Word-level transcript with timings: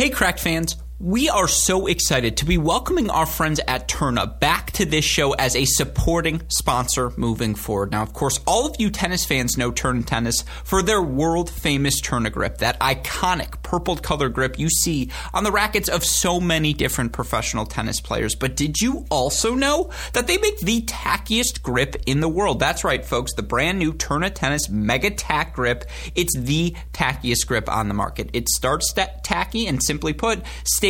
Hey, 0.00 0.08
Cracked 0.08 0.40
fans. 0.40 0.78
We 1.02 1.30
are 1.30 1.48
so 1.48 1.86
excited 1.86 2.36
to 2.36 2.44
be 2.44 2.58
welcoming 2.58 3.08
our 3.08 3.24
friends 3.24 3.58
at 3.66 3.88
Tourna 3.88 4.38
back 4.38 4.70
to 4.72 4.84
this 4.84 5.02
show 5.02 5.32
as 5.32 5.56
a 5.56 5.64
supporting 5.64 6.42
sponsor 6.48 7.10
moving 7.16 7.54
forward. 7.54 7.90
Now, 7.90 8.02
of 8.02 8.12
course, 8.12 8.38
all 8.46 8.66
of 8.66 8.76
you 8.78 8.90
tennis 8.90 9.24
fans 9.24 9.56
know 9.56 9.72
Tourna 9.72 10.04
Tennis 10.04 10.44
for 10.62 10.82
their 10.82 11.00
world 11.00 11.48
famous 11.48 12.02
Tourna 12.02 12.30
grip, 12.30 12.58
that 12.58 12.78
iconic 12.80 13.62
purple 13.62 13.96
color 13.96 14.28
grip 14.28 14.58
you 14.58 14.68
see 14.68 15.10
on 15.32 15.42
the 15.42 15.50
rackets 15.50 15.88
of 15.88 16.04
so 16.04 16.38
many 16.38 16.74
different 16.74 17.12
professional 17.12 17.64
tennis 17.64 17.98
players. 18.02 18.34
But 18.34 18.54
did 18.54 18.82
you 18.82 19.06
also 19.10 19.54
know 19.54 19.90
that 20.12 20.26
they 20.26 20.36
make 20.36 20.60
the 20.60 20.82
tackiest 20.82 21.62
grip 21.62 21.96
in 22.04 22.20
the 22.20 22.28
world? 22.28 22.60
That's 22.60 22.84
right, 22.84 23.02
folks. 23.02 23.32
The 23.32 23.42
brand 23.42 23.78
new 23.78 23.94
Tourna 23.94 24.34
Tennis 24.34 24.68
Mega 24.68 25.08
Tack 25.08 25.54
grip. 25.54 25.86
It's 26.14 26.36
the 26.36 26.76
tackiest 26.92 27.46
grip 27.46 27.70
on 27.70 27.88
the 27.88 27.94
market. 27.94 28.28
It 28.34 28.50
starts 28.50 28.92
tacky 28.92 29.66
and 29.66 29.82
simply 29.82 30.12
put, 30.12 30.42
stays 30.64 30.89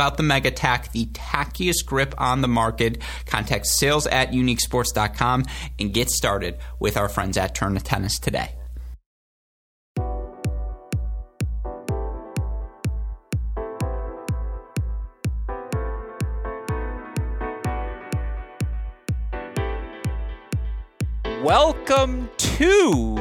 about 0.00 0.16
the 0.16 0.22
Mega 0.22 0.50
Tack, 0.50 0.92
the 0.92 1.04
tackiest 1.08 1.84
grip 1.84 2.14
on 2.16 2.40
the 2.40 2.48
market. 2.48 3.02
Contact 3.26 3.66
sales 3.66 4.06
at 4.06 4.32
uniquesports.com 4.32 5.44
and 5.78 5.92
get 5.92 6.08
started 6.08 6.56
with 6.78 6.96
our 6.96 7.06
friends 7.06 7.36
at 7.36 7.54
Tourna 7.54 7.82
Tennis 7.84 8.18
today. 8.18 8.54
Welcome 21.44 22.30
to. 22.38 23.16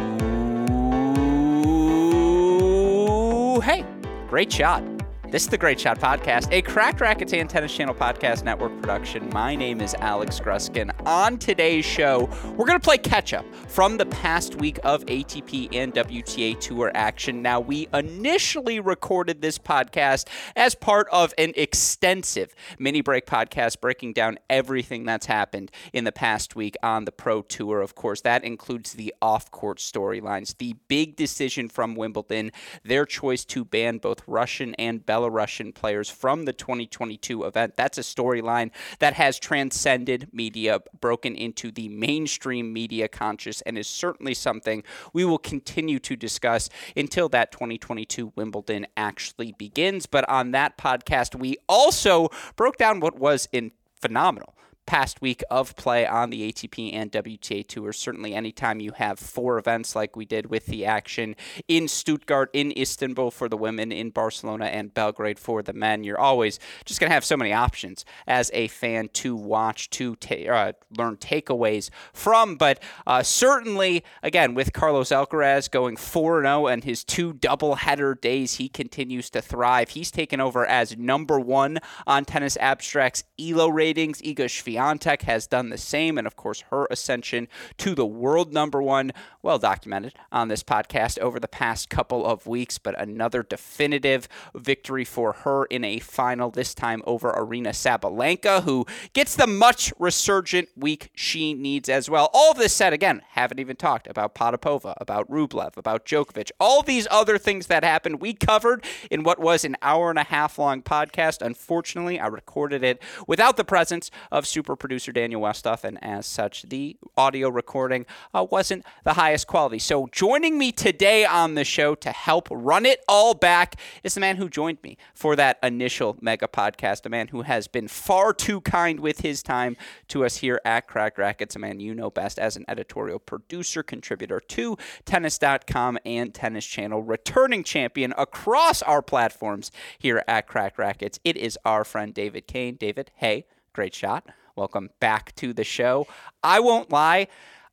Hey, 3.61 3.83
great 4.29 4.53
shot. 4.53 4.98
This 5.31 5.43
is 5.43 5.49
the 5.49 5.59
Great 5.59 5.79
Shot 5.79 5.99
Podcast, 5.99 6.51
a 6.51 6.63
Cracked 6.63 7.01
Racquets 7.01 7.39
and 7.39 7.47
Tennis 7.47 7.75
Channel 7.75 7.93
Podcast 7.93 8.43
Network 8.43 8.75
production. 8.81 9.29
My 9.29 9.55
name 9.55 9.79
is 9.79 9.93
Alex 9.99 10.39
Gruskin. 10.39 10.89
On 11.05 11.37
today's 11.37 11.85
show, 11.85 12.27
we're 12.57 12.65
going 12.65 12.79
to 12.79 12.83
play 12.83 12.97
catch 12.97 13.31
up 13.35 13.45
from 13.67 13.97
the 13.97 14.07
past 14.07 14.55
week 14.55 14.79
of 14.83 15.05
ATP 15.05 15.69
and 15.71 15.93
WTA 15.93 16.59
Tour 16.59 16.91
action. 16.95 17.43
Now, 17.43 17.59
we 17.59 17.87
initially 17.93 18.79
recorded 18.79 19.39
this 19.39 19.59
podcast 19.59 20.27
as 20.55 20.73
part 20.73 21.07
of 21.11 21.31
an 21.37 21.53
extensive 21.55 22.55
mini 22.79 23.01
break 23.01 23.27
podcast 23.27 23.81
breaking 23.81 24.13
down 24.13 24.39
everything 24.49 25.03
that's 25.03 25.27
happened 25.27 25.69
in 25.93 26.05
the 26.05 26.11
past 26.11 26.55
week 26.55 26.75
on 26.81 27.05
the 27.05 27.11
Pro 27.11 27.43
Tour. 27.43 27.81
Of 27.81 27.93
course, 27.93 28.21
that 28.21 28.43
includes 28.43 28.93
the 28.93 29.13
off 29.21 29.51
court 29.51 29.77
storylines, 29.77 30.57
the 30.57 30.73
big 30.87 31.15
decision 31.15 31.69
from 31.69 31.93
Wimbledon, 31.93 32.51
their 32.83 33.05
choice 33.05 33.45
to 33.45 33.63
ban 33.63 33.99
both 33.99 34.23
Russian 34.25 34.73
and 34.73 35.05
Belarusian 35.05 35.18
Belarusian 35.19 35.73
players 35.73 36.09
from 36.09 36.45
the 36.45 36.53
2022 36.53 37.43
event. 37.43 37.75
That's 37.75 37.97
a 37.97 38.01
storyline 38.01 38.71
that 38.99 39.13
has 39.15 39.37
transcended 39.39 40.29
media, 40.31 40.79
broken 40.99 41.35
into 41.35 41.71
the 41.71 41.89
mainstream 41.89 42.71
media 42.71 43.07
conscious, 43.07 43.61
and 43.61 43.77
is 43.77 43.87
certainly 43.87 44.33
something 44.33 44.83
we 45.11 45.25
will 45.25 45.37
continue 45.37 45.99
to 45.99 46.15
discuss 46.15 46.69
until 46.95 47.27
that 47.29 47.51
2022 47.51 48.31
Wimbledon 48.35 48.87
actually 48.95 49.51
begins. 49.51 50.05
But 50.05 50.27
on 50.29 50.51
that 50.51 50.77
podcast, 50.77 51.35
we 51.35 51.57
also 51.67 52.29
broke 52.55 52.77
down 52.77 52.99
what 52.99 53.19
was 53.19 53.49
in 53.51 53.71
phenomenal 54.01 54.55
past 54.89 55.21
week 55.21 55.43
of 55.51 55.75
play 55.75 56.07
on 56.07 56.31
the 56.31 56.51
ATP 56.51 56.95
and 56.95 57.11
WTA 57.11 57.65
tours. 57.67 57.95
Certainly, 57.95 58.33
anytime 58.33 58.79
you 58.79 58.91
have 58.93 59.19
four 59.19 59.59
events 59.59 59.95
like 59.95 60.15
we 60.15 60.25
did 60.25 60.47
with 60.47 60.65
the 60.65 60.83
action 60.83 61.35
in 61.67 61.87
Stuttgart, 61.87 62.49
in 62.53 62.73
Istanbul 62.75 63.29
for 63.29 63.47
the 63.47 63.55
women, 63.55 63.91
in 63.91 64.09
Barcelona 64.09 64.65
and 64.65 64.91
Belgrade 64.91 65.37
for 65.37 65.61
the 65.61 65.73
men, 65.73 66.03
you're 66.03 66.19
always 66.19 66.57
just 66.85 66.99
going 66.99 67.07
to 67.07 67.13
have 67.13 67.23
so 67.23 67.37
many 67.37 67.53
options 67.53 68.03
as 68.25 68.49
a 68.51 68.67
fan 68.67 69.09
to 69.09 69.35
watch, 69.35 69.91
to 69.91 70.15
ta- 70.15 70.51
uh, 70.51 70.71
learn 70.97 71.17
takeaways 71.17 71.91
from. 72.11 72.55
But 72.55 72.81
uh, 73.05 73.21
certainly, 73.21 74.03
again, 74.23 74.55
with 74.55 74.73
Carlos 74.73 75.09
Alcaraz 75.09 75.69
going 75.69 75.97
4 75.97 76.41
0 76.41 76.65
and 76.65 76.83
his 76.83 77.03
two 77.03 77.33
double 77.33 77.75
header 77.75 78.15
days, 78.15 78.55
he 78.55 78.67
continues 78.67 79.29
to 79.29 79.41
thrive. 79.43 79.89
He's 79.89 80.09
taken 80.09 80.41
over 80.41 80.65
as 80.65 80.97
number 80.97 81.39
one 81.39 81.77
on 82.07 82.25
Tennis 82.25 82.57
Abstract's 82.57 83.23
ELO 83.39 83.67
ratings. 83.67 84.19
Iga 84.23 84.45
Swiatek 84.45 84.78
Swiatek 84.79 85.23
has 85.23 85.45
done 85.45 85.69
the 85.69 85.77
same, 85.77 86.17
and 86.17 86.25
of 86.25 86.35
course, 86.35 86.61
her 86.69 86.87
ascension 86.89 87.47
to 87.77 87.93
the 87.93 88.05
world 88.05 88.53
number 88.53 88.81
one, 88.81 89.11
well 89.41 89.59
documented 89.59 90.13
on 90.31 90.47
this 90.47 90.63
podcast 90.63 91.19
over 91.19 91.39
the 91.39 91.47
past 91.47 91.89
couple 91.89 92.25
of 92.25 92.47
weeks. 92.47 92.77
But 92.77 92.99
another 92.99 93.43
definitive 93.43 94.27
victory 94.55 95.05
for 95.05 95.33
her 95.33 95.65
in 95.65 95.83
a 95.83 95.99
final, 95.99 96.49
this 96.49 96.73
time 96.73 97.01
over 97.05 97.31
Aryna 97.31 97.69
Sabalenka, 97.69 98.63
who 98.63 98.85
gets 99.13 99.35
the 99.35 99.47
much 99.47 99.93
resurgent 99.99 100.69
week 100.75 101.09
she 101.13 101.53
needs 101.53 101.89
as 101.89 102.09
well. 102.09 102.29
All 102.33 102.53
this 102.53 102.73
said, 102.73 102.93
again, 102.93 103.21
haven't 103.29 103.59
even 103.59 103.75
talked 103.75 104.07
about 104.07 104.35
Potapova, 104.35 104.93
about 104.97 105.29
Rublev, 105.29 105.77
about 105.77 106.05
Djokovic, 106.05 106.51
all 106.59 106.81
these 106.81 107.07
other 107.11 107.37
things 107.37 107.67
that 107.67 107.83
happened. 107.83 108.21
We 108.21 108.33
covered 108.33 108.85
in 109.11 109.23
what 109.23 109.39
was 109.39 109.65
an 109.65 109.75
hour 109.81 110.09
and 110.09 110.19
a 110.19 110.23
half 110.23 110.57
long 110.57 110.81
podcast. 110.81 111.41
Unfortunately, 111.41 112.19
I 112.19 112.27
recorded 112.27 112.83
it 112.83 113.01
without 113.27 113.57
the 113.57 113.63
presence 113.63 114.09
of 114.31 114.47
Super 114.47 114.68
super 114.69 114.75
producer 114.75 115.11
Daniel 115.11 115.41
Westhoff, 115.41 115.83
and 115.83 115.97
as 116.03 116.27
such, 116.27 116.61
the 116.69 116.95
audio 117.17 117.49
recording 117.49 118.05
uh, 118.35 118.45
wasn't 118.51 118.85
the 119.03 119.13
highest 119.13 119.47
quality. 119.47 119.79
So, 119.79 120.07
joining 120.11 120.59
me 120.59 120.71
today 120.71 121.25
on 121.25 121.55
the 121.55 121.63
show 121.63 121.95
to 121.95 122.11
help 122.11 122.47
run 122.51 122.85
it 122.85 123.03
all 123.07 123.33
back 123.33 123.77
is 124.03 124.13
the 124.13 124.19
man 124.19 124.35
who 124.35 124.47
joined 124.47 124.77
me 124.83 124.95
for 125.15 125.35
that 125.35 125.57
initial 125.63 126.19
mega 126.21 126.47
podcast, 126.47 127.03
a 127.07 127.09
man 127.09 127.29
who 127.29 127.41
has 127.41 127.67
been 127.67 127.87
far 127.87 128.31
too 128.31 128.61
kind 128.61 128.99
with 128.99 129.21
his 129.21 129.41
time 129.41 129.75
to 130.07 130.23
us 130.23 130.37
here 130.37 130.61
at 130.63 130.87
Cracked 130.87 131.17
Racquets, 131.17 131.55
a 131.55 131.59
man 131.59 131.79
you 131.79 131.95
know 131.95 132.11
best 132.11 132.37
as 132.37 132.55
an 132.55 132.65
editorial 132.67 133.17
producer, 133.17 133.81
contributor 133.81 134.39
to 134.39 134.77
Tennis.com 135.03 135.97
and 136.05 136.31
Tennis 136.31 136.67
Channel, 136.67 137.01
returning 137.01 137.63
champion 137.63 138.13
across 138.19 138.83
our 138.83 139.01
platforms 139.01 139.71
here 139.97 140.23
at 140.27 140.45
Cracked 140.45 140.77
Racquets. 140.77 141.19
It 141.23 141.37
is 141.37 141.57
our 141.65 141.83
friend 141.83 142.13
David 142.13 142.45
Kane. 142.45 142.75
David, 142.75 143.09
hey, 143.15 143.47
great 143.73 143.95
shot. 143.95 144.29
Welcome 144.59 144.89
back 144.99 145.33
to 145.35 145.53
the 145.53 145.63
show. 145.63 146.05
I 146.43 146.59
won't 146.59 146.91
lie. 146.91 147.27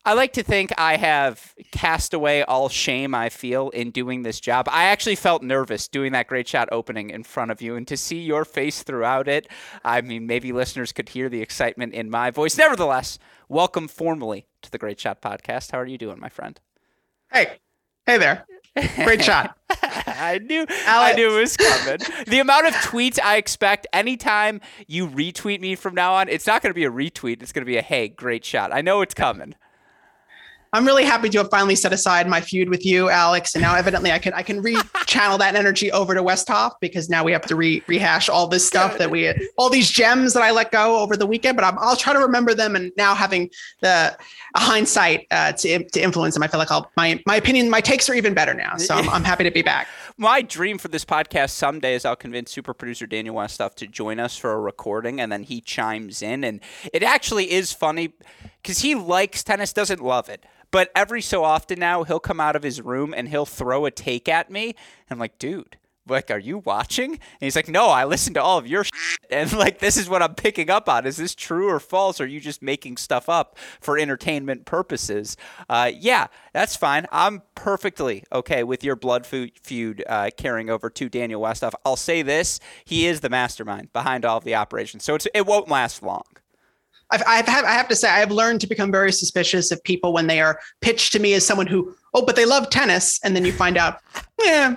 I 0.05 0.13
like 0.13 0.31
to 0.33 0.41
think 0.41 0.71
I 0.77 0.95
have 0.95 1.53
cast 1.69 2.13
away 2.13 2.43
all 2.43 2.69
shame 2.69 3.13
I 3.13 3.27
feel 3.27 3.71
in 3.71 3.91
doing 3.91 4.23
this 4.23 4.39
job. 4.39 4.69
I 4.71 4.85
actually 4.85 5.15
felt 5.15 5.43
nervous 5.43 5.89
doing 5.89 6.13
that 6.13 6.27
great 6.27 6.47
shot 6.47 6.69
opening 6.71 7.09
in 7.09 7.23
front 7.23 7.51
of 7.51 7.61
you, 7.61 7.75
and 7.75 7.85
to 7.89 7.97
see 7.97 8.19
your 8.19 8.45
face 8.45 8.83
throughout 8.83 9.27
it, 9.27 9.49
I 9.83 9.99
mean, 9.99 10.27
maybe 10.27 10.53
listeners 10.53 10.93
could 10.93 11.09
hear 11.09 11.27
the 11.27 11.41
excitement 11.41 11.93
in 11.93 12.09
my 12.09 12.31
voice. 12.31 12.57
Nevertheless, 12.57 13.19
welcome 13.49 13.89
formally 13.89 14.47
to 14.61 14.71
the 14.71 14.77
Great 14.77 14.97
Shot 14.97 15.21
Podcast. 15.21 15.73
How 15.73 15.79
are 15.79 15.85
you 15.85 15.97
doing, 15.97 16.21
my 16.21 16.29
friend? 16.29 16.57
Hey, 17.33 17.57
hey 18.05 18.17
there. 18.17 18.45
Great 19.03 19.23
shot. 19.23 19.57
I 19.69 20.39
knew 20.43 20.65
Alex. 20.85 20.89
I 20.89 21.13
knew 21.15 21.37
it 21.37 21.39
was 21.39 21.57
coming. 21.57 21.99
the 22.27 22.39
amount 22.39 22.67
of 22.67 22.73
tweets 22.73 23.19
I 23.21 23.37
expect 23.37 23.87
anytime 23.93 24.61
you 24.87 25.07
retweet 25.07 25.59
me 25.59 25.75
from 25.75 25.95
now 25.95 26.13
on, 26.13 26.29
it's 26.29 26.47
not 26.47 26.61
going 26.61 26.71
to 26.71 26.75
be 26.75 26.85
a 26.85 26.91
retweet. 26.91 27.41
It's 27.41 27.51
going 27.51 27.63
to 27.63 27.69
be 27.69 27.77
a 27.77 27.81
hey, 27.81 28.07
great 28.07 28.45
shot. 28.45 28.73
I 28.73 28.81
know 28.81 29.01
it's 29.01 29.13
coming. 29.13 29.55
I'm 30.77 30.85
really 30.85 31.05
happy 31.05 31.27
to 31.29 31.39
have 31.39 31.49
finally 31.49 31.75
set 31.75 31.91
aside 31.91 32.27
my 32.27 32.39
feud 32.39 32.69
with 32.69 32.85
you, 32.85 33.09
Alex, 33.09 33.55
and 33.55 33.63
now 33.63 33.73
evidently 33.73 34.11
I 34.11 34.19
can 34.19 34.31
I 34.33 34.43
can 34.43 34.61
re-channel 34.61 35.39
that 35.39 35.55
energy 35.55 35.91
over 35.91 36.13
to 36.13 36.21
Westhoff 36.21 36.73
because 36.79 37.09
now 37.09 37.23
we 37.23 37.31
have 37.31 37.41
to 37.47 37.55
re- 37.55 37.81
rehash 37.87 38.29
all 38.29 38.47
this 38.47 38.67
stuff 38.67 38.99
that 38.99 39.09
we 39.09 39.33
all 39.57 39.71
these 39.71 39.89
gems 39.89 40.33
that 40.33 40.43
I 40.43 40.51
let 40.51 40.71
go 40.71 40.99
over 40.99 41.17
the 41.17 41.25
weekend. 41.25 41.57
But 41.57 41.63
i 41.63 41.71
will 41.71 41.95
try 41.95 42.13
to 42.13 42.19
remember 42.19 42.53
them, 42.53 42.75
and 42.75 42.91
now 42.95 43.15
having 43.15 43.49
the 43.79 44.15
hindsight 44.55 45.25
uh, 45.31 45.53
to 45.53 45.83
to 45.83 45.99
influence 45.99 46.35
them, 46.35 46.43
I 46.43 46.47
feel 46.47 46.59
like 46.59 46.69
I'll 46.69 46.91
my 46.95 47.19
my 47.25 47.37
opinion, 47.37 47.71
my 47.71 47.81
takes 47.81 48.07
are 48.07 48.13
even 48.13 48.35
better 48.35 48.53
now. 48.53 48.77
So 48.77 48.93
I'm, 48.93 49.09
I'm 49.09 49.23
happy 49.23 49.45
to 49.45 49.51
be 49.51 49.63
back. 49.63 49.87
My 50.19 50.41
dream 50.41 50.79
for 50.79 50.87
this 50.87 51.05
podcast 51.05 51.51
someday 51.51 51.93
is 51.93 52.03
I'll 52.03 52.15
convince 52.15 52.51
super 52.51 52.73
producer 52.73 53.05
Daniel 53.05 53.35
Westhoff 53.35 53.75
to 53.75 53.85
join 53.85 54.19
us 54.19 54.35
for 54.35 54.51
a 54.51 54.59
recording, 54.59 55.21
and 55.21 55.31
then 55.31 55.43
he 55.43 55.61
chimes 55.61 56.23
in, 56.23 56.43
and 56.43 56.59
it 56.91 57.03
actually 57.03 57.51
is 57.51 57.71
funny 57.71 58.13
because 58.67 58.79
he 58.79 58.95
likes 58.95 59.45
tennis, 59.45 59.71
doesn't 59.71 60.03
love 60.03 60.27
it. 60.27 60.45
But 60.71 60.91
every 60.93 61.21
so 61.21 61.45
often 61.45 61.79
now, 61.79 62.03
he'll 62.03 62.19
come 62.19 62.41
out 62.41 62.57
of 62.57 62.63
his 62.63 62.81
room 62.81 63.13
and 63.15 63.29
he'll 63.29 63.45
throw 63.45 63.85
a 63.85 63.91
take 63.91 64.27
at 64.27 64.51
me. 64.51 64.65
And 64.65 64.75
I'm 65.11 65.19
like, 65.19 65.39
dude, 65.39 65.77
like, 66.05 66.29
are 66.29 66.37
you 66.37 66.57
watching? 66.57 67.11
And 67.11 67.21
he's 67.39 67.55
like, 67.55 67.69
no, 67.69 67.87
I 67.87 68.03
listened 68.03 68.33
to 68.33 68.43
all 68.43 68.57
of 68.57 68.67
your 68.67 68.83
shit. 68.83 69.19
And 69.31 69.53
like, 69.53 69.79
this 69.79 69.95
is 69.95 70.09
what 70.09 70.21
I'm 70.21 70.35
picking 70.35 70.69
up 70.69 70.89
on. 70.89 71.05
Is 71.05 71.15
this 71.15 71.33
true 71.33 71.69
or 71.69 71.79
false? 71.79 72.19
Are 72.19 72.25
you 72.25 72.41
just 72.41 72.61
making 72.61 72.97
stuff 72.97 73.29
up 73.29 73.57
for 73.79 73.97
entertainment 73.97 74.65
purposes? 74.65 75.37
Uh, 75.69 75.89
yeah, 75.97 76.27
that's 76.51 76.75
fine. 76.75 77.05
I'm 77.09 77.43
perfectly 77.55 78.25
okay 78.33 78.65
with 78.65 78.83
your 78.83 78.97
blood 78.97 79.25
feud 79.25 80.03
uh, 80.09 80.31
carrying 80.35 80.69
over 80.69 80.89
to 80.89 81.07
Daniel 81.07 81.41
Westhoff. 81.41 81.73
I'll 81.85 81.95
say 81.95 82.21
this: 82.21 82.59
he 82.83 83.05
is 83.05 83.21
the 83.21 83.29
mastermind 83.29 83.93
behind 83.93 84.25
all 84.25 84.39
of 84.39 84.43
the 84.43 84.55
operations, 84.55 85.05
so 85.05 85.17
it 85.33 85.45
won't 85.45 85.69
last 85.69 86.03
long. 86.03 86.25
I've, 87.09 87.23
I've 87.25 87.47
I 87.47 87.71
have 87.71 87.87
to 87.89 87.95
say, 87.95 88.09
I've 88.09 88.31
learned 88.31 88.61
to 88.61 88.67
become 88.67 88.91
very 88.91 89.11
suspicious 89.11 89.71
of 89.71 89.83
people 89.83 90.13
when 90.13 90.27
they 90.27 90.41
are 90.41 90.59
pitched 90.81 91.13
to 91.13 91.19
me 91.19 91.33
as 91.33 91.45
someone 91.45 91.67
who, 91.67 91.95
oh, 92.13 92.25
but 92.25 92.35
they 92.35 92.45
love 92.45 92.69
tennis. 92.69 93.19
And 93.23 93.35
then 93.35 93.45
you 93.45 93.53
find 93.53 93.77
out, 93.77 94.01
yeah, 94.43 94.75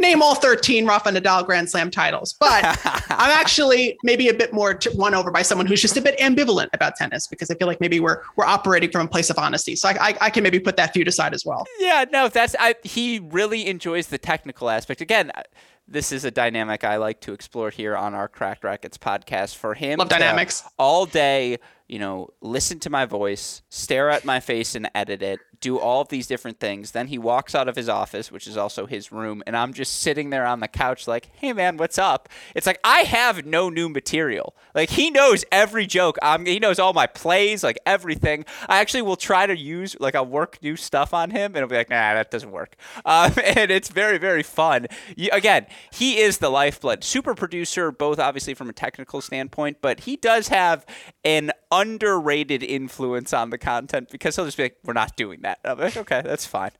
name 0.00 0.22
all 0.22 0.34
13 0.34 0.86
Rafa 0.86 1.10
Nadal 1.10 1.44
Grand 1.44 1.68
Slam 1.68 1.90
titles. 1.90 2.34
But 2.34 2.64
I'm 3.10 3.30
actually 3.30 3.98
maybe 4.02 4.28
a 4.28 4.34
bit 4.34 4.52
more 4.52 4.78
won 4.94 5.14
over 5.14 5.30
by 5.30 5.42
someone 5.42 5.66
who's 5.66 5.82
just 5.82 5.96
a 5.96 6.00
bit 6.00 6.18
ambivalent 6.18 6.68
about 6.72 6.96
tennis 6.96 7.26
because 7.26 7.50
I 7.50 7.54
feel 7.54 7.66
like 7.66 7.80
maybe 7.80 8.00
we're 8.00 8.22
we're 8.36 8.46
operating 8.46 8.90
from 8.90 9.06
a 9.06 9.08
place 9.08 9.30
of 9.30 9.38
honesty. 9.38 9.76
So 9.76 9.88
I, 9.88 9.92
I, 10.00 10.14
I 10.22 10.30
can 10.30 10.42
maybe 10.42 10.60
put 10.60 10.76
that 10.76 10.92
feud 10.92 11.08
aside 11.08 11.34
as 11.34 11.44
well. 11.44 11.66
Yeah, 11.78 12.04
no, 12.12 12.28
that's 12.28 12.54
I, 12.58 12.74
he 12.82 13.18
really 13.18 13.66
enjoys 13.66 14.08
the 14.08 14.18
technical 14.18 14.70
aspect. 14.70 15.00
Again, 15.00 15.30
uh, 15.34 15.42
this 15.86 16.12
is 16.12 16.24
a 16.24 16.30
dynamic 16.30 16.84
I 16.84 16.96
like 16.96 17.20
to 17.20 17.32
explore 17.32 17.70
here 17.70 17.96
on 17.96 18.14
our 18.14 18.28
Cracked 18.28 18.62
Racquets 18.62 18.98
podcast. 18.98 19.56
For 19.56 19.74
him, 19.74 19.98
love 19.98 20.08
dynamics 20.08 20.62
all 20.78 21.06
day. 21.06 21.58
You 21.88 21.98
know, 21.98 22.28
listen 22.42 22.78
to 22.80 22.90
my 22.90 23.06
voice, 23.06 23.62
stare 23.70 24.10
at 24.10 24.24
my 24.26 24.40
face, 24.40 24.74
and 24.74 24.90
edit 24.94 25.22
it, 25.22 25.40
do 25.60 25.78
all 25.78 26.00
of 26.00 26.08
these 26.08 26.26
different 26.26 26.60
things. 26.60 26.92
Then 26.92 27.08
he 27.08 27.18
walks 27.18 27.54
out 27.54 27.68
of 27.68 27.76
his 27.76 27.88
office, 27.88 28.30
which 28.30 28.46
is 28.46 28.56
also 28.56 28.86
his 28.86 29.12
room, 29.12 29.42
and 29.46 29.56
I'm 29.56 29.72
just 29.72 30.00
sitting 30.00 30.30
there 30.30 30.46
on 30.46 30.60
the 30.60 30.68
couch, 30.68 31.06
like, 31.06 31.30
hey 31.34 31.52
man, 31.52 31.76
what's 31.76 31.98
up? 31.98 32.28
It's 32.54 32.66
like 32.66 32.80
I 32.84 33.00
have 33.00 33.46
no 33.46 33.68
new 33.70 33.88
material. 33.88 34.54
Like 34.74 34.90
he 34.90 35.10
knows 35.10 35.44
every 35.50 35.86
joke. 35.86 36.18
I'm, 36.22 36.46
he 36.46 36.58
knows 36.58 36.78
all 36.78 36.92
my 36.92 37.06
plays, 37.06 37.62
like 37.64 37.78
everything. 37.86 38.44
I 38.68 38.80
actually 38.80 39.02
will 39.02 39.16
try 39.16 39.46
to 39.46 39.56
use, 39.56 39.96
like, 40.00 40.14
I'll 40.14 40.26
work 40.26 40.58
new 40.62 40.76
stuff 40.76 41.12
on 41.14 41.30
him, 41.30 41.46
and 41.54 41.56
he'll 41.56 41.66
be 41.66 41.76
like, 41.76 41.90
nah, 41.90 42.14
that 42.14 42.30
doesn't 42.30 42.50
work. 42.50 42.76
Um, 43.04 43.32
and 43.42 43.70
it's 43.70 43.88
very, 43.88 44.18
very 44.18 44.42
fun. 44.42 44.86
You, 45.16 45.30
again, 45.32 45.66
he 45.92 46.18
is 46.18 46.38
the 46.38 46.50
lifeblood. 46.50 47.02
Super 47.02 47.34
producer, 47.34 47.90
both 47.90 48.18
obviously 48.18 48.52
from 48.52 48.68
a 48.68 48.72
technical 48.72 49.22
standpoint, 49.22 49.78
but 49.80 50.00
he 50.00 50.16
does 50.16 50.48
have 50.48 50.84
an 51.24 51.52
underrated 51.70 52.62
influence 52.62 53.32
on 53.32 53.50
the 53.50 53.58
content 53.58 54.08
because 54.10 54.36
he'll 54.36 54.44
just 54.44 54.56
be 54.56 54.64
like, 54.64 54.76
we're 54.84 54.92
not 54.92 55.16
doing 55.16 55.40
that. 55.42 55.58
I'm 55.64 55.78
like, 55.78 55.96
okay, 55.96 56.22
that's 56.24 56.46
fine. 56.46 56.70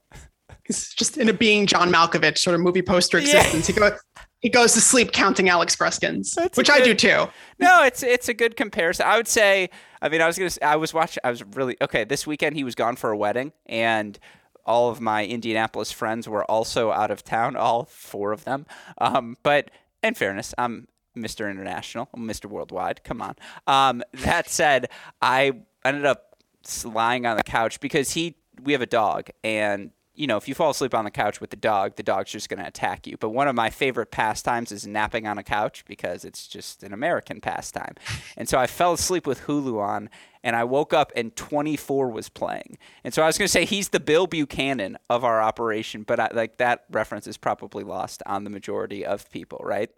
He's 0.64 0.93
just 0.93 1.17
in 1.17 1.29
a 1.29 1.32
being 1.32 1.67
John 1.67 1.90
Malkovich 1.90 2.38
sort 2.38 2.55
of 2.55 2.61
movie 2.61 2.82
poster 2.82 3.19
existence. 3.19 3.69
Yeah. 3.69 3.75
He 3.75 3.81
goes 3.81 4.00
he 4.40 4.49
goes 4.49 4.73
to 4.75 4.81
sleep 4.81 5.12
counting 5.12 5.49
Alex 5.49 5.75
Gruskins, 5.75 6.35
that's 6.35 6.56
which 6.56 6.69
good, 6.69 6.82
I 6.82 6.85
do 6.85 6.94
too. 6.94 7.26
No, 7.58 7.82
it's 7.82 8.02
it's 8.02 8.29
a 8.29 8.35
good 8.35 8.56
comparison. 8.56 9.06
I 9.06 9.17
would 9.17 9.29
say. 9.29 9.70
I 10.00 10.08
mean, 10.08 10.20
I 10.20 10.26
was 10.26 10.38
gonna. 10.38 10.50
I 10.62 10.76
was 10.76 10.94
watching. 10.94 11.20
I 11.25 11.31
was 11.31 11.43
really 11.43 11.76
okay. 11.81 12.05
This 12.05 12.26
weekend 12.26 12.55
he 12.55 12.64
was 12.64 12.75
gone 12.75 12.96
for 12.96 13.11
a 13.11 13.17
wedding, 13.17 13.52
and 13.67 14.19
all 14.64 14.90
of 14.90 15.00
my 15.00 15.25
Indianapolis 15.26 15.90
friends 15.90 16.29
were 16.29 16.44
also 16.44 16.93
out 16.93 17.11
of 17.11 17.25
town. 17.25 17.56
All 17.56 17.87
four 17.87 18.32
of 18.32 18.44
them. 18.44 18.67
Um, 18.99 19.37
but 19.43 19.70
in 20.02 20.14
fairness, 20.14 20.55
I'm 20.56 20.87
Mr. 21.18 21.50
International. 21.50 22.08
Mr. 22.16 22.46
Worldwide. 22.46 23.04
Come 23.04 23.22
on. 23.22 23.36
Um, 23.66 24.02
that 24.12 24.48
said, 24.48 24.90
I 25.20 25.52
ended 25.84 26.06
up 26.06 26.36
lying 26.84 27.26
on 27.26 27.36
the 27.36 27.42
couch 27.42 27.80
because 27.80 28.12
he 28.12 28.36
we 28.62 28.72
have 28.72 28.82
a 28.82 28.86
dog 28.86 29.30
and 29.44 29.92
you 30.18 30.26
know, 30.26 30.36
if 30.36 30.48
you 30.48 30.54
fall 30.54 30.70
asleep 30.70 30.94
on 30.94 31.04
the 31.04 31.12
couch 31.12 31.40
with 31.40 31.50
the 31.50 31.56
dog, 31.56 31.94
the 31.94 32.02
dog's 32.02 32.32
just 32.32 32.48
going 32.48 32.58
to 32.58 32.66
attack 32.66 33.06
you. 33.06 33.16
But 33.16 33.30
one 33.30 33.46
of 33.46 33.54
my 33.54 33.70
favorite 33.70 34.10
pastimes 34.10 34.72
is 34.72 34.84
napping 34.84 35.28
on 35.28 35.38
a 35.38 35.44
couch 35.44 35.84
because 35.86 36.24
it's 36.24 36.48
just 36.48 36.82
an 36.82 36.92
American 36.92 37.40
pastime. 37.40 37.94
And 38.36 38.48
so 38.48 38.58
I 38.58 38.66
fell 38.66 38.94
asleep 38.94 39.28
with 39.28 39.42
Hulu 39.42 39.80
on, 39.80 40.10
and 40.42 40.56
I 40.56 40.64
woke 40.64 40.92
up 40.92 41.12
and 41.14 41.36
24 41.36 42.10
was 42.10 42.28
playing. 42.28 42.78
And 43.04 43.14
so 43.14 43.22
I 43.22 43.26
was 43.26 43.38
going 43.38 43.46
to 43.46 43.52
say 43.52 43.64
he's 43.64 43.90
the 43.90 44.00
Bill 44.00 44.26
Buchanan 44.26 44.98
of 45.08 45.22
our 45.22 45.40
operation, 45.40 46.02
but 46.02 46.18
I, 46.18 46.30
like 46.34 46.56
that 46.56 46.84
reference 46.90 47.28
is 47.28 47.36
probably 47.36 47.84
lost 47.84 48.20
on 48.26 48.42
the 48.42 48.50
majority 48.50 49.06
of 49.06 49.30
people, 49.30 49.60
right? 49.62 49.90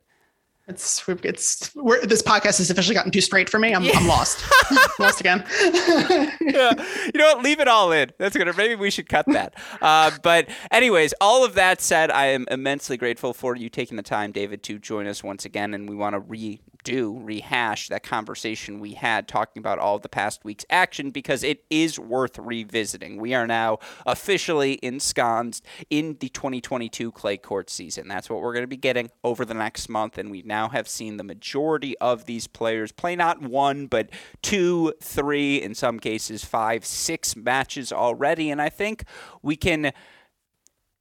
It's 0.68 1.02
it's 1.08 1.74
we're, 1.74 2.06
this 2.06 2.22
podcast 2.22 2.58
has 2.58 2.70
officially 2.70 2.94
gotten 2.94 3.10
too 3.10 3.20
straight 3.20 3.48
for 3.48 3.58
me. 3.58 3.74
I'm, 3.74 3.82
yeah. 3.82 3.92
I'm 3.96 4.06
lost, 4.06 4.44
lost 5.00 5.20
again. 5.20 5.44
yeah. 5.60 6.30
You 6.40 7.18
know 7.18 7.34
what? 7.34 7.42
Leave 7.42 7.58
it 7.58 7.66
all 7.66 7.90
in. 7.90 8.12
That's 8.18 8.36
gonna. 8.36 8.52
Maybe 8.52 8.76
we 8.76 8.90
should 8.90 9.08
cut 9.08 9.26
that. 9.26 9.54
Uh, 9.82 10.12
but 10.22 10.48
anyways, 10.70 11.12
all 11.20 11.44
of 11.44 11.54
that 11.54 11.80
said, 11.80 12.10
I 12.10 12.26
am 12.26 12.46
immensely 12.50 12.96
grateful 12.96 13.34
for 13.34 13.56
you 13.56 13.68
taking 13.68 13.96
the 13.96 14.02
time, 14.02 14.30
David, 14.30 14.62
to 14.64 14.78
join 14.78 15.06
us 15.08 15.24
once 15.24 15.44
again, 15.44 15.74
and 15.74 15.88
we 15.88 15.96
want 15.96 16.14
to 16.14 16.20
re 16.20 16.60
do 16.84 17.18
rehash 17.22 17.88
that 17.88 18.02
conversation 18.02 18.80
we 18.80 18.94
had 18.94 19.28
talking 19.28 19.60
about 19.60 19.78
all 19.78 19.98
the 19.98 20.08
past 20.08 20.44
week's 20.44 20.64
action 20.70 21.10
because 21.10 21.42
it 21.42 21.64
is 21.70 21.98
worth 21.98 22.38
revisiting. 22.38 23.18
We 23.18 23.34
are 23.34 23.46
now 23.46 23.78
officially 24.06 24.78
ensconced 24.82 25.64
in 25.88 26.16
the 26.20 26.28
2022 26.28 27.12
clay 27.12 27.36
court 27.36 27.70
season. 27.70 28.08
That's 28.08 28.30
what 28.30 28.40
we're 28.40 28.52
going 28.52 28.64
to 28.64 28.68
be 28.68 28.76
getting 28.76 29.10
over 29.24 29.44
the 29.44 29.54
next 29.54 29.88
month, 29.88 30.18
and 30.18 30.30
we 30.30 30.42
now 30.42 30.68
have 30.68 30.88
seen 30.88 31.16
the 31.16 31.24
majority 31.24 31.96
of 31.98 32.26
these 32.26 32.46
players 32.46 32.92
play 32.92 33.16
not 33.16 33.40
one, 33.42 33.86
but 33.86 34.10
two, 34.42 34.92
three, 35.00 35.60
in 35.60 35.74
some 35.74 35.98
cases, 35.98 36.44
five, 36.44 36.84
six 36.84 37.36
matches 37.36 37.92
already, 37.92 38.50
and 38.50 38.60
I 38.60 38.68
think 38.68 39.04
we 39.42 39.56
can. 39.56 39.92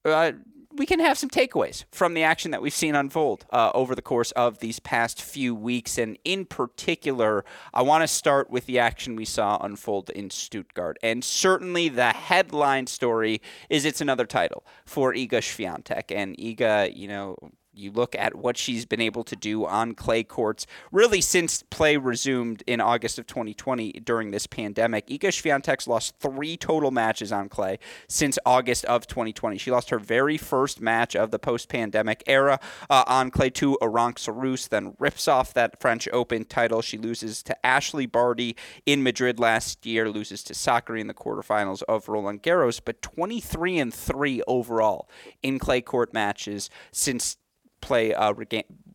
Uh, 0.06 0.32
we 0.80 0.86
can 0.86 1.02
have 1.02 1.18
some 1.18 1.30
takeaways 1.30 1.84
from 1.92 2.14
the 2.14 2.24
action 2.24 2.52
that 2.52 2.62
we've 2.62 2.74
seen 2.74 2.96
unfold 2.96 3.46
uh, 3.52 3.70
over 3.76 3.94
the 3.94 4.02
course 4.02 4.32
of 4.32 4.60
these 4.60 4.80
past 4.80 5.22
few 5.22 5.54
weeks. 5.54 5.98
And 5.98 6.18
in 6.24 6.46
particular, 6.46 7.44
I 7.74 7.82
want 7.82 8.02
to 8.04 8.08
start 8.08 8.50
with 8.50 8.66
the 8.66 8.80
action 8.80 9.18
we 9.18 9.26
saw 9.26 9.58
unfold 9.58 10.10
in 10.10 10.30
Stuttgart. 10.30 10.98
And 11.04 11.22
certainly 11.22 11.90
the 11.90 12.14
headline 12.14 12.88
story 12.88 13.42
is 13.70 13.84
it's 13.84 14.00
another 14.00 14.26
title 14.26 14.66
for 14.86 15.14
Iga 15.14 15.42
Swiatek. 15.42 16.16
And 16.16 16.38
Iga, 16.38 16.96
you 16.96 17.10
know, 17.10 17.36
you 17.80 17.92
look 17.92 18.16
at 18.16 18.36
what 18.36 18.58
she's 18.58 18.86
been 18.86 19.02
able 19.02 19.24
to 19.24 19.36
do 19.36 19.66
on 19.66 19.94
clay 19.94 20.24
courts 20.24 20.68
really 20.92 21.22
since 21.22 21.64
play 21.70 21.98
resumed 21.98 22.64
in 22.68 22.82
August 22.82 23.18
of 23.18 23.26
2020 23.26 23.94
during 24.04 24.32
this 24.32 24.46
pandemic. 24.48 25.08
Iga 25.08 25.30
Swiatek's 25.30 25.88
lost 25.88 26.16
three 26.20 26.58
total 26.58 26.92
matches 26.92 27.32
on 27.32 27.50
clay 27.50 27.80
since 28.08 28.38
August 28.46 28.86
of 28.86 29.08
2020. 29.08 29.58
She 29.58 29.72
lost 29.72 29.90
her 29.90 30.00
very 30.00 30.38
first 30.38 30.82
match 30.82 31.16
of 31.16 31.32
the 31.32 31.40
post-pandemic 31.40 32.24
era 32.28 32.60
uh, 32.90 33.04
on 33.08 33.32
clay 33.32 33.50
to 33.52 33.78
Arantxa 33.82 34.34
Rus, 34.36 34.68
then 34.68 34.96
rips 35.00 35.28
off 35.28 35.54
that 35.54 35.80
French 35.80 36.08
Open 36.12 36.46
title. 36.46 36.82
She 36.82 36.98
loses 36.98 37.42
to 37.44 37.58
Ashleigh 37.64 38.12
Barty 38.12 38.56
in 38.86 39.04
Madrid 39.04 39.40
last 39.40 39.86
year, 39.86 40.10
loses 40.10 40.44
to 40.44 40.54
Sakkari 40.54 41.00
in 41.00 41.08
the 41.08 41.14
quarterfinals 41.14 41.84
of 41.84 42.10
Roland 42.10 42.44
Garros, 42.44 42.82
but 42.84 43.02
23 43.02 43.80
and 43.80 43.94
3 43.94 44.42
overall 44.48 45.10
in 45.42 45.60
clay 45.60 45.82
court 45.82 46.14
matches 46.14 46.70
since 46.92 47.38
play 47.82 48.14
uh, 48.14 48.34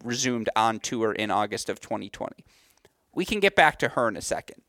resumed 0.03 0.49
on 0.57 0.81
tour 0.81 1.13
in 1.13 1.31
August 1.31 1.69
of 1.69 1.81
2020. 1.81 2.45
We 3.15 3.25
can 3.25 3.41
get 3.41 3.55
back 3.55 3.79
to 3.79 3.91
her 3.91 4.09
in 4.09 4.17
a 4.17 4.23
second 4.23 4.64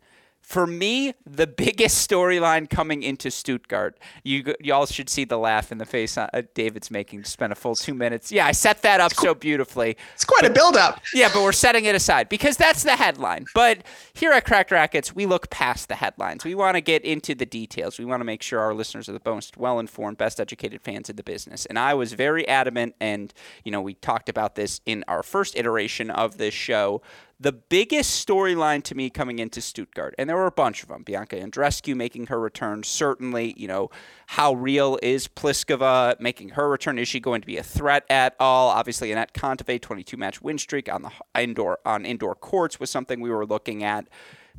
for 0.45 0.67
me, 0.67 1.15
the 1.25 1.47
biggest 1.47 2.07
storyline 2.07 2.69
coming 2.69 3.01
into 3.01 3.31
Stuttgart, 3.31 3.97
you 4.23 4.53
y'all 4.59 4.85
should 4.85 5.09
see 5.09 5.25
the 5.25 5.39
laugh 5.39 5.71
in 5.71 5.79
the 5.79 5.87
face 5.87 6.19
uh, 6.19 6.29
David's 6.53 6.91
making 6.91 7.23
to 7.23 7.29
spend 7.29 7.51
a 7.51 7.55
full 7.55 7.73
two 7.73 7.95
minutes. 7.95 8.31
Yeah, 8.31 8.45
I 8.45 8.51
set 8.51 8.83
that 8.83 8.99
up 8.99 9.11
so 9.15 9.33
beautifully. 9.33 9.97
It's 10.13 10.23
quite 10.23 10.43
but, 10.43 10.51
a 10.51 10.53
build-up. 10.53 11.01
Yeah, 11.15 11.29
but 11.33 11.41
we're 11.41 11.51
setting 11.51 11.85
it 11.85 11.95
aside 11.95 12.29
because 12.29 12.57
that's 12.57 12.83
the 12.83 12.95
headline. 12.95 13.47
But 13.55 13.79
here 14.13 14.33
at 14.33 14.45
Cracked 14.45 14.69
Racquets, 14.69 15.15
we 15.15 15.25
look 15.25 15.49
past 15.49 15.87
the 15.87 15.95
headlines. 15.95 16.45
We 16.45 16.53
want 16.53 16.75
to 16.75 16.81
get 16.81 17.03
into 17.03 17.33
the 17.33 17.47
details. 17.47 17.97
We 17.97 18.05
want 18.05 18.19
to 18.19 18.25
make 18.25 18.43
sure 18.43 18.59
our 18.59 18.75
listeners 18.75 19.09
are 19.09 19.13
the 19.13 19.21
most 19.25 19.57
well-informed, 19.57 20.19
best-educated 20.19 20.79
fans 20.83 21.09
of 21.09 21.15
the 21.15 21.23
business. 21.23 21.65
And 21.65 21.79
I 21.79 21.95
was 21.95 22.13
very 22.13 22.47
adamant, 22.47 22.93
and 23.01 23.33
you 23.63 23.71
know, 23.71 23.81
we 23.81 23.95
talked 23.95 24.29
about 24.29 24.53
this 24.53 24.79
in 24.85 25.03
our 25.07 25.23
first 25.23 25.57
iteration 25.57 26.11
of 26.11 26.37
this 26.37 26.53
show 26.53 27.01
the 27.39 27.51
biggest 27.51 28.25
storyline 28.25 28.81
to 28.83 28.95
me 28.95 29.09
coming 29.09 29.39
into 29.39 29.59
Stuttgart, 29.61 30.15
and 30.17 30.29
there 30.29 30.37
were 30.37 30.45
a 30.45 30.51
bunch 30.51 30.83
of 30.83 30.89
them. 30.89 31.03
Bianca 31.03 31.35
Andreescu 31.35 31.95
making 31.95 32.27
her 32.27 32.39
return, 32.39 32.83
certainly. 32.83 33.53
You 33.57 33.67
know, 33.67 33.89
how 34.27 34.53
real 34.53 34.97
is 35.03 35.27
Pliskova 35.27 36.19
making 36.19 36.49
her 36.49 36.69
return? 36.69 36.97
Is 36.97 37.07
she 37.07 37.19
going 37.19 37.41
to 37.41 37.47
be 37.47 37.57
a 37.57 37.63
threat 37.63 38.05
at 38.09 38.35
all? 38.39 38.69
Obviously, 38.69 39.09
Anett 39.09 39.33
Kontaveit 39.33 39.81
22 39.81 40.15
match 40.15 40.41
win 40.41 40.57
streak 40.57 40.91
on 40.91 41.01
the 41.01 41.11
indoor 41.39 41.79
on 41.85 42.05
indoor 42.05 42.35
courts 42.35 42.79
was 42.79 42.89
something 42.89 43.19
we 43.19 43.29
were 43.29 43.45
looking 43.45 43.83
at. 43.83 44.07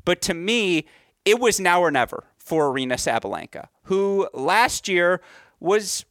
But 0.04 0.20
to 0.22 0.34
me, 0.34 0.86
it 1.24 1.40
was 1.40 1.58
now 1.58 1.80
or 1.80 1.90
never 1.90 2.24
for 2.36 2.72
Aryna 2.72 2.94
Sabalenka, 2.94 3.68
who 3.84 4.28
last 4.34 4.86
year 4.86 5.20
was 5.60 6.04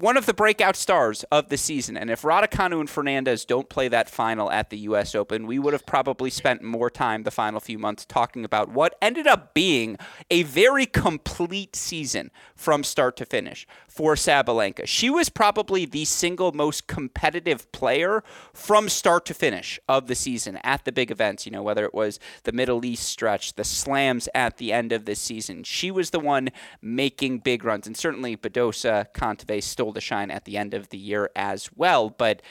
one 0.00 0.16
of 0.16 0.24
the 0.24 0.32
breakout 0.32 0.76
stars 0.76 1.24
of 1.30 1.50
the 1.50 1.58
season. 1.58 1.94
And 1.94 2.10
if 2.10 2.22
Raducanu 2.22 2.80
and 2.80 2.88
Fernandez 2.88 3.44
don't 3.44 3.68
play 3.68 3.86
that 3.88 4.08
final 4.08 4.50
at 4.50 4.70
the 4.70 4.78
U.S. 4.78 5.14
Open, 5.14 5.46
we 5.46 5.58
would 5.58 5.74
have 5.74 5.84
probably 5.84 6.30
spent 6.30 6.62
more 6.62 6.88
time 6.88 7.22
the 7.22 7.30
final 7.30 7.60
few 7.60 7.78
months 7.78 8.06
talking 8.06 8.44
about 8.44 8.70
what 8.70 8.96
ended 9.02 9.26
up 9.26 9.52
being 9.52 9.98
a 10.30 10.42
very 10.44 10.86
complete 10.86 11.76
season 11.76 12.30
from 12.56 12.82
start 12.82 13.16
to 13.18 13.26
finish 13.26 13.66
for 13.86 14.14
Sabalenka. 14.14 14.86
She 14.86 15.10
was 15.10 15.28
probably 15.28 15.84
the 15.84 16.06
single 16.06 16.52
most 16.52 16.86
competitive 16.86 17.70
player 17.72 18.24
from 18.54 18.88
start 18.88 19.26
to 19.26 19.34
finish 19.34 19.78
of 19.86 20.06
the 20.06 20.14
season 20.14 20.58
at 20.64 20.84
the 20.86 20.92
big 20.92 21.10
events, 21.10 21.44
you 21.44 21.52
know, 21.52 21.62
whether 21.62 21.84
it 21.84 21.92
was 21.92 22.18
the 22.44 22.52
Middle 22.52 22.84
East 22.86 23.02
stretch, 23.02 23.54
the 23.54 23.64
slams 23.64 24.28
at 24.34 24.56
the 24.56 24.72
end 24.72 24.92
of 24.92 25.04
the 25.04 25.14
season. 25.14 25.62
She 25.62 25.90
was 25.90 26.10
the 26.10 26.20
one 26.20 26.48
making 26.80 27.40
big 27.40 27.64
runs. 27.64 27.86
And 27.86 27.96
certainly 27.96 28.36
Badosa, 28.36 29.06
Kontaveit 29.12 29.64
stole 29.90 29.94
the 29.94 30.00
shine 30.00 30.30
at 30.30 30.44
the 30.44 30.56
end 30.56 30.74
of 30.74 30.88
the 30.90 30.98
year 30.98 31.30
as 31.34 31.70
well. 31.76 32.10
But 32.10 32.42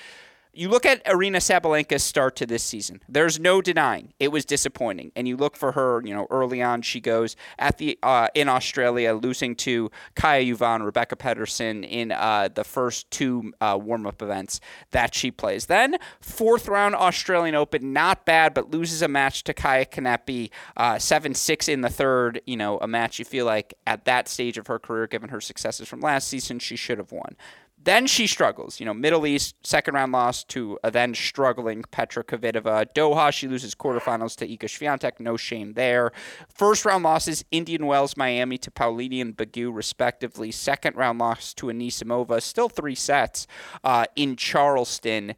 you 0.53 0.67
look 0.67 0.85
at 0.85 1.03
Aryna 1.05 1.37
Sabalenka's 1.37 2.03
start 2.03 2.35
to 2.37 2.45
this 2.45 2.63
season. 2.63 3.01
There's 3.07 3.39
no 3.39 3.61
denying 3.61 4.13
it 4.19 4.31
was 4.31 4.45
disappointing. 4.45 5.11
And 5.15 5.27
you 5.27 5.37
look 5.37 5.55
for 5.55 5.73
her, 5.73 6.01
you 6.03 6.13
know, 6.13 6.27
early 6.29 6.61
on 6.61 6.81
she 6.81 6.99
goes 6.99 7.35
at 7.57 7.77
the 7.77 7.99
uh, 8.01 8.27
in 8.33 8.49
Australia, 8.49 9.13
losing 9.13 9.55
to 9.57 9.91
Kaja 10.15 10.49
Juvan, 10.49 10.83
Rebecca 10.83 11.15
Peterson 11.15 11.83
in 11.83 12.11
uh, 12.11 12.49
the 12.53 12.63
first 12.63 13.09
two 13.11 13.53
uh, 13.61 13.77
warm 13.81 14.07
up 14.07 14.21
events 14.21 14.59
that 14.91 15.13
she 15.13 15.31
plays. 15.31 15.67
Then 15.67 15.97
fourth 16.19 16.67
round 16.67 16.95
Australian 16.95 17.55
Open, 17.55 17.93
not 17.93 18.25
bad, 18.25 18.53
but 18.53 18.71
loses 18.71 19.01
a 19.01 19.07
match 19.07 19.43
to 19.45 19.53
Kaia 19.53 19.87
Kanepi, 19.87 20.49
uh, 20.75 20.97
seven 20.97 21.33
six 21.33 21.67
in 21.67 21.81
the 21.81 21.89
third. 21.89 22.41
You 22.45 22.57
know, 22.57 22.79
a 22.79 22.87
match 22.87 23.19
you 23.19 23.25
feel 23.25 23.45
like 23.45 23.75
at 23.85 24.05
that 24.05 24.27
stage 24.27 24.57
of 24.57 24.67
her 24.67 24.79
career, 24.79 25.07
given 25.07 25.29
her 25.29 25.41
successes 25.41 25.87
from 25.87 26.01
last 26.01 26.27
season, 26.27 26.59
she 26.59 26.75
should 26.75 26.97
have 26.97 27.11
won. 27.11 27.35
Then 27.81 28.07
she 28.07 28.27
struggles. 28.27 28.79
You 28.79 28.85
know, 28.85 28.93
Middle 28.93 29.25
East, 29.25 29.55
second 29.63 29.93
round 29.93 30.11
loss 30.11 30.43
to 30.45 30.77
a 30.83 30.91
then 30.91 31.13
struggling 31.13 31.83
Petra 31.91 32.23
Kvitova. 32.23 32.87
Doha, 32.93 33.31
she 33.31 33.47
loses 33.47 33.73
quarterfinals 33.73 34.35
to 34.37 34.47
Iga 34.47 34.65
Swiatek. 34.65 35.19
No 35.19 35.37
shame 35.37 35.73
there. 35.73 36.11
First 36.53 36.83
round 36.83 37.03
losses, 37.03 37.45
Indian 37.51 37.85
Wells, 37.85 38.17
Miami 38.17 38.57
to 38.57 38.71
Paolini 38.71 39.21
and 39.21 39.35
Begu, 39.35 39.73
respectively. 39.73 40.51
Second 40.51 40.97
round 40.97 41.19
loss 41.19 41.53
to 41.53 41.67
Anisimova. 41.67 42.41
Still 42.41 42.69
three 42.69 42.95
sets 42.95 43.47
uh, 43.83 44.05
in 44.15 44.35
Charleston. 44.35 45.35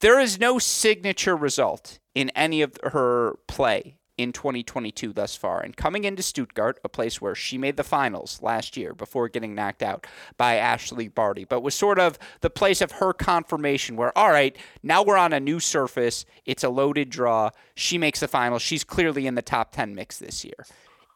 There 0.00 0.20
is 0.20 0.38
no 0.38 0.58
signature 0.58 1.36
result 1.36 1.98
in 2.14 2.30
any 2.30 2.62
of 2.62 2.76
her 2.82 3.36
play 3.48 3.98
in 4.22 4.32
2022 4.32 5.12
thus 5.12 5.36
far. 5.36 5.60
And 5.60 5.76
coming 5.76 6.04
into 6.04 6.22
Stuttgart, 6.22 6.80
a 6.84 6.88
place 6.88 7.20
where 7.20 7.34
she 7.34 7.58
made 7.58 7.76
the 7.76 7.84
finals 7.84 8.40
last 8.42 8.76
year 8.76 8.94
before 8.94 9.28
getting 9.28 9.54
knocked 9.54 9.82
out 9.82 10.06
by 10.36 10.56
Ashley 10.56 11.08
Barty, 11.08 11.44
but 11.44 11.62
was 11.62 11.74
sort 11.74 11.98
of 11.98 12.18
the 12.40 12.50
place 12.50 12.80
of 12.80 12.92
her 12.92 13.12
confirmation 13.12 13.96
where, 13.96 14.16
all 14.16 14.30
right, 14.30 14.56
now 14.82 15.02
we're 15.02 15.16
on 15.16 15.32
a 15.32 15.40
new 15.40 15.60
surface. 15.60 16.24
It's 16.46 16.64
a 16.64 16.68
loaded 16.68 17.10
draw. 17.10 17.50
She 17.74 17.98
makes 17.98 18.20
the 18.20 18.28
finals. 18.28 18.62
She's 18.62 18.84
clearly 18.84 19.26
in 19.26 19.34
the 19.34 19.42
top 19.42 19.72
10 19.72 19.94
mix 19.94 20.18
this 20.18 20.44
year. 20.44 20.66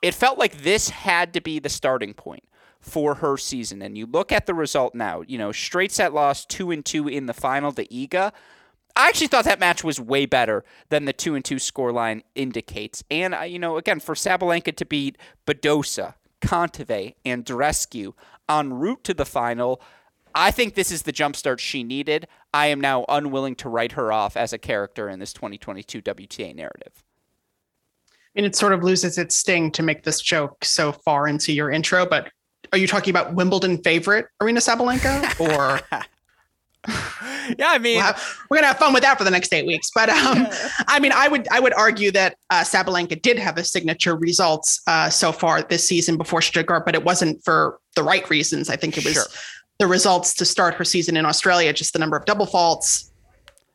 It 0.02 0.14
felt 0.14 0.38
like 0.38 0.62
this 0.62 0.90
had 0.90 1.32
to 1.34 1.40
be 1.40 1.58
the 1.58 1.68
starting 1.68 2.14
point 2.14 2.44
for 2.80 3.16
her 3.16 3.36
season. 3.36 3.82
And 3.82 3.98
you 3.98 4.06
look 4.06 4.30
at 4.30 4.46
the 4.46 4.54
result 4.54 4.94
now, 4.94 5.22
you 5.26 5.38
know, 5.38 5.52
straight 5.52 5.90
set 5.90 6.14
loss, 6.14 6.44
two 6.44 6.70
and 6.70 6.84
two 6.84 7.08
in 7.08 7.26
the 7.26 7.34
final 7.34 7.72
to 7.72 7.86
Iga. 7.86 8.32
I 8.96 9.08
actually 9.08 9.26
thought 9.26 9.44
that 9.44 9.60
match 9.60 9.84
was 9.84 10.00
way 10.00 10.24
better 10.24 10.64
than 10.88 11.04
the 11.04 11.12
two 11.12 11.34
and 11.34 11.44
two 11.44 11.56
scoreline 11.56 12.22
indicates. 12.34 13.04
And 13.10 13.34
uh, 13.34 13.42
you 13.42 13.58
know, 13.58 13.76
again, 13.76 14.00
for 14.00 14.14
Sabalenka 14.14 14.74
to 14.74 14.86
beat 14.86 15.18
Badosa, 15.46 16.14
Kontaveit, 16.40 17.14
and 17.24 17.44
Andreescu 17.44 18.14
en 18.48 18.72
route 18.72 19.04
to 19.04 19.12
the 19.12 19.26
final, 19.26 19.82
I 20.34 20.50
think 20.50 20.74
this 20.74 20.90
is 20.90 21.02
the 21.02 21.12
jumpstart 21.12 21.58
she 21.58 21.84
needed. 21.84 22.26
I 22.54 22.66
am 22.68 22.80
now 22.80 23.04
unwilling 23.08 23.54
to 23.56 23.68
write 23.68 23.92
her 23.92 24.12
off 24.12 24.36
as 24.36 24.54
a 24.54 24.58
character 24.58 25.10
in 25.10 25.18
this 25.18 25.34
2022 25.34 26.00
WTA 26.00 26.54
narrative. 26.54 27.04
And 28.34 28.46
it 28.46 28.56
sort 28.56 28.72
of 28.72 28.82
loses 28.82 29.18
its 29.18 29.34
sting 29.34 29.70
to 29.72 29.82
make 29.82 30.04
this 30.04 30.20
joke 30.20 30.64
so 30.64 30.92
far 30.92 31.28
into 31.28 31.52
your 31.52 31.70
intro, 31.70 32.06
but 32.06 32.30
are 32.72 32.78
you 32.78 32.86
talking 32.86 33.10
about 33.10 33.34
Wimbledon 33.34 33.78
favorite 33.78 34.26
Aryna 34.42 34.58
Sabalenka 34.58 35.40
or 35.40 35.80
yeah, 37.58 37.68
I 37.70 37.78
mean, 37.78 37.96
we 37.96 38.02
we 38.50 38.58
are 38.58 38.60
gonna 38.60 38.66
have 38.68 38.78
fun 38.78 38.92
with 38.92 39.02
that 39.02 39.18
for 39.18 39.24
the 39.24 39.30
next 39.30 39.52
eight 39.52 39.66
weeks. 39.66 39.90
But 39.94 40.08
um, 40.08 40.46
I 40.88 41.00
mean, 41.00 41.12
I 41.14 41.28
would 41.28 41.48
I 41.48 41.60
would 41.60 41.74
argue 41.74 42.10
that 42.12 42.36
uh, 42.50 42.62
Sabalenka 42.62 43.20
did 43.20 43.38
have 43.38 43.58
a 43.58 43.64
signature 43.64 44.16
results 44.16 44.80
uh, 44.86 45.10
so 45.10 45.32
far 45.32 45.62
this 45.62 45.86
season 45.86 46.16
before 46.16 46.42
Stuttgart, 46.42 46.84
but 46.84 46.94
it 46.94 47.04
wasn't 47.04 47.44
for 47.44 47.78
the 47.94 48.02
right 48.02 48.28
reasons. 48.30 48.70
I 48.70 48.76
think 48.76 48.96
it 48.96 49.04
was 49.04 49.14
sure. 49.14 49.24
the 49.78 49.86
results 49.86 50.34
to 50.34 50.44
start 50.44 50.74
her 50.74 50.84
season 50.84 51.16
in 51.16 51.24
Australia, 51.24 51.72
just 51.72 51.92
the 51.92 51.98
number 51.98 52.16
of 52.16 52.24
double 52.24 52.46
faults, 52.46 53.10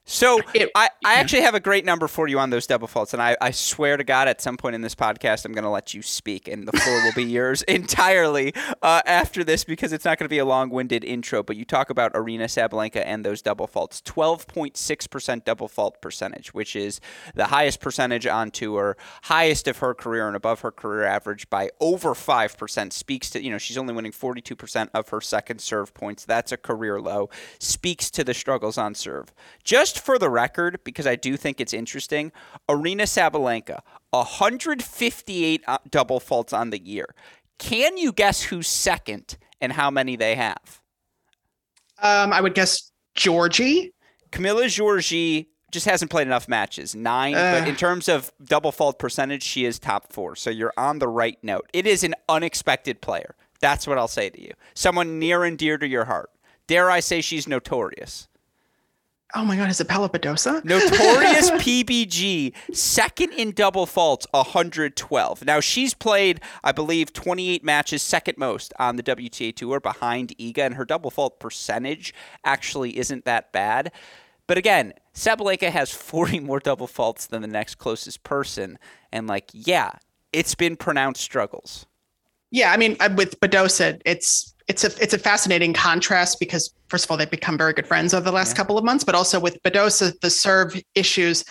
so 0.05 0.41
it, 0.53 0.69
I, 0.75 0.89
I 1.05 1.15
actually 1.15 1.43
have 1.43 1.55
a 1.55 1.59
great 1.59 1.85
number 1.85 2.07
for 2.07 2.27
you 2.27 2.39
on 2.39 2.49
those 2.49 2.67
double 2.67 2.87
faults, 2.87 3.13
and 3.13 3.21
I, 3.21 3.37
I 3.39 3.51
swear 3.51 3.97
to 3.97 4.03
God, 4.03 4.27
at 4.27 4.41
some 4.41 4.57
point 4.57 4.75
in 4.75 4.81
this 4.81 4.95
podcast, 4.95 5.45
I'm 5.45 5.53
going 5.53 5.63
to 5.63 5.69
let 5.69 5.93
you 5.93 6.01
speak, 6.01 6.47
and 6.47 6.67
the 6.67 6.71
floor 6.71 7.03
will 7.03 7.13
be 7.13 7.23
yours 7.31 7.61
entirely 7.63 8.53
uh, 8.81 9.01
after 9.05 9.43
this 9.43 9.63
because 9.63 9.93
it's 9.93 10.03
not 10.03 10.17
going 10.17 10.25
to 10.25 10.29
be 10.29 10.39
a 10.39 10.45
long-winded 10.45 11.03
intro. 11.03 11.43
But 11.43 11.55
you 11.55 11.65
talk 11.65 11.89
about 11.89 12.13
Aryna 12.13 12.45
Sabalenka 12.45 13.03
and 13.05 13.23
those 13.23 13.41
double 13.41 13.67
faults, 13.67 14.01
12.6% 14.01 15.45
double 15.45 15.67
fault 15.67 16.01
percentage, 16.01 16.53
which 16.53 16.75
is 16.75 16.99
the 17.35 17.45
highest 17.45 17.79
percentage 17.79 18.25
on 18.25 18.51
tour, 18.51 18.97
highest 19.23 19.67
of 19.67 19.77
her 19.77 19.93
career, 19.93 20.27
and 20.27 20.35
above 20.35 20.61
her 20.61 20.71
career 20.71 21.03
average 21.03 21.49
by 21.49 21.69
over 21.79 22.15
five 22.15 22.57
percent. 22.57 22.93
Speaks 22.93 23.29
to 23.29 23.43
you 23.43 23.51
know 23.51 23.57
she's 23.57 23.77
only 23.77 23.93
winning 23.93 24.11
42% 24.11 24.89
of 24.93 25.09
her 25.09 25.21
second 25.21 25.59
serve 25.61 25.93
points. 25.93 26.25
That's 26.25 26.51
a 26.51 26.57
career 26.57 26.99
low. 26.99 27.29
Speaks 27.59 28.09
to 28.11 28.23
the 28.23 28.33
struggles 28.33 28.77
on 28.77 28.95
serve. 28.95 29.31
Just 29.63 29.90
for 29.99 30.17
the 30.17 30.29
record, 30.29 30.79
because 30.83 31.07
I 31.07 31.15
do 31.15 31.37
think 31.37 31.59
it's 31.59 31.73
interesting, 31.73 32.31
Aryna 32.69 33.03
Sabalenka, 33.03 33.81
158 34.11 35.63
uh, 35.67 35.77
double 35.89 36.19
faults 36.19 36.53
on 36.53 36.69
the 36.69 36.81
year. 36.81 37.07
Can 37.57 37.97
you 37.97 38.11
guess 38.11 38.43
who's 38.43 38.67
second 38.67 39.37
and 39.59 39.73
how 39.73 39.91
many 39.91 40.15
they 40.15 40.35
have? 40.35 40.81
Um, 42.01 42.33
I 42.33 42.41
would 42.41 42.55
guess 42.55 42.91
Giorgi. 43.15 43.91
Camila 44.31 44.65
Giorgi 44.65 45.47
just 45.71 45.85
hasn't 45.85 46.11
played 46.11 46.27
enough 46.27 46.47
matches. 46.47 46.95
Nine, 46.95 47.35
uh, 47.35 47.59
but 47.59 47.67
in 47.67 47.75
terms 47.75 48.09
of 48.09 48.31
double 48.43 48.71
fault 48.71 48.99
percentage, 48.99 49.43
she 49.43 49.65
is 49.65 49.79
top 49.79 50.11
four. 50.11 50.35
So 50.35 50.49
you're 50.49 50.73
on 50.77 50.99
the 50.99 51.07
right 51.07 51.37
note. 51.43 51.69
It 51.73 51.87
is 51.87 52.03
an 52.03 52.15
unexpected 52.27 53.01
player. 53.01 53.35
That's 53.61 53.87
what 53.87 53.97
I'll 53.97 54.07
say 54.07 54.29
to 54.29 54.41
you. 54.41 54.53
Someone 54.73 55.19
near 55.19 55.43
and 55.43 55.57
dear 55.57 55.77
to 55.77 55.87
your 55.87 56.05
heart. 56.05 56.31
Dare 56.67 56.89
I 56.89 56.99
say 56.99 57.21
she's 57.21 57.47
notorious? 57.47 58.27
Oh 59.33 59.45
my 59.45 59.55
God, 59.55 59.69
is 59.69 59.79
it 59.79 59.87
Paula 59.87 60.09
Notorious 60.13 61.51
PBG, 61.51 62.53
second 62.73 63.31
in 63.33 63.51
double 63.51 63.85
faults, 63.85 64.27
112. 64.31 65.45
Now, 65.45 65.59
she's 65.59 65.93
played, 65.93 66.41
I 66.63 66.71
believe, 66.71 67.13
28 67.13 67.63
matches, 67.63 68.01
second 68.01 68.37
most 68.37 68.73
on 68.77 68.97
the 68.97 69.03
WTA 69.03 69.55
Tour 69.55 69.79
behind 69.79 70.33
Iga, 70.37 70.59
and 70.59 70.75
her 70.75 70.83
double 70.83 71.11
fault 71.11 71.39
percentage 71.39 72.13
actually 72.43 72.97
isn't 72.97 73.23
that 73.25 73.53
bad. 73.53 73.91
But 74.47 74.57
again, 74.57 74.93
Sabalenka 75.13 75.69
has 75.69 75.91
40 75.93 76.41
more 76.41 76.59
double 76.59 76.87
faults 76.87 77.25
than 77.25 77.41
the 77.41 77.47
next 77.47 77.75
closest 77.75 78.23
person. 78.23 78.77
And, 79.13 79.27
like, 79.27 79.49
yeah, 79.53 79.91
it's 80.33 80.55
been 80.55 80.75
pronounced 80.75 81.21
struggles. 81.21 81.85
Yeah, 82.49 82.73
I 82.73 82.77
mean, 82.77 82.97
uh, 82.99 83.09
with 83.15 83.39
Badosa, 83.39 84.01
it's 84.05 84.50
it's 84.67 84.83
a 84.83 84.91
it's 85.01 85.13
a 85.13 85.17
fascinating 85.17 85.73
contrast 85.73 86.39
because 86.39 86.73
first 86.87 87.05
of 87.05 87.11
all 87.11 87.17
they've 87.17 87.29
become 87.29 87.57
very 87.57 87.73
good 87.73 87.87
friends 87.87 88.13
over 88.13 88.23
the 88.23 88.31
last 88.31 88.51
yeah. 88.51 88.57
couple 88.57 88.77
of 88.77 88.83
months, 88.83 89.03
but 89.03 89.15
also 89.15 89.39
with 89.39 89.61
Badosa, 89.63 90.19
the 90.21 90.29
serve 90.29 90.81
issues 90.95 91.43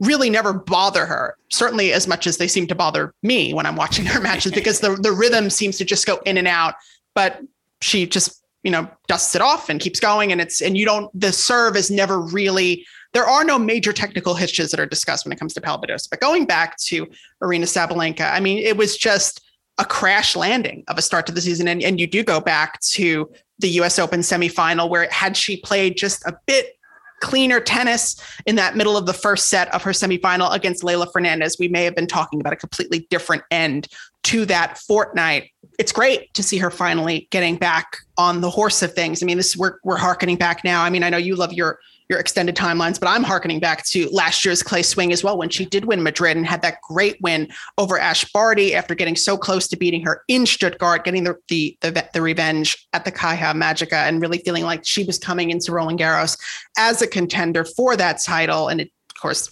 really 0.00 0.30
never 0.30 0.52
bother 0.52 1.06
her. 1.06 1.36
Certainly 1.50 1.92
as 1.92 2.08
much 2.08 2.26
as 2.26 2.38
they 2.38 2.48
seem 2.48 2.66
to 2.66 2.74
bother 2.74 3.14
me 3.22 3.54
when 3.54 3.66
I'm 3.66 3.76
watching 3.76 4.06
her 4.06 4.20
matches 4.20 4.52
because 4.54 4.80
the 4.80 4.96
the 4.96 5.12
rhythm 5.12 5.50
seems 5.50 5.78
to 5.78 5.84
just 5.84 6.06
go 6.06 6.18
in 6.24 6.38
and 6.38 6.48
out. 6.48 6.74
But 7.14 7.40
she 7.80 8.06
just 8.06 8.42
you 8.62 8.70
know 8.70 8.88
dusts 9.08 9.34
it 9.34 9.42
off 9.42 9.68
and 9.68 9.80
keeps 9.80 10.00
going, 10.00 10.32
and 10.32 10.40
it's 10.40 10.60
and 10.60 10.76
you 10.76 10.84
don't 10.84 11.10
the 11.18 11.32
serve 11.32 11.76
is 11.76 11.90
never 11.90 12.20
really. 12.20 12.86
There 13.12 13.24
are 13.28 13.44
no 13.44 13.60
major 13.60 13.92
technical 13.92 14.34
hitches 14.34 14.72
that 14.72 14.80
are 14.80 14.86
discussed 14.86 15.24
when 15.24 15.30
it 15.30 15.38
comes 15.38 15.54
to 15.54 15.60
Badosa. 15.60 16.10
But 16.10 16.18
going 16.18 16.46
back 16.46 16.76
to 16.78 17.06
Aryna 17.40 17.66
Sabalenka, 17.66 18.32
I 18.32 18.40
mean, 18.40 18.58
it 18.58 18.76
was 18.76 18.96
just 18.96 19.43
a 19.78 19.84
crash 19.84 20.36
landing 20.36 20.84
of 20.88 20.98
a 20.98 21.02
start 21.02 21.26
to 21.26 21.32
the 21.32 21.40
season. 21.40 21.68
And, 21.68 21.82
and 21.82 21.98
you 21.98 22.06
do 22.06 22.22
go 22.22 22.40
back 22.40 22.80
to 22.80 23.30
the 23.58 23.68
US 23.80 23.98
Open 23.98 24.20
semifinal 24.20 24.88
where 24.88 25.08
had 25.10 25.36
she 25.36 25.56
played 25.56 25.96
just 25.96 26.24
a 26.26 26.36
bit 26.46 26.78
cleaner 27.20 27.58
tennis 27.58 28.20
in 28.44 28.56
that 28.56 28.76
middle 28.76 28.96
of 28.96 29.06
the 29.06 29.12
first 29.14 29.48
set 29.48 29.72
of 29.72 29.82
her 29.82 29.92
semifinal 29.92 30.52
against 30.52 30.82
Leylah 30.82 31.10
Fernandez. 31.10 31.56
We 31.58 31.68
may 31.68 31.84
have 31.84 31.94
been 31.94 32.06
talking 32.06 32.40
about 32.40 32.52
a 32.52 32.56
completely 32.56 33.06
different 33.08 33.44
end 33.50 33.88
to 34.24 34.44
that 34.46 34.78
fortnight. 34.78 35.50
It's 35.78 35.92
great 35.92 36.32
to 36.34 36.42
see 36.42 36.58
her 36.58 36.70
finally 36.70 37.26
getting 37.30 37.56
back 37.56 37.96
on 38.18 38.42
the 38.42 38.50
horse 38.50 38.82
of 38.82 38.92
things. 38.92 39.22
I 39.22 39.26
mean, 39.26 39.38
this 39.38 39.56
we're 39.56 39.78
we're 39.84 39.96
harkening 39.96 40.36
back 40.36 40.64
now. 40.64 40.82
I 40.82 40.90
mean, 40.90 41.02
I 41.02 41.08
know 41.08 41.16
you 41.16 41.34
love 41.34 41.52
your 41.52 41.78
your 42.08 42.18
extended 42.18 42.54
timelines, 42.54 43.00
but 43.00 43.08
I'm 43.08 43.22
harkening 43.22 43.60
back 43.60 43.84
to 43.86 44.08
last 44.10 44.44
year's 44.44 44.62
clay 44.62 44.82
swing 44.82 45.12
as 45.12 45.24
well 45.24 45.38
when 45.38 45.48
she 45.48 45.64
did 45.64 45.86
win 45.86 46.02
Madrid 46.02 46.36
and 46.36 46.46
had 46.46 46.62
that 46.62 46.78
great 46.82 47.16
win 47.22 47.48
over 47.78 47.98
Ash 47.98 48.30
Barty 48.32 48.74
after 48.74 48.94
getting 48.94 49.16
so 49.16 49.36
close 49.36 49.66
to 49.68 49.76
beating 49.76 50.04
her 50.04 50.22
in 50.28 50.46
Stuttgart, 50.46 51.04
getting 51.04 51.24
the 51.24 51.36
the 51.48 51.76
the, 51.80 52.08
the 52.12 52.22
revenge 52.22 52.86
at 52.92 53.04
the 53.04 53.10
Caja 53.10 53.52
Magica 53.54 54.06
and 54.06 54.20
really 54.20 54.38
feeling 54.38 54.64
like 54.64 54.84
she 54.84 55.04
was 55.04 55.18
coming 55.18 55.50
into 55.50 55.72
Roland 55.72 55.98
Garros 55.98 56.38
as 56.76 57.00
a 57.00 57.06
contender 57.06 57.64
for 57.64 57.96
that 57.96 58.20
title. 58.22 58.68
And 58.68 58.80
it, 58.82 58.90
of 59.10 59.20
course, 59.20 59.48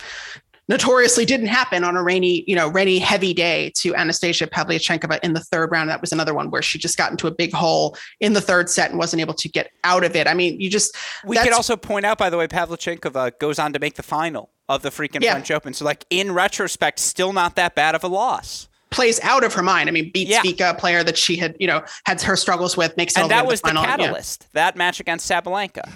notoriously 0.69 1.25
didn't 1.25 1.47
happen 1.47 1.85
on 1.85 1.97
a 1.97 2.03
rainy, 2.03 2.45
you 2.47 2.55
know, 2.55 2.69
rainy, 2.69 2.99
heavy 2.99 3.35
day 3.35 3.73
to 3.77 3.95
Anastasia 3.95 4.47
Pavlyuchenkova 4.47 5.19
in 5.23 5.33
the 5.33 5.41
third 5.41 5.71
round. 5.71 5.91
That 5.91 6.01
was 6.01 6.13
another 6.13 6.35
one 6.35 6.51
where 6.51 6.63
she 6.63 6.79
just 6.79 6.97
got 6.97 7.11
into 7.11 7.27
a 7.27 7.31
big 7.31 7.53
hole 7.53 7.97
in 8.21 8.33
the 8.33 8.41
third 8.41 8.71
set 8.71 8.91
and 8.91 8.99
wasn't 8.99 9.21
able 9.21 9.35
to 9.35 9.49
get 9.49 9.71
out 9.85 10.05
of 10.05 10.15
it. 10.17 10.27
I 10.27 10.35
mean, 10.35 10.61
you 10.61 10.71
just 10.71 10.97
we 11.25 11.37
could 11.37 11.53
also 11.53 11.77
point 11.77 12.07
out, 12.07 12.19
by 12.19 12.31
the 12.31 12.37
way, 12.37 12.47
Pavlyuchenkova 12.47 13.39
goes 13.39 13.59
on 13.59 13.73
to 13.73 13.79
make 13.79 13.95
the 13.95 14.03
final 14.03 14.51
of 14.69 14.83
the 14.83 14.91
freaking 14.91 15.23
yeah. 15.23 15.33
French 15.33 15.51
Open. 15.51 15.75
So, 15.75 15.85
like 15.85 16.05
in 16.11 16.33
retrospect, 16.33 16.99
still 16.99 17.33
not 17.33 17.57
that 17.57 17.75
bad 17.75 17.95
of 17.95 18.05
a 18.05 18.09
loss 18.09 18.69
plays 18.93 19.19
out 19.23 19.43
of 19.43 19.55
her 19.55 19.63
mind. 19.63 19.89
I 19.89 19.93
mean, 19.93 20.11
beats 20.13 20.31
yeah. 20.31 20.43
Vika, 20.43 20.71
a 20.71 20.75
player 20.75 21.03
that 21.03 21.17
she 21.17 21.37
had, 21.37 21.57
you 21.59 21.67
know, 21.67 21.83
had 22.05 22.21
her 22.23 22.37
struggles 22.37 22.77
with, 22.77 22.97
makes 22.97 23.17
and 23.17 23.31
that 23.31 23.47
was 23.47 23.61
the, 23.63 23.71
the 23.71 23.81
catalyst. 23.81 24.43
Yeah. 24.43 24.49
That 24.53 24.77
match 24.77 25.01
against 25.01 25.29
Sabalenka. 25.29 25.91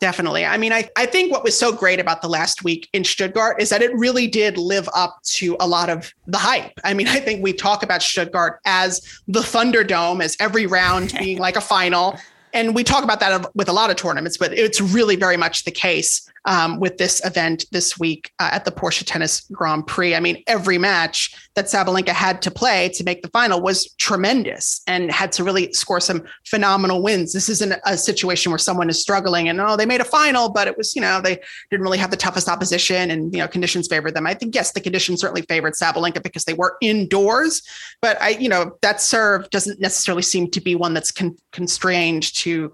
Definitely. 0.00 0.46
I 0.46 0.56
mean, 0.56 0.72
I, 0.72 0.88
I 0.96 1.04
think 1.04 1.30
what 1.30 1.44
was 1.44 1.56
so 1.56 1.72
great 1.72 2.00
about 2.00 2.22
the 2.22 2.28
last 2.28 2.64
week 2.64 2.88
in 2.94 3.04
Stuttgart 3.04 3.60
is 3.60 3.68
that 3.68 3.82
it 3.82 3.94
really 3.94 4.26
did 4.26 4.56
live 4.56 4.88
up 4.94 5.20
to 5.24 5.58
a 5.60 5.68
lot 5.68 5.90
of 5.90 6.14
the 6.26 6.38
hype. 6.38 6.72
I 6.84 6.94
mean, 6.94 7.06
I 7.16 7.20
think 7.20 7.42
we 7.42 7.52
talk 7.52 7.82
about 7.82 8.02
Stuttgart 8.02 8.60
as 8.64 9.20
the 9.28 9.40
Thunderdome, 9.40 10.22
as 10.22 10.38
every 10.40 10.66
round 10.66 11.12
being 11.18 11.38
like 11.38 11.56
a 11.56 11.60
final. 11.60 12.18
And 12.54 12.74
we 12.74 12.82
talk 12.82 13.04
about 13.04 13.20
that 13.20 13.54
with 13.54 13.68
a 13.68 13.72
lot 13.72 13.90
of 13.90 13.96
tournaments, 13.96 14.38
but 14.38 14.52
it's 14.52 14.80
really 14.80 15.16
very 15.16 15.36
much 15.36 15.64
the 15.64 15.70
case 15.70 16.28
um, 16.44 16.80
with 16.80 16.98
this 16.98 17.24
event 17.24 17.66
this 17.72 17.98
week 17.98 18.32
uh, 18.38 18.50
at 18.52 18.64
the 18.64 18.70
Porsche 18.70 19.04
Tennis 19.04 19.42
Grand 19.52 19.86
Prix. 19.86 20.14
I 20.14 20.20
mean, 20.20 20.42
every 20.46 20.78
match 20.78 21.34
that 21.54 21.66
Sabalenka 21.66 22.08
had 22.08 22.40
to 22.42 22.50
play 22.50 22.88
to 22.90 23.04
make 23.04 23.22
the 23.22 23.28
final 23.28 23.60
was 23.60 23.92
tremendous 23.94 24.82
and 24.86 25.10
had 25.10 25.32
to 25.32 25.44
really 25.44 25.72
score 25.72 26.00
some 26.00 26.22
phenomenal 26.46 27.02
wins. 27.02 27.32
This 27.32 27.48
isn't 27.48 27.74
a 27.84 27.96
situation 27.96 28.50
where 28.50 28.58
someone 28.58 28.88
is 28.88 29.00
struggling 29.00 29.48
and 29.48 29.60
oh, 29.60 29.76
they 29.76 29.86
made 29.86 30.00
a 30.00 30.04
final, 30.04 30.48
but 30.48 30.68
it 30.68 30.76
was, 30.76 30.94
you 30.94 31.02
know, 31.02 31.20
they 31.20 31.38
didn't 31.70 31.82
really 31.82 31.98
have 31.98 32.10
the 32.10 32.16
toughest 32.16 32.48
opposition 32.48 33.10
and, 33.10 33.32
you 33.32 33.40
know, 33.40 33.48
conditions 33.48 33.88
favored 33.88 34.14
them. 34.14 34.26
I 34.26 34.34
think, 34.34 34.54
yes, 34.54 34.72
the 34.72 34.80
conditions 34.80 35.20
certainly 35.20 35.42
favored 35.42 35.74
Sabalenka 35.74 36.22
because 36.22 36.44
they 36.44 36.54
were 36.54 36.76
indoors, 36.80 37.62
but 38.00 38.20
I, 38.22 38.30
you 38.30 38.48
know, 38.48 38.76
that 38.82 39.00
serve 39.00 39.50
doesn't 39.50 39.80
necessarily 39.80 40.22
seem 40.22 40.50
to 40.50 40.60
be 40.60 40.74
one 40.74 40.94
that's 40.94 41.10
con- 41.10 41.36
constrained 41.52 42.32
to 42.34 42.72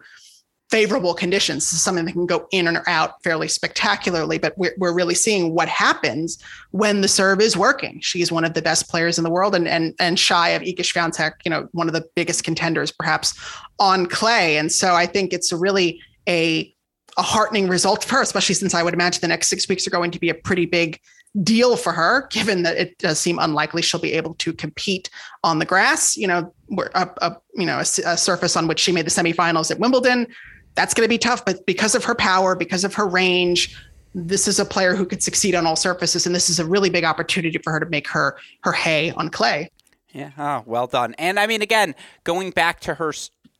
favorable 0.71 1.15
conditions. 1.15 1.73
Is 1.73 1.81
something 1.81 2.05
that 2.07 2.13
can 2.13 2.27
go 2.27 2.47
in 2.51 2.67
and 2.67 2.79
out 2.87 3.23
fairly 3.23 3.49
spectacularly, 3.49 4.39
but 4.39 4.57
we're, 4.59 4.75
we're 4.79 4.95
really 4.95 5.15
seeing 5.15 5.55
what 5.55 5.69
happens 5.69 6.43
when 6.73 7.01
the 7.01 7.09
serve 7.09 7.41
is 7.41 7.57
working. 7.57 8.01
She's 8.01 8.33
one 8.33 8.45
of 8.45 8.55
the 8.55 8.63
best 8.63 8.89
players 8.89 9.19
in 9.19 9.25
the 9.25 9.31
world 9.31 9.55
and 9.55 9.69
and 9.69 9.95
and 9.99 10.19
shy 10.19 10.51
of 10.51 10.63
Iga 10.63 10.81
Swiatek, 10.81 11.33
you 11.45 11.51
know, 11.51 11.69
one 11.73 11.89
of 11.89 11.95
the 11.95 12.07
biggest 12.15 12.45
contenders 12.45 12.91
perhaps 12.91 13.39
on 13.79 14.07
clay. 14.07 14.57
And 14.59 14.73
so 14.73 14.95
I 14.95 15.07
think 15.07 15.33
it's 15.33 15.53
really 15.53 16.01
a 16.29 16.73
a 17.19 17.23
heartening 17.23 17.69
result 17.69 18.05
for 18.05 18.17
her, 18.17 18.23
especially 18.23 18.55
since 18.57 18.75
I 18.75 18.83
would 18.83 18.93
imagine 18.93 19.21
the 19.21 19.29
next 19.29 19.49
six 19.49 19.69
weeks 19.69 19.87
are 19.87 19.91
going 19.91 20.11
to 20.11 20.21
be 20.21 20.29
a 20.29 20.35
pretty 20.35 20.67
big 20.67 21.01
deal 21.43 21.77
for 21.77 21.93
her, 21.93 22.27
given 22.31 22.63
that 22.63 22.77
it 22.77 22.99
does 22.99 23.19
seem 23.19 23.39
unlikely 23.39 23.83
she'll 23.83 24.01
be 24.01 24.13
able 24.13 24.35
to 24.35 24.53
compete 24.53 25.11
on 25.45 25.59
the 25.59 25.65
grass. 25.65 26.17
You 26.17 26.27
know, 26.27 26.53
a, 26.95 27.09
a 27.23 27.37
you 27.55 27.67
know 27.67 27.79
a, 27.79 27.87
a 28.05 28.17
surface 28.17 28.57
on 28.57 28.67
which 28.67 28.81
she 28.81 28.93
made 28.93 29.07
the 29.07 29.11
semifinals 29.11 29.71
at 29.71 29.79
Wimbledon 29.79 30.27
that's 30.76 30.95
going 30.95 31.04
to 31.04 31.09
be 31.09 31.18
tough. 31.18 31.45
But 31.45 31.66
because 31.66 31.95
of 31.97 32.04
her 32.04 32.14
power, 32.14 32.54
because 32.54 32.85
of 32.85 32.95
her 32.95 33.06
range, 33.06 33.76
this 34.14 34.47
is 34.47 34.61
a 34.61 34.64
player 34.64 34.95
who 34.95 35.04
could 35.04 35.23
succeed 35.23 35.54
on 35.54 35.66
all 35.66 35.76
surfaces, 35.76 36.25
and 36.25 36.35
this 36.35 36.49
is 36.49 36.59
a 36.59 36.64
really 36.64 36.88
big 36.88 37.04
opportunity 37.04 37.59
for 37.59 37.73
her 37.73 37.80
to 37.80 37.87
make 37.87 38.06
her 38.09 38.38
her 38.62 38.73
hay 38.73 39.10
on 39.12 39.28
clay. 39.28 39.71
Yeah, 40.12 40.30
oh, 40.39 40.62
well 40.65 40.86
done. 40.86 41.15
And 41.19 41.39
I 41.39 41.47
mean, 41.47 41.60
again, 41.60 41.95
going 42.25 42.50
back 42.50 42.80
to 42.80 42.95
her 42.95 43.12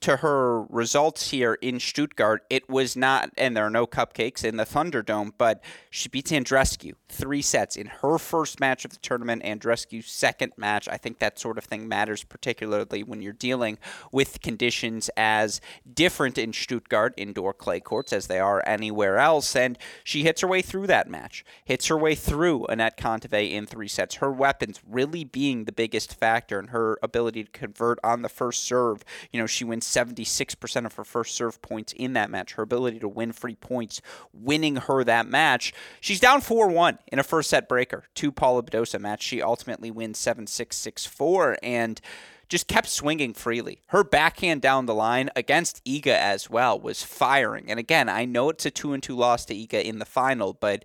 to 0.07 0.19
her 0.19 0.63
results 0.67 1.33
here 1.33 1.55
in 1.55 1.81
Stuttgart, 1.81 2.45
it 2.49 2.69
was 2.71 2.95
not, 2.95 3.29
and 3.37 3.57
there 3.57 3.67
are 3.67 3.71
no 3.71 3.89
cupcakes 3.89 4.45
in 4.45 4.57
the 4.57 4.65
Thunderdome, 4.65 5.33
but 5.37 5.65
she 5.91 6.09
beats 6.09 6.31
Andreescu 6.31 6.93
three 7.09 7.43
sets 7.43 7.75
in 7.75 7.87
her 7.87 8.17
first 8.17 8.61
match 8.61 8.85
of 8.85 8.93
the 8.93 8.99
tournament, 8.99 9.43
Andreescu's 9.43 10.07
second 10.07 10.53
match. 10.57 10.89
I 10.89 10.97
think 10.97 11.19
that 11.19 11.41
sort 11.41 11.59
of 11.59 11.65
thing 11.65 11.89
matters, 11.89 12.23
particularly 12.23 13.03
when 13.03 13.21
you're 13.21 13.33
dealing 13.33 13.79
with 14.13 14.41
conditions 14.43 15.11
as 15.17 15.61
different 15.93 16.39
in 16.39 16.53
Stuttgart 16.53 17.15
indoor 17.17 17.53
clay 17.53 17.81
courts 17.81 18.13
as 18.13 18.29
they 18.29 18.39
are 18.39 18.63
anywhere 18.65 19.19
else. 19.19 19.57
And 19.57 19.77
she 20.05 20.23
hits 20.23 20.41
her 20.43 20.49
way 20.49 20.63
through 20.63 20.87
that 20.87 21.11
match, 21.11 21.45
hits 21.65 21.87
her 21.87 21.97
way 21.97 22.15
through 22.15 22.67
Anett 22.69 22.97
Kontaveit 22.97 23.51
in 23.51 23.67
three 23.67 23.89
sets. 23.89 24.17
Her 24.17 24.31
weapons 24.31 24.81
really 24.89 25.25
being 25.25 25.65
the 25.65 25.73
biggest 25.73 26.15
factor 26.15 26.61
in 26.61 26.69
her 26.69 26.99
ability 27.03 27.43
to 27.43 27.51
convert 27.51 27.99
on 28.05 28.23
the 28.23 28.29
first 28.29 28.63
serve. 28.63 29.05
You 29.33 29.41
know, 29.41 29.47
she 29.47 29.65
wins 29.65 29.87
76% 29.97 30.85
of 30.85 30.95
her 30.95 31.05
first 31.05 31.35
serve 31.35 31.63
points 31.63 31.95
in 31.95 32.13
that 32.13 32.31
match. 32.31 32.55
Her 32.55 32.63
ability 32.63 32.99
to 33.01 33.09
win 33.09 33.33
free 33.33 33.55
points, 33.55 34.03
winning 34.33 34.77
her 34.77 35.03
that 35.05 35.27
match. 35.27 35.73
She's 36.01 36.21
down 36.21 36.43
4 36.43 36.69
1 36.69 36.99
in 37.09 37.19
a 37.19 37.23
first 37.23 37.51
set 37.51 37.69
breaker 37.69 38.05
to 38.17 38.31
Paula 38.31 38.63
Badosa 38.63 39.01
match. 39.01 39.23
She 39.23 39.41
ultimately 39.41 39.91
wins 39.91 40.19
7 40.19 40.47
6 40.47 40.77
6 40.77 41.07
4 41.07 41.57
and 41.63 42.01
just 42.49 42.69
kept 42.69 42.89
swinging 42.89 43.35
freely. 43.35 43.83
Her 43.87 44.05
backhand 44.05 44.63
down 44.63 44.87
the 44.87 44.95
line 44.95 45.31
against 45.35 45.85
Iga 45.85 46.07
as 46.09 46.49
well 46.49 46.79
was 46.79 47.03
firing. 47.03 47.71
And 47.71 47.81
again, 47.81 48.09
I 48.09 48.25
know 48.25 48.51
it's 48.51 48.67
a 48.67 48.71
2 48.71 48.93
and 48.93 49.03
2 49.03 49.17
loss 49.17 49.45
to 49.47 49.55
Iga 49.55 49.83
in 49.83 49.99
the 49.99 50.05
final, 50.05 50.53
but. 50.53 50.85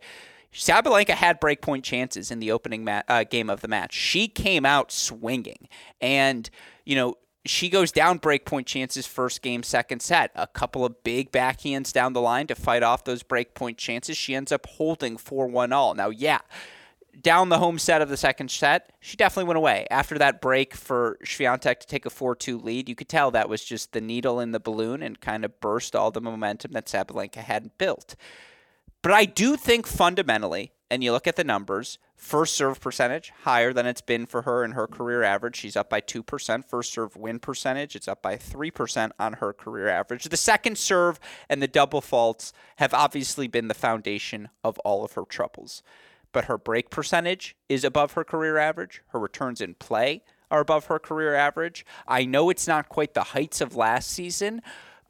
Sabalenka 0.54 1.12
had 1.12 1.40
breakpoint 1.40 1.84
chances 1.84 2.30
in 2.30 2.42
the 2.42 2.52
opening 2.52 2.86
uh, 2.86 3.24
game 3.24 3.50
of 3.50 3.62
the 3.62 3.70
match. 3.70 3.94
She 3.94 4.28
came 4.28 4.66
out 4.66 4.92
swinging, 4.92 5.70
and 6.02 6.50
you 6.84 6.98
know 6.98 7.16
she 7.46 7.70
goes 7.70 7.92
down 7.92 8.20
breakpoint 8.20 8.66
chances 8.66 9.08
first 9.08 9.42
game, 9.42 9.64
second 9.64 10.02
set. 10.02 10.32
A 10.36 10.48
couple 10.48 10.86
of 10.86 11.04
big 11.04 11.32
backhands 11.32 11.92
down 11.92 12.14
the 12.14 12.22
line 12.22 12.48
to 12.48 12.56
fight 12.56 12.84
off 12.84 13.04
those 13.04 13.24
breakpoint 13.24 13.78
chances. 13.78 14.16
She 14.16 14.36
ends 14.36 14.52
up 14.52 14.66
holding 14.66 15.18
4 15.18 15.48
1 15.48 15.74
all. 15.74 15.96
Now, 15.96 16.10
yeah, 16.10 16.40
down 17.20 17.50
the 17.50 17.58
home 17.58 17.80
set 17.80 18.02
of 18.02 18.10
the 18.10 18.18
second 18.18 18.52
set, 18.52 18.92
she 19.00 19.18
definitely 19.18 19.48
went 19.48 19.58
away. 19.58 19.88
After 19.90 20.18
that 20.20 20.40
break 20.40 20.76
for 20.76 21.18
Swiatek 21.24 21.80
to 21.80 21.88
take 21.88 22.06
a 22.06 22.12
4 22.12 22.36
2 22.36 22.60
lead, 22.60 22.88
you 22.88 22.96
could 22.96 23.10
tell 23.10 23.32
that 23.32 23.50
was 23.50 23.64
just 23.64 23.92
the 23.92 24.02
needle 24.02 24.40
in 24.40 24.52
the 24.52 24.60
balloon 24.60 25.02
and 25.02 25.20
kind 25.20 25.44
of 25.44 25.60
burst 25.60 25.96
all 25.96 26.12
the 26.12 26.22
momentum 26.22 26.74
that 26.74 26.86
Sabalenka 26.86 27.38
hadn't 27.38 27.78
built. 27.78 28.16
But 29.02 29.14
I 29.14 29.26
do 29.26 29.58
think 29.58 29.88
fundamentally, 29.88 30.74
and 30.92 31.02
you 31.02 31.14
look 31.14 31.26
at 31.26 31.38
the 31.38 31.44
numbers, 31.46 31.98
first 32.18 32.54
serve 32.54 32.82
percentage 32.82 33.32
higher 33.44 33.72
than 33.72 33.86
it's 33.86 34.02
been 34.02 34.26
for 34.26 34.42
her 34.42 34.62
in 34.66 34.74
her 34.74 34.88
career 34.88 35.24
average. 35.24 35.56
She's 35.56 35.78
up 35.78 35.90
by 35.90 36.02
2%. 36.02 36.66
First 36.66 36.92
serve 36.92 37.16
win 37.16 37.40
percentage, 37.40 37.96
it's 37.96 38.10
up 38.10 38.22
by 38.22 38.36
3% 38.36 39.12
on 39.18 39.34
her 39.34 39.54
career 39.54 39.88
average. 39.88 40.26
The 40.26 40.36
second 40.36 40.78
serve 40.78 41.18
and 41.48 41.62
the 41.62 41.68
double 41.68 42.02
faults 42.02 42.52
have 42.76 42.94
obviously 42.94 43.48
been 43.48 43.70
the 43.70 43.74
foundation 43.74 44.50
of 44.66 44.78
all 44.80 45.06
of 45.06 45.14
her 45.14 45.24
troubles. 45.24 45.82
But 46.34 46.46
her 46.46 46.58
break 46.58 46.90
percentage 46.90 47.56
is 47.70 47.86
above 47.86 48.12
her 48.14 48.26
career 48.26 48.58
average. 48.58 49.02
Her 49.08 49.20
returns 49.20 49.62
in 49.62 49.76
play 49.76 50.24
are 50.52 50.60
above 50.60 50.88
her 50.88 51.00
career 51.00 51.36
average. 51.36 51.86
I 52.06 52.26
know 52.26 52.50
it's 52.50 52.68
not 52.68 52.90
quite 52.90 53.14
the 53.14 53.24
heights 53.24 53.62
of 53.62 53.78
last 53.78 54.10
season, 54.10 54.62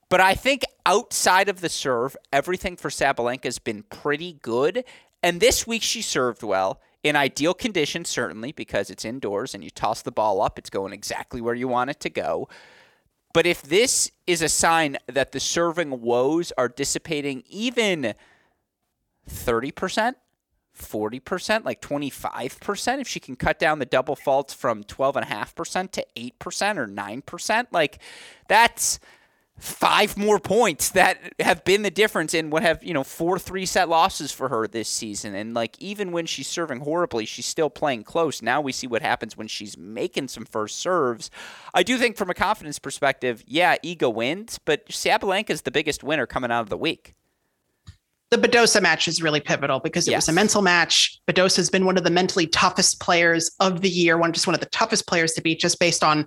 but 0.10 0.20
I 0.20 0.36
think 0.36 0.64
outside 0.86 1.48
of 1.48 1.62
the 1.62 1.70
serve, 1.70 2.18
everything 2.34 2.76
for 2.76 2.90
Sabalenka 2.90 3.46
has 3.46 3.60
been 3.60 3.84
pretty 3.84 4.34
good. 4.42 4.84
And 5.24 5.40
this 5.40 5.68
week 5.68 5.84
she 5.84 6.02
served 6.02 6.44
well. 6.44 6.82
In 7.04 7.16
ideal 7.16 7.56
conditions, 7.56 8.10
certainly, 8.10 8.52
because 8.52 8.92
it's 8.92 9.06
indoors 9.06 9.56
and 9.56 9.64
you 9.64 9.72
toss 9.72 10.04
the 10.04 10.12
ball 10.12 10.40
up, 10.40 10.60
it's 10.60 10.70
going 10.70 10.94
exactly 10.94 11.42
where 11.42 11.56
you 11.56 11.68
want 11.68 11.90
it 11.90 12.00
to 12.02 12.10
go. 12.12 12.48
But 13.34 13.48
if 13.48 13.64
this 13.64 14.12
is 14.28 14.42
a 14.42 14.50
sign 14.50 14.98
that 15.08 15.32
the 15.32 15.40
serving 15.40 16.02
woes 16.02 16.52
are 16.58 16.68
dissipating 16.68 17.44
even 17.50 18.14
30%, 19.30 20.16
40%, 20.78 21.66
like 21.66 21.82
25%, 21.82 23.02
if 23.02 23.08
she 23.08 23.20
can 23.20 23.36
cut 23.36 23.58
down 23.58 23.80
the 23.80 23.86
double 23.86 24.16
faults 24.16 24.54
from 24.54 24.84
12.5% 24.84 25.92
to 25.92 26.06
8% 26.16 26.78
or 26.78 26.88
9%, 26.88 27.68
like 27.72 28.00
that's 28.48 29.00
five 29.62 30.18
more 30.18 30.40
points 30.40 30.90
that 30.90 31.20
have 31.40 31.64
been 31.64 31.84
the 31.84 31.92
difference 31.92 32.34
in 32.34 32.50
what 32.50 32.64
have 32.64 32.84
you 32.84 32.96
know 32.96 33.04
four 33.04 33.38
three 33.38 33.66
set 33.66 33.88
losses 33.88 34.32
for 34.32 34.50
her 34.50 34.68
this 34.68 34.90
season 34.90 35.36
and 35.36 35.54
like 35.54 35.80
even 35.80 36.12
when 36.12 36.26
she's 36.26 36.48
serving 36.48 36.80
horribly 36.80 37.26
she's 37.26 37.46
still 37.46 37.70
playing 37.70 38.04
close 38.04 38.42
now 38.42 38.60
we 38.60 38.72
see 38.72 38.88
what 38.88 39.04
happens 39.04 39.38
when 39.38 39.48
she's 39.48 39.78
making 39.78 40.28
some 40.28 40.46
first 40.46 40.80
serves 40.80 41.30
i 41.76 41.84
do 41.84 42.00
think 42.00 42.18
from 42.18 42.32
a 42.32 42.34
confidence 42.34 42.80
perspective 42.80 43.44
yeah 43.46 43.76
Iga 43.86 44.12
wins 44.12 44.60
but 44.66 44.88
Sabalenka 44.88 45.52
is 45.52 45.62
the 45.62 45.72
biggest 45.72 46.04
winner 46.04 46.26
coming 46.26 46.52
out 46.52 46.62
of 46.62 46.70
the 46.70 46.78
week 46.78 47.14
the 48.32 48.38
Badosa 48.38 48.82
match 48.82 49.10
is 49.10 49.22
really 49.22 49.42
pivotal 49.42 49.82
because 49.82 50.08
it 50.08 50.12
yes. 50.12 50.24
was 50.24 50.30
a 50.30 50.34
mental 50.34 50.62
match. 50.62 51.20
Badosa 51.28 51.58
has 51.58 51.70
been 51.70 51.86
one 51.86 51.98
of 51.98 52.06
the 52.06 52.10
mentally 52.10 52.48
toughest 52.48 53.02
players 53.02 53.52
of 53.60 53.82
the 53.82 53.90
year, 53.90 54.18
one 54.18 54.32
just 54.32 54.48
one 54.48 54.54
of 54.54 54.62
the 54.62 54.68
toughest 54.68 55.06
players 55.06 55.34
to 55.34 55.42
beat, 55.42 55.60
just 55.60 55.80
based 55.80 56.02
on 56.02 56.26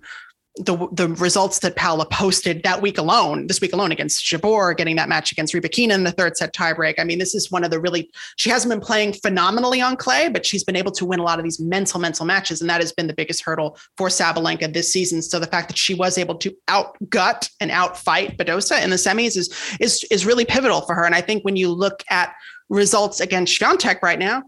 the 0.57 0.87
the 0.93 1.09
results 1.09 1.59
that 1.61 1.75
Paula 1.75 2.07
posted 2.07 2.62
that 2.62 2.81
week 2.81 2.97
alone, 2.97 3.49
this 3.49 3.61
week 3.61 3.73
alone 3.73 3.90
against 3.90 4.25
Jabeur, 4.25 4.77
getting 4.77 4.95
that 4.97 5.09
match 5.09 5.33
against 5.33 5.53
Rybakina 5.53 5.93
in 5.93 6.05
the 6.05 6.12
third 6.12 6.37
set 6.37 6.55
tiebreak. 6.55 6.95
I 6.99 7.05
mean, 7.05 7.19
this 7.19 7.35
is 7.35 7.51
one 7.51 7.64
of 7.64 7.73
the 7.73 7.81
really 7.81 8.09
she 8.37 8.51
hasn't 8.51 8.71
been 8.71 8.81
playing 8.81 9.14
phenomenally 9.14 9.81
on 9.81 9.97
clay, 9.97 10.29
but 10.29 10.47
she's 10.47 10.62
been 10.62 10.77
able 10.77 10.93
to 10.93 11.05
win 11.05 11.19
a 11.19 11.25
lot 11.25 11.40
of 11.40 11.45
these 11.45 11.59
mental 11.59 11.99
mental 11.99 12.25
matches, 12.25 12.61
and 12.61 12.71
that 12.71 12.81
has 12.81 12.93
been 12.93 13.09
the 13.09 13.14
biggest 13.14 13.43
hurdle 13.43 13.77
for 13.97 14.07
Sabalenka 14.09 14.73
this 14.73 14.93
season. 14.93 15.23
So 15.23 15.40
the 15.40 15.49
fact 15.49 15.69
that 15.69 15.79
she 15.79 15.95
was 15.95 16.19
able 16.19 16.37
to 16.37 16.57
outgut 16.69 17.51
and 17.59 17.73
outfight 17.73 18.37
Badosa 18.37 18.81
in 18.83 18.90
the 18.90 18.97
semis 18.97 19.37
is 19.37 19.53
is 19.81 20.05
is 20.12 20.25
really 20.25 20.45
pivotal 20.45 20.83
for 20.83 20.95
her. 20.95 21.05
And 21.05 21.17
I 21.17 21.21
think 21.21 21.45
when 21.45 21.57
you 21.57 21.69
look 21.71 22.05
at 22.11 22.33
results 22.69 23.19
against 23.19 23.59
Swiatek 23.61 24.03
right 24.03 24.21
now, 24.21 24.45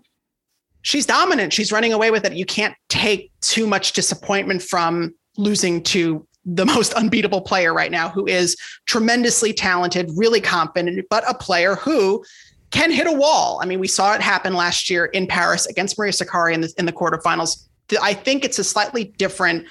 she's 0.83 1.05
dominant. 1.05 1.53
She's 1.53 1.73
running 1.73 1.93
away 1.93 2.13
with 2.13 2.25
it. 2.25 2.35
You 2.35 2.47
can't 2.47 2.77
take 2.89 3.33
too 3.41 3.67
much 3.67 3.93
disappointment 3.93 4.63
from 4.63 5.13
losing 5.39 5.83
to 5.85 6.27
the 6.45 6.65
most 6.65 6.93
unbeatable 6.95 7.41
player 7.41 7.75
right 7.75 7.91
now, 7.91 8.09
who 8.09 8.27
is 8.27 8.57
tremendously 8.87 9.53
talented, 9.53 10.11
really 10.17 10.41
confident, 10.41 11.05
but 11.11 11.29
a 11.29 11.35
player 11.35 11.75
who 11.75 12.25
can 12.71 12.91
hit 12.91 13.07
a 13.07 13.13
wall. 13.13 13.59
I 13.63 13.67
mean, 13.67 13.81
we 13.81 13.89
saw 13.89 14.15
it 14.15 14.21
happen 14.21 14.55
last 14.55 14.89
year 14.89 15.07
in 15.07 15.27
Paris 15.27 15.67
against 15.67 15.99
Maria 15.99 16.13
Sakkari 16.13 16.55
in 16.55 16.61
the, 16.61 16.73
in 16.79 16.87
the 16.87 16.93
quarterfinals. 16.93 17.67
I 18.01 18.15
think 18.15 18.45
it's 18.45 18.59
a 18.59 18.65
slightly 18.65 19.05
different 19.05 19.67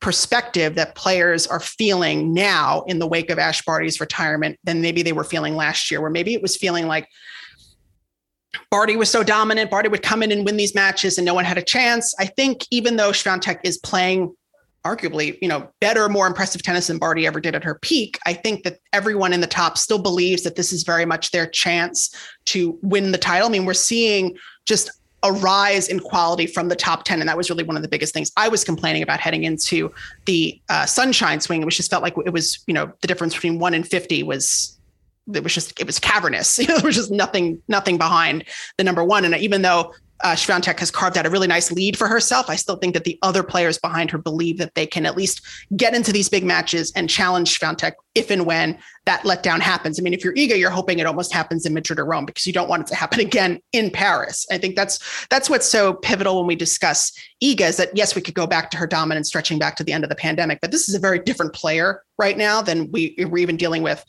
perspective 0.00 0.74
that 0.74 0.94
players 0.94 1.46
are 1.46 1.60
feeling 1.60 2.34
now 2.34 2.82
in 2.82 2.98
the 2.98 3.06
wake 3.06 3.30
of 3.30 3.38
Ash 3.38 3.64
Barty's 3.64 4.00
retirement 4.00 4.58
than 4.64 4.82
maybe 4.82 5.02
they 5.02 5.12
were 5.12 5.24
feeling 5.24 5.56
last 5.56 5.90
year, 5.90 6.00
where 6.00 6.10
maybe 6.10 6.34
it 6.34 6.42
was 6.42 6.56
feeling 6.56 6.86
like 6.86 7.08
Barty 8.70 8.96
was 8.96 9.10
so 9.10 9.22
dominant. 9.22 9.70
Barty 9.70 9.88
would 9.88 10.02
come 10.02 10.22
in 10.22 10.30
and 10.30 10.44
win 10.44 10.56
these 10.56 10.74
matches 10.74 11.16
and 11.16 11.24
no 11.24 11.32
one 11.32 11.44
had 11.44 11.58
a 11.58 11.62
chance. 11.62 12.14
I 12.18 12.26
think 12.26 12.66
even 12.70 12.96
though 12.96 13.10
Swiatek 13.10 13.60
is 13.64 13.78
playing 13.78 14.34
arguably, 14.84 15.38
you 15.40 15.48
know, 15.48 15.68
better, 15.80 16.08
more 16.08 16.26
impressive 16.26 16.62
tennis 16.62 16.88
than 16.88 16.98
Barty 16.98 17.26
ever 17.26 17.40
did 17.40 17.54
at 17.54 17.64
her 17.64 17.76
peak. 17.76 18.18
I 18.26 18.34
think 18.34 18.64
that 18.64 18.78
everyone 18.92 19.32
in 19.32 19.40
the 19.40 19.46
top 19.46 19.78
still 19.78 19.98
believes 19.98 20.42
that 20.42 20.56
this 20.56 20.72
is 20.72 20.82
very 20.82 21.06
much 21.06 21.30
their 21.30 21.46
chance 21.46 22.14
to 22.46 22.78
win 22.82 23.12
the 23.12 23.18
title. 23.18 23.48
I 23.48 23.50
mean, 23.50 23.64
we're 23.64 23.74
seeing 23.74 24.36
just 24.66 24.90
a 25.22 25.32
rise 25.32 25.88
in 25.88 26.00
quality 26.00 26.46
from 26.46 26.68
the 26.68 26.76
top 26.76 27.04
10 27.04 27.18
and 27.18 27.28
that 27.28 27.36
was 27.36 27.48
really 27.48 27.64
one 27.64 27.76
of 27.76 27.82
the 27.82 27.88
biggest 27.88 28.12
things 28.12 28.30
i 28.36 28.46
was 28.46 28.62
complaining 28.62 29.02
about 29.02 29.18
heading 29.18 29.44
into 29.44 29.90
the 30.26 30.60
uh, 30.68 30.84
sunshine 30.84 31.40
swing 31.40 31.62
it 31.62 31.64
was 31.64 31.76
just 31.76 31.90
felt 31.90 32.02
like 32.02 32.14
it 32.26 32.32
was 32.32 32.62
you 32.66 32.74
know 32.74 32.92
the 33.00 33.06
difference 33.06 33.32
between 33.32 33.58
1 33.58 33.72
and 33.72 33.88
50 33.88 34.22
was 34.22 34.78
it 35.32 35.42
was 35.42 35.54
just 35.54 35.80
it 35.80 35.86
was 35.86 35.98
cavernous 35.98 36.58
you 36.58 36.66
know 36.66 36.76
there 36.76 36.84
was 36.84 36.96
just 36.96 37.10
nothing 37.10 37.60
nothing 37.68 37.96
behind 37.96 38.44
the 38.76 38.84
number 38.84 39.02
one 39.02 39.24
and 39.24 39.34
even 39.36 39.62
though 39.62 39.94
uh, 40.22 40.34
Swiatek 40.34 40.78
has 40.78 40.90
carved 40.90 41.18
out 41.18 41.26
a 41.26 41.30
really 41.30 41.46
nice 41.46 41.72
lead 41.72 41.98
for 41.98 42.06
herself. 42.06 42.48
I 42.48 42.56
still 42.56 42.76
think 42.76 42.94
that 42.94 43.04
the 43.04 43.18
other 43.22 43.42
players 43.42 43.78
behind 43.78 44.10
her 44.10 44.18
believe 44.18 44.58
that 44.58 44.74
they 44.74 44.86
can 44.86 45.06
at 45.06 45.16
least 45.16 45.42
get 45.76 45.94
into 45.94 46.12
these 46.12 46.28
big 46.28 46.44
matches 46.44 46.92
and 46.94 47.10
challenge 47.10 47.58
Swiatek 47.58 47.92
if 48.14 48.30
and 48.30 48.46
when 48.46 48.78
that 49.06 49.22
letdown 49.22 49.60
happens. 49.60 49.98
I 49.98 50.02
mean, 50.02 50.14
if 50.14 50.22
you're 50.22 50.34
Iga, 50.34 50.58
you're 50.58 50.70
hoping 50.70 50.98
it 50.98 51.06
almost 51.06 51.32
happens 51.32 51.66
in 51.66 51.74
Madrid 51.74 51.98
or 51.98 52.04
Rome 52.04 52.24
because 52.24 52.46
you 52.46 52.52
don't 52.52 52.68
want 52.68 52.82
it 52.82 52.86
to 52.88 52.94
happen 52.94 53.20
again 53.26 53.60
in 53.72 53.90
Paris. 53.90 54.46
I 54.50 54.58
think 54.58 54.76
that's 54.76 55.26
that's 55.28 55.50
what's 55.50 55.66
so 55.66 55.94
pivotal 55.94 56.38
when 56.38 56.46
we 56.46 56.56
discuss 56.56 57.12
Iga 57.42 57.68
is 57.68 57.76
that 57.76 57.90
yes, 57.94 58.14
we 58.14 58.22
could 58.22 58.34
go 58.34 58.46
back 58.46 58.70
to 58.70 58.76
her 58.76 58.86
dominance 58.86 59.28
stretching 59.28 59.58
back 59.58 59.76
to 59.76 59.84
the 59.84 59.92
end 59.92 60.04
of 60.04 60.10
the 60.10 60.16
pandemic, 60.16 60.60
but 60.60 60.70
this 60.70 60.88
is 60.88 60.94
a 60.94 61.00
very 61.00 61.18
different 61.18 61.52
player 61.52 62.02
right 62.18 62.38
now 62.38 62.62
than 62.62 62.90
we 62.92 63.14
we're 63.18 63.38
even 63.38 63.56
dealing 63.56 63.82
with 63.82 64.04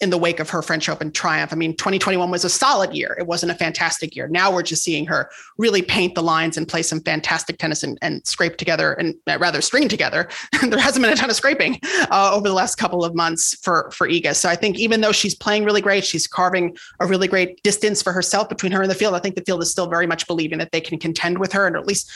in 0.00 0.10
the 0.10 0.18
wake 0.18 0.40
of 0.40 0.50
her 0.50 0.60
French 0.60 0.88
Open 0.88 1.12
triumph. 1.12 1.52
I 1.52 1.56
mean, 1.56 1.76
2021 1.76 2.30
was 2.30 2.44
a 2.44 2.50
solid 2.50 2.94
year. 2.94 3.16
It 3.18 3.26
wasn't 3.26 3.52
a 3.52 3.54
fantastic 3.54 4.16
year. 4.16 4.26
Now 4.26 4.52
we're 4.52 4.62
just 4.62 4.82
seeing 4.82 5.06
her 5.06 5.30
really 5.56 5.82
paint 5.82 6.16
the 6.16 6.22
lines 6.22 6.56
and 6.56 6.66
play 6.66 6.82
some 6.82 7.00
fantastic 7.00 7.58
tennis 7.58 7.82
and, 7.84 7.96
and 8.02 8.26
scrape 8.26 8.56
together 8.56 8.94
and 8.94 9.14
uh, 9.28 9.38
rather 9.38 9.60
string 9.60 9.88
together. 9.88 10.28
there 10.68 10.80
hasn't 10.80 11.02
been 11.02 11.12
a 11.12 11.16
ton 11.16 11.30
of 11.30 11.36
scraping 11.36 11.78
uh, 12.10 12.32
over 12.34 12.48
the 12.48 12.54
last 12.54 12.74
couple 12.74 13.04
of 13.04 13.14
months 13.14 13.56
for, 13.62 13.90
for 13.92 14.08
Iga. 14.08 14.34
So 14.34 14.48
I 14.48 14.56
think 14.56 14.78
even 14.78 15.00
though 15.00 15.12
she's 15.12 15.34
playing 15.34 15.64
really 15.64 15.80
great, 15.80 16.04
she's 16.04 16.26
carving 16.26 16.76
a 16.98 17.06
really 17.06 17.28
great 17.28 17.62
distance 17.62 18.02
for 18.02 18.12
herself 18.12 18.48
between 18.48 18.72
her 18.72 18.82
and 18.82 18.90
the 18.90 18.96
field. 18.96 19.14
I 19.14 19.20
think 19.20 19.36
the 19.36 19.44
field 19.44 19.62
is 19.62 19.70
still 19.70 19.86
very 19.86 20.08
much 20.08 20.26
believing 20.26 20.58
that 20.58 20.72
they 20.72 20.80
can 20.80 20.98
contend 20.98 21.38
with 21.38 21.52
her 21.52 21.66
and 21.68 21.76
at 21.76 21.86
least 21.86 22.10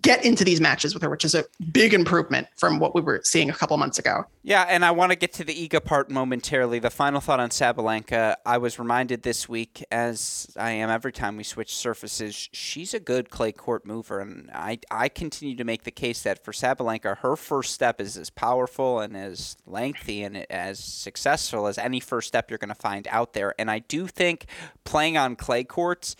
get 0.00 0.24
into 0.24 0.44
these 0.44 0.60
matches 0.60 0.94
with 0.94 1.02
her, 1.02 1.10
which 1.10 1.24
is 1.24 1.34
a 1.34 1.44
big 1.72 1.94
improvement 1.94 2.46
from 2.56 2.78
what 2.78 2.94
we 2.94 3.00
were 3.00 3.20
seeing 3.24 3.50
a 3.50 3.52
couple 3.52 3.76
months 3.76 3.98
ago. 3.98 4.24
Yeah, 4.42 4.66
and 4.68 4.84
I 4.84 4.90
want 4.90 5.10
to 5.10 5.16
get 5.16 5.32
to 5.34 5.44
the 5.44 5.54
Iga 5.54 5.84
part 5.84 6.10
momentarily. 6.10 6.78
The 6.78 6.90
final 6.90 7.20
thought 7.20 7.40
on 7.40 7.50
Sabalenka, 7.50 8.36
I 8.44 8.58
was 8.58 8.78
reminded 8.78 9.22
this 9.22 9.48
week, 9.48 9.84
as 9.90 10.54
I 10.58 10.72
am 10.72 10.90
every 10.90 11.12
time 11.12 11.36
we 11.36 11.44
switch 11.44 11.74
surfaces, 11.74 12.48
she's 12.52 12.94
a 12.94 13.00
good 13.00 13.30
clay 13.30 13.52
court 13.52 13.86
mover, 13.86 14.20
and 14.20 14.50
I 14.52 14.78
I 14.90 15.08
continue 15.08 15.56
to 15.56 15.64
make 15.64 15.84
the 15.84 15.90
case 15.90 16.22
that 16.22 16.44
for 16.44 16.52
Sabalenka, 16.52 17.18
her 17.18 17.36
first 17.36 17.74
step 17.74 18.00
is 18.00 18.16
as 18.16 18.30
powerful 18.30 19.00
and 19.00 19.16
as 19.16 19.56
lengthy 19.66 20.22
and 20.22 20.50
as 20.50 20.78
successful 20.78 21.66
as 21.66 21.78
any 21.78 22.00
first 22.00 22.28
step 22.28 22.50
you're 22.50 22.58
going 22.58 22.68
to 22.68 22.74
find 22.74 23.06
out 23.10 23.32
there. 23.32 23.54
And 23.58 23.70
I 23.70 23.80
do 23.80 24.06
think 24.06 24.46
playing 24.84 25.16
on 25.16 25.36
clay 25.36 25.64
courts 25.64 26.16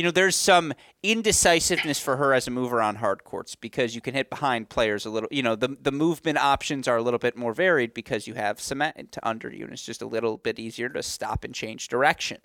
you 0.00 0.04
know, 0.04 0.10
there's 0.10 0.34
some 0.34 0.72
indecisiveness 1.02 2.00
for 2.00 2.16
her 2.16 2.32
as 2.32 2.48
a 2.48 2.50
mover 2.50 2.80
on 2.80 2.96
hard 2.96 3.22
courts 3.22 3.54
because 3.54 3.94
you 3.94 4.00
can 4.00 4.14
hit 4.14 4.30
behind 4.30 4.70
players 4.70 5.04
a 5.04 5.10
little. 5.10 5.28
You 5.30 5.42
know, 5.42 5.54
the 5.54 5.76
the 5.78 5.92
movement 5.92 6.38
options 6.38 6.88
are 6.88 6.96
a 6.96 7.02
little 7.02 7.18
bit 7.18 7.36
more 7.36 7.52
varied 7.52 7.92
because 7.92 8.26
you 8.26 8.32
have 8.32 8.62
cement 8.62 9.18
under 9.22 9.52
you, 9.52 9.64
and 9.64 9.74
it's 9.74 9.84
just 9.84 10.00
a 10.00 10.06
little 10.06 10.38
bit 10.38 10.58
easier 10.58 10.88
to 10.88 11.02
stop 11.02 11.44
and 11.44 11.54
change 11.54 11.88
direction. 11.88 12.38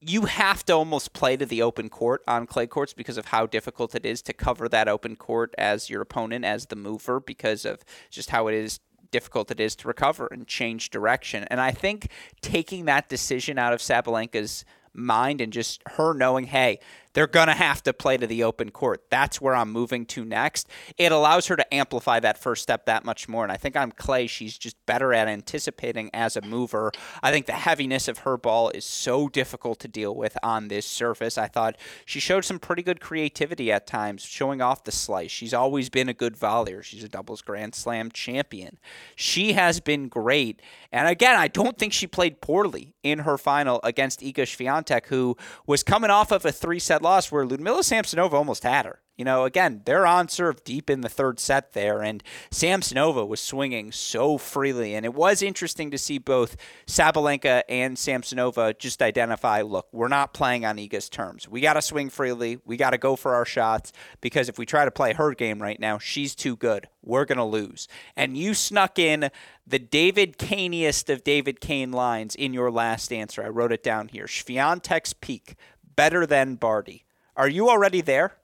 You 0.00 0.26
have 0.26 0.64
to 0.66 0.74
almost 0.74 1.12
play 1.12 1.36
to 1.36 1.44
the 1.44 1.60
open 1.60 1.88
court 1.88 2.22
on 2.28 2.46
clay 2.46 2.68
courts 2.68 2.92
because 2.92 3.18
of 3.18 3.26
how 3.26 3.46
difficult 3.46 3.96
it 3.96 4.06
is 4.06 4.22
to 4.22 4.32
cover 4.32 4.68
that 4.68 4.86
open 4.86 5.16
court 5.16 5.52
as 5.58 5.90
your 5.90 6.02
opponent, 6.02 6.44
as 6.44 6.66
the 6.66 6.76
mover, 6.76 7.18
because 7.18 7.64
of 7.64 7.82
just 8.10 8.30
how 8.30 8.46
it 8.46 8.54
is 8.54 8.78
difficult 9.10 9.50
it 9.50 9.58
is 9.58 9.74
to 9.74 9.88
recover 9.88 10.28
and 10.30 10.46
change 10.46 10.90
direction. 10.90 11.44
And 11.50 11.60
I 11.60 11.72
think 11.72 12.12
taking 12.42 12.84
that 12.84 13.08
decision 13.08 13.58
out 13.58 13.72
of 13.72 13.80
Sabalenka's 13.80 14.64
mind 14.94 15.40
and 15.40 15.52
just 15.52 15.82
her 15.86 16.14
knowing, 16.14 16.44
hey, 16.44 16.78
they're 17.14 17.26
going 17.26 17.46
to 17.46 17.54
have 17.54 17.82
to 17.84 17.92
play 17.92 18.16
to 18.16 18.26
the 18.26 18.44
open 18.44 18.70
court. 18.70 19.04
That's 19.08 19.40
where 19.40 19.54
I'm 19.54 19.72
moving 19.72 20.04
to 20.06 20.24
next. 20.24 20.68
It 20.98 21.12
allows 21.12 21.46
her 21.46 21.56
to 21.56 21.74
amplify 21.74 22.20
that 22.20 22.38
first 22.38 22.62
step 22.62 22.86
that 22.86 23.04
much 23.04 23.28
more. 23.28 23.44
And 23.44 23.52
I 23.52 23.56
think 23.56 23.76
on 23.76 23.92
clay, 23.92 24.26
she's 24.26 24.58
just 24.58 24.76
better 24.84 25.14
at 25.14 25.28
anticipating 25.28 26.10
as 26.12 26.36
a 26.36 26.42
mover. 26.42 26.92
I 27.22 27.30
think 27.30 27.46
the 27.46 27.52
heaviness 27.52 28.08
of 28.08 28.18
her 28.18 28.36
ball 28.36 28.70
is 28.70 28.84
so 28.84 29.28
difficult 29.28 29.78
to 29.80 29.88
deal 29.88 30.14
with 30.14 30.36
on 30.42 30.68
this 30.68 30.86
surface. 30.86 31.38
I 31.38 31.46
thought 31.46 31.76
she 32.04 32.20
showed 32.20 32.44
some 32.44 32.58
pretty 32.58 32.82
good 32.82 33.00
creativity 33.00 33.70
at 33.70 33.86
times, 33.86 34.22
showing 34.22 34.60
off 34.60 34.84
the 34.84 34.92
slice. 34.92 35.30
She's 35.30 35.54
always 35.54 35.88
been 35.88 36.08
a 36.08 36.14
good 36.14 36.36
volleyer. 36.36 36.82
She's 36.82 37.04
a 37.04 37.08
doubles 37.08 37.42
Grand 37.42 37.74
Slam 37.74 38.10
champion. 38.10 38.78
She 39.14 39.52
has 39.52 39.80
been 39.80 40.08
great. 40.08 40.60
And 40.92 41.08
again, 41.08 41.36
I 41.36 41.48
don't 41.48 41.78
think 41.78 41.92
she 41.92 42.06
played 42.06 42.40
poorly 42.40 42.94
in 43.02 43.20
her 43.20 43.38
final 43.38 43.80
against 43.84 44.20
Iga 44.20 44.44
Swiatek, 44.44 45.06
who 45.06 45.36
was 45.66 45.82
coming 45.82 46.10
off 46.10 46.32
of 46.32 46.44
a 46.44 46.52
three 46.52 46.78
set 46.78 47.02
loss 47.04 47.30
where 47.30 47.46
Ludmila 47.46 47.82
Samsonova 47.82 48.32
almost 48.32 48.64
had 48.64 48.86
her. 48.86 49.00
You 49.16 49.24
know, 49.24 49.44
again, 49.44 49.82
they're 49.84 50.06
on 50.06 50.28
serve 50.28 50.64
deep 50.64 50.90
in 50.90 51.02
the 51.02 51.08
third 51.08 51.38
set 51.38 51.72
there, 51.72 52.02
and 52.02 52.20
Samsonova 52.50 53.28
was 53.28 53.38
swinging 53.38 53.92
so 53.92 54.38
freely. 54.38 54.96
And 54.96 55.06
it 55.06 55.14
was 55.14 55.40
interesting 55.40 55.92
to 55.92 55.98
see 55.98 56.18
both 56.18 56.56
Sabalenka 56.88 57.62
and 57.68 57.96
Samsonova 57.96 58.76
just 58.76 59.00
identify 59.00 59.62
look, 59.62 59.86
we're 59.92 60.08
not 60.08 60.34
playing 60.34 60.64
on 60.64 60.78
Iga's 60.78 61.08
terms. 61.08 61.48
We 61.48 61.60
got 61.60 61.74
to 61.74 61.82
swing 61.82 62.10
freely. 62.10 62.58
We 62.64 62.76
got 62.76 62.90
to 62.90 62.98
go 62.98 63.14
for 63.14 63.36
our 63.36 63.44
shots 63.44 63.92
because 64.20 64.48
if 64.48 64.58
we 64.58 64.66
try 64.66 64.84
to 64.84 64.90
play 64.90 65.12
her 65.12 65.32
game 65.32 65.62
right 65.62 65.78
now, 65.78 65.98
she's 65.98 66.34
too 66.34 66.56
good. 66.56 66.88
We're 67.00 67.26
going 67.26 67.38
to 67.38 67.44
lose. 67.44 67.86
And 68.16 68.36
you 68.36 68.52
snuck 68.54 68.98
in 68.98 69.30
the 69.66 69.78
David 69.78 70.38
Caneiest 70.38 71.12
of 71.12 71.22
David 71.22 71.60
Kane 71.60 71.92
lines 71.92 72.34
in 72.34 72.52
your 72.52 72.70
last 72.70 73.12
answer. 73.12 73.44
I 73.44 73.48
wrote 73.48 73.72
it 73.72 73.82
down 73.82 74.08
here. 74.08 74.24
Swiatek's 74.26 75.12
peak, 75.12 75.54
better 75.96 76.26
than 76.26 76.56
Barty. 76.56 77.04
Are 77.36 77.48
you 77.48 77.68
already 77.68 78.00
there? 78.00 78.36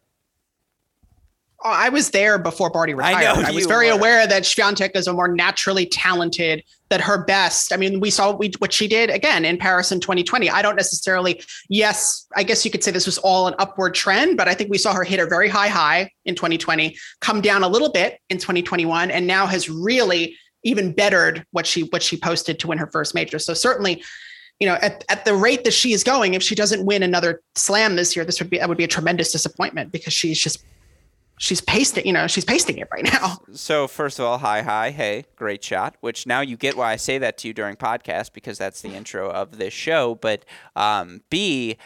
Oh, 1.63 1.69
I 1.71 1.91
was 1.91 2.11
there 2.11 2.39
before 2.39 2.71
Barty 2.71 2.95
retired. 2.95 3.45
I, 3.45 3.49
I 3.49 3.51
was 3.55 3.67
very 3.67 3.89
were. 3.89 3.99
aware 3.99 4.27
that 4.27 4.45
Swiatek 4.45 4.93
is 4.97 5.07
a 5.07 5.13
more 5.13 5.29
naturally 5.29 5.85
talented, 5.85 6.65
that 6.89 7.03
her 7.03 7.23
best. 7.23 7.71
I 7.73 7.77
mean, 7.77 8.01
we 8.01 8.09
saw 8.09 8.35
we, 8.35 8.51
what 8.59 8.73
she 8.73 8.89
did 8.89 9.11
again 9.11 9.45
in 9.45 9.59
Paris 9.59 9.93
in 9.93 10.01
2020. 10.01 10.49
I 10.49 10.63
don't 10.63 10.77
necessarily, 10.77 11.43
yes, 11.69 12.27
I 12.35 12.45
guess 12.45 12.65
you 12.65 12.71
could 12.71 12.83
say 12.83 12.91
this 12.91 13.05
was 13.05 13.19
all 13.19 13.47
an 13.47 13.55
upward 13.59 13.95
trend, 13.95 14.39
but 14.39 14.49
I 14.49 14.55
think 14.55 14.71
we 14.71 14.79
saw 14.79 14.95
her 14.95 15.05
hit 15.05 15.21
a 15.21 15.27
very 15.27 15.51
high 15.51 15.69
high 15.69 16.11
in 16.25 16.35
2020, 16.35 16.97
come 17.21 17.43
down 17.43 17.63
a 17.63 17.69
little 17.69 17.93
bit 17.93 18.21
in 18.31 18.39
2021, 18.39 19.11
and 19.11 19.27
now 19.27 19.47
has 19.47 19.69
really 19.69 20.37
even 20.63 20.93
bettered 20.93 21.45
what 21.51 21.67
she 21.67 21.83
what 21.85 22.03
she 22.03 22.17
posted 22.17 22.59
to 22.61 22.69
win 22.69 22.79
her 22.79 22.87
first 22.87 23.15
major. 23.15 23.39
So 23.39 23.53
certainly 23.53 24.03
you 24.61 24.67
know, 24.67 24.75
at, 24.83 25.05
at 25.09 25.25
the 25.25 25.35
rate 25.35 25.65
that 25.65 25.73
she 25.73 25.93
is 25.93 26.05
going, 26.05 26.35
if 26.35 26.43
she 26.43 26.55
doesn't 26.55 26.85
win 26.85 27.03
another 27.03 27.41
slam 27.55 27.97
this 27.97 28.15
year, 28.15 28.25
this 28.25 28.39
would 28.41 28.51
be 28.51 28.59
that 28.59 28.69
would 28.69 28.79
be 28.79 28.85
a 28.85 28.89
tremendous 28.89 29.33
disappointment 29.33 29.91
because 29.91 30.13
she's 30.13 30.39
just 30.39 30.63
she's 31.39 31.63
pasting, 31.63 32.07
you 32.07 32.13
know, 32.13 32.27
she's 32.27 32.45
pasting 32.45 32.79
it 32.79 32.87
right 32.93 33.05
now. 33.05 33.39
So 33.53 33.89
first 33.89 34.19
of 34.19 34.27
all, 34.27 34.39
hi, 34.39 34.61
hi, 34.61 34.91
hey, 34.91 35.25
great 35.35 35.65
shot. 35.65 35.97
Which 36.01 36.27
now 36.27 36.43
you 36.43 36.57
get 36.57 36.77
why 36.77 36.93
I 36.93 36.97
say 36.97 37.17
that 37.19 37.39
to 37.39 37.49
you 37.49 37.55
during 37.55 37.77
podcast 37.77 38.35
because 38.35 38.59
that's 38.59 38.83
the 38.83 38.91
intro 38.91 39.31
of 39.31 39.57
this 39.57 39.73
show. 39.73 40.15
But 40.15 40.45
um, 40.77 41.23
B, 41.31 41.79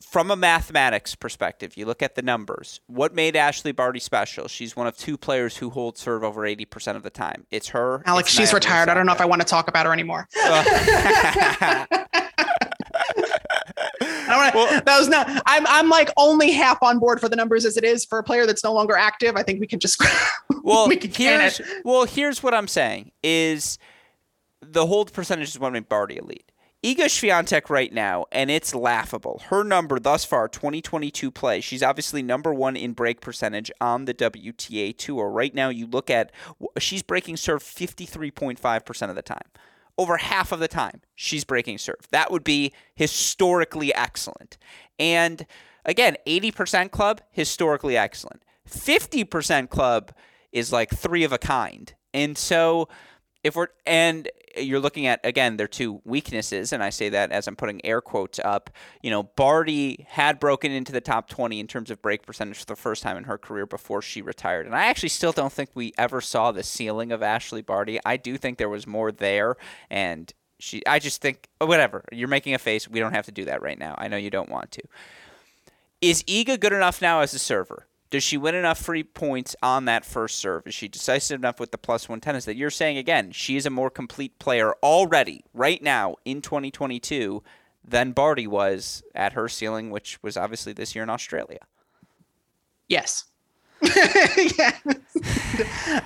from 0.00 0.30
a 0.30 0.36
mathematics 0.36 1.14
perspective, 1.14 1.76
you 1.76 1.84
look 1.86 2.02
at 2.02 2.14
the 2.14 2.22
numbers. 2.22 2.80
What 2.86 3.14
made 3.14 3.36
Ashley 3.36 3.72
Barty 3.72 4.00
special? 4.00 4.48
She's 4.48 4.76
one 4.76 4.86
of 4.86 4.96
two 4.96 5.18
players 5.18 5.56
who 5.56 5.70
hold 5.70 5.98
serve 5.98 6.24
over 6.24 6.46
eighty 6.46 6.64
percent 6.64 6.96
of 6.96 7.02
the 7.02 7.10
time. 7.10 7.46
It's 7.50 7.68
her. 7.68 8.02
Alex, 8.06 8.28
it's 8.28 8.36
she's 8.36 8.52
retired. 8.52 8.88
I 8.88 8.94
don't 8.94 9.06
know 9.06 9.12
if 9.12 9.20
I 9.20 9.26
want 9.26 9.42
to 9.42 9.46
talk 9.46 9.68
about 9.68 9.86
her 9.86 9.92
anymore. 9.92 10.28
Don't 14.28 14.54
wanna, 14.54 14.82
that 14.84 14.98
was 14.98 15.08
not. 15.08 15.26
I'm 15.46 15.66
I'm 15.66 15.88
like 15.88 16.10
only 16.16 16.50
half 16.50 16.82
on 16.82 16.98
board 16.98 17.20
for 17.20 17.28
the 17.28 17.36
numbers 17.36 17.64
as 17.64 17.76
it 17.76 17.84
is 17.84 18.04
for 18.04 18.18
a 18.18 18.22
player 18.22 18.46
that's 18.46 18.62
no 18.62 18.72
longer 18.72 18.96
active. 18.96 19.36
I 19.36 19.42
think 19.42 19.60
we 19.60 19.66
can 19.66 19.78
just 19.80 20.02
Well, 20.62 20.88
we 20.88 20.96
can 20.96 21.10
can 21.10 21.40
here's 21.40 21.60
well, 21.84 22.04
here's 22.04 22.42
what 22.42 22.54
I'm 22.54 22.68
saying 22.68 23.12
is 23.22 23.78
the 24.60 24.86
hold 24.86 25.12
percentage 25.12 25.48
is 25.48 25.58
what 25.58 25.72
made 25.72 25.88
Barty 25.88 26.16
elite. 26.16 26.47
Iga 26.84 27.06
Swiatek 27.06 27.70
right 27.70 27.92
now, 27.92 28.26
and 28.30 28.52
it's 28.52 28.72
laughable. 28.72 29.42
Her 29.46 29.64
number 29.64 29.98
thus 29.98 30.24
far, 30.24 30.46
2022 30.46 31.32
play, 31.32 31.60
she's 31.60 31.82
obviously 31.82 32.22
number 32.22 32.54
one 32.54 32.76
in 32.76 32.92
break 32.92 33.20
percentage 33.20 33.68
on 33.80 34.04
the 34.04 34.14
WTA 34.14 34.96
Tour. 34.96 35.28
Right 35.28 35.52
now, 35.52 35.70
you 35.70 35.88
look 35.88 36.08
at, 36.08 36.30
she's 36.78 37.02
breaking 37.02 37.36
serve 37.36 37.64
53.5% 37.64 39.10
of 39.10 39.16
the 39.16 39.22
time. 39.22 39.42
Over 39.96 40.18
half 40.18 40.52
of 40.52 40.60
the 40.60 40.68
time, 40.68 41.00
she's 41.16 41.44
breaking 41.44 41.78
serve. 41.78 42.06
That 42.12 42.30
would 42.30 42.44
be 42.44 42.72
historically 42.94 43.92
excellent. 43.92 44.56
And 45.00 45.46
again, 45.84 46.16
80% 46.28 46.92
club, 46.92 47.22
historically 47.32 47.96
excellent. 47.96 48.44
50% 48.68 49.68
club 49.68 50.12
is 50.52 50.72
like 50.72 50.90
three 50.90 51.24
of 51.24 51.32
a 51.32 51.38
kind. 51.38 51.92
And 52.14 52.38
so 52.38 52.88
if 53.42 53.56
we're 53.56 53.68
and 53.84 54.28
you're 54.60 54.80
looking 54.80 55.06
at 55.06 55.20
again 55.24 55.56
their 55.56 55.68
two 55.68 56.00
weaknesses 56.04 56.72
and 56.72 56.82
I 56.82 56.90
say 56.90 57.08
that 57.10 57.32
as 57.32 57.46
I'm 57.46 57.56
putting 57.56 57.84
air 57.84 58.00
quotes 58.00 58.38
up, 58.38 58.70
you 59.02 59.10
know, 59.10 59.22
Barty 59.22 60.06
had 60.08 60.38
broken 60.38 60.72
into 60.72 60.92
the 60.92 61.00
top 61.00 61.28
20 61.28 61.60
in 61.60 61.66
terms 61.66 61.90
of 61.90 62.00
break 62.02 62.26
percentage 62.26 62.58
for 62.58 62.66
the 62.66 62.76
first 62.76 63.02
time 63.02 63.16
in 63.16 63.24
her 63.24 63.38
career 63.38 63.66
before 63.66 64.02
she 64.02 64.22
retired. 64.22 64.66
And 64.66 64.74
I 64.74 64.86
actually 64.86 65.08
still 65.10 65.32
don't 65.32 65.52
think 65.52 65.70
we 65.74 65.92
ever 65.98 66.20
saw 66.20 66.52
the 66.52 66.62
ceiling 66.62 67.12
of 67.12 67.22
Ashley 67.22 67.62
Barty. 67.62 67.98
I 68.04 68.16
do 68.16 68.36
think 68.36 68.58
there 68.58 68.68
was 68.68 68.86
more 68.86 69.12
there 69.12 69.56
and 69.90 70.32
she 70.60 70.84
I 70.86 70.98
just 70.98 71.20
think 71.20 71.48
oh, 71.60 71.66
whatever. 71.66 72.04
You're 72.12 72.28
making 72.28 72.54
a 72.54 72.58
face. 72.58 72.88
We 72.88 73.00
don't 73.00 73.14
have 73.14 73.26
to 73.26 73.32
do 73.32 73.44
that 73.46 73.62
right 73.62 73.78
now. 73.78 73.94
I 73.98 74.08
know 74.08 74.16
you 74.16 74.30
don't 74.30 74.50
want 74.50 74.70
to. 74.72 74.82
Is 76.00 76.22
Iga 76.24 76.60
good 76.60 76.72
enough 76.72 77.02
now 77.02 77.20
as 77.20 77.34
a 77.34 77.38
server? 77.40 77.87
Does 78.10 78.22
she 78.22 78.38
win 78.38 78.54
enough 78.54 78.78
free 78.78 79.02
points 79.02 79.54
on 79.62 79.84
that 79.84 80.04
first 80.04 80.38
serve? 80.38 80.66
Is 80.66 80.74
she 80.74 80.88
decisive 80.88 81.40
enough 81.40 81.60
with 81.60 81.72
the 81.72 81.78
plus 81.78 82.08
one 82.08 82.20
tennis 82.20 82.46
that 82.46 82.56
you're 82.56 82.70
saying 82.70 82.96
again? 82.96 83.32
She 83.32 83.56
is 83.56 83.66
a 83.66 83.70
more 83.70 83.90
complete 83.90 84.38
player 84.38 84.74
already, 84.82 85.44
right 85.52 85.82
now 85.82 86.16
in 86.24 86.40
2022, 86.40 87.42
than 87.84 88.12
Barty 88.12 88.46
was 88.46 89.02
at 89.14 89.34
her 89.34 89.48
ceiling, 89.48 89.90
which 89.90 90.22
was 90.22 90.36
obviously 90.36 90.72
this 90.72 90.94
year 90.94 91.02
in 91.02 91.10
Australia. 91.10 91.60
Yes. 92.88 93.26
yeah. 94.58 94.76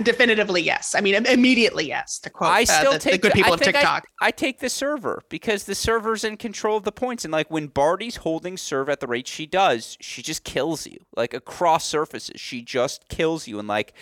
Definitively 0.03 0.63
yes. 0.63 0.95
I 0.95 1.01
mean, 1.01 1.27
immediately 1.27 1.87
yes. 1.87 2.19
To 2.21 2.31
quote 2.31 2.51
I 2.51 2.63
uh, 2.63 2.67
still 2.67 2.93
the, 2.93 2.99
take 2.99 3.13
the 3.13 3.19
good 3.29 3.33
people 3.33 3.53
I 3.53 3.55
of 3.55 3.61
think 3.61 3.77
I- 3.77 3.81
TikTok. 3.81 4.05
I, 4.21 4.31
take 4.31 4.59
the 4.59 4.69
server 4.69 5.23
because 5.29 5.65
the 5.65 5.75
server's 5.75 6.25
in 6.25 6.37
control 6.37 6.77
of 6.77 6.85
the 6.85 6.93
points, 6.93 7.25
and 7.25 7.33
like 7.33 7.51
when 7.51 7.69
Barty's 7.69 8.17
holding 8.17 8.57
serve 8.57 8.89
at 8.89 9.01
the 9.01 9.07
rate 9.07 9.27
she 9.27 9.47
does, 9.47 9.97
she 10.01 10.23
just 10.23 10.45
kills 10.45 10.87
you. 10.87 10.99
Like 11.17 11.33
across 11.35 11.87
surfaces, 11.87 12.41
she 12.41 12.63
just 12.63 13.09
kills 13.09 13.49
you. 13.49 13.59
And 13.59 13.69
like, 13.69 13.95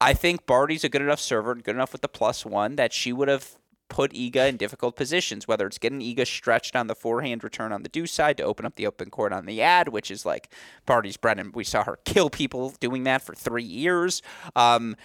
I 0.00 0.14
think 0.14 0.46
Barty's 0.46 0.84
a 0.84 0.88
good 0.88 1.02
enough 1.02 1.20
server 1.20 1.52
and 1.52 1.62
good 1.62 1.74
enough 1.76 1.92
with 1.92 2.02
the 2.02 2.08
plus 2.08 2.44
one 2.44 2.76
that 2.76 2.92
she 2.92 3.12
would 3.12 3.28
have 3.28 3.56
put 3.92 4.14
Iga 4.14 4.48
in 4.48 4.56
difficult 4.56 4.96
positions, 4.96 5.46
whether 5.46 5.66
it's 5.66 5.76
getting 5.76 6.00
Iga 6.00 6.26
stretched 6.26 6.74
on 6.74 6.86
the 6.86 6.94
forehand 6.94 7.44
return 7.44 7.72
on 7.72 7.82
the 7.82 7.90
deuce 7.90 8.10
side 8.10 8.38
to 8.38 8.42
open 8.42 8.64
up 8.64 8.76
the 8.76 8.86
open 8.86 9.10
court 9.10 9.34
on 9.34 9.44
the 9.44 9.60
ad, 9.60 9.88
which 9.88 10.10
is 10.10 10.24
like 10.24 10.48
Barty's 10.86 11.18
bread, 11.18 11.38
and 11.38 11.54
we 11.54 11.62
saw 11.62 11.84
her 11.84 11.98
kill 12.06 12.30
people 12.30 12.72
doing 12.80 13.04
that 13.04 13.20
for 13.20 13.34
three 13.34 13.62
years. 13.62 14.22
Um, 14.56 14.96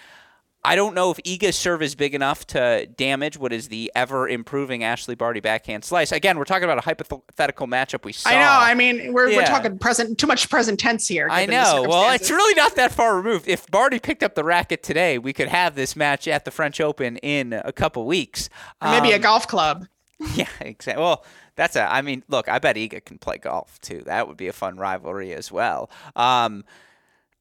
I 0.67 0.75
don't 0.75 0.93
know 0.93 1.11
if 1.11 1.17
Iga's 1.25 1.55
serve 1.55 1.81
is 1.81 1.95
big 1.95 2.13
enough 2.13 2.45
to 2.47 2.85
damage 2.97 3.37
what 3.37 3.53
is 3.53 3.69
the 3.69 3.91
ever 3.95 4.27
improving 4.27 4.83
Ashley 4.83 5.15
Barty 5.15 5.39
backhand 5.39 5.85
slice. 5.85 6.11
Again, 6.11 6.37
we're 6.37 6.43
talking 6.43 6.65
about 6.65 6.77
a 6.77 6.81
hypothetical 6.81 7.67
matchup 7.67 8.03
we 8.03 8.11
saw. 8.13 8.29
I 8.29 8.33
know. 8.33 8.49
I 8.49 8.73
mean, 8.73 9.13
we're, 9.13 9.29
Yeah. 9.29 9.37
we're 9.37 9.45
talking 9.45 9.79
present, 9.79 10.17
too 10.17 10.27
much 10.27 10.49
present 10.49 10.79
tense 10.79 11.07
here. 11.07 11.27
I 11.31 11.45
know. 11.45 11.85
Well, 11.87 12.11
it's 12.13 12.29
really 12.29 12.53
not 12.55 12.75
that 12.75 12.91
far 12.91 13.15
removed. 13.15 13.47
If 13.47 13.65
Barty 13.71 13.99
picked 13.99 14.23
up 14.23 14.35
the 14.35 14.43
racket 14.43 14.83
today, 14.83 15.17
we 15.17 15.33
could 15.33 15.47
have 15.47 15.75
this 15.75 15.95
match 15.95 16.27
at 16.27 16.43
the 16.45 16.51
French 16.51 16.81
Open 16.81 17.17
in 17.17 17.53
a 17.53 17.71
couple 17.71 18.05
weeks. 18.05 18.49
Or 18.81 18.91
maybe 18.91 19.11
a 19.11 19.15
Um, 19.15 19.21
golf 19.21 19.47
club. 19.47 19.87
Yeah, 20.35 20.47
exactly. 20.59 21.01
Well, 21.03 21.23
that's 21.55 21.75
a. 21.75 21.83
I 21.83 22.01
mean, 22.01 22.23
look, 22.27 22.49
I 22.49 22.57
bet 22.57 22.75
Iga 22.75 23.05
can 23.05 23.19
play 23.19 23.37
golf 23.37 23.79
too. 23.81 24.01
That 24.07 24.27
would 24.27 24.35
be 24.35 24.47
a 24.47 24.53
fun 24.53 24.77
rivalry 24.77 25.31
as 25.33 25.51
well. 25.51 25.91
Um, 26.15 26.63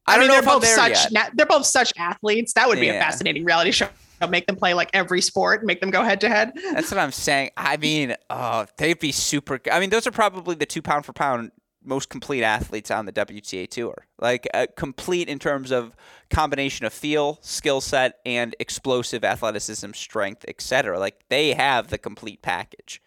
I, 0.06 0.14
I, 0.14 0.16
don't 0.16 0.28
mean, 0.28 0.28
know 0.28 0.34
they're 0.42 0.60
both 0.60 0.66
such 0.66 1.12
na- 1.12 1.28
they're 1.34 1.46
both 1.46 1.66
such 1.66 1.92
athletes. 1.98 2.52
That 2.54 2.68
would 2.68 2.80
be 2.80 2.86
Yeah. 2.86 2.94
a 2.94 3.00
fascinating 3.00 3.44
reality 3.44 3.70
show. 3.72 3.88
Make 4.30 4.46
them 4.46 4.56
play 4.56 4.72
like 4.72 4.88
every 4.94 5.20
sport, 5.20 5.62
make 5.64 5.80
them 5.80 5.90
go 5.90 6.02
head 6.02 6.20
to 6.22 6.28
head. 6.30 6.52
That's 6.72 6.90
what 6.90 6.98
I'm 6.98 7.12
saying. 7.12 7.50
I 7.56 7.76
mean, 7.76 8.14
oh, 8.30 8.64
they'd 8.78 8.98
be 8.98 9.12
super. 9.12 9.60
I 9.70 9.78
mean, 9.78 9.90
those 9.90 10.06
are 10.06 10.10
probably 10.10 10.54
the 10.54 10.64
two 10.64 10.80
pound 10.80 11.04
for 11.04 11.12
pound 11.12 11.50
most 11.84 12.08
complete 12.08 12.42
athletes 12.42 12.90
on 12.90 13.06
the 13.06 13.12
WTA 13.12 13.68
tour. 13.68 14.06
Like 14.18 14.48
uh, 14.54 14.66
complete 14.76 15.28
in 15.28 15.38
terms 15.38 15.70
of 15.70 15.94
combination 16.30 16.86
of 16.86 16.92
feel, 16.92 17.38
skill 17.42 17.80
set, 17.80 18.18
and 18.24 18.56
explosive 18.58 19.22
athleticism, 19.22 19.92
strength, 19.92 20.44
etc. 20.48 20.98
Like 20.98 21.20
they 21.28 21.52
have 21.52 21.88
the 21.88 21.98
complete 21.98 22.42
package. 22.42 23.00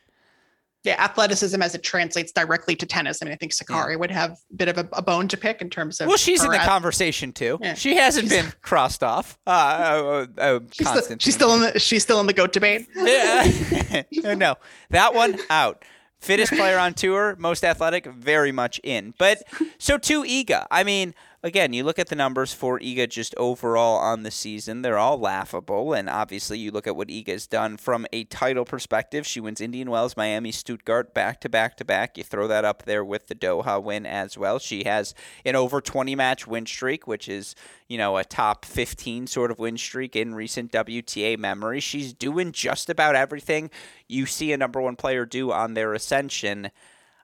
Yeah, 0.86 0.96
athleticism 1.04 1.62
as 1.62 1.76
it 1.76 1.84
translates 1.84 2.32
directly 2.32 2.74
to 2.78 2.86
tennis. 2.86 3.20
I 3.22 3.26
mean, 3.26 3.34
I 3.34 3.36
think 3.36 3.52
Sakkari 3.52 4.00
would 4.00 4.12
have 4.12 4.32
a 4.32 4.56
bit 4.56 4.70
of 4.70 4.78
a, 4.78 4.88
a 4.94 5.02
bone 5.02 5.28
to 5.28 5.36
pick 5.36 5.62
in 5.62 5.70
terms 5.70 6.00
of. 6.00 6.08
Well, 6.08 6.16
she's 6.16 6.42
in 6.42 6.52
the 6.52 6.58
ath- 6.58 6.66
conversation 6.68 7.34
too. 7.34 7.60
Yeah. 7.62 7.74
She 7.74 7.96
hasn't 7.98 8.30
She's- 8.30 8.44
been 8.46 8.54
crossed 8.62 9.04
off. 9.04 9.38
Uh, 9.46 9.50
uh, 9.50 10.26
uh, 10.38 10.60
She's, 10.72 10.88
still, 10.88 11.18
she's 11.20 11.36
still 11.36 11.54
in 11.56 11.60
the 11.62 11.80
she's 11.80 12.02
still 12.04 12.22
in 12.22 12.28
the 12.28 12.34
goat 12.34 12.54
debate. 12.54 12.88
Yeah. 12.96 14.04
no, 14.36 14.56
that 14.92 15.14
one 15.14 15.38
out. 15.50 15.84
Fittest 16.22 16.52
player 16.52 16.78
on 16.78 16.94
tour, 16.94 17.36
most 17.40 17.64
athletic, 17.64 18.06
very 18.06 18.52
much 18.52 18.80
in. 18.84 19.14
But 19.18 19.42
so 19.78 19.98
too 19.98 20.24
Iga. 20.24 20.66
I 20.70 20.84
mean, 20.84 21.14
again, 21.44 21.74
you 21.74 21.84
look 21.84 22.00
at 22.00 22.08
the 22.08 22.16
numbers 22.16 22.54
for 22.54 22.80
Iga 22.80 23.10
just 23.10 23.34
overall 23.36 23.98
on 23.98 24.24
the 24.24 24.32
season, 24.32 24.82
they're 24.82 24.98
all 24.98 25.18
laughable. 25.18 25.94
And 25.94 26.10
obviously, 26.10 26.60
you 26.60 26.72
look 26.72 26.88
at 26.88 26.96
what 26.96 27.08
Iga's 27.08 27.48
done 27.48 27.78
from 27.78 28.06
a 28.12 28.26
title 28.26 28.66
perspective. 28.66 29.26
She 29.26 29.40
wins 29.40 29.62
Indian 29.62 29.90
Wells, 29.90 30.18
Miami, 30.18 30.52
Stuttgart, 30.52 31.14
back 31.14 31.40
to 31.42 31.50
back 31.50 31.78
to 31.78 31.86
back. 31.86 32.18
You 32.18 32.24
throw 32.24 32.48
that 32.48 32.66
up 32.66 32.84
there 32.84 33.04
with 33.04 33.28
the 33.28 33.36
Doha 33.36 33.82
win 33.82 34.06
as 34.06 34.38
well. 34.38 34.60
She 34.60 34.84
has 34.84 35.14
an 35.46 35.56
over 35.56 35.82
20 35.82 36.16
match 36.16 36.46
win 36.46 36.66
streak, 36.66 37.08
which 37.08 37.30
is, 37.30 37.56
you 37.88 37.98
know, 37.98 38.18
a 38.18 38.24
top 38.24 38.66
15 38.66 39.28
sort 39.28 39.52
of 39.52 39.60
win 39.60 39.78
streak 39.78 40.16
in 40.16 40.36
recent 40.36 40.72
WTA 40.72 41.38
memory. 41.38 41.80
She's 41.80 42.14
doing 42.14 42.52
just 42.52 42.90
about 42.90 43.16
everything 43.16 43.70
you 44.08 44.26
see 44.26 44.52
a 44.52 44.58
number 44.58 44.82
one 44.82 44.96
player 44.96 45.26
do 45.26 45.52
on 45.52 45.74
their 45.74 45.94
ascension. 45.94 46.72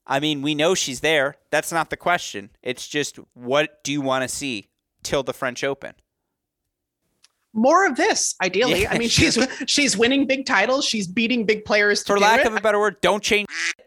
I 0.07 0.19
mean, 0.19 0.41
we 0.41 0.55
know 0.55 0.75
she's 0.75 0.99
there. 0.99 1.37
That's 1.51 1.71
not 1.71 1.89
the 1.89 1.97
question. 1.97 2.51
It's 2.61 2.87
just 2.87 3.17
what 3.33 3.83
do 3.83 3.91
you 3.91 4.01
want 4.01 4.21
to 4.23 4.27
see 4.27 4.69
till 5.03 5.23
the 5.23 5.33
French 5.33 5.63
Open? 5.63 5.93
More 7.53 7.87
of 7.87 7.95
this, 7.95 8.35
ideally. 8.43 8.81
Yeah, 8.81 8.91
I 8.91 8.97
mean, 8.97 9.07
she's 9.09 9.37
she's 9.65 9.97
winning 9.97 10.27
big 10.27 10.45
titles. 10.45 10.83
She's 10.85 11.07
beating 11.07 11.45
big 11.45 11.63
players. 11.63 12.03
To 12.03 12.13
For 12.13 12.19
lack 12.19 12.41
it. 12.41 12.47
of 12.47 12.55
a 12.55 12.59
better 12.61 12.79
word, 12.79 12.99
don't 13.01 13.23
change. 13.23 13.47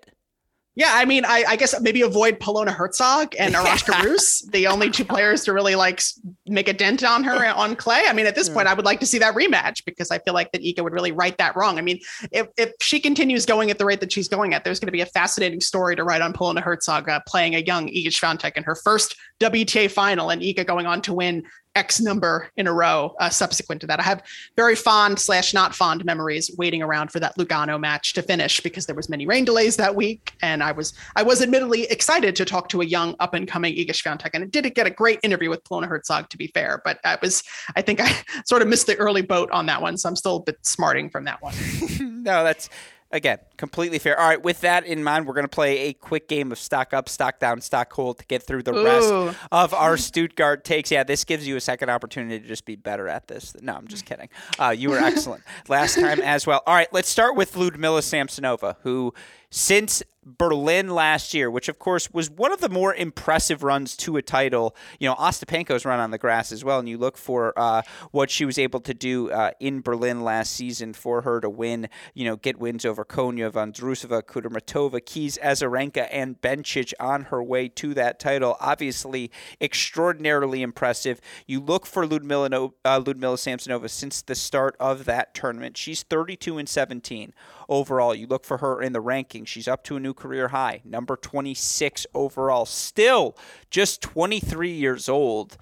Yeah, 0.79 0.93
I 0.95 1.07
mean, 1.07 1.25
I, 1.25 1.43
I 1.49 1.57
guess 1.57 1.75
maybe 1.81 2.03
avoid 2.03 2.39
Polona 2.39 2.69
Herzog 2.69 3.35
and 3.37 3.53
Arantxa 3.53 4.01
Rus, 4.05 4.43
the 4.53 4.69
only 4.69 4.93
two 4.93 5.05
players 5.13 5.43
to 5.47 5.53
really 5.53 5.75
like 5.75 6.01
make 6.47 6.69
a 6.69 6.73
dent 6.73 7.03
on 7.03 7.25
her 7.25 7.47
on 7.57 7.75
clay. 7.75 8.05
I 8.07 8.13
mean, 8.13 8.27
at 8.27 8.37
this 8.37 8.49
point, 8.49 8.69
I 8.69 8.75
would 8.75 8.85
like 8.85 9.01
to 9.01 9.07
see 9.07 9.19
that 9.19 9.35
rematch 9.35 9.85
because 9.85 10.13
I 10.13 10.21
feel 10.21 10.35
like 10.35 10.53
that 10.53 10.63
Iga 10.63 10.85
would 10.85 10.93
really 10.93 11.11
right 11.11 11.37
that 11.39 11.57
wrong. 11.57 11.79
I 11.79 11.81
mean, 11.81 11.99
if, 12.31 12.47
if 12.57 12.71
she 12.81 13.01
continues 13.01 13.45
going 13.45 13.73
at 13.73 13.79
the 13.79 13.85
rate 13.85 13.99
that 13.99 14.13
she's 14.13 14.29
going 14.29 14.55
at, 14.55 14.63
there's 14.63 14.79
going 14.79 14.87
to 14.87 14.93
be 14.93 15.01
a 15.01 15.07
fascinating 15.07 15.61
story 15.61 15.97
to 15.97 16.05
write 16.05 16.23
on 16.23 16.33
Polona 16.33 16.63
Herzog 16.63 17.09
uh, 17.09 17.19
playing 17.27 17.57
a 17.57 17.59
young 17.59 17.89
Iga 17.89 18.11
Swiatek 18.11 18.57
in 18.57 18.63
her 18.63 18.77
first 18.77 19.17
WTA 19.41 19.91
final 19.91 20.31
and 20.31 20.41
Iga 20.41 20.65
going 20.65 20.87
on 20.87 21.03
to 21.03 21.13
win 21.13 21.43
X 21.79 22.01
number 22.01 22.51
in 22.57 22.67
a 22.67 22.73
row 22.73 23.15
uh, 23.21 23.31
subsequent 23.31 23.81
to 23.81 23.87
that. 23.87 24.01
I 24.01 24.03
have 24.03 24.23
very 24.57 24.75
fond 24.75 25.19
slash 25.19 25.55
not 25.55 25.75
fond 25.75 26.05
memories 26.05 26.51
waiting 26.59 26.83
around 26.83 27.13
for 27.13 27.21
that 27.21 27.39
Lugano 27.39 27.79
match 27.81 28.13
to 28.15 28.23
finish 28.23 28.61
because 28.61 28.87
there 28.87 28.97
was 28.97 29.09
many 29.09 29.27
rain 29.27 29.45
delays 29.45 29.77
that 29.77 29.95
week, 29.95 30.35
and 30.43 30.63
I 30.63 30.73
was 30.73 30.93
I 31.15 31.23
was 31.23 31.41
admittedly 31.41 31.85
excited 31.85 32.35
to 32.37 32.45
talk 32.45 32.69
to 32.71 32.81
a 32.81 32.85
young 32.85 33.15
up 33.21 33.33
and 33.33 33.47
coming 33.47 33.75
Iga 33.75 33.91
Swiatek, 33.91 34.31
and 34.35 34.43
it 34.43 34.51
did 34.51 34.75
get 34.75 34.87
a 34.87 34.91
great 34.91 35.21
interview 35.23 35.51
with 35.51 35.63
Polona 35.63 35.87
Herzog 35.87 36.29
to 36.31 36.37
be 36.37 36.49
fair, 36.49 36.83
but 36.85 36.99
I 37.05 37.17
was 37.23 37.45
I 37.77 37.83
think 37.83 38.01
I 38.01 38.13
sort 38.45 38.61
of 38.61 38.69
missed 38.69 38.87
the 38.87 38.97
early 38.97 39.23
boat 39.23 39.51
on 39.53 39.67
that 39.67 39.81
one, 39.81 39.97
so 39.97 40.09
I'm 40.09 40.17
still 40.17 40.37
a 40.37 40.43
bit 40.43 40.59
smarting 40.63 41.09
from 41.09 41.25
that 41.25 41.41
one. 41.41 41.55
no, 42.01 42.43
that's 42.43 42.69
again, 43.11 43.39
completely 43.57 43.99
fair. 43.99 44.19
All 44.19 44.29
right, 44.29 44.43
with 44.43 44.61
that 44.61 44.85
in 44.85 45.03
mind, 45.03 45.27
we're 45.27 45.35
going 45.35 45.45
to 45.45 45.49
play 45.49 45.79
a 45.89 45.93
quick 45.93 46.29
game 46.29 46.53
of 46.53 46.59
stock 46.59 46.93
up, 46.93 47.09
stock 47.09 47.39
down, 47.39 47.61
stock 47.61 47.93
hold 47.93 48.19
to 48.19 48.27
get 48.27 48.43
through 48.43 48.63
the 48.63 48.73
rest 48.73 49.39
of 49.51 49.75
our 49.75 49.97
Stuttgart 49.97 50.65
takes. 50.65 50.91
Yeah, 50.91 51.05
this 51.05 51.25
gives 51.25 51.47
you 51.47 51.57
a 51.57 51.61
second 51.61 51.91
opportunity 51.91 52.41
to 52.41 52.47
just 52.47 52.65
be 52.65 52.77
better 52.77 53.09
at 53.09 53.29
this. 53.29 53.55
No, 53.61 53.75
I'm 53.75 53.89
just 53.89 54.05
kidding. 54.05 54.29
Uh, 54.59 54.75
you 54.77 54.91
were 54.91 54.99
excellent 54.99 55.43
last 55.69 55.95
time 55.95 56.21
as 56.21 56.47
well. 56.47 56.63
All 56.67 56.75
right, 56.75 56.93
let's 56.93 57.09
start 57.09 57.37
with 57.37 57.57
Ludmila 57.57 58.01
Samsonova, 58.01 58.77
who 58.83 59.15
since 59.51 60.03
Berlin 60.37 60.91
last 60.91 61.33
year, 61.33 61.51
which 61.51 61.69
of 61.69 61.79
course 61.79 62.11
was 62.13 62.29
one 62.29 62.53
of 62.53 62.61
the 62.61 62.69
more 62.69 62.95
impressive 62.95 63.63
runs 63.63 63.97
to 63.97 64.17
a 64.17 64.23
title. 64.23 64.77
You 64.99 65.09
know, 65.09 65.15
Ostapenko's 65.15 65.85
run 65.85 66.01
on 66.01 66.11
the 66.11 66.19
grass 66.19 66.53
as 66.53 66.65
well, 66.65 66.79
and 66.79 66.89
you 66.89 66.99
look 66.99 67.17
for 67.17 67.55
uh, 67.57 67.83
what 68.11 68.31
she 68.31 68.45
was 68.45 68.59
able 68.59 68.81
to 68.81 68.93
do 68.93 69.31
uh, 69.31 69.53
in 69.59 69.81
Berlin 69.81 70.23
last 70.23 70.53
season 70.53 70.93
for 70.93 71.23
her 71.23 71.41
to 71.41 71.49
win. 71.49 71.89
You 72.15 72.27
know, 72.27 72.37
get 72.37 72.59
wins 72.59 72.85
over 72.85 73.05
Konjuh, 73.05 73.51
Vondrousova, 73.51 74.23
Kudermetova, 74.23 75.05
Keys, 75.05 75.39
Azarenka, 75.43 76.09
and 76.11 76.41
Bencic 76.41 76.93
on 77.01 77.25
her 77.25 77.43
way 77.43 77.69
to 77.69 77.95
that 77.95 78.19
title. 78.19 78.57
Obviously, 78.61 79.31
extraordinarily 79.61 80.63
impressive. 80.63 81.21
You 81.47 81.61
look 81.61 81.87
for 81.87 82.07
Ludmila, 82.07 82.71
uh, 82.85 83.03
Ludmila 83.05 83.37
Samsonova 83.37 83.89
since 83.89 84.21
the 84.21 84.35
start 84.35 84.77
of 84.79 85.07
that 85.07 85.33
tournament. 85.33 85.77
She's 85.79 86.03
32 86.03 86.59
and 86.59 86.69
17 86.69 87.33
overall. 87.69 88.15
You 88.15 88.27
look 88.27 88.45
for 88.45 88.59
her 88.59 88.81
in 88.83 88.93
the 88.93 89.03
rankings. 89.03 89.47
She's 89.49 89.69
up 89.69 89.85
to 89.85 89.97
a 89.97 90.01
new 90.01 90.15
career 90.15 90.49
high, 90.49 90.81
number 90.85 91.17
26 91.17 92.07
overall. 92.15 92.67
Still 92.67 93.37
just 93.71 94.01
23 94.03 94.71
years 94.71 95.09
old. 95.09 95.57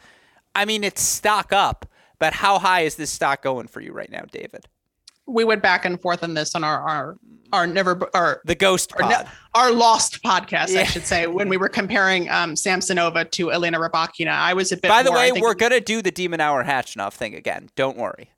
I 0.54 0.64
mean, 0.64 0.84
it's 0.84 1.02
stock 1.02 1.52
up, 1.52 1.86
but 2.18 2.34
how 2.34 2.58
high 2.58 2.82
is 2.82 2.96
this 2.96 3.10
stock 3.10 3.42
going 3.42 3.66
for 3.66 3.80
you 3.80 3.92
right 3.92 4.10
now, 4.10 4.24
David? 4.30 4.66
We 5.26 5.44
went 5.44 5.62
back 5.62 5.84
and 5.84 6.00
forth 6.00 6.22
on 6.22 6.34
this 6.34 6.54
on 6.54 6.62
our 6.62 6.80
our 6.88 7.16
our 7.52 7.66
never 7.66 8.08
our 8.14 8.40
the 8.44 8.54
ghost 8.54 8.92
our, 9.00 9.24
our 9.54 9.72
lost 9.72 10.22
podcast, 10.22 10.72
Yeah. 10.72 10.80
I 10.80 10.84
should 10.84 11.04
say, 11.04 11.26
when 11.26 11.48
we 11.48 11.56
were 11.56 11.68
comparing 11.68 12.28
um, 12.30 12.54
Samsonova 12.54 13.30
to 13.32 13.50
Elena 13.50 13.78
Rybakina. 13.78 14.30
I 14.30 14.54
was 14.54 14.70
a 14.70 14.76
bit. 14.76 14.88
By 14.88 15.02
the 15.02 15.10
more, 15.10 15.18
way, 15.18 15.32
we're 15.32 15.54
gonna 15.54 15.80
do 15.80 16.00
the 16.00 16.12
de 16.12 16.28
Minaur 16.28 16.64
Khachanov 16.64 17.12
thing 17.12 17.34
again. 17.34 17.70
Don't 17.74 17.96
worry. 17.96 18.30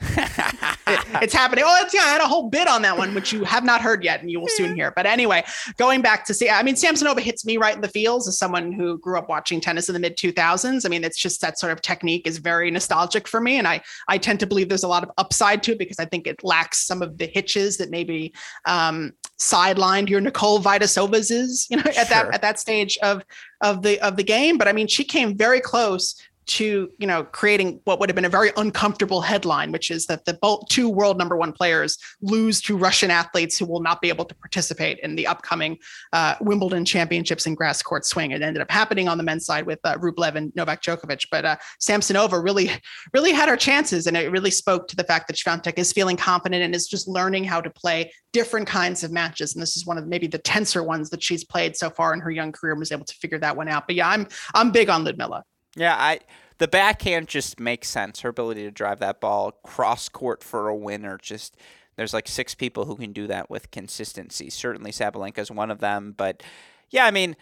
It- 0.00 1.00
it's 1.22 1.34
happening. 1.34 1.64
Oh, 1.66 1.80
it's, 1.82 1.92
yeah, 1.92 2.00
I 2.02 2.08
had 2.08 2.20
a 2.20 2.26
whole 2.26 2.48
bit 2.48 2.66
on 2.68 2.82
that 2.82 2.96
one, 2.96 3.14
which 3.14 3.32
you 3.32 3.44
have 3.44 3.64
not 3.64 3.80
heard 3.82 4.02
yet, 4.04 4.20
and 4.22 4.30
you 4.30 4.40
will 4.40 4.48
soon 4.48 4.74
hear. 4.74 4.90
But 4.94 5.04
anyway, 5.06 5.44
going 5.76 6.00
back 6.00 6.24
to 6.26 6.34
see, 6.34 6.48
I 6.48 6.62
mean, 6.62 6.76
Samsonova 6.76 7.20
hits 7.20 7.44
me 7.44 7.56
right 7.56 7.74
in 7.74 7.80
the 7.80 7.88
feels 7.88 8.26
as 8.28 8.38
someone 8.38 8.72
who 8.72 8.98
grew 8.98 9.18
up 9.18 9.28
watching 9.28 9.60
tennis 9.60 9.88
in 9.88 9.92
the 9.92 9.98
mid 9.98 10.16
2000s. 10.16 10.86
I 10.86 10.88
mean, 10.88 11.04
it's 11.04 11.18
just 11.18 11.40
that 11.42 11.58
sort 11.58 11.72
of 11.72 11.82
technique 11.82 12.26
is 12.26 12.38
very 12.38 12.70
nostalgic 12.70 13.28
for 13.28 13.40
me, 13.40 13.58
and 13.58 13.66
I 13.68 13.82
I 14.08 14.16
tend 14.18 14.40
to 14.40 14.46
believe 14.46 14.68
there's 14.68 14.82
a 14.84 14.88
lot 14.88 15.02
of 15.02 15.10
upside 15.18 15.62
to 15.64 15.72
it 15.72 15.78
because 15.78 15.98
I 15.98 16.04
think 16.06 16.26
it 16.26 16.42
lacks 16.42 16.86
some 16.86 17.02
of 17.02 17.18
the 17.18 17.26
hitches 17.26 17.76
that 17.78 17.90
maybe 17.90 18.32
um, 18.66 19.12
sidelined 19.38 20.08
your 20.08 20.20
Nicole 20.20 20.60
Vaidisovas 20.60 21.30
is, 21.30 21.66
you 21.70 21.76
know, 21.76 21.82
at 21.86 21.94
Sure. 21.94 22.04
that 22.06 22.34
at 22.34 22.42
that 22.42 22.58
stage 22.60 22.98
of 23.02 23.24
of 23.60 23.82
the 23.82 24.00
of 24.00 24.16
the 24.16 24.24
game. 24.24 24.56
But 24.58 24.68
I 24.68 24.72
mean, 24.72 24.86
she 24.86 25.04
came 25.04 25.36
very 25.36 25.60
close 25.60 26.14
to 26.48 26.90
you 26.98 27.06
know 27.06 27.24
creating 27.24 27.80
what 27.84 28.00
would 28.00 28.08
have 28.08 28.16
been 28.16 28.24
a 28.24 28.28
very 28.28 28.50
uncomfortable 28.56 29.20
headline, 29.20 29.70
which 29.70 29.90
is 29.90 30.06
that 30.06 30.24
the 30.24 30.38
two 30.68 30.88
world 30.88 31.18
number 31.18 31.36
one 31.36 31.52
players 31.52 31.98
lose 32.20 32.60
to 32.62 32.76
Russian 32.76 33.10
athletes 33.10 33.58
who 33.58 33.66
will 33.66 33.80
not 33.80 34.00
be 34.00 34.08
able 34.08 34.24
to 34.24 34.34
participate 34.34 34.98
in 35.00 35.14
the 35.14 35.26
upcoming 35.26 35.78
uh, 36.12 36.34
Wimbledon 36.40 36.84
championships 36.84 37.46
in 37.46 37.54
grass 37.54 37.82
court 37.82 38.06
swing. 38.06 38.32
It 38.32 38.42
ended 38.42 38.62
up 38.62 38.70
happening 38.70 39.08
on 39.08 39.18
the 39.18 39.24
men's 39.24 39.46
side 39.46 39.66
with 39.66 39.78
uh, 39.84 39.96
Rublev 39.98 40.34
and 40.34 40.52
Novak 40.56 40.82
Djokovic, 40.82 41.26
but 41.30 41.44
uh, 41.44 41.56
Samsonova 41.80 42.42
really, 42.42 42.70
really 43.12 43.32
had 43.32 43.48
her 43.48 43.56
chances, 43.56 44.06
and 44.06 44.16
it 44.16 44.30
really 44.30 44.50
spoke 44.50 44.88
to 44.88 44.96
the 44.96 45.04
fact 45.04 45.28
that 45.28 45.36
Swiatek 45.36 45.78
is 45.78 45.92
feeling 45.92 46.16
confident 46.16 46.62
and 46.62 46.74
is 46.74 46.88
just 46.88 47.06
learning 47.06 47.44
how 47.44 47.60
to 47.60 47.70
play 47.70 48.10
different 48.32 48.66
kinds 48.66 49.04
of 49.04 49.12
matches. 49.12 49.54
And 49.54 49.62
this 49.62 49.76
is 49.76 49.86
one 49.86 49.98
of 49.98 50.06
maybe 50.06 50.26
the 50.26 50.38
tenser 50.38 50.82
ones 50.82 51.10
that 51.10 51.22
she's 51.22 51.44
played 51.44 51.76
so 51.76 51.90
far 51.90 52.14
in 52.14 52.20
her 52.20 52.30
young 52.30 52.52
career 52.52 52.72
and 52.72 52.80
was 52.80 52.92
able 52.92 53.04
to 53.04 53.14
figure 53.14 53.38
that 53.38 53.56
one 53.56 53.68
out. 53.68 53.86
But 53.86 53.96
yeah, 53.96 54.08
I'm 54.08 54.26
I'm 54.54 54.70
big 54.70 54.88
on 54.88 55.04
Ludmila. 55.04 55.44
Yeah, 55.78 55.94
I 55.96 56.20
the 56.58 56.68
backhand 56.68 57.28
just 57.28 57.60
makes 57.60 57.88
sense. 57.88 58.20
Her 58.20 58.30
ability 58.30 58.64
to 58.64 58.70
drive 58.70 58.98
that 58.98 59.20
ball 59.20 59.52
cross 59.62 60.08
court 60.08 60.42
for 60.42 60.68
a 60.68 60.76
winner 60.76 61.18
just 61.18 61.56
there's 61.96 62.14
like 62.14 62.28
six 62.28 62.54
people 62.54 62.84
who 62.84 62.96
can 62.96 63.12
do 63.12 63.26
that 63.26 63.50
with 63.50 63.70
consistency. 63.70 64.50
Certainly 64.50 64.92
Sabalenka 64.92 65.38
is 65.38 65.50
one 65.50 65.70
of 65.70 65.80
them, 65.80 66.14
but 66.16 66.42
yeah, 66.90 67.06
I 67.06 67.10
mean, 67.10 67.36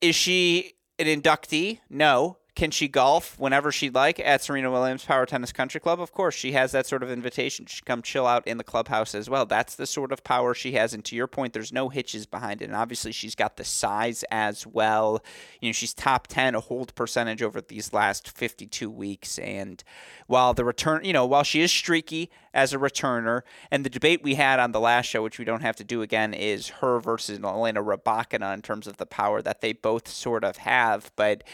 is 0.00 0.14
she 0.14 0.72
an 0.98 1.06
inductee? 1.06 1.80
No. 1.90 2.37
Can 2.58 2.72
she 2.72 2.88
golf 2.88 3.38
whenever 3.38 3.70
she'd 3.70 3.94
like 3.94 4.18
at 4.18 4.42
Serena 4.42 4.68
Williams 4.68 5.04
Power 5.04 5.26
Tennis 5.26 5.52
Country 5.52 5.78
Club? 5.78 6.00
Of 6.00 6.10
course, 6.10 6.34
she 6.34 6.50
has 6.52 6.72
that 6.72 6.86
sort 6.86 7.04
of 7.04 7.10
invitation. 7.10 7.66
She 7.66 7.82
come 7.82 8.02
chill 8.02 8.26
out 8.26 8.44
in 8.48 8.58
the 8.58 8.64
clubhouse 8.64 9.14
as 9.14 9.30
well. 9.30 9.46
That's 9.46 9.76
the 9.76 9.86
sort 9.86 10.10
of 10.10 10.24
power 10.24 10.54
she 10.54 10.72
has. 10.72 10.92
And 10.92 11.04
to 11.04 11.14
your 11.14 11.28
point, 11.28 11.52
there's 11.52 11.72
no 11.72 11.88
hitches 11.88 12.26
behind 12.26 12.60
it. 12.60 12.64
And 12.64 12.74
obviously, 12.74 13.12
she's 13.12 13.36
got 13.36 13.58
the 13.58 13.64
size 13.64 14.24
as 14.32 14.66
well. 14.66 15.22
You 15.60 15.68
know, 15.68 15.72
she's 15.72 15.94
top 15.94 16.26
10 16.26 16.56
a 16.56 16.60
hold 16.60 16.92
percentage 16.96 17.44
over 17.44 17.60
these 17.60 17.92
last 17.92 18.36
52 18.36 18.90
weeks. 18.90 19.38
And 19.38 19.84
while 20.26 20.52
the 20.52 20.64
return, 20.64 21.04
you 21.04 21.12
know, 21.12 21.26
while 21.26 21.44
she 21.44 21.60
is 21.60 21.70
streaky 21.70 22.28
as 22.52 22.74
a 22.74 22.78
returner, 22.78 23.42
and 23.70 23.84
the 23.84 23.90
debate 23.90 24.24
we 24.24 24.34
had 24.34 24.58
on 24.58 24.72
the 24.72 24.80
last 24.80 25.06
show, 25.06 25.22
which 25.22 25.38
we 25.38 25.44
don't 25.44 25.62
have 25.62 25.76
to 25.76 25.84
do 25.84 26.02
again, 26.02 26.34
is 26.34 26.66
her 26.66 26.98
versus 26.98 27.38
Elena 27.38 27.84
Rybakina 27.84 28.52
in 28.52 28.62
terms 28.62 28.88
of 28.88 28.96
the 28.96 29.06
power 29.06 29.42
that 29.42 29.60
they 29.60 29.72
both 29.72 30.08
sort 30.08 30.42
of 30.42 30.56
have. 30.56 31.12
But 31.14 31.44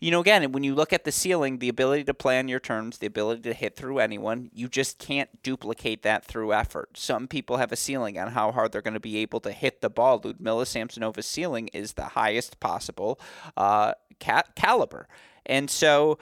you 0.00 0.10
know, 0.10 0.20
again, 0.20 0.52
when 0.52 0.64
you 0.64 0.74
look 0.74 0.92
at 0.92 1.04
the 1.04 1.12
ceiling, 1.12 1.58
the 1.58 1.68
ability 1.68 2.04
to 2.04 2.14
play 2.14 2.38
on 2.38 2.48
your 2.48 2.60
terms, 2.60 2.98
the 2.98 3.06
ability 3.06 3.42
to 3.42 3.54
hit 3.54 3.76
through 3.76 3.98
anyone, 3.98 4.50
you 4.52 4.68
just 4.68 4.98
can't 4.98 5.42
duplicate 5.42 6.02
that 6.02 6.24
through 6.24 6.52
effort. 6.52 6.96
Some 6.96 7.28
people 7.28 7.56
have 7.56 7.72
a 7.72 7.76
ceiling 7.76 8.18
on 8.18 8.32
how 8.32 8.52
hard 8.52 8.72
they're 8.72 8.82
going 8.82 8.94
to 8.94 9.00
be 9.00 9.18
able 9.18 9.40
to 9.40 9.52
hit 9.52 9.80
the 9.80 9.90
ball. 9.90 10.20
Ludmila 10.22 10.64
Samsonova's 10.64 11.26
ceiling 11.26 11.68
is 11.72 11.94
the 11.94 12.04
highest 12.04 12.60
possible 12.60 13.20
uh, 13.56 13.94
ca- 14.20 14.44
caliber. 14.54 15.08
And 15.46 15.70
so 15.70 16.18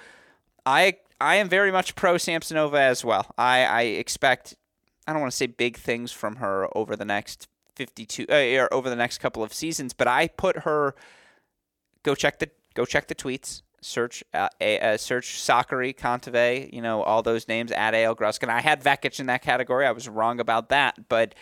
I 0.67 0.97
I 1.21 1.37
am 1.37 1.49
very 1.49 1.71
much 1.71 1.95
pro 1.95 2.15
Samsonova 2.15 2.79
as 2.79 3.05
well. 3.05 3.33
I, 3.39 3.65
I 3.65 3.83
expect 3.83 4.57
I 5.07 5.13
don't 5.13 5.21
want 5.21 5.33
to 5.33 5.37
say 5.37 5.47
big 5.47 5.77
things 5.77 6.13
from 6.13 6.37
her 6.37 6.69
over 6.77 6.97
the 6.97 7.05
next 7.05 7.49
52 7.77 8.27
uh, 8.29 8.63
or 8.63 8.73
over 8.73 8.91
the 8.91 8.97
next 8.97 9.19
couple 9.19 9.43
of 9.43 9.53
seasons, 9.53 9.93
but 9.93 10.07
I 10.07 10.29
put 10.29 10.59
her 10.59 10.95
go 12.03 12.15
check 12.15 12.39
the 12.39 12.51
go 12.75 12.85
check 12.85 13.09
the 13.09 13.15
tweets. 13.15 13.63
Search 13.81 14.23
uh, 14.33 14.49
a, 14.61 14.79
uh, 14.79 14.97
search 14.97 15.39
Sakkari, 15.39 15.97
Kontaveit, 15.97 16.73
you 16.73 16.81
know 16.81 17.03
all 17.03 17.23
those 17.23 17.49
names. 17.49 17.73
At 17.73 17.95
Ale 17.95 18.15
Gruskin, 18.15 18.49
I 18.49 18.61
had 18.61 18.83
Vekic 18.83 19.19
in 19.19 19.27
that 19.27 19.43
category. 19.43 19.87
I 19.87 19.91
was 19.91 20.09
wrong 20.09 20.39
about 20.39 20.69
that, 20.69 21.09
but 21.09 21.35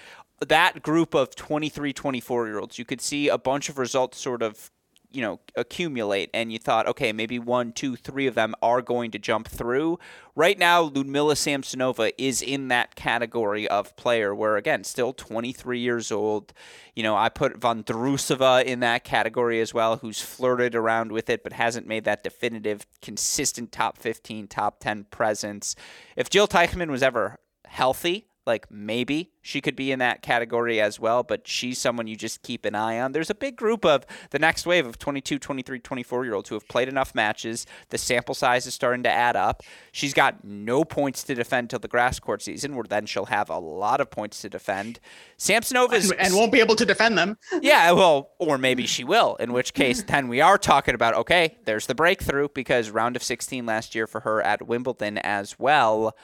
that 0.46 0.82
group 0.82 1.14
of 1.14 1.34
23, 1.36 1.92
24 1.92 2.46
year 2.46 2.58
olds, 2.58 2.78
you 2.78 2.84
could 2.84 3.00
see 3.00 3.28
a 3.28 3.36
bunch 3.36 3.68
of 3.68 3.78
results 3.78 4.18
sort 4.18 4.42
of 4.42 4.70
you 5.12 5.22
know 5.22 5.40
accumulate 5.56 6.30
and 6.32 6.52
you 6.52 6.58
thought 6.58 6.86
okay 6.86 7.12
maybe 7.12 7.38
one 7.38 7.72
two 7.72 7.96
three 7.96 8.26
of 8.26 8.34
them 8.34 8.54
are 8.62 8.82
going 8.82 9.10
to 9.10 9.18
jump 9.18 9.48
through. 9.48 9.98
Right 10.34 10.58
now 10.58 10.82
ludmila 10.82 11.34
samsonova 11.34 12.12
is 12.16 12.40
in 12.42 12.68
that 12.68 12.94
category 12.94 13.68
of 13.68 13.94
player 13.96 14.34
where 14.34 14.56
again 14.56 14.84
still 14.84 15.12
23 15.12 15.78
years 15.78 16.10
old. 16.10 16.52
You 16.94 17.02
know 17.02 17.16
i 17.16 17.28
put 17.28 17.58
vondrusova 17.58 18.64
in 18.64 18.80
that 18.80 19.04
category 19.04 19.60
as 19.60 19.74
well 19.74 19.96
who's 19.96 20.20
flirted 20.20 20.74
around 20.74 21.12
with 21.12 21.28
it 21.28 21.42
but 21.42 21.52
hasn't 21.52 21.86
made 21.86 22.04
that 22.04 22.22
definitive 22.22 22.86
consistent 23.02 23.72
top 23.72 23.98
15 23.98 24.46
top 24.48 24.80
10 24.80 25.04
presence. 25.10 25.74
If 26.16 26.30
jil 26.30 26.48
teichmann 26.48 26.90
was 26.90 27.02
ever 27.02 27.38
healthy 27.66 28.29
like 28.50 28.68
maybe 28.68 29.30
she 29.42 29.60
could 29.60 29.76
be 29.76 29.92
in 29.92 30.00
that 30.00 30.22
category 30.22 30.80
as 30.80 30.98
well, 30.98 31.22
but 31.22 31.46
she's 31.46 31.78
someone 31.78 32.08
you 32.08 32.16
just 32.16 32.42
keep 32.42 32.64
an 32.64 32.74
eye 32.74 33.00
on. 33.00 33.12
There's 33.12 33.30
a 33.30 33.34
big 33.34 33.56
group 33.56 33.84
of 33.84 34.04
the 34.30 34.40
next 34.40 34.66
wave 34.66 34.86
of 34.86 34.98
22, 34.98 35.38
23, 35.38 35.78
24 35.78 36.24
year 36.24 36.34
olds 36.34 36.48
who 36.48 36.56
have 36.56 36.66
played 36.66 36.88
enough 36.88 37.14
matches. 37.14 37.64
The 37.90 37.96
sample 37.96 38.34
size 38.34 38.66
is 38.66 38.74
starting 38.74 39.04
to 39.04 39.08
add 39.08 39.36
up. 39.36 39.62
She's 39.92 40.12
got 40.12 40.44
no 40.44 40.84
points 40.84 41.22
to 41.24 41.34
defend 41.34 41.70
till 41.70 41.78
the 41.78 41.88
grass 41.88 42.18
court 42.18 42.42
season, 42.42 42.74
where 42.74 42.84
then 42.84 43.06
she'll 43.06 43.26
have 43.26 43.48
a 43.48 43.58
lot 43.58 44.00
of 44.00 44.10
points 44.10 44.40
to 44.42 44.48
defend. 44.48 44.98
Samsonova's 45.38 46.10
and, 46.10 46.20
and 46.20 46.34
won't 46.34 46.50
be 46.50 46.60
able 46.60 46.74
to 46.74 46.84
defend 46.84 47.16
them. 47.16 47.38
yeah, 47.62 47.92
well, 47.92 48.32
or 48.38 48.58
maybe 48.58 48.84
she 48.94 49.04
will, 49.04 49.36
in 49.36 49.52
which 49.52 49.74
case 49.74 50.02
then 50.02 50.26
we 50.26 50.40
are 50.40 50.58
talking 50.58 50.96
about 50.96 51.14
okay, 51.14 51.56
there's 51.66 51.86
the 51.86 51.94
breakthrough 51.94 52.48
because 52.52 52.90
round 52.90 53.14
of 53.14 53.22
16 53.22 53.64
last 53.64 53.94
year 53.94 54.08
for 54.08 54.20
her 54.20 54.42
at 54.42 54.66
Wimbledon 54.66 55.18
as 55.18 55.56
well. 55.56 56.16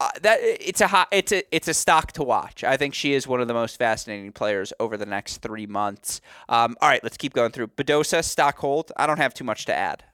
Uh, 0.00 0.10
that 0.22 0.38
it's 0.40 0.80
a 0.80 0.86
hot, 0.86 1.08
it's 1.10 1.32
a 1.32 1.42
it's 1.54 1.66
a 1.66 1.74
stock 1.74 2.12
to 2.12 2.22
watch. 2.22 2.62
I 2.62 2.76
think 2.76 2.94
she 2.94 3.14
is 3.14 3.26
one 3.26 3.40
of 3.40 3.48
the 3.48 3.54
most 3.54 3.78
fascinating 3.78 4.30
players 4.30 4.72
over 4.78 4.96
the 4.96 5.06
next 5.06 5.38
three 5.38 5.66
months. 5.66 6.20
Um, 6.48 6.76
all 6.80 6.88
right, 6.88 7.02
let's 7.02 7.16
keep 7.16 7.34
going 7.34 7.50
through 7.50 7.68
Badosa 7.68 8.22
stock 8.22 8.58
hold. 8.58 8.92
I 8.96 9.08
don't 9.08 9.18
have 9.18 9.34
too 9.34 9.42
much 9.42 9.64
to 9.66 9.74
add. 9.74 10.04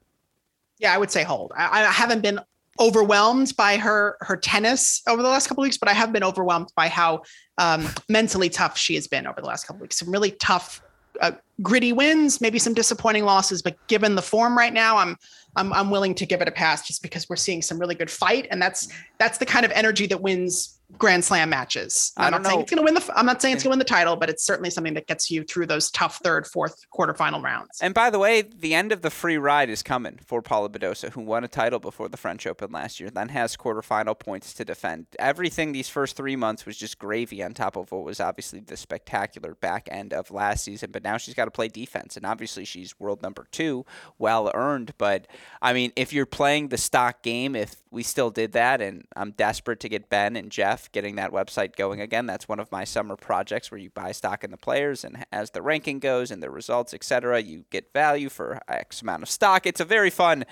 Yeah, 0.79 0.93
I 0.93 0.97
would 0.97 1.11
say 1.11 1.23
hold. 1.23 1.51
I, 1.55 1.83
I 1.83 1.91
haven't 1.91 2.21
been 2.21 2.39
overwhelmed 2.79 3.55
by 3.55 3.77
her 3.77 4.17
her 4.21 4.35
tennis 4.35 5.03
over 5.07 5.21
the 5.21 5.29
last 5.29 5.47
couple 5.47 5.61
weeks, 5.61 5.77
but 5.77 5.87
I 5.87 5.93
have 5.93 6.11
been 6.11 6.23
overwhelmed 6.23 6.69
by 6.75 6.87
how 6.87 7.21
um, 7.59 7.87
mentally 8.09 8.49
tough 8.49 8.77
she 8.77 8.95
has 8.95 9.07
been 9.07 9.27
over 9.27 9.39
the 9.39 9.47
last 9.47 9.65
couple 9.67 9.81
weeks. 9.81 9.97
Some 9.97 10.09
really 10.09 10.31
tough, 10.31 10.81
uh, 11.21 11.33
gritty 11.61 11.93
wins, 11.93 12.41
maybe 12.41 12.57
some 12.57 12.73
disappointing 12.73 13.23
losses, 13.23 13.61
but 13.61 13.77
given 13.87 14.15
the 14.15 14.23
form 14.23 14.57
right 14.57 14.73
now, 14.73 14.97
I'm 14.97 15.15
I'm 15.55 15.71
I'm 15.73 15.89
willing 15.89 16.15
to 16.15 16.25
give 16.25 16.41
it 16.41 16.47
a 16.47 16.51
pass 16.51 16.85
just 16.85 17.01
because 17.01 17.29
we're 17.29 17.35
seeing 17.35 17.61
some 17.61 17.79
really 17.79 17.95
good 17.95 18.11
fight, 18.11 18.47
and 18.51 18.61
that's 18.61 18.87
that's 19.17 19.37
the 19.37 19.45
kind 19.45 19.65
of 19.65 19.71
energy 19.71 20.05
that 20.07 20.21
wins 20.21 20.74
Grand 20.97 21.25
Slam 21.25 21.49
matches. 21.49 22.13
I'm 22.15 22.25
I 22.25 22.29
not 22.29 22.37
don't 22.37 22.45
saying 22.45 22.55
know. 22.57 22.61
it's 22.61 22.71
going 22.71 22.77
to 22.77 22.83
win 22.83 22.93
the. 22.93 23.17
I'm 23.17 23.25
not 23.25 23.41
saying 23.41 23.55
it's 23.55 23.63
going 23.63 23.71
to 23.71 23.73
win 23.73 23.79
the 23.79 23.85
title, 23.85 24.15
but 24.15 24.29
it's 24.29 24.45
certainly 24.45 24.69
something 24.69 24.93
that 24.93 25.07
gets 25.07 25.31
you 25.31 25.43
through 25.43 25.65
those 25.65 25.89
tough 25.91 26.19
third, 26.23 26.45
fourth 26.47 26.85
quarterfinal 26.95 27.43
rounds. 27.43 27.79
And 27.81 27.93
by 27.93 28.09
the 28.09 28.19
way, 28.19 28.43
the 28.43 28.73
end 28.75 28.91
of 28.91 29.01
the 29.01 29.09
free 29.09 29.37
ride 29.37 29.69
is 29.69 29.81
coming 29.81 30.19
for 30.25 30.41
Paula 30.41 30.69
Badosa, 30.69 31.11
who 31.11 31.21
won 31.21 31.43
a 31.43 31.47
title 31.47 31.79
before 31.79 32.07
the 32.07 32.17
French 32.17 32.45
Open 32.45 32.71
last 32.71 32.99
year, 32.99 33.09
then 33.09 33.29
has 33.29 33.57
quarterfinal 33.57 34.17
points 34.17 34.53
to 34.53 34.65
defend. 34.65 35.07
Everything 35.17 35.71
these 35.71 35.89
first 35.89 36.15
three 36.15 36.35
months 36.35 36.65
was 36.65 36.77
just 36.77 36.99
gravy 36.99 37.41
on 37.41 37.53
top 37.53 37.75
of 37.75 37.91
what 37.91 38.03
was 38.03 38.19
obviously 38.19 38.59
the 38.59 38.77
spectacular 38.77 39.55
back 39.55 39.89
end 39.91 40.13
of 40.13 40.29
last 40.29 40.63
season. 40.63 40.91
But 40.91 41.03
now 41.03 41.17
she's 41.17 41.33
got 41.33 41.45
to 41.45 41.51
play 41.51 41.67
defense, 41.67 42.15
and 42.15 42.25
obviously 42.25 42.63
she's 42.63 42.99
world 42.99 43.21
number 43.21 43.47
two, 43.51 43.85
well 44.19 44.51
earned. 44.53 44.93
But 44.97 45.27
I 45.61 45.73
mean, 45.73 45.91
if 45.95 46.13
you're 46.13 46.25
playing 46.25 46.67
the 46.69 46.77
stock 46.77 47.23
game, 47.23 47.55
if 47.55 47.77
we 47.91 48.03
still 48.03 48.29
did 48.29 48.51
that, 48.51 48.81
and 48.81 49.05
I'm 49.15 49.31
desperate 49.31 49.79
to 49.79 49.89
get 49.89 50.09
Ben 50.09 50.35
and 50.35 50.51
Jeff 50.51 50.74
getting 50.91 51.15
that 51.15 51.31
website 51.31 51.75
going 51.75 52.01
again. 52.01 52.25
That's 52.25 52.47
one 52.47 52.59
of 52.59 52.71
my 52.71 52.83
summer 52.83 53.15
projects 53.15 53.71
where 53.71 53.79
you 53.79 53.89
buy 53.89 54.11
stock 54.11 54.43
in 54.43 54.51
the 54.51 54.57
players, 54.57 55.03
and 55.03 55.25
as 55.31 55.51
the 55.51 55.61
ranking 55.61 55.99
goes 55.99 56.31
and 56.31 56.41
the 56.41 56.49
results, 56.49 56.93
etc., 56.93 57.41
you 57.41 57.65
get 57.69 57.93
value 57.93 58.29
for 58.29 58.59
X 58.67 59.01
amount 59.01 59.23
of 59.23 59.29
stock. 59.29 59.65
It's 59.65 59.79
a 59.79 59.85
very 59.85 60.09
fun 60.09 60.45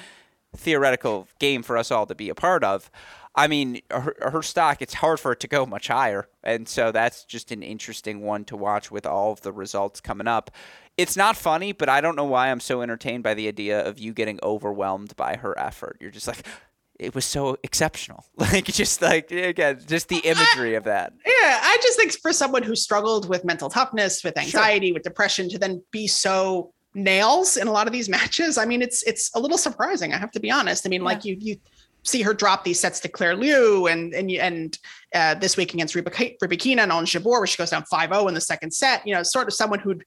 theoretical 0.56 1.28
game 1.40 1.64
for 1.64 1.78
us 1.78 1.92
all 1.92 2.06
to 2.06 2.16
be 2.16 2.30
a 2.30 2.36
part 2.36 2.64
of. 2.64 2.92
I 3.36 3.48
mean, 3.48 3.82
her, 3.90 4.16
her 4.22 4.44
stock, 4.44 4.82
it's 4.82 4.94
hard 4.96 5.20
for 5.20 5.32
it 5.32 5.40
to 5.40 5.48
go 5.48 5.66
much 5.66 5.88
higher. 5.88 6.28
And 6.44 6.68
so 6.70 6.92
that's 6.92 7.26
just 7.26 7.52
an 7.52 7.64
interesting 7.64 8.22
one 8.22 8.46
to 8.46 8.56
watch 8.56 8.92
with 8.92 9.08
all 9.08 9.32
of 9.32 9.42
the 9.42 9.52
results 9.52 10.00
coming 10.02 10.28
up. 10.28 10.52
It's 10.98 11.18
not 11.18 11.36
funny, 11.36 11.72
but 11.72 11.90
I 11.90 12.00
don't 12.00 12.16
know 12.16 12.26
why 12.26 12.52
I'm 12.52 12.60
so 12.60 12.84
entertained 12.84 13.24
by 13.24 13.34
the 13.34 13.48
idea 13.48 13.84
of 13.84 13.98
you 13.98 14.14
getting 14.14 14.40
overwhelmed 14.44 15.16
by 15.16 15.38
her 15.38 15.58
effort. 15.58 15.98
You're 16.00 16.12
just 16.12 16.28
like, 16.28 16.46
it 17.00 17.16
was 17.16 17.26
so 17.26 17.58
exceptional. 17.64 18.26
Like, 18.38 18.66
just 18.66 19.02
like, 19.02 19.32
again, 19.32 19.80
just 19.88 20.10
the 20.10 20.18
imagery 20.18 20.76
of 20.76 20.84
that. 20.84 21.14
Yeah, 21.26 21.60
I 21.62 21.78
just 21.82 21.98
think 21.98 22.12
for 22.22 22.34
someone 22.34 22.62
who 22.62 22.76
struggled 22.76 23.30
with 23.30 23.46
mental 23.46 23.70
toughness, 23.70 24.24
with 24.24 24.38
anxiety, 24.38 24.92
with 24.92 25.04
depression, 25.04 25.50
to 25.50 25.58
then 25.58 25.82
be 25.92 26.08
so 26.08 26.74
nails 26.94 27.58
in 27.58 27.68
a 27.68 27.72
lot 27.72 27.88
of 27.88 27.94
these 27.94 28.10
matches, 28.18 28.58
I 28.58 28.66
mean, 28.66 28.82
it's 28.82 29.02
it's 29.04 29.32
a 29.34 29.40
little 29.40 29.58
surprising. 29.58 30.14
I 30.14 30.18
have 30.18 30.32
to 30.32 30.40
be 30.40 30.52
honest. 30.52 30.86
I 30.86 30.90
mean, 30.90 31.04
like 31.04 31.24
you 31.26 31.38
you 31.40 31.58
see 32.04 32.22
her 32.22 32.34
drop 32.34 32.64
these 32.64 32.80
sets 32.80 33.00
to 33.00 33.08
Claire 33.08 33.36
Liu 33.36 33.88
and 33.88 34.14
and 34.14 34.30
and 34.32 34.78
uh, 35.16 35.36
this 35.36 35.58
week 35.58 35.74
against 35.74 35.96
Rybakina 35.96 36.80
and 36.80 36.92
Ons 36.92 37.10
Jabeur, 37.10 37.40
where 37.40 37.48
she 37.48 37.58
goes 37.58 37.70
down 37.70 37.84
5-0 37.92 38.28
in 38.28 38.34
the 38.34 38.42
second 38.42 38.72
set. 38.72 39.08
You 39.08 39.16
know, 39.16 39.24
sort 39.24 39.48
of 39.48 39.54
someone 39.54 39.80
who'd 39.80 40.04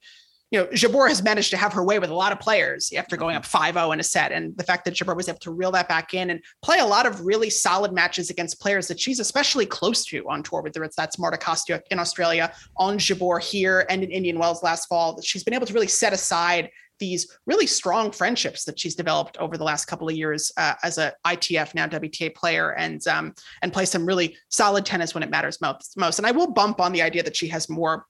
you 0.51 0.59
know, 0.59 0.65
Jabeur 0.67 1.09
has 1.09 1.21
managed 1.21 1.49
to 1.51 1.57
have 1.57 1.73
her 1.73 1.83
way 1.83 1.99
with 1.99 2.09
a 2.09 2.15
lot 2.15 2.31
of 2.31 2.39
players 2.39 2.91
after 2.95 3.17
going 3.17 3.35
up 3.35 3.43
5-0 3.43 3.93
in 3.93 3.99
a 3.99 4.03
set. 4.03 4.31
And 4.31 4.55
the 4.57 4.63
fact 4.63 4.85
that 4.85 4.93
Jabeur 4.93 5.15
was 5.15 5.27
able 5.27 5.39
to 5.39 5.51
reel 5.51 5.71
that 5.71 5.89
back 5.89 6.13
in 6.13 6.29
and 6.29 6.41
play 6.61 6.79
a 6.79 6.85
lot 6.85 7.05
of 7.05 7.25
really 7.25 7.49
solid 7.49 7.91
matches 7.91 8.29
against 8.29 8.61
players 8.61 8.87
that 8.87 8.99
she's 8.99 9.19
especially 9.19 9.65
close 9.65 10.05
to 10.05 10.27
on 10.29 10.43
tour, 10.43 10.61
whether 10.61 10.83
it's 10.85 10.95
that's 10.95 11.19
Marta 11.19 11.37
Kostyuk 11.37 11.81
in 11.91 11.99
Australia, 11.99 12.53
Ons 12.77 13.03
Jabeur 13.03 13.41
here, 13.41 13.85
and 13.89 14.03
in 14.03 14.09
Indian 14.09 14.39
Wells 14.39 14.63
last 14.63 14.87
fall, 14.87 15.15
that 15.15 15.25
she's 15.25 15.43
been 15.43 15.53
able 15.53 15.67
to 15.67 15.73
really 15.73 15.87
set 15.87 16.13
aside 16.13 16.69
these 16.99 17.37
really 17.45 17.67
strong 17.67 18.11
friendships 18.11 18.63
that 18.65 18.79
she's 18.79 18.95
developed 18.95 19.37
over 19.37 19.57
the 19.57 19.63
last 19.63 19.85
couple 19.85 20.09
of 20.09 20.15
years 20.15 20.51
uh, 20.57 20.73
as 20.81 20.97
a 20.97 21.13
ITF 21.27 21.75
now 21.75 21.87
WTA 21.87 22.33
player 22.33 22.73
and 22.73 23.05
um, 23.07 23.35
and 23.61 23.71
play 23.71 23.85
some 23.85 24.05
really 24.05 24.35
solid 24.49 24.85
tennis 24.85 25.13
when 25.13 25.23
it 25.23 25.29
matters 25.29 25.61
most. 25.61 25.95
Most 25.97 26.17
and 26.17 26.25
I 26.25 26.31
will 26.31 26.51
bump 26.51 26.79
on 26.79 26.93
the 26.93 27.01
idea 27.01 27.21
that 27.23 27.35
she 27.35 27.47
has 27.49 27.69
more 27.69 28.05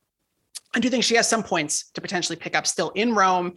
I 0.75 0.79
do 0.79 0.89
think 0.89 1.03
she 1.03 1.15
has 1.15 1.27
some 1.27 1.43
points 1.43 1.91
to 1.91 2.01
potentially 2.01 2.35
pick 2.35 2.55
up 2.55 2.67
still 2.67 2.89
in 2.91 3.15
Rome, 3.15 3.53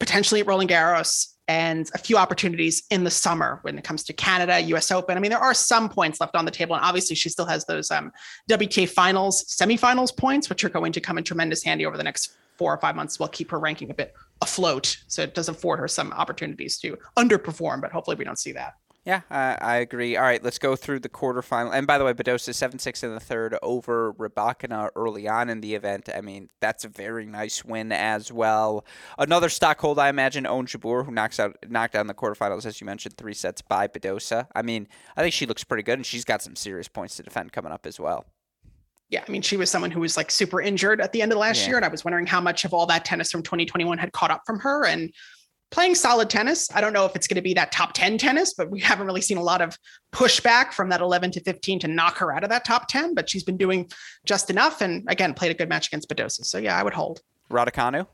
potentially 0.00 0.40
at 0.40 0.46
Roland 0.46 0.70
Garros, 0.70 1.34
and 1.46 1.90
a 1.94 1.98
few 1.98 2.16
opportunities 2.16 2.84
in 2.90 3.04
the 3.04 3.10
summer 3.10 3.58
when 3.62 3.76
it 3.76 3.84
comes 3.84 4.02
to 4.04 4.12
Canada, 4.12 4.60
US 4.60 4.90
Open. 4.90 5.16
I 5.16 5.20
mean, 5.20 5.30
there 5.30 5.38
are 5.38 5.54
some 5.54 5.88
points 5.88 6.20
left 6.20 6.34
on 6.34 6.44
the 6.44 6.50
table. 6.50 6.74
And 6.74 6.84
obviously, 6.84 7.16
she 7.16 7.28
still 7.28 7.46
has 7.46 7.66
those 7.66 7.90
um, 7.90 8.12
WTA 8.50 8.88
finals, 8.88 9.44
semifinals 9.44 10.16
points, 10.16 10.48
which 10.48 10.64
are 10.64 10.70
going 10.70 10.92
to 10.92 11.00
come 11.00 11.18
in 11.18 11.24
tremendous 11.24 11.62
handy 11.62 11.84
over 11.84 11.96
the 11.96 12.02
next 12.02 12.32
four 12.56 12.72
or 12.72 12.78
five 12.78 12.96
months. 12.96 13.18
Will 13.18 13.28
keep 13.28 13.50
her 13.50 13.58
ranking 13.58 13.90
a 13.90 13.94
bit 13.94 14.14
afloat. 14.40 14.96
So 15.06 15.22
it 15.22 15.34
does 15.34 15.48
afford 15.48 15.80
her 15.80 15.88
some 15.88 16.12
opportunities 16.12 16.78
to 16.78 16.96
underperform, 17.16 17.82
but 17.82 17.92
hopefully, 17.92 18.16
we 18.16 18.24
don't 18.24 18.38
see 18.38 18.52
that. 18.52 18.74
Yeah, 19.04 19.20
I, 19.30 19.58
I 19.60 19.76
agree. 19.76 20.16
All 20.16 20.22
right, 20.22 20.42
let's 20.42 20.58
go 20.58 20.76
through 20.76 21.00
the 21.00 21.10
quarterfinal. 21.10 21.74
And 21.74 21.86
by 21.86 21.98
the 21.98 22.04
way, 22.06 22.14
Badosa 22.14 22.54
seven 22.54 22.78
six 22.78 23.02
in 23.02 23.12
the 23.12 23.20
third 23.20 23.54
over 23.62 24.14
Rybakina 24.14 24.88
early 24.96 25.28
on 25.28 25.50
in 25.50 25.60
the 25.60 25.74
event. 25.74 26.08
I 26.14 26.22
mean, 26.22 26.48
that's 26.60 26.86
a 26.86 26.88
very 26.88 27.26
nice 27.26 27.62
win 27.66 27.92
as 27.92 28.32
well. 28.32 28.86
Another 29.18 29.48
Stockhold, 29.48 29.98
I 29.98 30.08
imagine, 30.08 30.46
Ons 30.46 30.72
Jabeur, 30.72 31.04
who 31.04 31.12
knocks 31.12 31.38
out 31.38 31.54
knocked 31.68 31.92
down 31.92 32.06
the 32.06 32.14
quarterfinals, 32.14 32.64
as 32.64 32.80
you 32.80 32.86
mentioned, 32.86 33.18
three 33.18 33.34
sets 33.34 33.60
by 33.60 33.88
Badosa. 33.88 34.46
I 34.54 34.62
mean, 34.62 34.88
I 35.18 35.20
think 35.22 35.34
she 35.34 35.44
looks 35.44 35.64
pretty 35.64 35.82
good, 35.82 35.98
and 35.98 36.06
she's 36.06 36.24
got 36.24 36.40
some 36.40 36.56
serious 36.56 36.88
points 36.88 37.16
to 37.16 37.22
defend 37.22 37.52
coming 37.52 37.72
up 37.72 37.84
as 37.84 38.00
well. 38.00 38.24
Yeah, 39.10 39.22
I 39.28 39.30
mean, 39.30 39.42
she 39.42 39.58
was 39.58 39.70
someone 39.70 39.90
who 39.90 40.00
was 40.00 40.16
like 40.16 40.30
super 40.30 40.62
injured 40.62 41.02
at 41.02 41.12
the 41.12 41.20
end 41.20 41.30
of 41.30 41.36
last 41.36 41.60
Yeah. 41.60 41.68
year, 41.68 41.76
and 41.76 41.84
I 41.84 41.88
was 41.88 42.06
wondering 42.06 42.26
how 42.26 42.40
much 42.40 42.64
of 42.64 42.72
all 42.72 42.86
that 42.86 43.04
tennis 43.04 43.30
from 43.30 43.42
2021 43.42 43.98
had 43.98 44.12
caught 44.12 44.30
up 44.30 44.40
from 44.46 44.58
her. 44.60 44.86
And 44.86 45.12
playing 45.74 45.96
solid 45.96 46.30
tennis. 46.30 46.68
I 46.72 46.80
don't 46.80 46.92
know 46.92 47.04
if 47.04 47.16
it's 47.16 47.26
going 47.26 47.34
to 47.34 47.42
be 47.42 47.52
that 47.54 47.72
top 47.72 47.94
10 47.94 48.16
tennis, 48.16 48.54
but 48.54 48.70
we 48.70 48.78
haven't 48.78 49.06
really 49.06 49.20
seen 49.20 49.38
a 49.38 49.42
lot 49.42 49.60
of 49.60 49.76
pushback 50.12 50.72
from 50.72 50.88
that 50.90 51.00
11 51.00 51.32
to 51.32 51.40
15 51.40 51.80
to 51.80 51.88
knock 51.88 52.16
her 52.18 52.32
out 52.32 52.44
of 52.44 52.50
that 52.50 52.64
top 52.64 52.86
10. 52.86 53.12
But 53.12 53.28
she's 53.28 53.42
been 53.42 53.56
doing 53.56 53.90
just 54.24 54.50
enough. 54.50 54.80
And 54.80 55.04
again, 55.08 55.34
played 55.34 55.50
a 55.50 55.54
good 55.54 55.68
match 55.68 55.88
against 55.88 56.08
Badosa. 56.08 56.44
So 56.44 56.58
yeah, 56.58 56.78
I 56.78 56.84
would 56.84 56.94
hold. 56.94 57.22
Raducanu? 57.50 58.06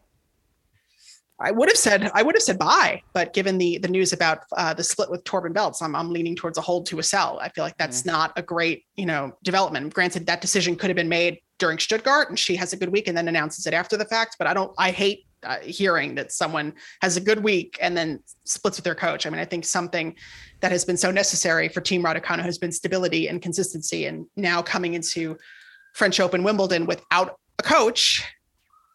I 1.42 1.50
would 1.50 1.68
have 1.70 1.76
said 1.76 2.10
I 2.14 2.22
would 2.22 2.34
have 2.34 2.42
said 2.42 2.58
buy, 2.58 3.02
but 3.14 3.32
given 3.32 3.56
the 3.56 3.78
the 3.78 3.88
news 3.88 4.12
about 4.12 4.40
uh, 4.58 4.74
the 4.74 4.84
split 4.84 5.10
with 5.10 5.24
Torben 5.24 5.54
Beltz, 5.54 5.82
I'm 5.82 5.96
I'm 5.96 6.10
leaning 6.10 6.36
towards 6.36 6.58
a 6.58 6.60
hold 6.60 6.84
to 6.86 6.98
a 6.98 7.02
sell. 7.02 7.38
I 7.40 7.48
feel 7.48 7.64
like 7.64 7.78
that's 7.78 8.04
not 8.04 8.32
a 8.36 8.42
great 8.42 8.84
you 8.96 9.06
know 9.06 9.32
development. 9.42 9.94
Granted, 9.94 10.26
that 10.26 10.42
decision 10.42 10.76
could 10.76 10.90
have 10.90 10.96
been 10.96 11.08
made 11.08 11.38
during 11.58 11.78
Stuttgart, 11.78 12.28
and 12.28 12.38
she 12.38 12.56
has 12.56 12.74
a 12.74 12.76
good 12.76 12.90
week 12.90 13.08
and 13.08 13.16
then 13.16 13.26
announces 13.26 13.66
it 13.66 13.72
after 13.72 13.96
the 13.96 14.04
fact. 14.04 14.36
But 14.38 14.48
I 14.48 14.52
don't. 14.54 14.72
I 14.76 14.90
hate 14.90 15.24
uh, 15.42 15.58
hearing 15.58 16.14
that 16.16 16.32
someone 16.32 16.74
has 17.02 17.16
a 17.16 17.20
good 17.20 17.42
week 17.42 17.78
and 17.80 17.96
then 17.96 18.20
splits 18.44 18.78
with 18.78 18.84
their 18.84 18.94
coach. 18.94 19.26
I 19.26 19.30
mean, 19.30 19.40
I 19.40 19.44
think 19.44 19.64
something 19.64 20.14
that 20.60 20.72
has 20.72 20.84
been 20.84 20.96
so 20.96 21.10
necessary 21.10 21.68
for 21.68 21.80
Team 21.80 22.02
Raducanu 22.02 22.42
has 22.42 22.58
been 22.58 22.72
stability 22.72 23.28
and 23.28 23.40
consistency, 23.40 24.06
and 24.06 24.26
now 24.36 24.62
coming 24.62 24.94
into 24.94 25.36
French 25.94 26.20
Open, 26.20 26.42
Wimbledon 26.42 26.86
without 26.86 27.38
a 27.58 27.62
coach 27.62 28.24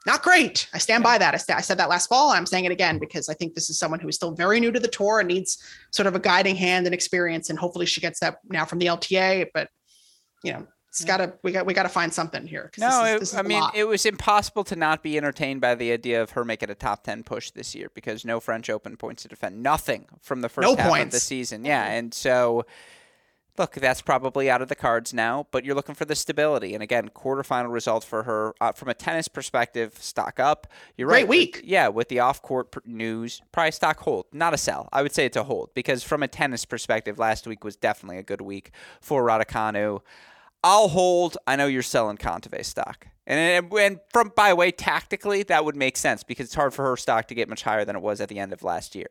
not 0.05 0.21
great. 0.21 0.69
I 0.71 0.77
stand 0.77 1.03
by 1.03 1.17
that. 1.17 1.33
I, 1.33 1.37
st- 1.37 1.57
I, 1.57 1.61
said 1.61 1.79
that 1.79 1.89
last 1.89 2.07
fall. 2.07 2.29
I'm 2.29 2.45
saying 2.45 2.65
it 2.65 2.71
again 2.71 2.99
because 2.99 3.27
I 3.27 3.33
think 3.33 3.55
this 3.55 3.71
is 3.71 3.79
someone 3.79 3.99
who 3.99 4.07
is 4.07 4.15
still 4.15 4.31
very 4.31 4.59
new 4.59 4.71
to 4.71 4.79
the 4.79 4.87
tour 4.87 5.19
and 5.19 5.27
needs 5.27 5.57
sort 5.91 6.05
of 6.05 6.13
a 6.13 6.19
guiding 6.19 6.55
hand 6.55 6.85
and 6.85 6.93
experience. 6.93 7.49
And 7.49 7.57
hopefully 7.57 7.87
she 7.87 8.01
gets 8.01 8.19
that 8.19 8.37
now 8.47 8.65
from 8.65 8.77
the 8.77 8.85
LTA. 8.85 9.47
But 9.51 9.69
you 10.43 10.53
know, 10.53 10.67
it's 10.95 11.05
yeah. 11.05 11.17
gotta 11.17 11.33
we 11.43 11.51
got 11.51 11.65
we 11.65 11.73
got 11.73 11.83
to 11.83 11.89
find 11.89 12.13
something 12.13 12.47
here. 12.47 12.71
No, 12.77 12.87
this 12.87 13.09
is, 13.09 13.15
it, 13.15 13.19
this 13.19 13.33
is 13.33 13.39
I 13.39 13.41
mean 13.41 13.63
it 13.73 13.83
was 13.83 14.05
impossible 14.05 14.63
to 14.65 14.77
not 14.77 15.03
be 15.03 15.17
entertained 15.17 15.59
by 15.59 15.75
the 15.75 15.91
idea 15.91 16.21
of 16.21 16.31
her 16.31 16.45
making 16.45 16.69
a 16.69 16.75
top 16.75 17.03
ten 17.03 17.23
push 17.23 17.51
this 17.51 17.75
year 17.75 17.91
because 17.93 18.23
no 18.23 18.39
French 18.39 18.69
Open 18.69 18.95
points 18.95 19.23
to 19.23 19.27
defend, 19.27 19.61
nothing 19.61 20.05
from 20.21 20.39
the 20.39 20.47
first 20.47 20.65
no 20.65 20.75
half 20.77 20.89
points. 20.89 21.07
of 21.07 21.11
the 21.11 21.19
season. 21.19 21.65
Yeah, 21.65 21.85
and 21.85 22.13
so 22.13 22.65
look, 23.57 23.73
that's 23.73 24.01
probably 24.01 24.49
out 24.49 24.61
of 24.61 24.69
the 24.69 24.75
cards 24.75 25.13
now, 25.13 25.47
but 25.51 25.65
you're 25.65 25.75
looking 25.75 25.95
for 25.95 26.05
the 26.05 26.15
stability. 26.15 26.73
And 26.73 26.81
again, 26.81 27.09
quarterfinal 27.09 27.71
result 27.71 28.03
for 28.03 28.23
her 28.23 28.53
uh, 28.61 28.71
from 28.71 28.89
a 28.89 28.93
tennis 28.93 29.27
perspective, 29.27 29.97
stock 29.99 30.39
up. 30.39 30.67
You're 30.97 31.09
Great 31.09 31.21
right. 31.21 31.27
week. 31.27 31.55
With, 31.57 31.65
yeah, 31.65 31.87
with 31.89 32.09
the 32.09 32.19
off 32.19 32.41
court 32.41 32.71
pr- 32.71 32.79
news, 32.85 33.41
probably 33.51 33.71
stock 33.71 33.99
hold, 33.99 34.27
not 34.31 34.53
a 34.53 34.57
sell. 34.57 34.89
I 34.91 35.01
would 35.01 35.13
say 35.13 35.25
it's 35.25 35.37
a 35.37 35.43
hold 35.43 35.73
because 35.73 36.03
from 36.03 36.23
a 36.23 36.27
tennis 36.27 36.65
perspective, 36.65 37.19
last 37.19 37.47
week 37.47 37.63
was 37.63 37.75
definitely 37.75 38.17
a 38.17 38.23
good 38.23 38.41
week 38.41 38.71
for 39.01 39.23
Raducanu. 39.23 40.01
I'll 40.65 40.87
hold. 40.87 41.37
I 41.45 41.55
know 41.55 41.67
you're 41.67 41.83
selling 41.83 42.17
Kontaveit 42.17 42.65
stock. 42.65 43.07
And, 43.27 43.71
and 43.71 43.99
from 44.11 44.33
by 44.35 44.49
the 44.49 44.55
way, 44.55 44.71
tactically, 44.71 45.43
that 45.43 45.63
would 45.63 45.75
make 45.75 45.95
sense 45.95 46.23
because 46.23 46.47
it's 46.47 46.55
hard 46.55 46.73
for 46.73 46.83
her 46.89 46.97
stock 46.97 47.27
to 47.27 47.35
get 47.35 47.47
much 47.47 47.61
higher 47.61 47.85
than 47.85 47.95
it 47.95 48.01
was 48.01 48.19
at 48.19 48.29
the 48.29 48.39
end 48.39 48.51
of 48.51 48.63
last 48.63 48.95
year. 48.95 49.09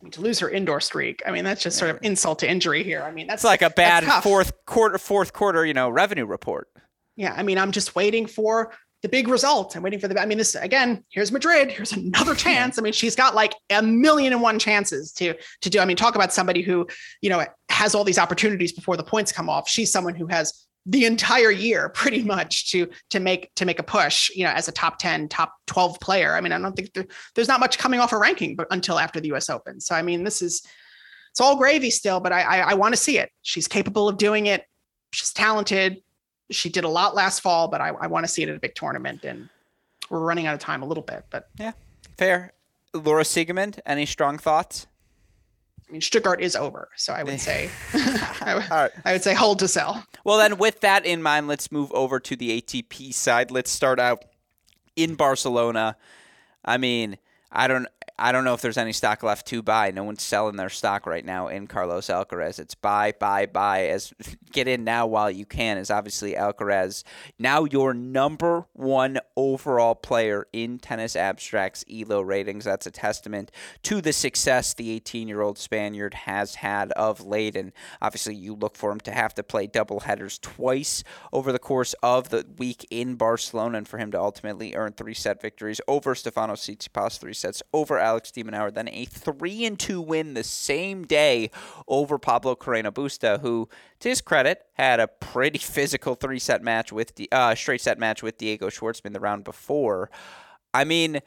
I 0.00 0.02
mean, 0.02 0.10
to 0.12 0.22
lose 0.22 0.38
her 0.38 0.48
indoor 0.48 0.80
streak, 0.80 1.22
I 1.26 1.32
mean, 1.32 1.44
that's 1.44 1.62
just 1.62 1.76
sort 1.76 1.90
of 1.90 1.98
insult 2.00 2.38
to 2.38 2.50
injury 2.50 2.82
here. 2.82 3.02
I 3.02 3.10
mean, 3.10 3.26
that's 3.26 3.42
it's 3.42 3.44
like 3.44 3.60
a 3.60 3.68
bad 3.68 4.04
fourth 4.22 4.64
quarter, 4.64 4.96
fourth 4.96 5.34
quarter, 5.34 5.66
you 5.66 5.74
know, 5.74 5.90
revenue 5.90 6.24
report. 6.24 6.68
Yeah, 7.16 7.34
I 7.36 7.42
mean, 7.42 7.58
I'm 7.58 7.70
just 7.70 7.94
waiting 7.94 8.26
for 8.26 8.72
the 9.04 9.08
big 9.10 9.28
result. 9.28 9.76
I'm 9.76 9.82
waiting 9.82 10.00
for 10.00 10.08
the. 10.08 10.18
I 10.18 10.24
mean, 10.24 10.38
this 10.38 10.54
again. 10.54 11.04
Here's 11.10 11.30
Madrid. 11.30 11.70
Here's 11.70 11.92
another 11.92 12.34
chance. 12.34 12.78
I 12.78 12.82
mean, 12.82 12.94
she's 12.94 13.14
got 13.14 13.34
like 13.34 13.54
a 13.68 13.82
million 13.82 14.32
and 14.32 14.40
one 14.40 14.58
chances 14.58 15.12
to 15.12 15.34
to 15.60 15.70
do. 15.70 15.78
I 15.78 15.84
mean, 15.84 15.96
talk 15.96 16.14
about 16.14 16.32
somebody 16.32 16.62
who 16.62 16.88
you 17.20 17.28
know 17.28 17.44
has 17.68 17.94
all 17.94 18.02
these 18.02 18.18
opportunities 18.18 18.72
before 18.72 18.96
the 18.96 19.04
points 19.04 19.30
come 19.30 19.50
off. 19.50 19.68
She's 19.68 19.92
someone 19.92 20.14
who 20.14 20.26
has 20.28 20.66
the 20.86 21.04
entire 21.04 21.50
year 21.50 21.90
pretty 21.90 22.22
much 22.22 22.70
to 22.70 22.88
to 23.10 23.20
make 23.20 23.54
to 23.56 23.66
make 23.66 23.78
a 23.78 23.82
push 23.82 24.30
you 24.34 24.44
know 24.44 24.50
as 24.50 24.68
a 24.68 24.72
top 24.72 24.98
10 24.98 25.28
top 25.30 25.54
12 25.66 25.98
player 25.98 26.34
i 26.34 26.42
mean 26.42 26.52
i 26.52 26.58
don't 26.58 26.76
think 26.76 26.92
there, 26.92 27.06
there's 27.34 27.48
not 27.48 27.58
much 27.58 27.78
coming 27.78 28.00
off 28.00 28.12
a 28.12 28.18
ranking 28.18 28.54
but 28.54 28.66
until 28.70 28.98
after 28.98 29.18
the 29.18 29.28
us 29.28 29.48
open 29.48 29.80
so 29.80 29.94
i 29.94 30.02
mean 30.02 30.24
this 30.24 30.42
is 30.42 30.60
it's 31.30 31.40
all 31.40 31.56
gravy 31.56 31.88
still 31.88 32.20
but 32.20 32.32
i 32.32 32.42
i, 32.42 32.58
I 32.58 32.74
want 32.74 32.94
to 32.94 33.00
see 33.00 33.18
it 33.18 33.30
she's 33.40 33.66
capable 33.66 34.10
of 34.10 34.18
doing 34.18 34.44
it 34.44 34.66
she's 35.10 35.32
talented 35.32 36.02
she 36.50 36.68
did 36.68 36.84
a 36.84 36.88
lot 36.88 37.14
last 37.14 37.40
fall 37.40 37.68
but 37.68 37.80
i, 37.80 37.88
I 37.88 38.06
want 38.06 38.24
to 38.24 38.32
see 38.32 38.42
it 38.42 38.48
at 38.48 38.56
a 38.56 38.60
big 38.60 38.74
tournament 38.74 39.24
and 39.24 39.48
we're 40.10 40.20
running 40.20 40.46
out 40.46 40.54
of 40.54 40.60
time 40.60 40.82
a 40.82 40.86
little 40.86 41.02
bit 41.02 41.24
but 41.30 41.48
yeah 41.58 41.72
fair 42.16 42.52
laura 42.92 43.24
siegemund 43.24 43.80
any 43.86 44.06
strong 44.06 44.38
thoughts 44.38 44.86
I 45.86 45.92
mean, 45.92 46.00
Stuttgart 46.00 46.40
is 46.40 46.56
over, 46.56 46.88
so 46.96 47.12
I 47.12 47.22
would 47.22 47.40
say, 47.42 47.70
I, 47.92 48.54
would, 48.54 48.70
right. 48.70 48.90
I 49.04 49.12
would 49.12 49.22
say 49.22 49.34
hold 49.34 49.58
to 49.58 49.68
sell. 49.68 50.04
Well, 50.24 50.38
then, 50.38 50.56
with 50.56 50.80
that 50.80 51.04
in 51.04 51.22
mind, 51.22 51.46
let's 51.46 51.70
move 51.70 51.92
over 51.92 52.18
to 52.20 52.36
the 52.36 52.60
ATP 52.60 53.12
side. 53.12 53.50
Let's 53.50 53.70
start 53.70 54.00
out 54.00 54.24
in 54.96 55.14
Barcelona. 55.14 55.96
I 56.64 56.78
mean, 56.78 57.18
I 57.52 57.68
don't. 57.68 57.86
I 58.16 58.30
don't 58.30 58.44
know 58.44 58.54
if 58.54 58.60
there's 58.60 58.76
any 58.76 58.92
stock 58.92 59.24
left 59.24 59.44
to 59.48 59.60
buy. 59.60 59.90
No 59.90 60.04
one's 60.04 60.22
selling 60.22 60.54
their 60.54 60.68
stock 60.68 61.04
right 61.04 61.24
now 61.24 61.48
in 61.48 61.66
Carlos 61.66 62.06
Alcaraz. 62.06 62.60
It's 62.60 62.76
buy, 62.76 63.12
buy, 63.18 63.46
buy. 63.46 63.86
As 63.86 64.12
get 64.52 64.68
in 64.68 64.84
now 64.84 65.06
while 65.08 65.30
you 65.30 65.44
can. 65.44 65.78
Is 65.78 65.90
obviously 65.90 66.34
Alcaraz 66.34 67.02
now 67.40 67.64
your 67.64 67.92
number 67.92 68.66
one 68.72 69.18
overall 69.36 69.96
player 69.96 70.46
in 70.52 70.78
tennis 70.78 71.16
abstracts 71.16 71.84
Elo 71.92 72.20
ratings. 72.20 72.64
That's 72.64 72.86
a 72.86 72.92
testament 72.92 73.50
to 73.82 74.00
the 74.00 74.12
success 74.12 74.74
the 74.74 75.00
18-year-old 75.00 75.58
Spaniard 75.58 76.14
has 76.14 76.54
had 76.56 76.92
of 76.92 77.20
late. 77.26 77.56
And 77.56 77.72
obviously, 78.00 78.36
you 78.36 78.54
look 78.54 78.76
for 78.76 78.92
him 78.92 79.00
to 79.00 79.10
have 79.10 79.34
to 79.34 79.42
play 79.42 79.66
double 79.66 80.00
headers 80.00 80.38
twice 80.38 81.02
over 81.32 81.50
the 81.50 81.58
course 81.58 81.94
of 82.00 82.28
the 82.28 82.46
week 82.58 82.86
in 82.90 83.16
Barcelona, 83.16 83.78
and 83.78 83.88
for 83.88 83.98
him 83.98 84.12
to 84.12 84.20
ultimately 84.20 84.76
earn 84.76 84.92
three 84.92 85.14
set 85.14 85.42
victories 85.42 85.80
over 85.88 86.14
Stefano 86.14 86.54
Tsitsipas, 86.54 87.18
three 87.18 87.34
sets 87.34 87.60
over 87.72 88.03
Alex 88.04 88.30
de 88.30 88.44
Minaur, 88.44 88.72
then 88.72 88.88
a 88.88 89.04
three 89.06 89.64
and 89.64 89.78
two 89.78 90.00
win 90.00 90.34
the 90.34 90.44
same 90.44 91.04
day 91.04 91.50
over 91.88 92.18
Pablo 92.18 92.54
Carreno 92.54 92.92
Busta, 92.92 93.40
who, 93.40 93.68
to 94.00 94.08
his 94.08 94.20
credit, 94.20 94.62
had 94.74 95.00
a 95.00 95.08
pretty 95.08 95.58
physical 95.74 96.14
three 96.14 96.38
set 96.38 96.62
match 96.62 96.92
with 96.92 97.14
the 97.16 97.28
uh, 97.32 97.54
straight 97.54 97.80
set 97.80 97.98
match 97.98 98.22
with 98.22 98.38
Diego 98.38 98.68
Schwartzman 98.68 99.12
the 99.12 99.20
round 99.20 99.44
before. 99.44 100.10
I 100.72 100.84
mean, 100.84 101.20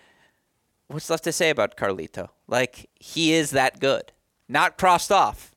what's 0.87 1.09
left 1.09 1.23
to 1.25 1.31
say 1.31 1.49
about 1.49 1.75
Carlito? 1.75 2.29
Like 2.47 2.89
he 2.95 3.33
is 3.33 3.51
that 3.51 3.79
good, 3.79 4.11
not 4.47 4.77
crossed 4.77 5.11
off. 5.11 5.53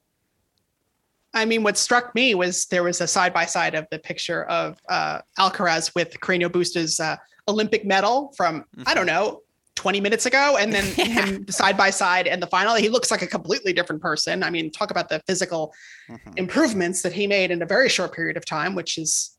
I 1.33 1.45
mean, 1.45 1.63
what 1.63 1.79
struck 1.79 2.13
me 2.15 2.35
was 2.35 2.67
there 2.67 2.83
was 2.83 3.01
a 3.01 3.07
side 3.07 3.33
by 3.33 3.47
side 3.47 3.77
of 3.77 3.87
the 3.91 4.01
picture 4.01 4.45
of 4.45 4.79
uh, 4.89 5.21
Alcaraz 5.39 5.95
with 5.95 6.19
Carreno 6.21 6.49
Busta's 6.49 6.99
uh, 6.99 7.17
Olympic 7.47 7.85
medal 7.85 8.33
from 8.37 8.65
I 8.87 8.95
don't 8.95 9.07
know 9.07 9.43
20 9.81 9.99
minutes 9.99 10.27
ago 10.27 10.59
and 10.61 10.75
then 10.75 10.85
yeah. 10.99 11.05
him 11.25 11.49
side 11.49 11.75
by 11.75 11.89
side 11.89 12.27
and 12.27 12.43
the 12.43 12.47
final 12.47 12.75
he 12.75 12.91
looks 12.91 13.11
like 13.11 13.23
a 13.23 13.27
completely 13.27 13.73
different 13.73 14.03
person 14.03 14.43
i 14.43 14.51
mean 14.51 14.71
talk 14.71 14.91
about 14.91 15.09
the 15.09 15.23
physical 15.27 15.73
mm-hmm. 16.07 16.33
improvements 16.37 17.01
that 17.01 17.15
he 17.15 17.27
made 17.27 17.51
in 17.51 17.63
a 17.63 17.67
very 17.67 17.89
short 17.89 18.13
period 18.13 18.37
of 18.37 18.45
time 18.45 18.75
which 18.75 18.99
is 18.99 19.39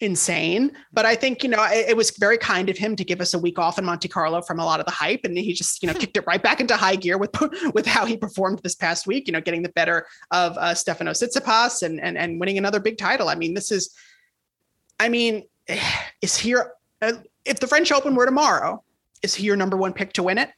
insane 0.00 0.72
but 0.90 1.04
i 1.04 1.14
think 1.14 1.42
you 1.42 1.50
know 1.50 1.62
it, 1.64 1.90
it, 1.90 1.96
was 1.98 2.12
very 2.12 2.38
kind 2.38 2.70
of 2.70 2.78
him 2.78 2.96
to 2.96 3.04
give 3.04 3.20
us 3.20 3.34
a 3.34 3.38
week 3.38 3.58
off 3.58 3.78
in 3.78 3.84
monte 3.84 4.08
carlo 4.08 4.40
from 4.40 4.58
a 4.58 4.64
lot 4.64 4.80
of 4.80 4.86
the 4.86 4.92
hype 4.92 5.20
and 5.24 5.36
he 5.36 5.52
just 5.52 5.82
you 5.82 5.86
know 5.86 5.92
kicked 6.00 6.16
it 6.16 6.24
right 6.26 6.42
back 6.42 6.58
into 6.58 6.74
high 6.74 6.96
gear 6.96 7.18
with 7.18 7.30
with 7.74 7.84
how 7.84 8.06
he 8.06 8.16
performed 8.16 8.58
this 8.62 8.74
past 8.74 9.06
week 9.06 9.26
you 9.26 9.34
know 9.34 9.40
getting 9.40 9.62
the 9.62 9.68
better 9.70 10.06
of 10.30 10.56
uh, 10.56 10.72
stefano 10.72 11.10
tsitsipas 11.10 11.82
and, 11.82 12.00
and 12.00 12.16
and 12.16 12.40
winning 12.40 12.56
another 12.56 12.80
big 12.80 12.96
title 12.96 13.28
i 13.28 13.34
mean 13.34 13.52
this 13.52 13.70
is 13.70 13.94
i 14.98 15.10
mean 15.10 15.42
is 16.22 16.38
here 16.38 16.72
uh, 17.02 17.12
if 17.44 17.60
the 17.60 17.66
french 17.66 17.92
open 17.92 18.14
were 18.14 18.24
tomorrow 18.24 18.82
is 19.22 19.34
he 19.34 19.44
your 19.44 19.56
number 19.56 19.76
one 19.76 19.92
pick 19.92 20.12
to 20.14 20.22
win 20.22 20.38
it? 20.38 20.50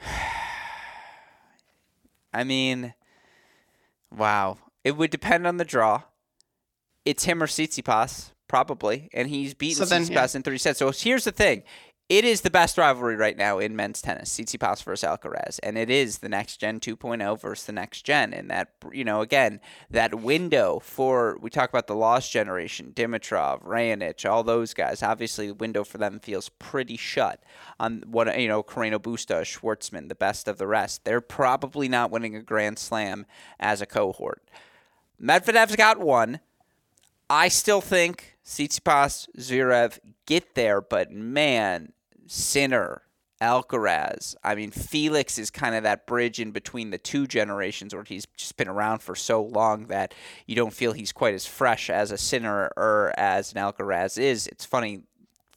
I 2.32 2.44
mean, 2.44 2.94
wow. 4.14 4.58
It 4.82 4.96
would 4.96 5.10
depend 5.10 5.46
on 5.46 5.56
the 5.56 5.64
draw. 5.64 6.02
It's 7.04 7.24
him 7.24 7.42
or 7.42 7.46
Tsitsipas, 7.46 8.32
probably, 8.48 9.08
and 9.12 9.28
he's 9.28 9.54
beaten 9.54 9.86
so 9.86 9.94
Tsitsipas 9.94 10.34
yeah. 10.34 10.38
in 10.38 10.42
three 10.42 10.58
sets. 10.58 10.78
So 10.78 10.90
here's 10.90 11.24
the 11.24 11.32
thing: 11.32 11.62
it 12.10 12.24
is 12.24 12.42
the 12.42 12.50
best 12.50 12.76
rivalry 12.76 13.16
right 13.16 13.36
now 13.36 13.58
in 13.58 13.74
men's 13.74 14.02
tennis, 14.02 14.30
Tsitsipas 14.30 14.82
versus 14.84 15.08
Alcaraz, 15.08 15.58
and 15.62 15.78
it 15.78 15.88
is 15.88 16.18
the 16.18 16.28
next 16.28 16.58
gen 16.58 16.78
2.0 16.78 17.40
versus 17.40 17.64
the 17.64 17.72
next 17.72 18.02
gen. 18.02 18.34
And 18.34 18.50
that, 18.50 18.72
you 18.92 19.04
know, 19.04 19.22
again, 19.22 19.58
that 19.90 20.14
window 20.14 20.80
for 20.82 21.38
we 21.40 21.48
talk 21.48 21.70
about 21.70 21.86
the 21.86 21.94
lost 21.94 22.30
generation, 22.30 22.92
Dimitrov, 22.94 23.62
Raonic, 23.62 24.28
all 24.30 24.44
those 24.44 24.74
guys. 24.74 25.02
Obviously, 25.02 25.46
the 25.46 25.54
window 25.54 25.82
for 25.82 25.96
them 25.96 26.20
feels 26.20 26.50
pretty 26.50 26.98
shut. 26.98 27.42
On 27.80 28.02
what 28.06 28.38
you 28.38 28.48
know, 28.48 28.62
Carreno 28.62 28.98
Busta, 28.98 29.40
Schwartzman, 29.40 30.08
the 30.08 30.14
best 30.14 30.46
of 30.46 30.58
the 30.58 30.66
rest. 30.66 31.04
They're 31.04 31.22
probably 31.22 31.88
not 31.88 32.10
winning 32.10 32.36
a 32.36 32.42
Grand 32.42 32.78
Slam 32.78 33.24
as 33.58 33.80
a 33.80 33.86
cohort. 33.86 34.42
Medvedev's 35.20 35.76
got 35.76 35.98
one. 35.98 36.40
I 37.30 37.48
still 37.48 37.80
think 37.80 38.36
Tsitsipas, 38.44 39.28
Zverev 39.38 39.98
get 40.26 40.54
there, 40.54 40.82
but 40.82 41.10
man, 41.10 41.93
Sinner, 42.26 43.02
Alcaraz. 43.40 44.34
I 44.42 44.54
mean, 44.54 44.70
Felix 44.70 45.38
is 45.38 45.50
kind 45.50 45.74
of 45.74 45.82
that 45.82 46.06
bridge 46.06 46.40
in 46.40 46.50
between 46.50 46.90
the 46.90 46.98
two 46.98 47.26
generations 47.26 47.94
where 47.94 48.04
he's 48.04 48.26
just 48.36 48.56
been 48.56 48.68
around 48.68 49.00
for 49.00 49.14
so 49.14 49.42
long 49.42 49.86
that 49.86 50.14
you 50.46 50.54
don't 50.54 50.72
feel 50.72 50.92
he's 50.92 51.12
quite 51.12 51.34
as 51.34 51.46
fresh 51.46 51.90
as 51.90 52.10
a 52.10 52.18
Sinner 52.18 52.70
or 52.76 53.12
as 53.16 53.52
an 53.52 53.58
Alcaraz 53.58 54.18
is. 54.18 54.46
It's 54.46 54.64
funny, 54.64 55.02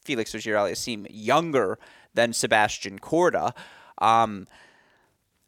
Felix 0.04 0.34
Auger 0.34 0.74
seem 0.74 1.06
younger 1.08 1.78
than 2.14 2.32
Sebastian 2.32 2.98
Korda. 2.98 3.54
Um, 3.98 4.46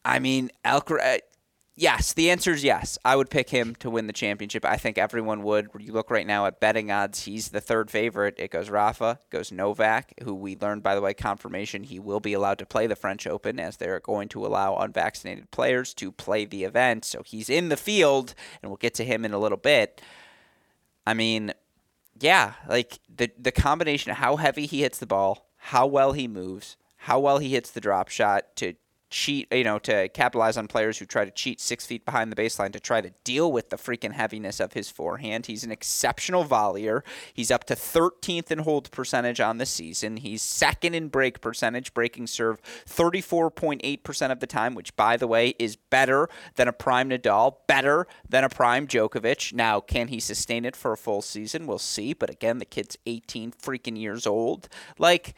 I 0.04 0.18
mean, 0.18 0.50
Alcaraz 0.64 1.20
Yes, 1.80 2.12
the 2.12 2.30
answer 2.30 2.52
is 2.52 2.62
yes. 2.62 2.98
I 3.06 3.16
would 3.16 3.30
pick 3.30 3.48
him 3.48 3.74
to 3.76 3.88
win 3.88 4.06
the 4.06 4.12
championship. 4.12 4.66
I 4.66 4.76
think 4.76 4.98
everyone 4.98 5.42
would. 5.44 5.70
You 5.78 5.94
look 5.94 6.10
right 6.10 6.26
now 6.26 6.44
at 6.44 6.60
betting 6.60 6.90
odds, 6.90 7.22
he's 7.22 7.48
the 7.48 7.60
third 7.62 7.90
favorite. 7.90 8.34
It 8.36 8.50
goes 8.50 8.68
Rafa, 8.68 9.18
goes 9.30 9.50
Novak, 9.50 10.12
who 10.22 10.34
we 10.34 10.58
learned, 10.60 10.82
by 10.82 10.94
the 10.94 11.00
way, 11.00 11.14
confirmation 11.14 11.84
he 11.84 11.98
will 11.98 12.20
be 12.20 12.34
allowed 12.34 12.58
to 12.58 12.66
play 12.66 12.86
the 12.86 12.96
French 12.96 13.26
Open 13.26 13.58
as 13.58 13.78
they're 13.78 13.98
going 13.98 14.28
to 14.28 14.44
allow 14.44 14.76
unvaccinated 14.76 15.50
players 15.52 15.94
to 15.94 16.12
play 16.12 16.44
the 16.44 16.64
event. 16.64 17.06
So 17.06 17.22
he's 17.24 17.48
in 17.48 17.70
the 17.70 17.78
field, 17.78 18.34
and 18.62 18.70
we'll 18.70 18.76
get 18.76 18.92
to 18.96 19.04
him 19.06 19.24
in 19.24 19.32
a 19.32 19.38
little 19.38 19.56
bit. 19.56 20.02
I 21.06 21.14
mean, 21.14 21.54
yeah, 22.20 22.52
like 22.68 22.98
the, 23.08 23.30
the 23.38 23.52
combination 23.52 24.10
of 24.10 24.18
how 24.18 24.36
heavy 24.36 24.66
he 24.66 24.82
hits 24.82 24.98
the 24.98 25.06
ball, 25.06 25.48
how 25.56 25.86
well 25.86 26.12
he 26.12 26.28
moves, 26.28 26.76
how 26.98 27.18
well 27.18 27.38
he 27.38 27.48
hits 27.48 27.70
the 27.70 27.80
drop 27.80 28.10
shot 28.10 28.54
to 28.56 28.74
cheat, 29.10 29.52
you 29.52 29.64
know, 29.64 29.78
to 29.80 30.08
capitalize 30.08 30.56
on 30.56 30.68
players 30.68 30.98
who 30.98 31.04
try 31.04 31.24
to 31.24 31.30
cheat 31.30 31.60
six 31.60 31.84
feet 31.84 32.04
behind 32.04 32.30
the 32.30 32.36
baseline 32.36 32.72
to 32.72 32.80
try 32.80 33.00
to 33.00 33.10
deal 33.24 33.50
with 33.50 33.70
the 33.70 33.76
freaking 33.76 34.12
heaviness 34.12 34.60
of 34.60 34.72
his 34.72 34.88
forehand. 34.88 35.46
He's 35.46 35.64
an 35.64 35.72
exceptional 35.72 36.44
volleyer. 36.44 37.02
He's 37.34 37.50
up 37.50 37.64
to 37.64 37.74
13th 37.74 38.50
in 38.50 38.60
hold 38.60 38.90
percentage 38.90 39.40
on 39.40 39.58
the 39.58 39.66
season. 39.66 40.18
He's 40.18 40.42
second 40.42 40.94
in 40.94 41.08
break 41.08 41.40
percentage, 41.40 41.92
breaking 41.92 42.28
serve 42.28 42.62
34.8% 42.86 44.30
of 44.30 44.40
the 44.40 44.46
time, 44.46 44.74
which, 44.74 44.94
by 44.96 45.16
the 45.16 45.26
way, 45.26 45.54
is 45.58 45.76
better 45.76 46.28
than 46.54 46.68
a 46.68 46.72
prime 46.72 47.10
Nadal, 47.10 47.56
better 47.66 48.06
than 48.28 48.44
a 48.44 48.48
prime 48.48 48.86
Djokovic. 48.86 49.52
Now, 49.52 49.80
can 49.80 50.08
he 50.08 50.20
sustain 50.20 50.64
it 50.64 50.76
for 50.76 50.92
a 50.92 50.96
full 50.96 51.22
season? 51.22 51.66
We'll 51.66 51.78
see. 51.78 52.12
But 52.12 52.30
again, 52.30 52.58
the 52.58 52.64
kid's 52.64 52.96
18 53.06 53.52
freaking 53.52 53.98
years 53.98 54.26
old. 54.26 54.68
Like, 54.98 55.34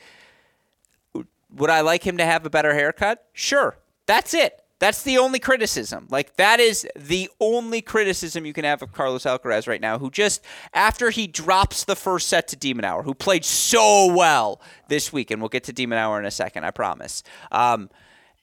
would 1.55 1.71
I 1.71 1.81
like 1.81 2.07
him 2.07 2.17
to 2.19 2.25
have 2.25 2.45
a 2.47 2.51
better 2.51 2.75
haircut? 2.75 3.27
Sure. 3.33 3.79
That's 4.07 4.35
it. 4.35 4.63
That's 4.83 5.05
the 5.05 5.17
only 5.19 5.39
criticism. 5.39 6.09
Like 6.11 6.35
that 6.39 6.59
is 6.59 6.89
the 6.97 7.31
only 7.39 7.81
criticism 7.81 8.45
you 8.45 8.53
can 8.53 8.65
have 8.65 8.83
of 8.83 8.91
Carlos 8.91 9.23
Alcaraz 9.23 9.69
right 9.69 9.81
now, 9.81 9.99
who 9.99 10.11
just 10.11 10.43
after 10.75 11.11
he 11.11 11.29
drops 11.29 11.85
the 11.85 11.95
first 11.95 12.29
set 12.29 12.49
to 12.49 12.57
de 12.57 12.75
Minaur, 12.75 13.05
who 13.05 13.15
played 13.15 13.45
so 13.45 14.13
well 14.13 14.61
this 14.89 15.13
week, 15.13 15.31
and 15.31 15.41
we'll 15.41 15.49
get 15.49 15.63
to 15.65 15.73
de 15.73 15.87
Minaur 15.87 16.19
in 16.19 16.25
a 16.25 16.33
second, 16.33 16.65
I 16.65 16.73
promise. 16.73 17.23
Um, 17.53 17.91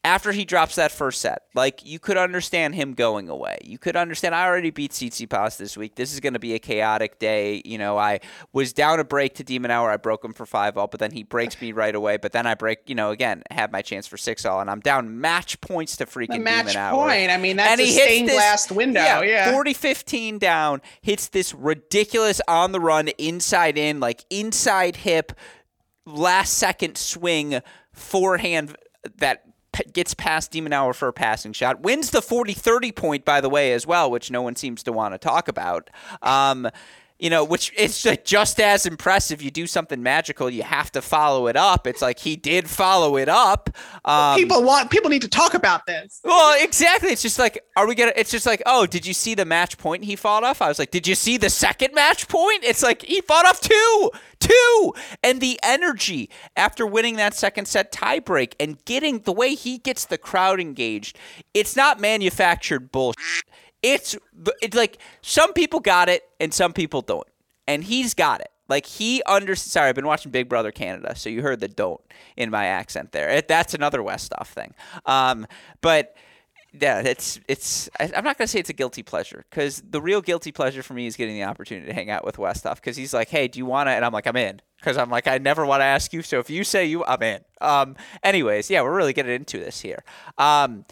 after 0.03 0.31
he 0.31 0.45
drops 0.45 0.75
that 0.75 0.91
first 0.91 1.19
set. 1.21 1.43
Like 1.53 1.85
you 1.85 1.99
could 1.99 2.15
understand 2.15 2.75
him 2.75 2.93
going 2.93 3.27
away. 3.27 3.57
You 3.63 3.77
could 3.77 3.95
understand 3.95 4.33
I 4.33 4.45
already 4.45 4.69
beat 4.69 4.91
Tsitsipas 4.91 5.57
this 5.57 5.75
week. 5.75 5.95
This 5.95 6.13
is 6.13 6.19
going 6.19 6.33
to 6.33 6.39
be 6.39 6.53
a 6.53 6.59
chaotic 6.59 7.19
day. 7.19 7.61
You 7.65 7.77
know, 7.77 7.97
I 7.97 8.21
was 8.53 8.71
down 8.71 8.99
a 8.99 9.03
break 9.03 9.35
to 9.35 9.43
de 9.43 9.59
Minaur. 9.59 9.89
I 9.91 9.97
broke 9.97 10.23
him 10.23 10.33
for 10.33 10.45
five 10.45 10.77
all, 10.77 10.87
but 10.87 10.99
then 10.99 11.11
he 11.11 11.23
breaks 11.23 11.59
me 11.59 11.73
right 11.73 11.93
away. 11.93 12.17
But 12.17 12.31
then 12.31 12.47
I 12.47 12.55
break, 12.55 12.87
you 12.87 12.95
know, 12.95 13.11
again, 13.11 13.43
have 13.51 13.71
my 13.71 13.81
chance 13.81 14.07
for 14.07 14.17
six 14.17 14.45
all, 14.45 14.61
and 14.61 14.69
I'm 14.69 14.79
down 14.79 15.19
match 15.19 15.59
points 15.59 15.97
to 15.97 16.05
freaking 16.05 16.29
the 16.29 16.39
match 16.39 16.73
de 16.73 16.79
Minaur. 16.79 16.91
point. 16.91 17.31
I 17.31 17.37
mean, 17.37 17.57
that's 17.57 17.71
and 17.71 17.81
a 17.81 17.91
stained 17.91 18.29
glass 18.29 18.71
window. 18.71 19.01
Yeah, 19.01 19.21
yeah. 19.21 19.53
40-15 19.53 20.39
down, 20.39 20.81
hits 21.01 21.27
this 21.27 21.53
ridiculous 21.53 22.39
on 22.47 22.71
the 22.71 22.79
run, 22.79 23.09
inside 23.17 23.77
in, 23.77 23.99
like 23.99 24.23
inside 24.29 24.97
hip, 24.97 25.33
last 26.05 26.53
second 26.53 26.97
swing 26.97 27.61
forehand 27.91 28.77
that 29.17 29.43
gets 29.93 30.13
past 30.13 30.51
de 30.51 30.61
Minaur 30.61 30.93
for 30.93 31.07
a 31.07 31.13
passing 31.13 31.53
shot, 31.53 31.82
wins 31.82 32.11
the 32.11 32.22
40 32.22 32.53
30 32.53 32.91
point, 32.91 33.26
by 33.26 33.41
the 33.41 33.49
way, 33.49 33.74
as 33.74 33.86
well, 33.86 34.09
which 34.09 34.32
no 34.32 34.41
one 34.41 34.55
seems 34.55 34.84
to 34.84 34.91
want 34.91 35.13
to 35.13 35.17
talk 35.17 35.47
about. 35.47 35.89
Um, 36.22 36.70
you 37.20 37.30
know, 37.30 37.43
which 37.43 37.74
it's 37.76 38.01
just 38.24 38.59
as 38.61 38.86
impressive. 38.86 39.41
You 39.41 39.51
do 39.51 39.67
something 39.67 40.01
magical, 40.01 40.49
you 40.49 40.63
have 40.63 40.91
to 40.93 41.01
follow 41.01 41.47
it 41.47 41.57
up. 41.57 41.86
It's 41.86 42.01
like 42.01 42.20
he 42.20 42.38
did 42.38 42.70
follow 42.70 43.17
it 43.17 43.28
up. 43.28 43.70
Um, 44.05 44.38
people 44.38 44.63
want 44.63 44.89
people 44.89 45.09
need 45.09 45.22
to 45.24 45.28
talk 45.28 45.53
about 45.53 45.86
this. 45.86 46.22
Well, 46.24 46.57
exactly. 46.63 47.09
It's 47.09 47.22
just 47.22 47.38
like, 47.38 47.61
are 47.76 47.86
we 47.88 47.93
gonna? 47.93 48.13
It's 48.15 48.32
just 48.32 48.45
like, 48.45 48.63
oh, 48.65 48.86
did 48.86 49.05
you 49.05 49.13
see 49.13 49.36
the 49.36 49.45
match 49.45 49.78
point 49.78 50.05
he 50.05 50.15
fought 50.15 50.45
off? 50.45 50.61
I 50.61 50.70
was 50.70 50.80
like, 50.80 50.91
did 50.91 51.07
you 51.07 51.15
see 51.15 51.38
the 51.38 51.49
second 51.49 51.93
match 51.93 52.28
point? 52.30 52.63
It's 52.63 52.82
like 52.82 53.01
he 53.01 53.20
fought 53.20 53.45
off 53.45 53.59
two, 53.59 54.11
two, 54.39 54.93
and 55.22 55.41
the 55.41 55.59
energy 55.61 56.30
after 56.55 56.88
winning 56.88 57.17
that 57.17 57.34
second 57.34 57.67
set 57.67 57.91
tiebreak 57.91 58.53
and 58.61 58.84
getting 58.86 59.20
the 59.20 59.34
way 59.34 59.55
he 59.55 59.78
gets 59.78 60.05
the 60.05 60.17
crowd 60.17 60.61
engaged. 60.61 61.17
It's 61.53 61.76
not 61.76 61.99
manufactured 61.99 62.91
bullshit 62.93 63.43
it's 63.82 64.17
it's 64.61 64.75
like 64.75 64.97
some 65.21 65.53
people 65.53 65.80
got 65.80 66.09
it 66.09 66.23
and 66.39 66.53
some 66.53 66.73
people 66.73 67.01
don't, 67.01 67.27
and 67.67 67.84
he's 67.84 68.13
got 68.13 68.41
it. 68.41 68.51
Like 68.67 68.86
he 68.86 69.21
under 69.23 69.55
sorry, 69.55 69.89
I've 69.89 69.95
been 69.95 70.05
watching 70.05 70.32
Big 70.32 70.47
Brother 70.47 70.71
Canada, 70.71 71.15
so 71.15 71.30
you 71.30 71.41
heard 71.41 71.59
the 71.59 71.67
don't 71.67 72.01
in 72.38 72.49
my 72.49 72.65
accent 72.65 73.11
there. 73.11 73.30
It, 73.30 73.47
that's 73.47 73.73
another 73.73 73.99
Westhoff 73.99 74.47
thing. 74.47 74.73
Um, 75.05 75.47
but 75.82 76.15
yeah, 76.71 76.99
it's 76.99 77.39
it's. 77.47 77.89
I, 77.99 78.11
am 78.13 78.23
not 78.23 78.38
gonna 78.38 78.47
say 78.47 78.59
it's 78.59 78.69
a 78.69 78.73
guilty 78.73 79.01
pleasure 79.01 79.43
because 79.49 79.82
the 79.89 79.99
real 79.99 80.21
guilty 80.21 80.51
pleasure 80.51 80.84
for 80.84 80.93
me 80.93 81.07
is 81.07 81.15
getting 81.15 81.36
the 81.36 81.45
opportunity 81.45 81.88
to 81.88 81.93
hang 81.93 82.11
out 82.11 82.23
with 82.23 82.38
Westhoff 82.38 82.75
because 82.75 82.95
he's 82.95 83.13
like, 83.13 83.30
hey, 83.30 83.47
do 83.47 83.57
you 83.57 83.65
want 83.65 83.88
to? 83.88 83.91
And 83.91 84.05
I'm 84.05 84.13
like, 84.13 84.27
I'm 84.27 84.36
in 84.36 84.61
because 84.77 84.97
I'm 84.97 85.09
like, 85.09 85.27
I 85.27 85.39
never 85.39 85.65
want 85.65 85.82
to 85.82 85.86
ask 85.86 86.13
you. 86.13 86.21
So 86.21 86.38
if 86.38 86.49
you 86.51 86.63
say 86.63 86.86
you, 86.86 87.03
I'm 87.05 87.23
in. 87.23 87.39
Um, 87.59 87.95
anyways, 88.23 88.69
yeah, 88.69 88.84
we're 88.84 88.95
really 88.95 89.13
getting 89.13 89.34
into 89.34 89.57
this 89.57 89.82
here. 89.82 90.03
Um, 90.38 90.86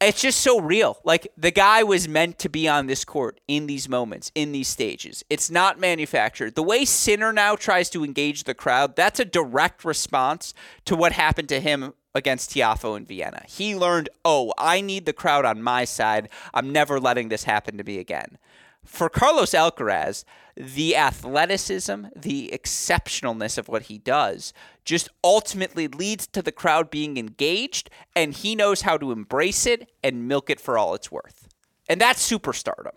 it's 0.00 0.22
just 0.22 0.40
so 0.40 0.60
real. 0.60 0.98
Like 1.04 1.28
the 1.36 1.50
guy 1.50 1.82
was 1.82 2.08
meant 2.08 2.38
to 2.40 2.48
be 2.48 2.68
on 2.68 2.86
this 2.86 3.04
court 3.04 3.40
in 3.46 3.66
these 3.66 3.88
moments, 3.88 4.32
in 4.34 4.52
these 4.52 4.68
stages. 4.68 5.24
It's 5.28 5.50
not 5.50 5.78
manufactured. 5.78 6.54
The 6.54 6.62
way 6.62 6.84
Sinner 6.84 7.32
now 7.32 7.56
tries 7.56 7.90
to 7.90 8.04
engage 8.04 8.44
the 8.44 8.54
crowd, 8.54 8.96
that's 8.96 9.20
a 9.20 9.24
direct 9.24 9.84
response 9.84 10.54
to 10.86 10.96
what 10.96 11.12
happened 11.12 11.48
to 11.50 11.60
him 11.60 11.92
against 12.14 12.50
Tiafoe 12.50 12.96
in 12.96 13.06
Vienna. 13.06 13.42
He 13.46 13.76
learned, 13.76 14.08
oh, 14.24 14.52
I 14.58 14.80
need 14.80 15.06
the 15.06 15.12
crowd 15.12 15.44
on 15.44 15.62
my 15.62 15.84
side. 15.84 16.28
I'm 16.52 16.72
never 16.72 16.98
letting 16.98 17.28
this 17.28 17.44
happen 17.44 17.76
to 17.78 17.84
me 17.84 17.98
again. 17.98 18.38
For 18.84 19.08
Carlos 19.08 19.52
Alcaraz, 19.52 20.24
the 20.56 20.96
athleticism, 20.96 22.06
the 22.16 22.50
exceptionalness 22.52 23.56
of 23.56 23.68
what 23.68 23.82
he 23.82 23.98
does 23.98 24.52
just 24.84 25.08
ultimately 25.22 25.88
leads 25.88 26.26
to 26.28 26.42
the 26.42 26.52
crowd 26.52 26.90
being 26.90 27.16
engaged, 27.16 27.90
and 28.16 28.34
he 28.34 28.54
knows 28.54 28.82
how 28.82 28.96
to 28.98 29.12
embrace 29.12 29.66
it 29.66 29.90
and 30.02 30.26
milk 30.28 30.50
it 30.50 30.60
for 30.60 30.76
all 30.76 30.94
it's 30.94 31.10
worth. 31.10 31.48
And 31.88 32.00
that's 32.00 32.28
superstardom. 32.28 32.94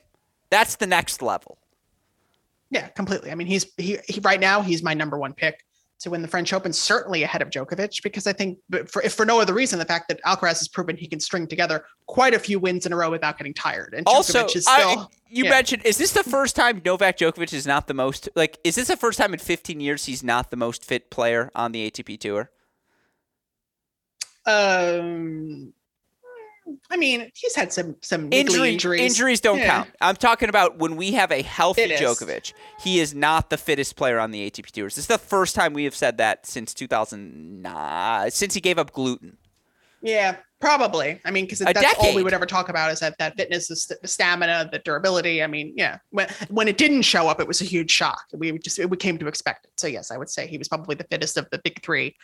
That's 0.49 0.75
the 0.75 0.87
next 0.87 1.21
level. 1.21 1.57
Yeah, 2.69 2.87
completely. 2.87 3.31
I 3.31 3.35
mean, 3.35 3.47
he's 3.47 3.65
he, 3.77 3.99
he 4.07 4.19
right 4.21 4.39
now 4.39 4.61
he's 4.61 4.81
my 4.81 4.93
number 4.93 5.17
one 5.17 5.33
pick 5.33 5.63
to 6.03 6.09
win 6.09 6.21
the 6.21 6.27
French 6.27 6.53
Open, 6.53 6.71
certainly 6.71 7.23
ahead 7.23 7.41
of 7.41 7.49
Djokovic, 7.49 8.03
because 8.03 8.27
I 8.27 8.33
think, 8.33 8.59
for, 8.87 9.01
if 9.01 9.13
for 9.13 9.25
no 9.25 9.39
other 9.39 9.53
reason, 9.53 9.79
the 9.79 9.85
fact 9.85 10.07
that 10.09 10.21
Alcaraz 10.23 10.59
has 10.59 10.67
proven 10.67 10.95
he 10.95 11.07
can 11.07 11.19
string 11.19 11.47
together 11.47 11.85
quite 12.07 12.33
a 12.33 12.39
few 12.39 12.59
wins 12.59 12.85
in 12.85 12.93
a 12.93 12.95
row 12.95 13.09
without 13.09 13.37
getting 13.37 13.53
tired. 13.53 13.93
And 13.95 14.05
also, 14.07 14.43
Djokovic 14.43 14.55
is 14.57 14.63
still, 14.63 14.99
I, 14.99 15.05
you 15.29 15.45
yeah. 15.45 15.49
mentioned, 15.49 15.85
is 15.85 15.97
this 15.97 16.11
the 16.11 16.23
first 16.23 16.55
time 16.55 16.81
Novak 16.83 17.17
Djokovic 17.17 17.53
is 17.53 17.65
not 17.65 17.87
the 17.87 17.93
most, 17.93 18.29
like, 18.35 18.59
is 18.63 18.75
this 18.75 18.89
the 18.89 18.97
first 18.97 19.17
time 19.17 19.33
in 19.33 19.39
15 19.39 19.79
years 19.79 20.05
he's 20.05 20.23
not 20.23 20.51
the 20.51 20.57
most 20.57 20.83
fit 20.83 21.09
player 21.09 21.49
on 21.55 21.71
the 21.71 21.89
ATP 21.89 22.19
Tour? 22.19 22.51
Um, 24.45 25.73
I 26.89 26.97
mean, 26.97 27.29
he's 27.35 27.55
had 27.55 27.73
some 27.73 27.95
some 28.01 28.31
Injury, 28.31 28.73
injuries. 28.73 29.01
Injuries 29.01 29.41
don't 29.41 29.59
yeah. 29.59 29.67
count. 29.67 29.89
I'm 30.01 30.15
talking 30.15 30.49
about 30.49 30.77
when 30.77 30.95
we 30.95 31.11
have 31.13 31.31
a 31.31 31.41
healthy 31.41 31.87
Djokovic. 31.87 32.53
He 32.79 32.99
is 32.99 33.13
not 33.13 33.49
the 33.49 33.57
fittest 33.57 33.95
player 33.95 34.19
on 34.19 34.31
the 34.31 34.49
ATP 34.49 34.71
tours. 34.71 34.95
This 34.95 35.03
is 35.03 35.07
the 35.07 35.17
first 35.17 35.55
time 35.55 35.73
we 35.73 35.83
have 35.83 35.95
said 35.95 36.17
that 36.17 36.45
since 36.45 36.73
2009, 36.73 38.31
since 38.31 38.53
he 38.53 38.61
gave 38.61 38.77
up 38.77 38.91
gluten. 38.93 39.37
Yeah, 40.01 40.35
probably. 40.59 41.19
I 41.23 41.31
mean, 41.31 41.45
because 41.45 41.59
that's 41.59 41.79
decade. 41.79 41.97
all 41.97 42.13
we 42.13 42.23
would 42.23 42.33
ever 42.33 42.45
talk 42.45 42.67
about 42.67 42.91
is 42.91 42.99
that 42.99 43.17
that 43.19 43.37
fitness, 43.37 43.69
the, 43.69 43.75
st- 43.75 44.01
the, 44.01 44.07
stamina, 44.07 44.69
the 44.71 44.79
durability. 44.79 45.41
I 45.41 45.47
mean, 45.47 45.73
yeah. 45.77 45.97
When 46.11 46.27
when 46.49 46.67
it 46.67 46.77
didn't 46.77 47.03
show 47.03 47.27
up, 47.27 47.39
it 47.39 47.47
was 47.47 47.61
a 47.61 47.65
huge 47.65 47.89
shock. 47.89 48.23
We 48.33 48.57
just 48.59 48.83
we 48.85 48.97
came 48.97 49.17
to 49.17 49.27
expect 49.27 49.65
it. 49.65 49.71
So 49.77 49.87
yes, 49.87 50.11
I 50.11 50.17
would 50.17 50.29
say 50.29 50.45
he 50.45 50.57
was 50.57 50.67
probably 50.67 50.95
the 50.95 51.05
fittest 51.05 51.37
of 51.37 51.49
the 51.51 51.59
big 51.59 51.81
three 51.81 52.15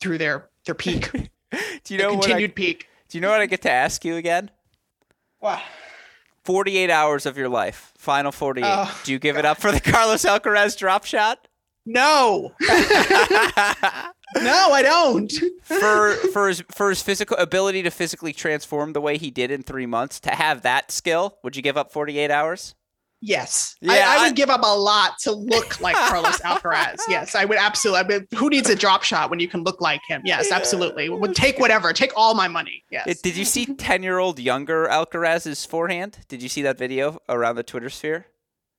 through 0.00 0.18
their 0.18 0.50
their 0.66 0.74
peak. 0.74 1.10
Do 1.84 1.94
you 1.94 1.98
know 1.98 2.12
continued 2.12 2.50
I, 2.50 2.54
peak? 2.54 2.88
Do 3.14 3.18
you 3.18 3.22
know 3.22 3.30
what 3.30 3.40
I 3.40 3.46
get 3.46 3.62
to 3.62 3.70
ask 3.70 4.04
you 4.04 4.16
again? 4.16 4.50
What? 5.38 5.62
48 6.44 6.90
hours 6.90 7.26
of 7.26 7.38
your 7.38 7.48
life. 7.48 7.92
Final 7.96 8.32
48. 8.32 8.66
Oh, 8.68 9.00
Do 9.04 9.12
you 9.12 9.20
give 9.20 9.36
God. 9.36 9.38
it 9.38 9.44
up 9.44 9.58
for 9.60 9.70
the 9.70 9.78
Carlos 9.92 10.24
Alcaraz 10.24 10.76
drop 10.76 11.04
shot? 11.04 11.46
No. 11.86 12.50
no, 12.60 12.66
I 14.72 14.80
don't. 14.82 15.32
for 15.62 16.14
for 16.32 16.48
his 16.48 16.64
for 16.72 16.88
his 16.88 17.02
physical 17.02 17.36
ability 17.36 17.84
to 17.84 17.90
physically 17.92 18.32
transform 18.32 18.94
the 18.94 19.00
way 19.00 19.16
he 19.16 19.30
did 19.30 19.52
in 19.52 19.62
3 19.62 19.86
months, 19.86 20.18
to 20.18 20.30
have 20.30 20.62
that 20.62 20.90
skill, 20.90 21.38
would 21.44 21.54
you 21.54 21.62
give 21.62 21.76
up 21.76 21.92
48 21.92 22.32
hours? 22.32 22.74
Yes. 23.26 23.74
Yeah, 23.80 23.92
I, 23.92 23.96
I 23.96 24.22
would 24.22 24.32
I, 24.32 24.34
give 24.34 24.50
up 24.50 24.60
a 24.62 24.78
lot 24.78 25.18
to 25.20 25.32
look 25.32 25.80
like 25.80 25.96
Carlos 25.96 26.38
Alcaraz. 26.44 26.96
Yes, 27.08 27.34
I 27.34 27.46
would 27.46 27.56
absolutely. 27.56 28.16
I 28.16 28.18
mean, 28.18 28.26
who 28.36 28.50
needs 28.50 28.68
a 28.68 28.76
drop 28.76 29.02
shot 29.02 29.30
when 29.30 29.40
you 29.40 29.48
can 29.48 29.62
look 29.62 29.80
like 29.80 30.02
him? 30.06 30.20
Yes, 30.26 30.48
yeah. 30.50 30.56
absolutely. 30.56 31.08
Would 31.08 31.34
take 31.34 31.58
whatever. 31.58 31.94
Take 31.94 32.12
all 32.16 32.34
my 32.34 32.48
money. 32.48 32.84
Yes. 32.90 33.22
Did 33.22 33.34
you 33.34 33.46
see 33.46 33.64
10 33.76 34.02
year 34.02 34.18
old 34.18 34.38
younger 34.38 34.86
Alcaraz's 34.88 35.64
forehand? 35.64 36.18
Did 36.28 36.42
you 36.42 36.50
see 36.50 36.60
that 36.62 36.76
video 36.76 37.18
around 37.30 37.56
the 37.56 37.62
Twitter 37.62 37.88
sphere? 37.88 38.26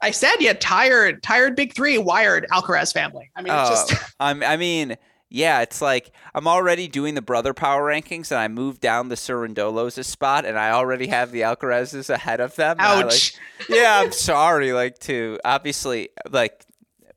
I 0.01 0.11
said, 0.11 0.35
yeah, 0.39 0.53
tired, 0.53 1.23
tired 1.23 1.55
big 1.55 1.73
three, 1.73 1.97
wired 1.97 2.45
Alcaraz 2.51 2.93
family. 2.93 3.31
I 3.35 3.41
mean, 3.41 3.51
oh, 3.51 3.69
just. 3.69 3.93
I 4.19 4.57
mean, 4.57 4.95
yeah, 5.29 5.61
it's 5.61 5.81
like 5.81 6.11
I'm 6.33 6.47
already 6.47 6.87
doing 6.87 7.15
the 7.15 7.21
brother 7.21 7.53
power 7.53 7.83
rankings, 7.91 8.31
and 8.31 8.39
I 8.39 8.47
moved 8.47 8.81
down 8.81 9.09
the 9.09 9.15
Cerundolos 9.15 10.03
spot, 10.05 10.45
and 10.45 10.57
I 10.57 10.71
already 10.71 11.07
have 11.07 11.31
the 11.31 11.41
Alcarazes 11.41 12.09
ahead 12.09 12.39
of 12.39 12.55
them. 12.55 12.77
Ouch. 12.79 13.33
Like, 13.59 13.69
yeah, 13.69 14.01
I'm 14.01 14.11
sorry. 14.11 14.71
Like 14.73 14.99
to 14.99 15.39
obviously 15.43 16.09
like 16.29 16.65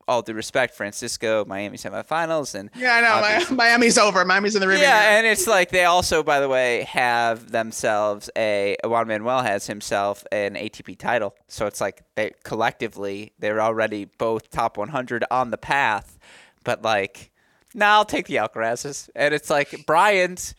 all 0.08 0.22
due 0.22 0.32
respect, 0.32 0.74
Francisco, 0.74 1.44
Miami 1.44 1.76
semifinals, 1.76 2.54
and 2.54 2.70
yeah, 2.74 2.94
I 2.94 3.48
know 3.50 3.54
Miami's 3.54 3.98
over. 3.98 4.24
Miami's 4.24 4.56
in 4.56 4.60
the 4.60 4.66
rearview. 4.66 4.80
Yeah, 4.80 5.18
and 5.18 5.26
it's 5.26 5.46
like 5.46 5.70
they 5.70 5.84
also, 5.84 6.22
by 6.22 6.40
the 6.40 6.48
way, 6.48 6.84
have 6.84 7.52
themselves 7.52 8.30
a 8.36 8.76
Juan 8.82 9.06
Manuel 9.06 9.42
has 9.42 9.66
himself 9.66 10.24
an 10.32 10.54
ATP 10.54 10.98
title, 10.98 11.36
so 11.46 11.66
it's 11.66 11.80
like 11.80 12.02
they 12.16 12.32
collectively 12.42 13.32
they're 13.38 13.60
already 13.60 14.06
both 14.06 14.50
top 14.50 14.78
100 14.78 15.24
on 15.30 15.50
the 15.50 15.58
path, 15.58 16.18
but 16.64 16.82
like 16.82 17.30
nah, 17.74 17.96
I'll 17.96 18.04
take 18.04 18.26
the 18.26 18.36
Alcarazes. 18.36 19.08
And 19.14 19.34
it's 19.34 19.50
like 19.50 19.86
Brian's 19.86 20.54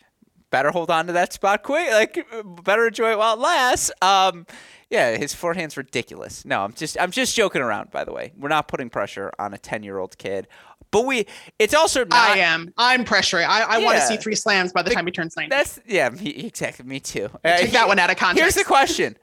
better 0.50 0.70
hold 0.70 0.90
on 0.90 1.06
to 1.06 1.12
that 1.14 1.32
spot 1.32 1.62
quick, 1.62 1.90
like 1.90 2.26
better 2.64 2.86
enjoy 2.86 3.12
it 3.12 3.18
while 3.18 3.34
it 3.34 3.40
lasts. 3.40 3.90
Um, 4.02 4.46
yeah, 4.90 5.16
his 5.16 5.32
forehand's 5.32 5.76
ridiculous. 5.76 6.44
No, 6.44 6.62
I'm 6.62 6.72
just 6.72 7.00
I'm 7.00 7.12
just 7.12 7.36
joking 7.36 7.62
around. 7.62 7.90
By 7.90 8.04
the 8.04 8.12
way, 8.12 8.32
we're 8.36 8.48
not 8.48 8.66
putting 8.66 8.90
pressure 8.90 9.30
on 9.38 9.54
a 9.54 9.58
ten 9.58 9.82
year 9.82 9.98
old 9.98 10.18
kid. 10.18 10.48
But 10.90 11.06
we, 11.06 11.26
it's 11.60 11.72
also 11.72 12.04
not. 12.04 12.12
I 12.12 12.38
am. 12.38 12.74
I'm 12.76 13.04
pressuring. 13.04 13.46
I, 13.46 13.62
I 13.62 13.78
yeah. 13.78 13.84
want 13.84 13.98
to 13.98 14.06
see 14.06 14.16
three 14.16 14.34
slams 14.34 14.72
by 14.72 14.82
the, 14.82 14.90
the 14.90 14.94
time 14.96 15.06
he 15.06 15.12
turns 15.12 15.36
90. 15.36 15.48
That's, 15.48 15.78
yeah, 15.86 16.08
me, 16.08 16.30
exactly. 16.30 16.84
Me 16.84 16.98
too. 16.98 17.28
Uh, 17.44 17.58
Take 17.58 17.70
that 17.70 17.86
one 17.86 18.00
out 18.00 18.10
of 18.10 18.16
context. 18.16 18.42
Here's 18.42 18.54
the 18.54 18.64
question 18.64 19.16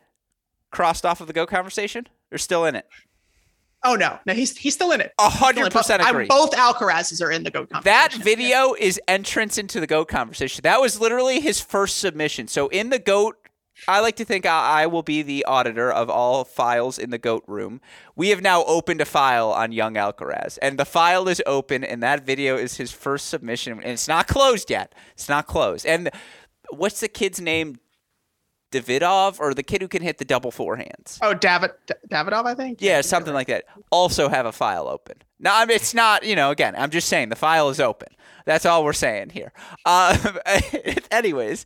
crossed 0.72 1.06
off 1.06 1.22
of 1.22 1.28
the 1.28 1.34
go 1.34 1.46
conversation 1.46 2.08
or 2.32 2.38
still 2.38 2.66
in 2.66 2.76
it? 2.76 2.88
Oh 3.84 3.96
no, 3.96 4.20
no, 4.26 4.34
he's 4.34 4.58
he's 4.58 4.74
still 4.74 4.92
in 4.92 5.02
it. 5.02 5.14
A 5.20 5.30
hundred 5.30 5.72
percent 5.72 6.02
agree. 6.06 6.26
Both 6.26 6.52
Alcarazes 6.52 7.22
are 7.22 7.32
in 7.32 7.44
the 7.44 7.52
goat 7.52 7.70
conversation. 7.70 7.84
That 7.84 8.14
video 8.24 8.74
is 8.74 9.00
entrance 9.08 9.58
into 9.58 9.80
the 9.80 9.88
goat 9.88 10.08
conversation. 10.08 10.64
That 10.64 10.82
was 10.82 11.00
literally 11.00 11.40
his 11.40 11.62
first 11.62 11.98
submission. 11.98 12.48
So 12.48 12.68
in 12.70 12.90
the 12.90 13.00
goat, 13.00 13.38
I 13.88 14.00
like 14.00 14.16
to 14.16 14.26
think 14.26 14.46
I, 14.46 14.84
I 14.84 14.88
will 14.88 15.04
be 15.04 15.22
the 15.22 15.46
auditor 15.46 15.92
of 15.92 16.10
all 16.10 16.44
files 16.44 16.98
in 16.98 17.12
the 17.12 17.20
goat 17.20 17.44
room. 17.48 17.80
We 18.16 18.30
have 18.30 18.42
now 18.42 18.64
opened 18.66 19.02
a 19.02 19.06
file 19.06 19.52
on 19.52 19.72
young 19.72 19.94
Alcaraz, 19.94 20.58
and 20.62 20.80
the 20.80 20.86
file 20.86 21.28
is 21.28 21.42
open, 21.46 21.84
and 21.84 22.02
that 22.02 22.26
video 22.26 22.58
is 22.58 22.78
his 22.78 22.92
first 22.92 23.28
submission, 23.28 23.74
and 23.74 23.92
it's 23.92 24.08
not 24.08 24.28
closed 24.28 24.72
yet. 24.72 24.96
It's 25.14 25.30
not 25.30 25.46
closed. 25.46 25.86
And 25.86 26.10
what's 26.72 27.00
the 27.00 27.08
kid's 27.08 27.40
name? 27.40 27.80
Davidov 28.72 29.40
or 29.40 29.54
the 29.54 29.64
kid 29.64 29.82
who 29.82 29.88
can 29.88 30.02
hit 30.02 30.18
the 30.18 30.26
double 30.26 30.52
forehands. 30.52 31.20
Oh, 31.22 31.34
David 31.34 31.72
Davidov, 32.10 32.46
I 32.46 32.54
think. 32.54 32.82
Yeah, 32.82 33.02
something 33.02 33.34
like 33.34 33.48
that. 33.48 33.66
Also 33.92 34.30
have 34.30 34.46
a 34.46 34.52
file 34.52 34.88
open. 34.88 35.18
Now, 35.40 35.64
it's 35.64 35.94
not. 35.94 36.26
You 36.26 36.36
know, 36.36 36.52
again, 36.52 36.76
I'm 36.78 36.90
just 36.90 37.08
saying 37.08 37.30
the 37.30 37.36
file 37.36 37.70
is 37.70 37.80
open. 37.80 38.10
That's 38.46 38.66
all 38.66 38.84
we're 38.84 38.94
saying 38.94 39.32
here. 39.32 39.52
Uh, 39.86 40.18
anyways, 41.12 41.66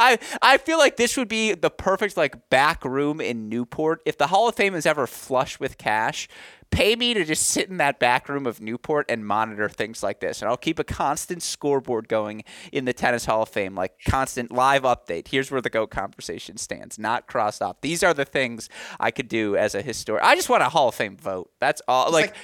I 0.00 0.18
I 0.42 0.56
feel 0.56 0.78
like 0.78 0.96
this 0.96 1.16
would 1.16 1.28
be 1.28 1.52
the 1.54 1.70
perfect 1.70 2.16
like 2.16 2.48
back 2.50 2.84
room 2.84 3.20
in 3.20 3.48
Newport. 3.48 4.02
If 4.06 4.18
the 4.18 4.28
Hall 4.28 4.48
of 4.48 4.54
Fame 4.56 4.74
is 4.74 4.86
ever 4.86 5.06
flush 5.06 5.60
with 5.60 5.78
cash, 5.78 6.26
pay 6.70 6.96
me 6.96 7.12
to 7.14 7.24
just 7.24 7.46
sit 7.46 7.68
in 7.68 7.76
that 7.78 7.98
back 8.00 8.28
room 8.28 8.46
of 8.46 8.60
Newport 8.60 9.06
and 9.10 9.26
monitor 9.26 9.68
things 9.68 10.02
like 10.02 10.20
this. 10.20 10.40
And 10.40 10.48
I'll 10.48 10.56
keep 10.56 10.78
a 10.78 10.84
constant 10.84 11.42
scoreboard 11.42 12.08
going 12.08 12.44
in 12.72 12.84
the 12.84 12.92
Tennis 12.92 13.26
Hall 13.26 13.42
of 13.42 13.48
Fame, 13.50 13.74
like 13.74 13.92
constant 14.06 14.50
live 14.50 14.82
update. 14.82 15.28
Here's 15.28 15.50
where 15.50 15.60
the 15.60 15.70
GOAT 15.70 15.90
conversation 15.90 16.56
stands, 16.56 16.98
not 16.98 17.26
crossed 17.26 17.60
off. 17.60 17.80
These 17.80 18.02
are 18.02 18.14
the 18.14 18.24
things 18.24 18.68
I 18.98 19.10
could 19.10 19.28
do 19.28 19.56
as 19.56 19.74
a 19.74 19.82
historian. 19.82 20.24
I 20.24 20.34
just 20.34 20.48
want 20.48 20.62
a 20.62 20.68
Hall 20.68 20.88
of 20.88 20.94
Fame 20.94 21.16
vote. 21.16 21.50
That's 21.60 21.82
all. 21.86 22.10
Like, 22.10 22.28
like- 22.28 22.36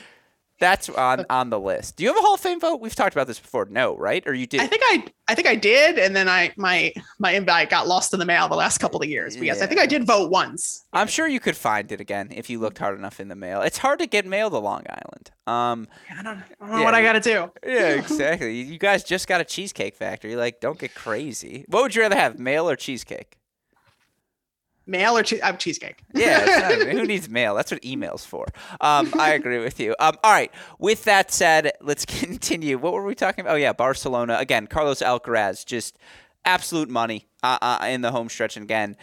that's 0.58 0.88
on 0.88 1.26
on 1.30 1.50
the 1.50 1.60
list. 1.60 1.96
Do 1.96 2.04
you 2.04 2.10
have 2.10 2.16
a 2.16 2.20
Hall 2.20 2.34
of 2.34 2.40
Fame 2.40 2.60
vote? 2.60 2.80
We've 2.80 2.94
talked 2.94 3.14
about 3.14 3.26
this 3.26 3.38
before. 3.38 3.66
No, 3.70 3.96
right? 3.96 4.22
Or 4.26 4.32
you 4.34 4.46
did? 4.46 4.60
I 4.60 4.66
think 4.66 4.82
I 4.86 5.04
I 5.28 5.34
think 5.34 5.46
I 5.48 5.54
did, 5.54 5.98
and 5.98 6.14
then 6.16 6.28
I 6.28 6.52
my 6.56 6.92
my 7.18 7.32
invite 7.32 7.68
got 7.70 7.86
lost 7.86 8.12
in 8.12 8.18
the 8.18 8.24
mail 8.24 8.48
the 8.48 8.56
last 8.56 8.78
couple 8.78 9.02
of 9.02 9.08
years. 9.08 9.36
But 9.36 9.46
yes, 9.46 9.60
I 9.60 9.66
think 9.66 9.80
I 9.80 9.86
did 9.86 10.04
vote 10.06 10.30
once. 10.30 10.84
I'm 10.92 11.08
sure 11.08 11.26
you 11.28 11.40
could 11.40 11.56
find 11.56 11.90
it 11.92 12.00
again 12.00 12.28
if 12.34 12.48
you 12.48 12.58
looked 12.58 12.78
hard 12.78 12.98
enough 12.98 13.20
in 13.20 13.28
the 13.28 13.36
mail. 13.36 13.60
It's 13.62 13.78
hard 13.78 13.98
to 13.98 14.06
get 14.06 14.24
mail 14.26 14.50
to 14.50 14.58
Long 14.58 14.84
Island. 14.88 15.30
Um, 15.46 15.88
I 16.10 16.22
don't, 16.22 16.38
I 16.38 16.42
don't 16.60 16.70
know 16.70 16.78
Yeah, 16.78 16.84
what 16.84 16.94
I 16.94 17.02
got 17.02 17.12
to 17.12 17.20
do. 17.20 17.50
yeah, 17.64 17.88
exactly. 17.94 18.60
You 18.62 18.78
guys 18.78 19.04
just 19.04 19.28
got 19.28 19.40
a 19.40 19.44
cheesecake 19.44 19.94
factory. 19.94 20.34
Like, 20.36 20.60
don't 20.60 20.78
get 20.78 20.94
crazy. 20.94 21.64
What 21.68 21.82
would 21.82 21.94
you 21.94 22.02
rather 22.02 22.16
have, 22.16 22.38
mail 22.38 22.68
or 22.68 22.74
cheesecake? 22.76 23.36
Mail 24.86 25.16
or 25.18 25.22
che- 25.22 25.40
uh, 25.40 25.52
cheesecake? 25.54 25.98
Yeah, 26.14 26.44
not- 26.78 26.88
who 26.88 27.04
needs 27.06 27.28
mail? 27.28 27.54
That's 27.54 27.70
what 27.72 27.84
email's 27.84 28.24
for. 28.24 28.46
Um, 28.80 29.12
I 29.18 29.30
agree 29.32 29.58
with 29.58 29.80
you. 29.80 29.94
Um, 29.98 30.16
all 30.22 30.32
right. 30.32 30.52
With 30.78 31.04
that 31.04 31.32
said, 31.32 31.72
let's 31.80 32.04
continue. 32.24 32.78
What 32.78 32.92
were 32.92 33.04
we 33.04 33.14
talking 33.14 33.42
about? 33.44 33.54
Oh 33.54 33.56
yeah, 33.56 33.72
Barcelona 33.72 34.36
again. 34.38 34.66
Carlos 34.66 35.00
Alcaraz, 35.00 35.64
just 35.66 35.98
absolute 36.44 36.88
money 36.88 37.26
uh, 37.42 37.58
uh, 37.60 37.86
in 37.88 38.00
the 38.02 38.12
home 38.12 38.28
stretch. 38.28 38.56
And 38.56 38.64
again, 38.64 38.96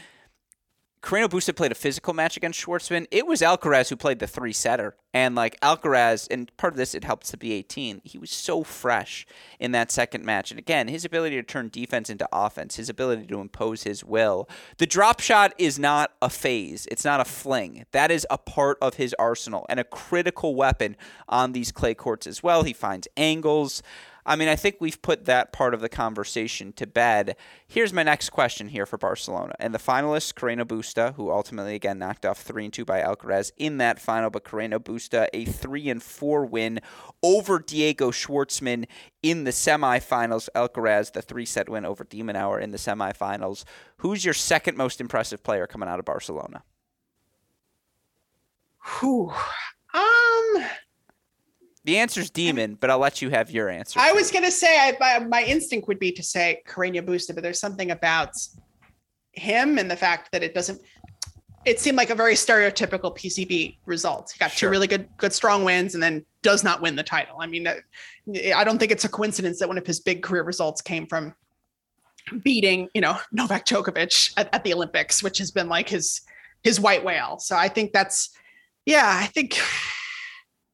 Carreno 1.04 1.28
Busta 1.28 1.54
played 1.54 1.74
a 1.74 1.76
physical 1.76 2.14
match 2.14 2.38
against 2.38 2.66
Schwartzman. 2.66 3.08
It 3.12 3.28
was 3.28 3.42
Alcaraz 3.42 3.90
who 3.90 3.98
played 3.98 4.20
the 4.20 4.28
three 4.28 4.54
setter. 4.54 4.96
And 5.14 5.36
like 5.36 5.60
Alcaraz, 5.60 6.30
and 6.32 6.56
part 6.56 6.74
of 6.74 6.78
this, 6.78 6.96
it 6.96 7.04
helps 7.04 7.30
to 7.32 7.38
be 7.38 7.52
18. 7.52 8.02
He 8.06 8.18
was 8.18 8.32
so 8.32 8.64
fresh 8.64 9.28
in 9.60 9.74
that 9.74 9.92
second 9.92 10.24
match. 10.24 10.50
And 10.50 10.58
again, 10.58 10.88
his 10.88 11.04
ability 11.04 11.36
to 11.36 11.44
turn 11.44 11.68
defense 11.68 12.10
into 12.10 12.28
offense, 12.32 12.78
his 12.78 12.88
ability 12.88 13.28
to 13.28 13.42
impose 13.42 13.84
his 13.84 14.06
will. 14.06 14.48
The 14.78 14.88
drop 14.88 15.20
shot 15.20 15.54
is 15.58 15.78
not 15.78 16.14
a 16.22 16.30
phase, 16.30 16.88
it's 16.90 17.04
not 17.04 17.20
a 17.20 17.26
fling. 17.26 17.86
That 17.92 18.10
is 18.10 18.26
a 18.30 18.38
part 18.38 18.78
of 18.82 18.94
his 18.94 19.14
arsenal 19.20 19.66
and 19.68 19.82
a 19.82 19.84
critical 19.84 20.56
weapon 20.56 20.96
on 21.28 21.52
these 21.52 21.74
clay 21.74 21.96
courts 21.96 22.26
as 22.26 22.42
well. 22.42 22.64
He 22.64 22.74
finds 22.74 23.10
angles. 23.18 23.84
I 24.26 24.36
mean, 24.36 24.48
I 24.48 24.56
think 24.56 24.78
we've 24.80 25.02
put 25.02 25.26
that 25.26 25.52
part 25.52 25.74
of 25.74 25.82
the 25.82 25.90
conversation 25.90 26.74
to 26.74 26.88
bed. 26.88 27.36
Here's 27.68 27.94
my 27.94 28.04
next 28.04 28.30
question 28.30 28.70
here 28.70 28.86
for 28.86 28.98
Barcelona. 28.98 29.54
And 29.60 29.74
the 29.74 29.80
finalists, 29.80 30.34
Carreno 30.34 30.64
Busta, 30.64 31.16
who 31.16 31.32
ultimately 31.32 31.76
again 31.76 32.00
knocked 32.00 32.26
off 32.26 32.42
3 32.42 32.66
and 32.66 32.74
2 32.74 32.86
by 32.86 33.02
Alcaraz 33.02 33.52
in 33.58 33.78
that 33.78 34.00
final, 34.00 34.30
but 34.30 34.44
Carreno 34.44 34.80
Busta 34.80 35.28
a 35.34 35.46
3 35.46 35.90
and 35.90 36.04
4 36.04 36.46
win 36.46 36.80
over 37.22 37.60
Diego 37.60 38.12
Schwartzman 38.12 38.86
in 39.22 39.44
the 39.44 39.52
semifinals. 39.52 40.50
Alcaraz 40.56 41.12
the 41.12 41.22
3-set 41.22 41.70
win 41.70 41.86
over 41.86 42.04
de 42.04 42.22
Minaur 42.22 42.62
in 42.62 42.72
the 42.72 42.78
semifinals. 42.78 43.64
Who's 43.98 44.24
your 44.24 44.34
second 44.34 44.78
most 44.78 45.02
impressive 45.02 45.44
player 45.44 45.68
coming 45.68 45.90
out 45.90 46.00
of 46.00 46.06
Barcelona? 46.06 46.64
Whew. 49.00 49.32
Um, 49.94 50.66
The 51.86 51.98
answer's 51.98 52.30
Demon, 52.30 52.76
but 52.76 52.90
I'll 52.90 53.00
let 53.00 53.22
you 53.22 53.30
have 53.30 53.52
your 53.52 53.70
answer. 53.70 54.00
I 54.00 54.14
was 54.14 54.32
gonna 54.32 54.52
say 54.52 54.78
I, 54.80 54.96
my, 55.00 55.26
my 55.26 55.44
instinct 55.44 55.88
would 55.88 56.00
be 56.00 56.12
to 56.14 56.24
say 56.24 56.62
Carreño 56.68 57.02
Busta, 57.02 57.34
but 57.34 57.44
there's 57.44 57.60
something 57.60 57.92
about 57.92 58.32
him 59.34 59.78
and 59.78 59.92
the 59.92 59.96
fact 59.96 60.32
that 60.32 60.44
it 60.44 60.54
doesn't. 60.54 60.82
It 61.66 61.80
seemed 61.80 61.98
like 61.98 62.10
a 62.10 62.16
very 62.16 62.34
stereotypical 62.36 63.16
PCB 63.16 63.78
result. 63.86 64.32
He 64.34 64.40
got 64.40 64.52
Sure. 64.52 64.68
two 64.68 64.72
really 64.72 64.88
good, 64.88 65.08
good 65.18 65.32
strong 65.32 65.64
wins, 65.64 65.94
and 65.94 66.04
then 66.04 66.26
does 66.42 66.64
not 66.64 66.82
win 66.82 66.96
the 66.96 67.04
title. 67.04 67.38
I 67.40 67.48
mean, 67.48 67.68
uh, 67.68 67.76
I 68.54 68.64
don't 68.66 68.78
think 68.80 68.92
it's 68.92 69.06
a 69.06 69.10
coincidence 69.10 69.60
that 69.60 69.68
one 69.70 69.78
of 69.78 69.88
his 69.88 70.02
big 70.02 70.24
career 70.24 70.44
results 70.44 70.82
came 70.82 71.08
from 71.08 71.34
beating, 72.44 72.90
you 72.94 73.02
know, 73.02 73.18
Novak 73.32 73.66
Djokovic 73.66 74.34
at, 74.38 74.54
at 74.54 74.64
the 74.64 74.74
Olympics, 74.74 75.24
which 75.24 75.38
has 75.38 75.52
been 75.52 75.70
like 75.70 75.90
his 75.90 76.22
his 76.64 76.80
white 76.80 77.04
whale. 77.04 77.40
So 77.40 77.58
I 77.58 77.68
think 77.68 77.92
that's, 77.92 78.30
yeah, 78.86 79.20
I 79.22 79.26
think. 79.28 79.60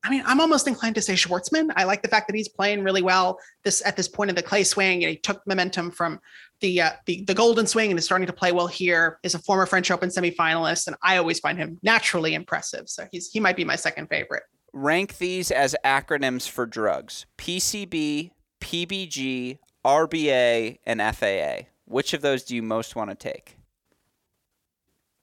I 0.03 0.09
mean, 0.09 0.23
I'm 0.25 0.39
almost 0.39 0.65
inclined 0.65 0.95
to 0.95 1.01
say 1.01 1.13
Schwartzman. 1.13 1.71
I 1.75 1.83
like 1.83 2.01
the 2.01 2.07
fact 2.07 2.27
that 2.27 2.35
he's 2.35 2.47
playing 2.47 2.83
really 2.83 3.01
well 3.01 3.37
this 3.63 3.85
at 3.85 3.97
this 3.97 4.07
point 4.07 4.29
in 4.29 4.35
the 4.35 4.41
clay 4.41 4.63
swing, 4.63 5.03
and 5.03 5.11
he 5.11 5.17
took 5.17 5.45
momentum 5.45 5.91
from 5.91 6.19
the 6.61 6.81
uh, 6.81 6.91
the 7.05 7.23
the 7.25 7.33
golden 7.33 7.67
swing 7.67 7.89
and 7.89 7.99
is 7.99 8.05
starting 8.05 8.27
to 8.27 8.33
play 8.33 8.53
well 8.53 8.67
here. 8.67 9.19
Is 9.23 9.35
a 9.35 9.39
former 9.39 9.65
French 9.65 9.91
Open 9.91 10.07
semifinalist, 10.09 10.87
and 10.87 10.95
I 11.03 11.17
always 11.17 11.39
find 11.39 11.57
him 11.57 11.79
naturally 11.83 12.33
impressive. 12.33 12.87
So 12.87 13.07
he's 13.11 13.29
he 13.29 13.39
might 13.41 13.57
be 13.57 13.65
my 13.65 13.75
second 13.75 14.07
favorite. 14.07 14.43
rank 14.71 15.17
these 15.17 15.51
as 15.51 15.75
acronyms 15.83 16.47
for 16.47 16.65
drugs 16.65 17.25
PCB, 17.37 18.31
PBG, 18.61 19.57
RBA, 19.85 20.77
and 20.85 21.01
FAA. 21.15 21.67
Which 21.85 22.13
of 22.13 22.21
those 22.21 22.43
do 22.43 22.55
you 22.55 22.61
most 22.63 22.95
want 22.95 23.09
to 23.09 23.15
take? 23.15 23.57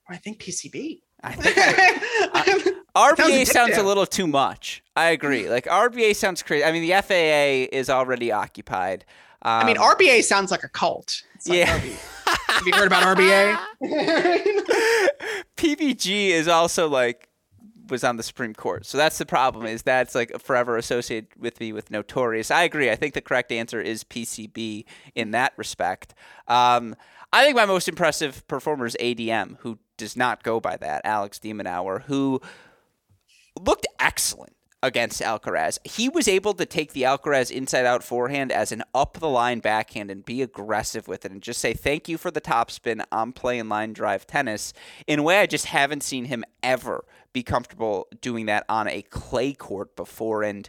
I 0.09 0.16
think 0.16 0.39
PCB. 0.41 1.01
I 1.22 1.33
think 1.33 1.57
I- 2.35 2.72
RBA 2.97 3.47
sounds 3.47 3.76
a 3.76 3.82
little 3.82 4.07
too 4.07 4.26
much. 4.26 4.82
I 4.97 5.11
agree. 5.11 5.49
Like 5.49 5.66
RBA 5.66 6.16
sounds 6.16 6.42
crazy. 6.42 6.64
I 6.64 6.72
mean, 6.72 6.82
the 6.82 6.94
FAA 7.03 7.76
is 7.76 7.90
already 7.90 8.32
occupied. 8.32 9.05
Um, 9.42 9.62
I 9.62 9.66
mean, 9.66 9.76
RBA 9.76 10.22
sounds 10.24 10.51
like 10.51 10.64
a 10.64 10.68
cult. 10.68 11.22
Like 11.47 11.59
yeah. 11.59 11.78
Have 12.26 12.66
you 12.66 12.72
heard 12.74 12.86
about 12.86 13.16
RBA? 13.16 13.59
PBG 15.57 16.28
is 16.30 16.49
also 16.49 16.88
like 16.88 17.28
was 17.88 18.03
on 18.03 18.16
the 18.16 18.22
Supreme 18.22 18.55
Court. 18.55 18.84
So 18.84 18.99
that's 18.99 19.18
the 19.18 19.26
problem 19.26 19.66
is 19.66 19.82
that's 19.82 20.14
like 20.14 20.40
forever 20.40 20.76
associated 20.76 21.28
with 21.38 21.61
me 21.61 21.72
with 21.72 21.90
notorious. 21.90 22.51
I 22.51 22.62
agree. 22.62 22.90
I 22.90 22.97
think 22.97 23.14
the 23.14 23.20
correct 23.20 23.53
answer 23.53 23.80
is 23.80 24.05
PCB 24.05 24.84
in 25.14 25.30
that 25.32 25.53
respect. 25.57 26.14
Um, 26.49 26.97
I 27.32 27.44
think 27.44 27.57
my 27.57 27.66
most 27.66 27.88
impressive 27.88 28.47
performer 28.49 28.86
is 28.86 28.97
ADM, 29.01 29.59
who 29.61 29.78
does 29.97 30.16
not 30.16 30.42
go 30.42 30.61
by 30.61 30.76
that. 30.76 31.03
Alex 31.05 31.38
de 31.38 31.53
Minaur, 31.53 32.03
who 32.03 32.40
looked 33.61 33.86
excellent 33.98 34.54
against 34.82 35.20
Alcaraz. 35.20 35.78
He 35.84 36.09
was 36.09 36.28
able 36.28 36.54
to 36.54 36.66
take 36.66 36.92
the 36.92 37.02
Alcaraz 37.02 37.50
inside 37.50 37.86
out 37.86 38.04
forehand 38.04 38.52
as 38.52 38.72
an 38.72 38.84
up 38.94 39.18
the 39.18 39.28
line 39.28 39.61
backhand 39.61 40.11
and 40.11 40.24
be 40.24 40.42
aggressive 40.42 41.09
with 41.09 41.24
it 41.24 41.32
and 41.32 41.42
just 41.42 41.61
say, 41.61 41.72
thank 41.72 42.09
you 42.09 42.18
for 42.18 42.30
the 42.30 42.40
topspin. 42.40 43.02
I'm 43.11 43.32
playing 43.32 43.68
line 43.68 43.92
drive 43.92 44.26
tennis 44.26 44.72
in 45.07 45.18
a 45.18 45.22
way 45.22 45.40
I 45.40 45.46
just 45.46 45.66
haven't 45.66 46.02
seen 46.02 46.26
him 46.26 46.44
ever 46.62 47.04
be 47.32 47.42
comfortable 47.42 48.07
doing 48.20 48.46
that 48.46 48.64
on 48.68 48.86
a 48.88 49.02
clay 49.02 49.52
court 49.52 49.96
before. 49.96 50.42
And, 50.42 50.68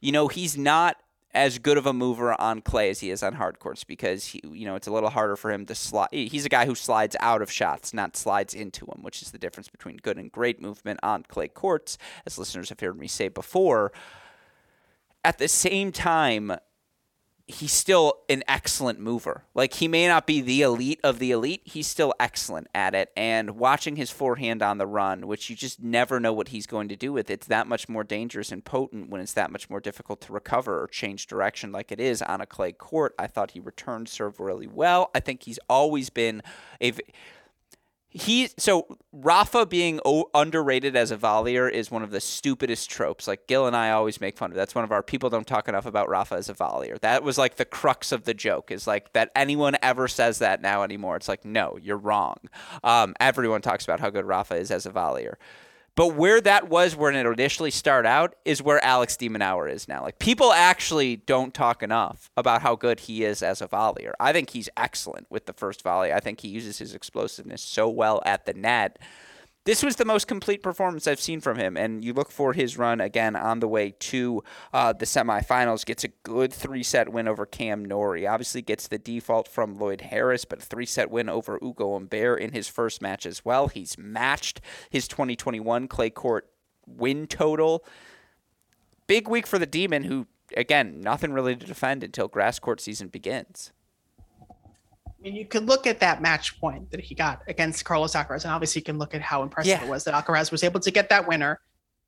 you 0.00 0.12
know, 0.12 0.28
he's 0.28 0.56
not 0.56 0.96
as 1.38 1.56
good 1.60 1.78
of 1.78 1.86
a 1.86 1.92
mover 1.92 2.38
on 2.40 2.60
clay 2.60 2.90
as 2.90 2.98
he 2.98 3.10
is 3.10 3.22
on 3.22 3.32
hard 3.34 3.60
courts 3.60 3.84
because 3.84 4.24
he, 4.24 4.40
you 4.50 4.66
know, 4.66 4.74
it's 4.74 4.88
a 4.88 4.90
little 4.90 5.08
harder 5.08 5.36
for 5.36 5.52
him 5.52 5.64
to 5.66 5.74
slide. 5.74 6.08
He's 6.10 6.44
a 6.44 6.48
guy 6.48 6.66
who 6.66 6.74
slides 6.74 7.14
out 7.20 7.42
of 7.42 7.50
shots, 7.50 7.94
not 7.94 8.16
slides 8.16 8.54
into 8.54 8.86
them, 8.86 9.04
which 9.04 9.22
is 9.22 9.30
the 9.30 9.38
difference 9.38 9.68
between 9.68 9.98
good 9.98 10.16
and 10.16 10.32
great 10.32 10.60
movement 10.60 10.98
on 11.00 11.22
clay 11.22 11.46
courts, 11.46 11.96
as 12.26 12.38
listeners 12.38 12.70
have 12.70 12.80
heard 12.80 12.98
me 12.98 13.06
say 13.06 13.28
before. 13.28 13.92
At 15.24 15.38
the 15.38 15.46
same 15.46 15.92
time, 15.92 16.56
he's 17.48 17.72
still 17.72 18.18
an 18.28 18.44
excellent 18.46 19.00
mover. 19.00 19.44
Like 19.54 19.74
he 19.74 19.88
may 19.88 20.06
not 20.06 20.26
be 20.26 20.42
the 20.42 20.60
elite 20.60 21.00
of 21.02 21.18
the 21.18 21.32
elite, 21.32 21.62
he's 21.64 21.86
still 21.86 22.12
excellent 22.20 22.68
at 22.74 22.94
it. 22.94 23.10
And 23.16 23.52
watching 23.52 23.96
his 23.96 24.10
forehand 24.10 24.62
on 24.62 24.76
the 24.76 24.86
run, 24.86 25.26
which 25.26 25.48
you 25.48 25.56
just 25.56 25.82
never 25.82 26.20
know 26.20 26.32
what 26.32 26.48
he's 26.48 26.66
going 26.66 26.88
to 26.88 26.96
do 26.96 27.12
with, 27.12 27.30
it's 27.30 27.46
that 27.46 27.66
much 27.66 27.88
more 27.88 28.04
dangerous 28.04 28.52
and 28.52 28.64
potent 28.64 29.08
when 29.08 29.22
it's 29.22 29.32
that 29.32 29.50
much 29.50 29.70
more 29.70 29.80
difficult 29.80 30.20
to 30.22 30.32
recover 30.32 30.82
or 30.82 30.86
change 30.86 31.26
direction 31.26 31.72
like 31.72 31.90
it 31.90 31.98
is 31.98 32.20
on 32.20 32.42
a 32.42 32.46
clay 32.46 32.72
court. 32.72 33.14
I 33.18 33.26
thought 33.26 33.52
he 33.52 33.60
returned 33.60 34.10
serve 34.10 34.38
really 34.38 34.66
well. 34.66 35.10
I 35.14 35.20
think 35.20 35.44
he's 35.44 35.58
always 35.70 36.10
been 36.10 36.42
a 36.82 36.92
he 38.10 38.48
so 38.56 38.98
Rafa 39.12 39.66
being 39.66 40.00
underrated 40.34 40.96
as 40.96 41.10
a 41.10 41.16
volleyer 41.16 41.70
is 41.70 41.90
one 41.90 42.02
of 42.02 42.10
the 42.10 42.20
stupidest 42.20 42.88
tropes. 42.88 43.28
Like 43.28 43.46
Gil 43.46 43.66
and 43.66 43.76
I 43.76 43.90
always 43.90 44.20
make 44.20 44.38
fun 44.38 44.50
of. 44.50 44.56
That's 44.56 44.74
one 44.74 44.84
of 44.84 44.92
our 44.92 45.02
people 45.02 45.28
don't 45.28 45.46
talk 45.46 45.68
enough 45.68 45.84
about 45.84 46.08
Rafa 46.08 46.36
as 46.36 46.48
a 46.48 46.54
volleyer. 46.54 46.98
That 47.00 47.22
was 47.22 47.36
like 47.36 47.56
the 47.56 47.66
crux 47.66 48.10
of 48.10 48.24
the 48.24 48.32
joke. 48.32 48.70
Is 48.70 48.86
like 48.86 49.12
that 49.12 49.30
anyone 49.36 49.76
ever 49.82 50.08
says 50.08 50.38
that 50.38 50.62
now 50.62 50.82
anymore. 50.82 51.16
It's 51.16 51.28
like 51.28 51.44
no, 51.44 51.78
you're 51.80 51.98
wrong. 51.98 52.38
Um, 52.82 53.14
everyone 53.20 53.60
talks 53.60 53.84
about 53.84 54.00
how 54.00 54.08
good 54.08 54.24
Rafa 54.24 54.56
is 54.56 54.70
as 54.70 54.86
a 54.86 54.90
volleyer. 54.90 55.34
But 55.98 56.14
where 56.14 56.40
that 56.42 56.68
was 56.68 56.94
when 56.94 57.16
it 57.16 57.26
initially 57.26 57.72
started 57.72 58.08
out 58.08 58.36
is 58.44 58.62
where 58.62 58.80
Alex 58.84 59.16
de 59.16 59.28
Minaur 59.28 59.68
is 59.68 59.88
now. 59.88 60.04
Like 60.04 60.20
people 60.20 60.52
actually 60.52 61.16
don't 61.16 61.52
talk 61.52 61.82
enough 61.82 62.30
about 62.36 62.62
how 62.62 62.76
good 62.76 63.00
he 63.00 63.24
is 63.24 63.42
as 63.42 63.60
a 63.60 63.66
volleyer. 63.66 64.12
I 64.20 64.32
think 64.32 64.50
he's 64.50 64.68
excellent 64.76 65.26
with 65.28 65.46
the 65.46 65.52
first 65.52 65.82
volley. 65.82 66.12
I 66.12 66.20
think 66.20 66.38
he 66.38 66.46
uses 66.46 66.78
his 66.78 66.94
explosiveness 66.94 67.62
so 67.62 67.88
well 67.88 68.22
at 68.24 68.46
the 68.46 68.54
net. 68.54 69.00
This 69.64 69.82
was 69.82 69.96
the 69.96 70.04
most 70.04 70.26
complete 70.26 70.62
performance 70.62 71.06
I've 71.06 71.20
seen 71.20 71.40
from 71.40 71.58
him. 71.58 71.76
And 71.76 72.02
you 72.02 72.12
look 72.14 72.30
for 72.30 72.52
his 72.52 72.78
run 72.78 73.00
again 73.00 73.36
on 73.36 73.60
the 73.60 73.68
way 73.68 73.90
to 73.90 74.42
uh, 74.72 74.92
the 74.94 75.04
semifinals. 75.04 75.84
Gets 75.84 76.04
a 76.04 76.08
good 76.22 76.52
three 76.52 76.82
set 76.82 77.10
win 77.10 77.28
over 77.28 77.44
Cam 77.44 77.84
Norrie. 77.84 78.26
Obviously, 78.26 78.62
gets 78.62 78.88
the 78.88 78.98
default 78.98 79.46
from 79.46 79.78
Lloyd 79.78 80.00
Harris, 80.00 80.44
but 80.44 80.60
a 80.60 80.62
three 80.62 80.86
set 80.86 81.10
win 81.10 81.28
over 81.28 81.58
Ugo 81.62 81.92
Humbert 81.92 82.40
in 82.40 82.52
his 82.52 82.68
first 82.68 83.02
match 83.02 83.26
as 83.26 83.44
well. 83.44 83.68
He's 83.68 83.98
matched 83.98 84.60
his 84.90 85.06
2021 85.06 85.86
clay 85.88 86.10
court 86.10 86.48
win 86.86 87.26
total. 87.26 87.84
Big 89.06 89.28
week 89.28 89.46
for 89.46 89.58
the 89.58 89.66
Demon, 89.66 90.04
who, 90.04 90.26
again, 90.56 91.00
nothing 91.00 91.32
really 91.32 91.56
to 91.56 91.66
defend 91.66 92.02
until 92.02 92.28
grass 92.28 92.58
court 92.58 92.80
season 92.80 93.08
begins. 93.08 93.72
I 95.18 95.22
mean, 95.22 95.34
you 95.34 95.46
could 95.46 95.66
look 95.66 95.86
at 95.86 96.00
that 96.00 96.22
match 96.22 96.60
point 96.60 96.90
that 96.92 97.00
he 97.00 97.14
got 97.14 97.42
against 97.48 97.84
Carlos 97.84 98.14
Alcaraz, 98.14 98.44
and 98.44 98.52
obviously 98.52 98.80
you 98.80 98.84
can 98.84 98.98
look 98.98 99.14
at 99.14 99.20
how 99.20 99.42
impressive 99.42 99.70
Yeah. 99.70 99.84
it 99.84 99.88
was 99.88 100.04
that 100.04 100.14
Alcaraz 100.14 100.52
was 100.52 100.62
able 100.62 100.80
to 100.80 100.90
get 100.90 101.08
that 101.08 101.26
winner. 101.26 101.60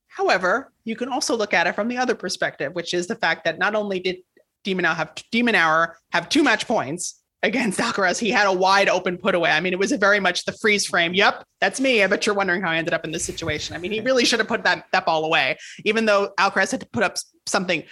However, 0.07 0.73
you 0.85 0.97
can 0.97 1.09
also 1.09 1.37
look 1.37 1.53
at 1.55 1.67
it 1.67 1.75
from 1.75 1.89
the 1.89 1.97
other 1.97 2.15
perspective, 2.15 2.75
which 2.75 2.95
is 2.95 3.07
the 3.07 3.17
fact 3.17 3.45
that 3.45 3.59
not 3.59 3.75
only 3.75 4.01
did 4.01 4.19
de 4.65 4.75
Minaur 4.75 4.95
have 4.95 5.15
de 5.31 5.43
Minaur 5.43 5.95
have 6.13 6.29
two 6.29 6.43
match 6.45 6.67
points 6.69 7.21
against 7.43 7.79
Alcaraz, 7.81 8.19
he 8.19 8.31
had 8.31 8.47
a 8.47 8.53
wide 8.53 8.89
open 8.89 9.17
put 9.17 9.35
away. 9.35 9.51
I 9.51 9.61
mean, 9.61 9.73
it 9.73 9.79
was 9.79 9.93
a 9.93 9.97
very 9.99 10.21
much 10.21 10.45
the 10.45 10.53
freeze 10.53 10.87
frame. 10.87 11.15
Yep, 11.15 11.45
that's 11.61 11.81
me. 11.81 12.03
I 12.05 12.07
bet 12.07 12.27
you're 12.27 12.35
wondering 12.35 12.61
how 12.63 12.71
I 12.71 12.77
ended 12.77 12.93
up 12.95 13.05
in 13.05 13.13
this 13.13 13.25
situation. 13.25 13.75
I 13.75 13.79
mean, 13.79 13.93
he 13.93 14.01
really 14.01 14.25
should 14.25 14.39
have 14.41 14.49
put 14.49 14.63
that 14.65 14.87
that 14.93 15.07
ball 15.07 15.25
away, 15.25 15.57
even 15.85 16.05
though 16.05 16.33
Alcaraz 16.39 16.71
had 16.71 16.81
to 16.81 16.87
put 16.87 17.03
up 17.03 17.17
something 17.47 17.83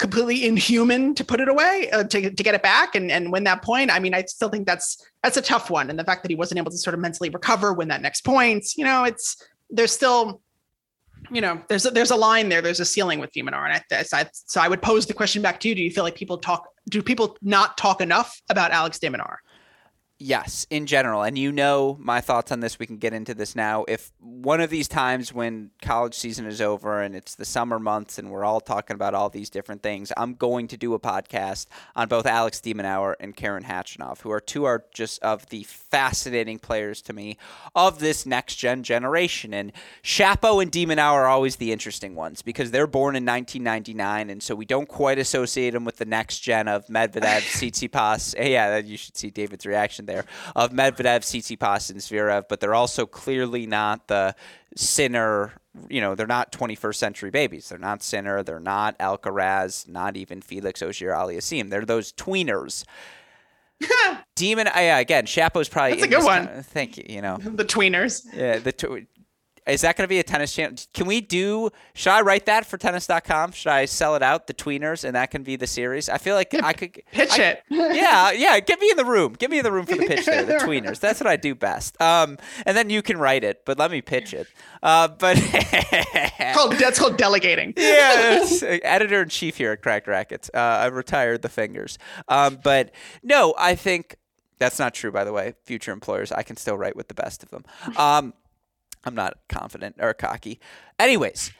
completely 0.00 0.46
inhuman 0.46 1.14
to 1.14 1.24
put 1.24 1.40
it 1.40 1.48
away 1.48 1.90
uh, 1.92 2.02
to, 2.02 2.30
to 2.30 2.42
get 2.42 2.54
it 2.54 2.62
back 2.62 2.94
and, 2.94 3.10
and 3.10 3.30
win 3.30 3.44
that 3.44 3.62
point. 3.62 3.90
I 3.90 3.98
mean, 3.98 4.14
I 4.14 4.22
still 4.22 4.48
think 4.48 4.66
that's 4.66 5.06
that's 5.22 5.36
a 5.36 5.42
tough 5.42 5.70
one. 5.70 5.90
And 5.90 5.98
the 5.98 6.04
fact 6.04 6.22
that 6.22 6.30
he 6.30 6.34
wasn't 6.34 6.58
able 6.58 6.70
to 6.70 6.78
sort 6.78 6.94
of 6.94 7.00
mentally 7.00 7.28
recover, 7.28 7.72
win 7.72 7.88
that 7.88 8.00
next 8.00 8.24
point, 8.24 8.64
you 8.76 8.84
know, 8.84 9.04
it's 9.04 9.36
there's 9.68 9.92
still, 9.92 10.40
you 11.30 11.40
know, 11.40 11.60
there's 11.68 11.84
a, 11.84 11.90
there's 11.90 12.10
a 12.10 12.16
line 12.16 12.48
there, 12.48 12.62
there's 12.62 12.80
a 12.80 12.84
ceiling 12.84 13.20
with 13.20 13.30
de 13.32 13.42
Minaur. 13.42 13.66
And 13.66 13.74
I, 13.92 14.04
I 14.20 14.26
so 14.32 14.60
I 14.60 14.68
would 14.68 14.82
pose 14.82 15.06
the 15.06 15.14
question 15.14 15.42
back 15.42 15.60
to 15.60 15.68
you: 15.68 15.74
Do 15.74 15.82
you 15.82 15.90
feel 15.90 16.04
like 16.04 16.14
people 16.14 16.38
talk? 16.38 16.66
Do 16.88 17.02
people 17.02 17.36
not 17.42 17.76
talk 17.76 18.00
enough 18.00 18.40
about 18.48 18.72
Alex 18.72 18.98
de 18.98 19.10
Minaur? 19.10 19.36
Yes, 20.22 20.66
in 20.68 20.84
general. 20.84 21.22
And 21.22 21.38
you 21.38 21.50
know 21.50 21.96
my 21.98 22.20
thoughts 22.20 22.52
on 22.52 22.60
this. 22.60 22.78
We 22.78 22.84
can 22.84 22.98
get 22.98 23.14
into 23.14 23.32
this 23.32 23.56
now. 23.56 23.86
If 23.88 24.12
one 24.20 24.60
of 24.60 24.68
these 24.68 24.86
times 24.86 25.32
when 25.32 25.70
college 25.80 26.12
season 26.12 26.44
is 26.44 26.60
over 26.60 27.00
and 27.00 27.16
it's 27.16 27.36
the 27.36 27.46
summer 27.46 27.78
months 27.78 28.18
and 28.18 28.30
we're 28.30 28.44
all 28.44 28.60
talking 28.60 28.94
about 28.94 29.14
all 29.14 29.30
these 29.30 29.48
different 29.48 29.82
things, 29.82 30.12
I'm 30.18 30.34
going 30.34 30.68
to 30.68 30.76
do 30.76 30.92
a 30.92 30.98
podcast 30.98 31.68
on 31.96 32.08
both 32.08 32.26
Alex 32.26 32.60
de 32.60 32.74
Minaur 32.74 33.14
and 33.18 33.34
Karen 33.34 33.62
Khachanov, 33.62 34.20
who 34.20 34.30
are 34.30 34.40
two 34.40 34.64
are 34.64 34.84
just 34.92 35.22
of 35.22 35.46
the 35.46 35.62
fascinating 35.62 36.58
players 36.58 37.00
to 37.00 37.14
me 37.14 37.38
of 37.74 37.98
this 37.98 38.26
next 38.26 38.56
gen 38.56 38.82
generation. 38.82 39.54
And 39.54 39.72
Shapo 40.02 40.60
and 40.60 40.70
de 40.70 40.84
Minaur 40.84 41.14
are 41.14 41.28
always 41.28 41.56
the 41.56 41.72
interesting 41.72 42.14
ones 42.14 42.42
because 42.42 42.72
they're 42.72 42.86
born 42.86 43.16
in 43.16 43.24
1999, 43.24 44.28
and 44.28 44.42
so 44.42 44.54
we 44.54 44.66
don't 44.66 44.86
quite 44.86 45.18
associate 45.18 45.70
them 45.70 45.86
with 45.86 45.96
the 45.96 46.04
next 46.04 46.40
gen 46.40 46.68
of 46.68 46.86
Medvedev, 46.88 47.40
Tsitsipas. 47.40 48.34
Yeah, 48.38 48.76
you 48.76 48.98
should 48.98 49.16
see 49.16 49.30
David's 49.30 49.64
reaction 49.64 50.04
there 50.10 50.24
of 50.56 50.70
Medvedev, 50.72 51.20
Tsitsipas, 51.20 51.90
and 51.90 52.00
Zverev, 52.00 52.44
but 52.48 52.60
they're 52.60 52.74
also 52.74 53.06
clearly 53.06 53.66
not 53.66 54.08
the 54.08 54.34
Sinner. 54.76 55.52
You 55.88 56.00
know, 56.00 56.14
they're 56.16 56.26
not 56.26 56.50
21st 56.52 56.96
century 56.96 57.30
babies. 57.30 57.68
They're 57.68 57.78
not 57.78 58.02
Sinner. 58.02 58.42
They're 58.42 58.58
not 58.58 58.98
Alcaraz. 58.98 59.88
Not 59.88 60.16
even 60.16 60.40
Felix 60.42 60.82
Auger-Aliassime. 60.82 61.70
They're 61.70 61.84
those 61.84 62.12
tweeners. 62.12 62.84
Demon, 64.34 64.66
yeah, 64.74 64.98
again, 64.98 65.26
Shapo's 65.26 65.68
probably 65.68 65.92
That's 66.00 66.04
a 66.04 66.08
good 66.08 66.24
one. 66.24 66.46
kind- 66.46 66.66
thank 66.66 66.98
you. 66.98 67.04
You 67.08 67.22
know, 67.22 67.38
The 67.38 67.64
tweeners. 67.64 68.26
yeah, 68.34 68.58
the 68.58 68.72
tw- 68.72 69.06
is 69.70 69.80
that 69.82 69.96
going 69.96 70.04
to 70.04 70.08
be 70.08 70.18
a 70.18 70.22
tennis 70.22 70.52
channel? 70.54 70.76
Can 70.94 71.06
we 71.06 71.20
do? 71.20 71.70
Should 71.94 72.10
I 72.10 72.20
write 72.20 72.46
that 72.46 72.66
for 72.66 72.76
tennis.com? 72.78 73.52
Should 73.52 73.70
I 73.70 73.84
sell 73.86 74.14
it 74.16 74.22
out, 74.22 74.46
the 74.46 74.54
tweeners, 74.54 75.04
and 75.04 75.14
that 75.16 75.30
can 75.30 75.42
be 75.42 75.56
the 75.56 75.66
series? 75.66 76.08
I 76.08 76.18
feel 76.18 76.34
like 76.34 76.52
I 76.54 76.72
could 76.72 77.00
Pitch 77.12 77.38
I- 77.38 77.42
it. 77.42 77.62
yeah, 77.70 78.30
yeah. 78.32 78.60
Get 78.60 78.80
me 78.80 78.90
in 78.90 78.96
the 78.96 79.04
room. 79.04 79.34
Get 79.34 79.50
me 79.50 79.58
in 79.58 79.64
the 79.64 79.72
room 79.72 79.86
for 79.86 79.96
the 79.96 80.06
pitch 80.06 80.26
there, 80.26 80.44
the 80.44 80.54
tweeners. 80.66 81.00
That's 81.00 81.20
what 81.20 81.26
I 81.28 81.36
do 81.36 81.54
best. 81.54 82.00
Um, 82.00 82.38
and 82.66 82.76
then 82.76 82.90
you 82.90 83.02
can 83.02 83.18
write 83.18 83.44
it, 83.44 83.62
but 83.64 83.78
let 83.78 83.90
me 83.90 84.02
pitch 84.02 84.34
it. 84.34 84.46
Uh, 84.82 85.08
but 85.08 85.36
Called, 86.54 86.72
that's 86.72 86.98
called 86.98 87.16
delegating. 87.16 87.72
yeah, 87.76 88.44
editor 88.82 89.22
in 89.22 89.28
chief 89.28 89.56
here 89.56 89.72
at 89.72 89.82
Cracked 89.82 90.06
Racquets. 90.06 90.50
Uh, 90.52 90.58
I've 90.58 90.94
retired 90.94 91.42
the 91.42 91.48
fingers. 91.48 91.98
Um, 92.28 92.58
but 92.62 92.92
no, 93.22 93.54
I 93.58 93.74
think 93.74 94.16
that's 94.58 94.78
not 94.78 94.94
true. 94.94 95.10
By 95.12 95.24
the 95.24 95.32
way, 95.32 95.54
future 95.64 95.92
employers, 95.92 96.32
I 96.32 96.42
can 96.42 96.56
still 96.56 96.76
write 96.76 96.96
with 96.96 97.08
the 97.08 97.14
best 97.14 97.42
of 97.42 97.50
them. 97.50 97.64
Um, 97.96 98.34
I'm 99.04 99.14
not 99.14 99.38
confident 99.48 99.96
or 99.98 100.12
cocky. 100.14 100.60
Anyways, 100.98 101.52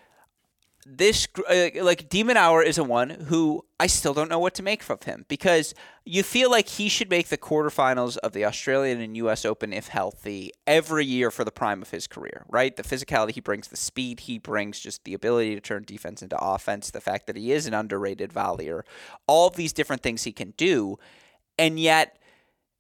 this 0.87 1.29
uh, 1.49 1.69
like 1.83 2.09
de 2.09 2.25
Minaur 2.25 2.65
is 2.65 2.79
a 2.79 2.85
one 2.85 3.11
who 3.11 3.65
I 3.79 3.87
still 3.87 4.15
don't 4.15 4.31
know 4.31 4.39
what 4.39 4.55
to 4.55 4.63
make 4.63 4.89
of 4.89 5.03
him 5.03 5.27
because 5.29 5.75
you 6.05 6.23
feel 6.23 6.51
like 6.51 6.69
he 6.69 6.89
should 6.89 7.11
make 7.11 7.29
the 7.29 7.37
quarterfinals 7.37 8.17
of 8.19 8.33
the 8.33 8.45
Australian 8.47 9.01
and 9.01 9.17
U.S. 9.19 9.45
Open 9.45 9.73
if 9.73 9.89
healthy 9.89 10.53
every 10.67 11.05
year 11.05 11.31
for 11.31 11.45
the 11.45 11.53
prime 11.53 11.83
of 11.83 11.91
his 11.91 12.07
career, 12.07 12.45
right? 12.49 12.75
The 12.75 12.83
physicality 12.83 13.33
he 13.33 13.41
brings, 13.41 13.69
the 13.69 13.77
speed 13.77 14.21
he 14.21 14.39
brings, 14.39 14.81
just 14.81 15.05
the 15.05 15.15
ability 15.15 15.55
to 15.55 15.61
turn 15.61 15.85
defense 15.85 16.23
into 16.23 16.39
offense, 16.39 16.91
the 16.91 17.01
fact 17.01 17.27
that 17.27 17.37
he 17.37 17.53
is 17.53 17.67
an 17.67 17.75
underrated 17.75 18.33
volleyer, 18.33 18.83
all 19.27 19.51
these 19.51 19.73
different 19.73 20.03
things 20.03 20.25
he 20.25 20.33
can 20.33 20.55
do, 20.57 20.99
and 21.59 21.79
yet 21.79 22.20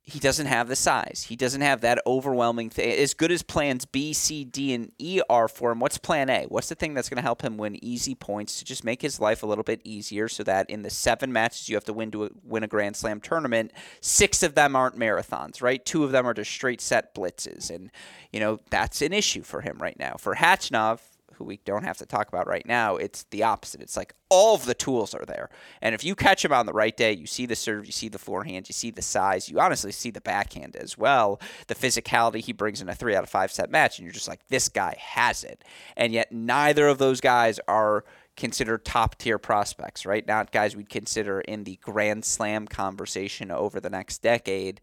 he 0.02 0.18
doesn't 0.18 0.46
have 0.46 0.68
the 0.68 0.76
size. 0.76 1.26
He 1.28 1.36
doesn't 1.36 1.60
have 1.60 1.82
that 1.82 2.02
overwhelming 2.06 2.70
thing. 2.70 2.98
As 2.98 3.14
good 3.14 3.30
as 3.30 3.42
plans 3.42 3.84
B, 3.84 4.12
C, 4.12 4.44
D, 4.44 4.72
and 4.72 4.90
E 4.98 5.20
are 5.28 5.46
for 5.46 5.70
him, 5.70 5.78
what's 5.78 5.98
plan 5.98 6.30
A? 6.30 6.46
What's 6.48 6.68
the 6.68 6.74
thing 6.74 6.94
that's 6.94 7.08
going 7.08 7.16
to 7.16 7.22
help 7.22 7.42
him 7.42 7.56
win 7.56 7.82
easy 7.84 8.14
points 8.14 8.58
to 8.58 8.64
just 8.64 8.82
make 8.82 9.02
his 9.02 9.20
life 9.20 9.42
a 9.42 9.46
little 9.46 9.62
bit 9.62 9.80
easier 9.84 10.26
so 10.26 10.42
that 10.44 10.68
in 10.68 10.82
the 10.82 10.90
seven 10.90 11.32
matches 11.32 11.68
you 11.68 11.76
have 11.76 11.84
to 11.84 11.92
win 11.92 12.10
to 12.12 12.30
win 12.42 12.64
a 12.64 12.68
Grand 12.68 12.96
Slam 12.96 13.20
tournament, 13.20 13.72
six 14.00 14.42
of 14.42 14.54
them 14.54 14.74
aren't 14.74 14.98
marathons, 14.98 15.62
right? 15.62 15.84
Two 15.84 16.02
of 16.02 16.12
them 16.12 16.26
are 16.26 16.34
just 16.34 16.50
straight 16.50 16.80
set 16.80 17.14
blitzes. 17.14 17.70
And, 17.70 17.90
you 18.32 18.40
know, 18.40 18.58
that's 18.70 19.02
an 19.02 19.12
issue 19.12 19.42
for 19.42 19.60
him 19.60 19.78
right 19.78 19.98
now. 19.98 20.16
For 20.18 20.34
Khachanov, 20.34 21.00
who 21.40 21.44
we 21.46 21.56
don't 21.64 21.84
have 21.84 21.96
to 21.96 22.04
talk 22.04 22.28
about 22.28 22.46
right 22.46 22.66
now, 22.66 22.96
it's 22.96 23.22
the 23.30 23.42
opposite. 23.42 23.80
It's 23.80 23.96
like 23.96 24.14
all 24.28 24.54
of 24.54 24.66
the 24.66 24.74
tools 24.74 25.14
are 25.14 25.24
there. 25.24 25.48
And 25.80 25.94
if 25.94 26.04
you 26.04 26.14
catch 26.14 26.44
him 26.44 26.52
on 26.52 26.66
the 26.66 26.72
right 26.74 26.94
day, 26.94 27.14
you 27.14 27.26
see 27.26 27.46
the 27.46 27.56
serve, 27.56 27.86
you 27.86 27.92
see 27.92 28.08
the 28.08 28.18
forehand, 28.18 28.68
you 28.68 28.74
see 28.74 28.90
the 28.90 29.00
size, 29.00 29.48
you 29.48 29.58
honestly 29.58 29.90
see 29.90 30.10
the 30.10 30.20
backhand 30.20 30.76
as 30.76 30.98
well, 30.98 31.40
the 31.66 31.74
physicality 31.74 32.44
he 32.44 32.52
brings 32.52 32.82
in 32.82 32.90
a 32.90 32.94
three 32.94 33.16
out 33.16 33.24
of 33.24 33.30
five 33.30 33.50
set 33.50 33.70
match, 33.70 33.98
and 33.98 34.04
you're 34.04 34.12
just 34.12 34.28
like, 34.28 34.46
this 34.48 34.68
guy 34.68 34.94
has 34.98 35.42
it. 35.42 35.64
And 35.96 36.12
yet 36.12 36.30
neither 36.30 36.86
of 36.88 36.98
those 36.98 37.22
guys 37.22 37.58
are 37.66 38.04
considered 38.36 38.84
top 38.84 39.16
tier 39.16 39.38
prospects, 39.38 40.04
right? 40.04 40.26
Not 40.26 40.52
guys 40.52 40.76
we'd 40.76 40.90
consider 40.90 41.40
in 41.40 41.64
the 41.64 41.78
Grand 41.80 42.26
Slam 42.26 42.68
conversation 42.68 43.50
over 43.50 43.80
the 43.80 43.90
next 43.90 44.18
decade. 44.18 44.82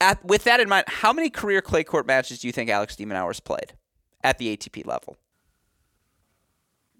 At, 0.00 0.24
with 0.24 0.44
that 0.44 0.58
in 0.58 0.70
mind, 0.70 0.86
how 0.88 1.12
many 1.12 1.28
career 1.28 1.60
clay 1.60 1.84
court 1.84 2.06
matches 2.06 2.38
do 2.38 2.46
you 2.46 2.52
think 2.52 2.70
Alex 2.70 2.96
de 2.96 3.04
Minaur's 3.04 3.40
played 3.40 3.74
at 4.24 4.38
the 4.38 4.56
ATP 4.56 4.86
level? 4.86 5.16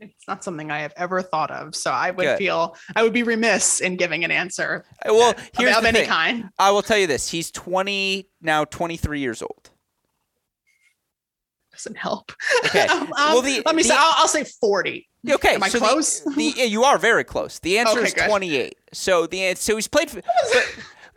It's 0.00 0.26
not 0.26 0.42
something 0.42 0.70
I 0.70 0.80
have 0.80 0.92
ever 0.96 1.22
thought 1.22 1.52
of. 1.52 1.76
So 1.76 1.90
I 1.92 2.10
would 2.10 2.24
Good. 2.24 2.38
feel 2.38 2.76
I 2.96 3.04
would 3.04 3.12
be 3.12 3.22
remiss 3.22 3.80
in 3.80 3.96
giving 3.96 4.24
an 4.24 4.32
answer 4.32 4.84
Uh, 5.06 5.14
Well, 5.14 5.34
here's 5.56 5.76
of 5.76 5.82
the 5.82 5.88
any 5.88 6.00
thing. 6.00 6.08
kind. 6.08 6.48
I 6.58 6.72
will 6.72 6.82
tell 6.82 6.98
you 6.98 7.06
this: 7.06 7.28
he's 7.30 7.52
20 7.52 8.26
now, 8.40 8.64
23 8.64 9.20
years 9.20 9.42
old. 9.42 9.70
Doesn't 11.72 11.96
help. 11.96 12.32
Okay. 12.66 12.86
Um, 12.90 13.08
Well, 13.10 13.42
the- 13.42 13.62
let 13.64 13.74
me 13.76 13.82
the- 13.82 13.90
say, 13.90 13.94
I'll, 13.96 14.14
I'll 14.18 14.28
say 14.28 14.44
40. 14.44 15.08
Okay, 15.30 15.54
Am 15.54 15.62
I 15.62 15.68
so 15.68 15.78
close? 15.78 16.18
The, 16.20 16.52
yeah, 16.56 16.64
you 16.64 16.82
are 16.82 16.98
very 16.98 17.22
close. 17.22 17.60
The 17.60 17.78
answer 17.78 17.98
Okay, 18.00 18.08
is 18.08 18.14
good. 18.14 18.28
28. 18.28 18.74
So 18.92 19.28
the 19.28 19.54
so 19.54 19.76
he's 19.76 19.86
played. 19.86 20.10
but- 20.12 20.24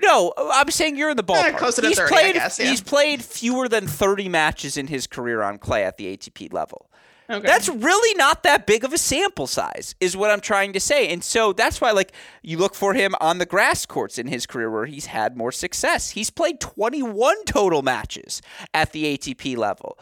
no, 0.01 0.33
I'm 0.37 0.69
saying 0.71 0.97
you're 0.97 1.09
in 1.09 1.17
the 1.17 1.23
ballpark. 1.23 1.57
closer 1.57 1.81
to 1.81 1.87
he's 1.87 1.97
30, 1.97 2.13
I 2.13 2.17
played. 2.17 2.33
guess, 2.35 2.59
yeah. 2.59 2.69
He's 2.69 2.81
played 2.81 3.23
fewer 3.23 3.67
than 3.67 3.87
30 3.87 4.29
matches 4.29 4.77
in 4.77 4.87
his 4.87 5.07
career 5.07 5.41
on 5.41 5.57
clay 5.57 5.83
at 5.83 5.97
the 5.97 6.15
ATP 6.15 6.51
level. 6.53 6.89
Okay. 7.27 7.47
That's 7.47 7.69
really 7.69 8.15
not 8.17 8.43
that 8.43 8.67
big 8.67 8.83
of 8.83 8.93
a 8.93 8.99
sample 8.99 9.47
size, 9.47 9.95
is 9.99 10.15
what 10.15 10.29
I'm 10.29 10.41
trying 10.41 10.73
to 10.73 10.79
say. 10.79 11.07
And 11.07 11.23
so 11.23 11.53
that's 11.53 11.81
why, 11.81 11.89
like, 11.89 12.11
you 12.43 12.59
look 12.59 12.75
for 12.75 12.93
him 12.93 13.15
on 13.19 13.39
the 13.39 13.47
grass 13.47 13.85
courts 13.87 14.19
in 14.19 14.27
his 14.27 14.45
career 14.45 14.69
where 14.69 14.85
he's 14.85 15.07
had 15.07 15.35
more 15.35 15.51
success. 15.51 16.11
He's 16.11 16.29
played 16.29 16.59
21 16.59 17.45
total 17.45 17.81
matches 17.81 18.43
at 18.75 18.91
the 18.91 19.17
ATP 19.17 19.57
level. 19.57 19.97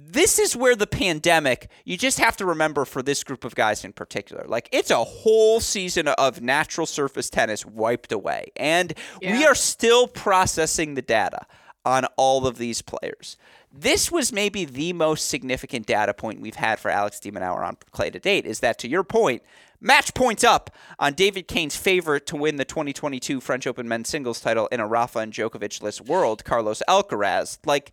This 0.00 0.38
is 0.38 0.54
where 0.54 0.76
the 0.76 0.86
pandemic, 0.86 1.68
you 1.84 1.96
just 1.96 2.20
have 2.20 2.36
to 2.36 2.46
remember 2.46 2.84
for 2.84 3.02
this 3.02 3.24
group 3.24 3.44
of 3.44 3.56
guys 3.56 3.84
in 3.84 3.92
particular, 3.92 4.44
like, 4.46 4.68
it's 4.70 4.92
a 4.92 5.02
whole 5.02 5.58
season 5.58 6.06
of 6.06 6.40
natural 6.40 6.86
surface 6.86 7.28
tennis 7.28 7.66
wiped 7.66 8.12
away. 8.12 8.52
And 8.54 8.94
we 9.20 9.44
are 9.44 9.56
still 9.56 10.06
processing 10.06 10.94
the 10.94 11.02
data 11.02 11.46
on 11.84 12.04
all 12.16 12.46
of 12.46 12.58
these 12.58 12.80
players. 12.80 13.36
This 13.72 14.10
was 14.12 14.32
maybe 14.32 14.64
the 14.64 14.92
most 14.92 15.26
significant 15.26 15.86
data 15.86 16.14
point 16.14 16.40
we've 16.40 16.54
had 16.54 16.78
for 16.78 16.90
Alex 16.90 17.18
de 17.18 17.30
Minaur 17.32 17.66
on 17.66 17.76
clay 17.90 18.10
to 18.10 18.20
date. 18.20 18.46
Is 18.46 18.60
that 18.60 18.78
to 18.78 18.88
your 18.88 19.02
point, 19.04 19.42
match 19.80 20.14
points 20.14 20.44
up 20.44 20.70
on 20.98 21.14
David 21.14 21.48
Kane's 21.48 21.76
favorite 21.76 22.26
to 22.26 22.36
win 22.36 22.56
the 22.56 22.64
2022 22.64 23.40
French 23.40 23.66
Open 23.66 23.88
men's 23.88 24.08
singles 24.08 24.40
title 24.40 24.68
in 24.68 24.80
a 24.80 24.86
Rafa 24.86 25.18
and 25.18 25.32
Djokovic 25.32 25.82
less 25.82 26.00
world, 26.00 26.44
Carlos 26.44 26.82
Alcaraz. 26.88 27.58
Like 27.66 27.92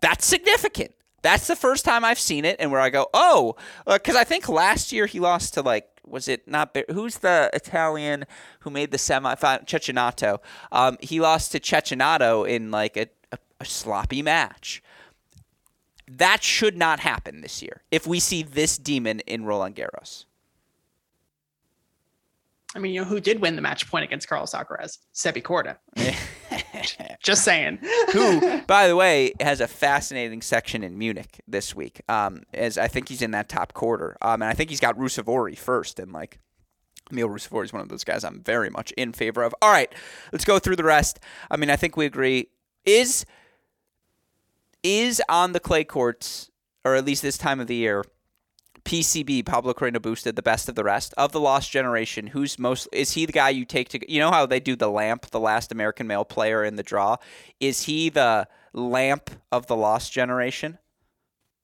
That's 0.00 0.26
significant. 0.26 0.92
That's 1.22 1.46
the 1.46 1.56
first 1.56 1.84
time 1.84 2.04
I've 2.04 2.18
seen 2.18 2.44
it, 2.44 2.56
and 2.58 2.70
where 2.70 2.80
I 2.80 2.90
go, 2.90 3.08
oh, 3.12 3.56
because 3.86 4.16
I 4.16 4.24
think 4.24 4.48
last 4.48 4.92
year 4.92 5.06
he 5.06 5.20
lost 5.20 5.54
to 5.54 5.62
like, 5.62 5.86
was 6.06 6.28
it 6.28 6.48
not? 6.48 6.76
Who's 6.90 7.18
the 7.18 7.50
Italian 7.52 8.24
who 8.60 8.70
made 8.70 8.90
the 8.90 8.96
semifinal? 8.96 9.66
Cecchinato. 9.66 10.38
Um, 10.72 10.96
he 11.00 11.20
lost 11.20 11.52
to 11.52 11.60
Cecchinato 11.60 12.48
in 12.48 12.70
like 12.70 12.96
a, 12.96 13.06
a, 13.32 13.38
a 13.60 13.64
sloppy 13.64 14.22
match. 14.22 14.82
That 16.08 16.42
should 16.42 16.76
not 16.76 17.00
happen 17.00 17.40
this 17.40 17.62
year 17.62 17.82
if 17.90 18.06
we 18.06 18.18
see 18.18 18.42
this 18.42 18.76
demon 18.76 19.20
in 19.20 19.44
Roland 19.44 19.76
Garros. 19.76 20.24
I 22.74 22.78
mean, 22.78 22.94
you 22.94 23.00
know, 23.00 23.06
who 23.06 23.20
did 23.20 23.40
win 23.40 23.56
the 23.56 23.62
match 23.62 23.90
point 23.90 24.04
against 24.04 24.28
Carlos 24.28 24.52
Alcaraz? 24.52 24.98
Sebi 25.12 25.42
Korda. 25.42 25.76
Just 27.22 27.44
saying. 27.44 27.78
who, 28.12 28.60
by 28.62 28.86
the 28.86 28.94
way, 28.94 29.32
has 29.40 29.60
a 29.60 29.66
fascinating 29.66 30.40
section 30.40 30.84
in 30.84 30.96
Munich 30.96 31.40
this 31.48 31.74
week. 31.74 32.00
Um, 32.08 32.44
as 32.54 32.78
I 32.78 32.86
think 32.86 33.08
he's 33.08 33.22
in 33.22 33.32
that 33.32 33.48
top 33.48 33.72
quarter. 33.72 34.16
Um, 34.22 34.42
and 34.42 34.44
I 34.44 34.54
think 34.54 34.70
he's 34.70 34.80
got 34.80 34.96
Ruusuvuori 34.96 35.58
first. 35.58 35.98
And 35.98 36.12
like, 36.12 36.38
Emil 37.10 37.28
Ruusuvuori 37.28 37.64
is 37.64 37.72
one 37.72 37.82
of 37.82 37.88
those 37.88 38.04
guys 38.04 38.22
I'm 38.22 38.40
very 38.42 38.70
much 38.70 38.92
in 38.92 39.12
favor 39.12 39.42
of. 39.42 39.54
All 39.60 39.70
right, 39.70 39.92
let's 40.32 40.44
go 40.44 40.58
through 40.58 40.76
the 40.76 40.84
rest. 40.84 41.18
I 41.50 41.56
mean, 41.56 41.70
I 41.70 41.76
think 41.76 41.96
we 41.96 42.06
agree. 42.06 42.48
Is 42.84 43.26
is 44.82 45.20
on 45.28 45.52
the 45.52 45.60
clay 45.60 45.84
courts, 45.84 46.50
or 46.84 46.94
at 46.94 47.04
least 47.04 47.22
this 47.22 47.36
time 47.36 47.60
of 47.60 47.66
the 47.66 47.74
year, 47.74 48.04
PCB 48.84 49.44
Pablo 49.44 49.72
Carreño 49.72 49.98
Busta 49.98 50.34
the 50.34 50.42
best 50.42 50.68
of 50.68 50.74
the 50.74 50.84
rest 50.84 51.14
of 51.16 51.32
the 51.32 51.40
lost 51.40 51.70
generation. 51.70 52.28
Who's 52.28 52.58
most? 52.58 52.88
Is 52.92 53.12
he 53.12 53.26
the 53.26 53.32
guy 53.32 53.50
you 53.50 53.64
take 53.64 53.88
to? 53.90 54.12
You 54.12 54.20
know 54.20 54.30
how 54.30 54.46
they 54.46 54.60
do 54.60 54.76
the 54.76 54.90
lamp, 54.90 55.30
the 55.30 55.40
last 55.40 55.72
American 55.72 56.06
male 56.06 56.24
player 56.24 56.64
in 56.64 56.76
the 56.76 56.82
draw. 56.82 57.16
Is 57.58 57.82
he 57.84 58.08
the 58.08 58.48
lamp 58.72 59.30
of 59.52 59.66
the 59.66 59.76
lost 59.76 60.12
generation? 60.12 60.78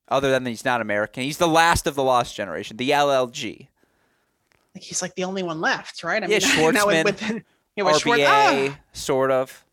Other 0.08 0.30
than 0.30 0.46
he's 0.46 0.64
not 0.64 0.80
American, 0.80 1.24
he's 1.24 1.38
the 1.38 1.48
last 1.48 1.86
of 1.86 1.96
the 1.96 2.02
lost 2.04 2.36
generation, 2.36 2.76
the 2.76 2.90
LLG. 2.90 3.66
Like 4.74 4.84
he's 4.84 5.02
like 5.02 5.14
the 5.16 5.24
only 5.24 5.42
one 5.42 5.60
left, 5.60 6.04
right? 6.04 6.22
I 6.22 6.26
yeah, 6.26 6.38
mean, 6.38 6.40
Schwartzman, 6.74 7.04
with, 7.04 7.20
with, 7.20 7.42
yeah, 7.74 7.84
with 7.84 7.96
RBA, 7.96 8.70
ah. 8.70 8.78
sort 8.92 9.32
of. 9.32 9.64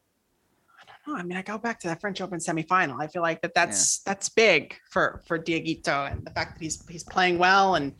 I 1.08 1.24
mean, 1.24 1.38
I 1.38 1.42
go 1.42 1.58
back 1.58 1.80
to 1.82 1.88
that 1.88 2.00
French 2.00 2.22
Open 2.22 2.40
semifinal. 2.40 3.02
I 3.02 3.08
feel 3.08 3.22
like 3.22 3.42
that 3.42 3.54
that's 3.54 4.02
yeah. 4.06 4.12
that's 4.12 4.30
big 4.30 4.76
for 4.90 5.22
for 5.28 5.38
Dieguito 5.38 6.12
and 6.12 6.26
the 6.26 6.32
fact 6.32 6.56
that 6.56 6.64
he's 6.64 6.86
he's 6.88 7.04
playing 7.04 7.38
well 7.38 7.76
and 7.76 7.94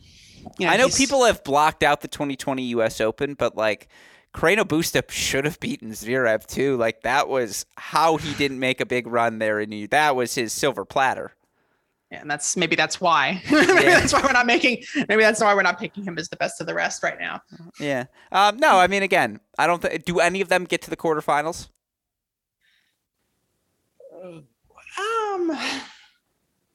you 0.58 0.66
know, 0.66 0.72
I 0.72 0.76
know 0.76 0.88
people 0.88 1.24
have 1.24 1.42
blocked 1.42 1.82
out 1.82 2.00
the 2.02 2.08
2020 2.08 2.62
U.S. 2.64 3.00
Open, 3.00 3.34
but 3.34 3.56
like 3.56 3.88
Carreño 4.34 4.64
Busta 4.64 5.08
should 5.10 5.44
have 5.44 5.58
beaten 5.60 5.90
Zverev 5.90 6.46
too. 6.46 6.76
Like 6.76 7.02
that 7.02 7.28
was 7.28 7.66
how 7.76 8.16
he 8.16 8.34
didn't 8.38 8.58
make 8.58 8.80
a 8.80 8.86
big 8.86 9.06
run 9.06 9.38
there 9.38 9.60
in 9.60 9.70
New. 9.70 9.86
That 9.88 10.16
was 10.16 10.34
his 10.34 10.52
silver 10.52 10.84
platter. 10.84 11.32
Yeah, 12.10 12.20
and 12.20 12.30
that's 12.30 12.56
maybe 12.56 12.76
that's 12.76 13.00
why. 13.00 13.42
maybe 13.50 13.66
yeah. 13.72 14.00
that's 14.00 14.12
why 14.12 14.22
we're 14.22 14.32
not 14.32 14.46
making. 14.46 14.84
Maybe 15.08 15.22
that's 15.22 15.40
why 15.40 15.54
we're 15.54 15.62
not 15.62 15.78
picking 15.78 16.04
him 16.04 16.18
as 16.18 16.28
the 16.28 16.36
best 16.36 16.60
of 16.60 16.66
the 16.66 16.74
rest 16.74 17.02
right 17.02 17.18
now. 17.18 17.40
Yeah. 17.80 18.04
Um, 18.30 18.58
no, 18.58 18.78
I 18.78 18.86
mean, 18.86 19.02
again, 19.02 19.40
I 19.58 19.66
don't. 19.66 19.80
think 19.80 20.04
do 20.04 20.20
any 20.20 20.40
of 20.40 20.48
them 20.48 20.64
get 20.64 20.82
to 20.82 20.90
the 20.90 20.96
quarterfinals? 20.96 21.68
Um, 24.24 25.58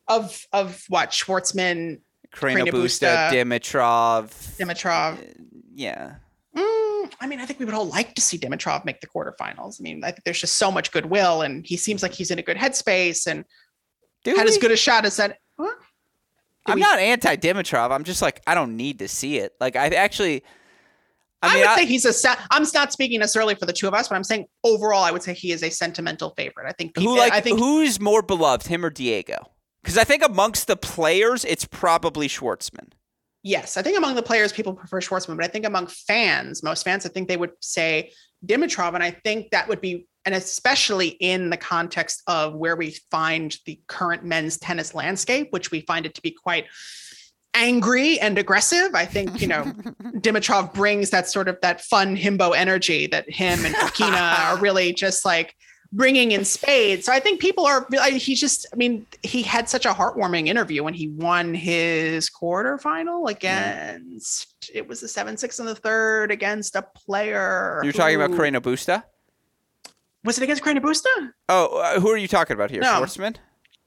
of 0.07 0.45
of 0.51 0.83
what 0.89 1.11
Schwartzman, 1.11 2.01
Carreño 2.33 2.67
Dimitrov, 2.67 4.57
Dimitrov. 4.57 5.13
Uh, 5.13 5.43
yeah. 5.73 6.15
Mm, 6.55 7.11
I 7.21 7.27
mean, 7.27 7.39
I 7.39 7.45
think 7.45 7.59
we 7.59 7.65
would 7.65 7.73
all 7.73 7.85
like 7.85 8.15
to 8.15 8.21
see 8.21 8.37
Dimitrov 8.37 8.85
make 8.85 9.01
the 9.01 9.07
quarterfinals. 9.07 9.79
I 9.79 9.83
mean, 9.83 10.03
I 10.03 10.11
think 10.11 10.23
there's 10.25 10.39
just 10.39 10.57
so 10.57 10.71
much 10.71 10.91
goodwill, 10.91 11.41
and 11.41 11.65
he 11.65 11.77
seems 11.77 12.03
like 12.03 12.13
he's 12.13 12.31
in 12.31 12.39
a 12.39 12.43
good 12.43 12.57
headspace 12.57 13.27
and 13.27 13.45
Do 14.23 14.35
had 14.35 14.43
we? 14.43 14.49
as 14.49 14.57
good 14.57 14.71
a 14.71 14.77
shot 14.77 15.05
as 15.05 15.17
that. 15.17 15.37
Huh? 15.59 15.73
I'm 16.65 16.75
we? 16.75 16.81
not 16.81 16.99
anti 16.99 17.35
Dimitrov. 17.35 17.91
I'm 17.91 18.03
just 18.03 18.21
like 18.21 18.41
I 18.45 18.55
don't 18.55 18.77
need 18.77 18.99
to 18.99 19.07
see 19.07 19.37
it. 19.37 19.53
Like 19.59 19.75
I 19.75 19.87
actually 19.87 20.43
I, 21.41 21.55
mean, 21.55 21.57
I 21.57 21.59
would 21.59 21.69
I, 21.69 21.75
say 21.77 21.85
he's 21.85 22.25
a. 22.25 22.37
I'm 22.51 22.65
not 22.73 22.91
speaking 22.91 23.19
necessarily 23.19 23.55
for 23.55 23.65
the 23.65 23.73
two 23.73 23.87
of 23.87 23.93
us, 23.93 24.07
but 24.07 24.15
I'm 24.15 24.23
saying 24.23 24.45
overall, 24.63 25.03
I 25.03 25.11
would 25.11 25.23
say 25.23 25.33
he 25.33 25.51
is 25.51 25.63
a 25.63 25.69
sentimental 25.69 26.31
favorite. 26.31 26.67
I 26.67 26.73
think. 26.73 26.97
Who 26.97 27.17
like? 27.17 27.31
I 27.31 27.39
think 27.39 27.59
who's 27.59 27.99
more 27.99 28.21
beloved, 28.21 28.67
him 28.67 28.83
or 28.83 28.89
Diego? 28.89 29.51
Because 29.81 29.97
I 29.97 30.03
think 30.03 30.23
amongst 30.23 30.67
the 30.67 30.75
players, 30.75 31.45
it's 31.45 31.65
probably 31.65 32.27
Schwartzman. 32.27 32.91
Yes, 33.41 33.77
I 33.77 33.81
think 33.81 33.97
among 33.97 34.15
the 34.15 34.21
players, 34.21 34.51
people 34.51 34.73
prefer 34.73 34.99
Schwartzman, 34.99 35.37
but 35.37 35.45
I 35.45 35.47
think 35.47 35.65
among 35.65 35.87
fans, 35.87 36.61
most 36.61 36.83
fans, 36.83 37.05
I 37.05 37.09
think 37.09 37.29
they 37.29 37.37
would 37.37 37.51
say 37.61 38.11
Dimitrov, 38.45 38.93
and 38.95 39.03
I 39.03 39.11
think 39.11 39.51
that 39.51 39.69
would 39.69 39.79
be, 39.79 40.07
and 40.25 40.35
especially 40.35 41.07
in 41.07 41.49
the 41.49 41.55
context 41.55 42.21
of 42.27 42.53
where 42.55 42.75
we 42.75 42.97
find 43.11 43.55
the 43.65 43.79
current 43.87 44.25
men's 44.25 44.57
tennis 44.57 44.93
landscape, 44.93 45.47
which 45.51 45.71
we 45.71 45.81
find 45.81 46.05
it 46.05 46.15
to 46.15 46.21
be 46.21 46.31
quite 46.31 46.65
angry 47.53 48.19
and 48.19 48.37
aggressive. 48.37 48.93
I 48.93 49.05
think, 49.05 49.41
you 49.41 49.47
know, 49.47 49.63
Dimitrov 50.17 50.73
brings 50.73 51.09
that 51.09 51.27
sort 51.27 51.47
of 51.47 51.59
that 51.61 51.81
fun 51.81 52.15
himbo 52.15 52.55
energy 52.55 53.07
that 53.07 53.29
him 53.29 53.65
and 53.65 53.75
Fokina 53.75 54.39
are 54.39 54.57
really 54.57 54.93
just 54.93 55.25
like 55.25 55.55
bringing 55.91 56.31
in 56.31 56.45
spades. 56.45 57.05
So 57.05 57.13
I 57.13 57.19
think 57.19 57.39
people 57.39 57.65
are, 57.65 57.87
he 58.11 58.35
just, 58.35 58.67
I 58.71 58.75
mean, 58.75 59.05
he 59.23 59.41
had 59.41 59.67
such 59.67 59.85
a 59.85 59.91
heartwarming 59.91 60.47
interview 60.47 60.83
when 60.83 60.93
he 60.93 61.07
won 61.09 61.53
his 61.53 62.29
quarterfinal 62.29 63.29
against, 63.29 64.69
it 64.73 64.87
was 64.87 65.01
the 65.01 65.07
7 65.07 65.37
6 65.37 65.59
and 65.59 65.67
the 65.67 65.75
third 65.75 66.31
against 66.31 66.75
a 66.75 66.83
player. 66.83 67.81
You're 67.83 67.91
who, 67.91 67.97
talking 67.97 68.15
about 68.15 68.31
Carreño 68.31 68.61
Busta? 68.61 69.03
Was 70.23 70.37
it 70.37 70.43
against 70.43 70.63
Carreño 70.63 70.81
Busta? 70.81 71.31
Oh, 71.47 71.79
uh, 71.79 71.99
who 71.99 72.09
are 72.09 72.17
you 72.17 72.27
talking 72.27 72.53
about 72.53 72.69
here? 72.69 72.81
No. 72.81 73.01
Schwartzman? 73.01 73.37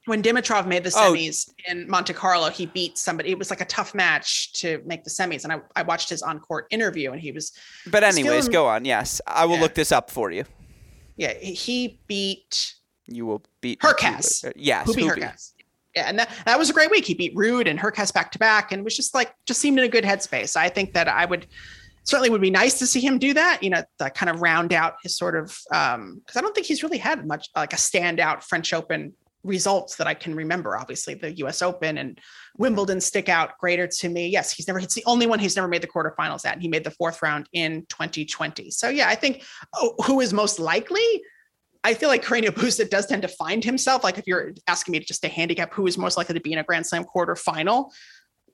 When 0.07 0.21
Dimitrov 0.21 0.67
made 0.67 0.83
the 0.83 0.93
oh. 0.97 1.13
semis 1.13 1.49
oh. 1.49 1.71
in 1.71 1.89
Monte 1.89 2.13
Carlo, 2.13 2.51
he 2.51 2.67
beat 2.67 2.99
somebody. 2.99 3.31
It 3.31 3.39
was 3.39 3.51
like 3.51 3.61
a 3.61 3.67
tough 3.67 3.95
match 3.95 4.53
to 4.55 4.83
make 4.85 5.05
the 5.05 5.11
semis. 5.11 5.45
And 5.45 5.53
I, 5.53 5.61
I 5.77 5.83
watched 5.83 6.09
his 6.09 6.23
on 6.23 6.41
court 6.41 6.67
interview 6.71 7.13
and 7.13 7.21
he 7.21 7.31
was. 7.31 7.53
But, 7.87 8.03
anyways, 8.03 8.47
feeling, 8.47 8.53
go 8.53 8.67
on. 8.67 8.85
Yes. 8.85 9.21
I 9.27 9.45
will 9.47 9.55
yeah. 9.57 9.61
look 9.61 9.75
this 9.75 9.93
up 9.93 10.11
for 10.11 10.33
you. 10.33 10.45
Yeah. 11.17 11.35
He 11.35 12.01
beat. 12.09 12.75
You 13.07 13.27
will 13.27 13.43
beat. 13.61 13.85
Uh, 13.85 13.93
yes. 14.57 14.87
Who 14.87 14.95
beat 14.95 15.05
Hurkacz? 15.05 15.53
Yeah. 15.95 16.09
And 16.09 16.19
that, 16.19 16.31
that 16.47 16.59
was 16.59 16.69
a 16.69 16.73
great 16.73 16.91
week. 16.91 17.05
He 17.05 17.15
beat 17.15 17.37
Ruud 17.37 17.69
and 17.69 17.79
Hurkacz 17.79 18.13
back 18.13 18.33
to 18.33 18.39
back 18.41 18.73
and 18.73 18.83
was 18.83 18.97
just 18.97 19.15
like, 19.15 19.33
just 19.47 19.61
seemed 19.61 19.79
in 19.79 19.85
a 19.85 19.89
good 19.89 20.05
headspace. 20.05 20.57
I 20.57 20.69
think 20.69 20.95
that 20.95 21.07
I 21.07 21.27
would 21.27 21.47
certainly 22.05 22.31
would 22.31 22.41
be 22.41 22.51
nice 22.51 22.81
to 22.81 22.87
see 22.89 23.01
him 23.01 23.19
do 23.19 23.35
that, 23.35 23.63
you 23.63 23.71
know, 23.71 23.85
kind 24.15 24.31
of 24.31 24.43
round 24.43 24.73
out 24.73 24.95
his 25.05 25.17
sort 25.17 25.37
of, 25.37 25.57
um, 25.71 26.17
because 26.19 26.37
I 26.37 26.41
don't 26.41 26.53
think 26.55 26.67
he's 26.67 26.83
really 26.83 26.99
had 26.99 27.25
much 27.27 27.49
like 27.55 27.73
a 27.73 27.77
standout 27.77 28.43
French 28.43 28.73
Open 28.73 29.13
results 29.45 29.97
that 29.97 30.07
I 30.07 30.15
can 30.15 30.35
remember. 30.35 30.77
Obviously, 30.77 31.15
the 31.15 31.33
U.S. 31.39 31.63
Open 31.63 31.99
and 31.99 32.21
Wimbledon 32.59 33.01
stick 33.01 33.29
out 33.29 33.59
greater 33.59 33.87
to 33.87 34.09
me. 34.09 34.29
Yes, 34.29 34.53
he's 34.53 34.69
never. 34.69 34.79
It's 34.79 34.95
the 34.95 35.05
only 35.07 35.27
one 35.27 35.39
he's 35.39 35.57
never 35.57 35.69
made 35.69 35.83
the 35.83 35.89
quarterfinals 35.89 36.45
at. 36.45 36.55
And 36.55 36.63
he 36.63 36.69
made 36.69 36.85
the 36.85 36.91
fourth 36.91 37.23
round 37.23 37.49
in 37.53 37.87
2020. 37.89 38.71
So 38.71 38.89
yeah, 38.89 39.09
I 39.09 39.15
think 39.15 39.45
oh, 39.75 39.95
who 40.05 40.21
is 40.21 40.33
most 40.33 40.59
likely. 40.59 41.23
I 41.85 41.95
feel 41.95 42.09
like 42.09 42.25
Carreño 42.25 42.51
Busta 42.51 42.89
does 42.89 43.07
tend 43.07 43.23
to 43.23 43.29
find 43.29 43.65
himself. 43.65 44.05
Like 44.05 44.17
if 44.17 44.29
you're 44.29 44.53
asking 44.69 44.93
me 44.93 45.01
just 45.01 45.23
to 45.23 45.29
handicap 45.29 45.75
who 45.75 45.89
is 45.89 45.99
most 45.99 46.17
likely 46.17 46.35
to 46.35 46.41
be 46.41 46.53
in 46.53 46.59
a 46.59 46.63
Grand 46.63 46.87
Slam 46.87 47.05
quarterfinal, 47.05 47.91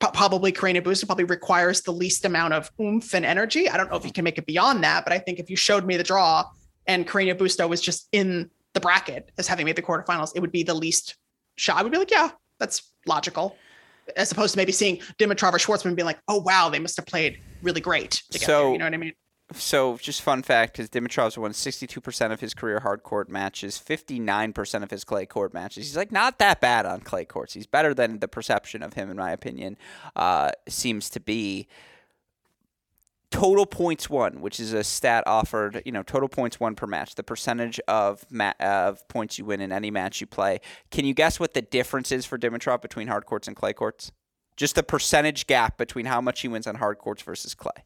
probably 0.01 0.51
Carreño 0.51 0.83
Busta 0.83 1.07
probably 1.07 1.25
requires 1.25 1.83
the 1.83 1.93
least 1.93 2.25
amount 2.25 2.55
of 2.55 2.71
oomph 2.81 3.15
and 3.15 3.27
energy. 3.27 3.69
I 3.69 3.77
don't 3.77 3.91
know 3.91 3.97
if 3.97 4.05
he 4.05 4.11
can 4.11 4.25
make 4.25 4.39
it 4.39 4.47
beyond 4.47 4.83
that, 4.85 5.05
but 5.05 5.13
I 5.13 5.19
think 5.19 5.39
if 5.39 5.51
you 5.51 5.57
showed 5.57 5.85
me 5.85 5.99
the 5.99 6.05
draw 6.05 6.45
and 6.87 7.07
Carreño 7.07 7.35
Busta 7.35 7.69
was 7.69 7.81
just 7.81 8.09
in 8.13 8.51
the 8.79 8.87
bracket 8.87 9.33
as 9.39 9.49
having 9.49 9.67
made 9.67 9.77
the 9.77 9.83
quarterfinals, 9.83 10.33
it 10.35 10.41
would 10.41 10.53
be 10.53 10.63
the 10.63 10.75
least 10.75 11.17
shot. 11.57 11.79
I 11.79 11.83
would 11.83 11.93
be 11.93 11.99
like, 11.99 12.11
yeah, 12.11 12.31
that's 12.59 12.93
logical. 13.07 13.57
As 14.17 14.33
opposed 14.33 14.55
to 14.55 14.59
maybe 14.59 14.73
seeing 14.73 14.99
Dimitrov 15.19 15.53
or 15.53 15.59
Schwartzman 15.59 15.97
being 15.97 16.07
like, 16.07 16.21
oh 16.29 16.39
wow, 16.39 16.69
they 16.69 16.79
must 16.79 16.97
have 16.97 17.07
played 17.07 17.39
really 17.63 17.81
great 17.81 18.23
together. 18.31 18.53
So, 18.53 18.73
you 18.73 18.79
know 18.79 18.87
what 18.87 18.95
I 18.95 18.99
mean? 18.99 19.13
So, 19.55 19.97
just 19.97 20.21
fun 20.23 20.43
fact: 20.43 20.79
is 20.79 20.91
Dimitrov's 20.91 21.39
won 21.39 21.53
62% 21.53 22.33
of 22.33 22.41
his 22.41 22.53
career 22.53 22.81
hard 22.81 23.03
court 23.03 23.31
matches, 23.31 23.83
59% 23.85 24.83
of 24.83 24.91
his 24.91 25.05
clay 25.05 25.25
court 25.25 25.55
matches. 25.55 25.87
He's 25.87 25.97
like 25.97 26.13
not 26.13 26.39
that 26.39 26.61
bad 26.61 26.85
on 26.85 27.01
clay 27.01 27.25
courts. 27.25 27.55
He's 27.55 27.67
better 27.67 27.95
than 27.95 28.19
the 28.19 28.29
perception 28.29 28.83
of 28.83 28.93
him, 28.93 29.11
in 29.11 29.17
my 29.17 29.31
opinion, 29.31 29.79
uh, 30.17 30.53
seems 30.69 31.09
to 31.11 31.21
be 31.21 31.67
total 33.31 33.67
points 33.67 34.09
won, 34.09 34.41
which 34.41 34.59
is 34.59 34.73
a 34.73 34.83
stat 34.83 35.25
offered, 35.27 35.83
you 35.85 35.93
know, 35.93 36.03
total 36.03 36.29
points 36.29 36.59
won 36.59 36.75
per 36.75 36.87
match, 36.87 37.15
the 37.15 37.23
percentage 37.23 37.79
of 37.89 38.25
ma- 38.31 38.55
of 38.61 39.07
points 39.09 39.39
you 39.39 39.45
win 39.45 39.61
in 39.61 39.73
any 39.73 39.91
match 39.91 40.21
you 40.21 40.27
play. 40.27 40.61
Can 40.91 41.05
you 41.05 41.15
guess 41.15 41.39
what 41.39 41.55
the 41.55 41.63
difference 41.63 42.11
is 42.11 42.25
for 42.25 42.39
Dimitrov 42.39 42.81
between 42.81 43.09
hard 43.09 43.27
courts 43.27 43.47
and 43.47 43.57
clay 43.57 43.73
courts? 43.73 44.13
Just 44.57 44.75
the 44.75 44.83
percentage 44.83 45.47
gap 45.47 45.77
between 45.77 46.07
how 46.07 46.21
much 46.21 46.41
he 46.41 46.49
wins 46.49 46.67
on 46.67 46.77
hard 46.77 46.99
courts 46.99 47.23
versus 47.23 47.55
clay. 47.55 47.85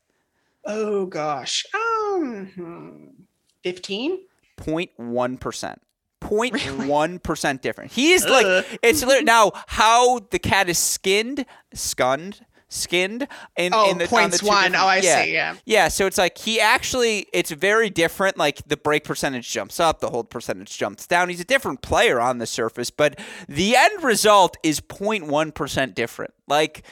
Oh 0.64 1.06
gosh. 1.06 1.64
Um 1.74 3.26
15? 3.62 4.18
0.1%. 4.58 5.76
0.1% 6.20 7.60
different. 7.60 7.92
He's 7.92 8.24
like 8.26 8.66
it's 8.82 9.04
now 9.24 9.52
how 9.66 10.20
the 10.30 10.38
cat 10.38 10.68
is 10.68 10.78
skinned, 10.78 11.44
skunned 11.74 12.44
skinned 12.72 13.28
in, 13.56 13.72
Oh, 13.74 13.90
in 13.90 13.98
the, 13.98 14.04
on 14.04 14.08
points 14.10 14.38
the 14.38 14.44
two 14.44 14.48
one. 14.48 14.74
Oh, 14.74 14.86
I 14.86 14.96
yeah. 14.98 15.22
see, 15.24 15.32
yeah. 15.32 15.56
Yeah, 15.64 15.88
so 15.88 16.06
it's 16.06 16.18
like 16.18 16.38
he 16.38 16.60
actually 16.60 17.26
it's 17.32 17.50
very 17.50 17.90
different. 17.90 18.36
Like 18.38 18.66
the 18.66 18.76
break 18.76 19.04
percentage 19.04 19.50
jumps 19.50 19.78
up, 19.78 20.00
the 20.00 20.10
hold 20.10 20.30
percentage 20.30 20.76
jumps 20.76 21.06
down. 21.06 21.28
He's 21.28 21.40
a 21.40 21.44
different 21.44 21.82
player 21.82 22.20
on 22.20 22.38
the 22.38 22.46
surface, 22.46 22.90
but 22.90 23.18
the 23.48 23.76
end 23.76 24.02
result 24.02 24.56
is 24.62 24.80
0.1 24.80 25.54
percent 25.54 25.94
different. 25.94 26.32
Like 26.48 26.82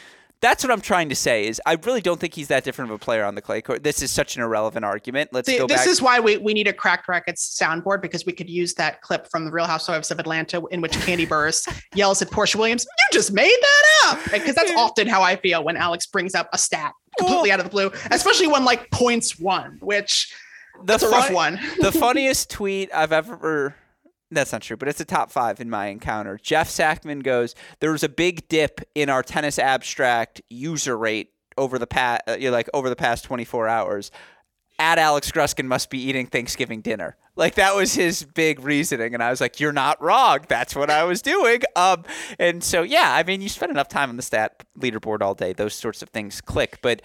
that's 0.40 0.64
what 0.64 0.72
I'm 0.72 0.80
trying 0.80 1.10
to 1.10 1.14
say 1.14 1.46
is 1.46 1.60
I 1.66 1.74
really 1.84 2.00
don't 2.00 2.18
think 2.18 2.34
he's 2.34 2.48
that 2.48 2.64
different 2.64 2.90
of 2.90 2.94
a 2.94 2.98
player 2.98 3.24
on 3.24 3.34
the 3.34 3.42
clay 3.42 3.60
court. 3.60 3.82
This 3.82 4.02
is 4.02 4.10
such 4.10 4.36
an 4.36 4.42
irrelevant 4.42 4.84
argument. 4.84 5.30
Let's 5.32 5.46
See, 5.46 5.58
go 5.58 5.66
this 5.66 5.80
back. 5.80 5.86
is 5.86 6.00
why 6.00 6.18
we, 6.18 6.38
we 6.38 6.54
need 6.54 6.66
a 6.66 6.72
Cracked 6.72 7.08
Racquets 7.08 7.58
soundboard 7.60 8.00
because 8.00 8.24
we 8.24 8.32
could 8.32 8.48
use 8.48 8.74
that 8.74 9.02
clip 9.02 9.28
from 9.30 9.44
the 9.44 9.50
Real 9.50 9.66
Housewives 9.66 10.10
of 10.10 10.18
Atlanta 10.18 10.62
in 10.70 10.80
which 10.80 10.92
Kandi 10.92 11.28
Burruss 11.28 11.68
yells 11.94 12.22
at 12.22 12.30
Porsha 12.30 12.56
Williams, 12.56 12.84
"You 12.84 13.18
just 13.18 13.32
made 13.32 13.48
that 13.60 14.06
up!" 14.06 14.32
Because 14.32 14.54
that's 14.54 14.72
often 14.76 15.06
how 15.06 15.22
I 15.22 15.36
feel 15.36 15.62
when 15.62 15.76
Alex 15.76 16.06
brings 16.06 16.34
up 16.34 16.48
a 16.52 16.58
stat 16.58 16.92
oh. 17.20 17.24
completely 17.24 17.52
out 17.52 17.60
of 17.60 17.66
the 17.66 17.70
blue, 17.70 17.90
especially 18.10 18.46
when 18.46 18.64
like 18.64 18.90
points 18.90 19.38
one, 19.38 19.76
which 19.80 20.34
the 20.78 20.84
that's 20.84 21.02
a 21.02 21.10
rough 21.10 21.30
one. 21.30 21.60
the 21.80 21.92
funniest 21.98 22.50
tweet 22.50 22.90
I've 22.94 23.12
ever. 23.12 23.74
That's 24.30 24.52
not 24.52 24.62
true, 24.62 24.76
but 24.76 24.88
it's 24.88 25.00
a 25.00 25.04
top 25.04 25.30
five 25.30 25.60
in 25.60 25.68
my 25.68 25.86
encounter. 25.86 26.38
Jeff 26.40 26.68
Sackmann 26.68 27.22
goes, 27.22 27.54
"There 27.80 27.90
was 27.90 28.04
a 28.04 28.08
big 28.08 28.48
dip 28.48 28.80
in 28.94 29.10
our 29.10 29.22
tennis 29.22 29.58
abstract 29.58 30.40
user 30.48 30.96
rate 30.96 31.32
over 31.58 31.78
the 31.78 31.86
past, 31.86 32.22
uh, 32.28 32.36
you're 32.38 32.52
like 32.52 32.68
over 32.72 32.88
the 32.88 32.96
past 32.96 33.24
24 33.24 33.68
hours." 33.68 34.10
At 34.78 34.98
Alex 34.98 35.30
Gruskin 35.30 35.66
must 35.66 35.90
be 35.90 35.98
eating 36.00 36.26
Thanksgiving 36.26 36.80
dinner. 36.80 37.16
Like 37.36 37.56
that 37.56 37.74
was 37.74 37.94
his 37.94 38.24
big 38.24 38.60
reasoning, 38.60 39.14
and 39.14 39.22
I 39.22 39.30
was 39.30 39.40
like, 39.40 39.60
"You're 39.60 39.72
not 39.72 40.00
wrong. 40.00 40.40
That's 40.48 40.76
what 40.76 40.90
I 40.90 41.04
was 41.04 41.22
doing." 41.22 41.62
Um, 41.74 42.04
and 42.38 42.62
so 42.62 42.82
yeah, 42.82 43.14
I 43.14 43.22
mean, 43.24 43.42
you 43.42 43.48
spend 43.48 43.70
enough 43.70 43.88
time 43.88 44.10
on 44.10 44.16
the 44.16 44.22
stat 44.22 44.64
leaderboard 44.78 45.22
all 45.22 45.34
day; 45.34 45.52
those 45.52 45.74
sorts 45.74 46.02
of 46.02 46.10
things 46.10 46.40
click. 46.40 46.78
But 46.82 47.02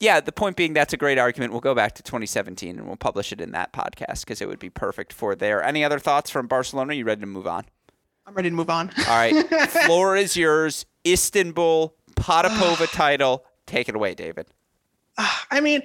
yeah, 0.00 0.20
the 0.20 0.32
point 0.32 0.56
being 0.56 0.72
that's 0.74 0.92
a 0.92 0.96
great 0.96 1.18
argument. 1.18 1.52
We'll 1.52 1.60
go 1.60 1.74
back 1.74 1.94
to 1.94 2.02
2017 2.02 2.78
and 2.78 2.86
we'll 2.86 2.96
publish 2.96 3.32
it 3.32 3.40
in 3.40 3.52
that 3.52 3.72
podcast 3.72 4.20
because 4.20 4.40
it 4.40 4.48
would 4.48 4.58
be 4.58 4.70
perfect 4.70 5.12
for 5.12 5.34
there. 5.34 5.62
Any 5.62 5.84
other 5.84 5.98
thoughts 5.98 6.30
from 6.30 6.46
Barcelona? 6.46 6.90
Are 6.90 6.94
you 6.94 7.04
ready 7.04 7.20
to 7.22 7.26
move 7.26 7.46
on? 7.46 7.64
I'm 8.26 8.34
ready 8.34 8.50
to 8.50 8.56
move 8.56 8.70
on. 8.70 8.90
All 8.98 9.04
right. 9.06 9.32
Floor 9.86 10.16
is 10.16 10.36
yours. 10.36 10.84
Istanbul, 11.06 11.94
Potapova 12.14 12.90
title. 12.92 13.44
Take 13.66 13.88
it 13.88 13.94
away, 13.94 14.14
David. 14.14 14.48
I 15.50 15.60
mean, 15.60 15.82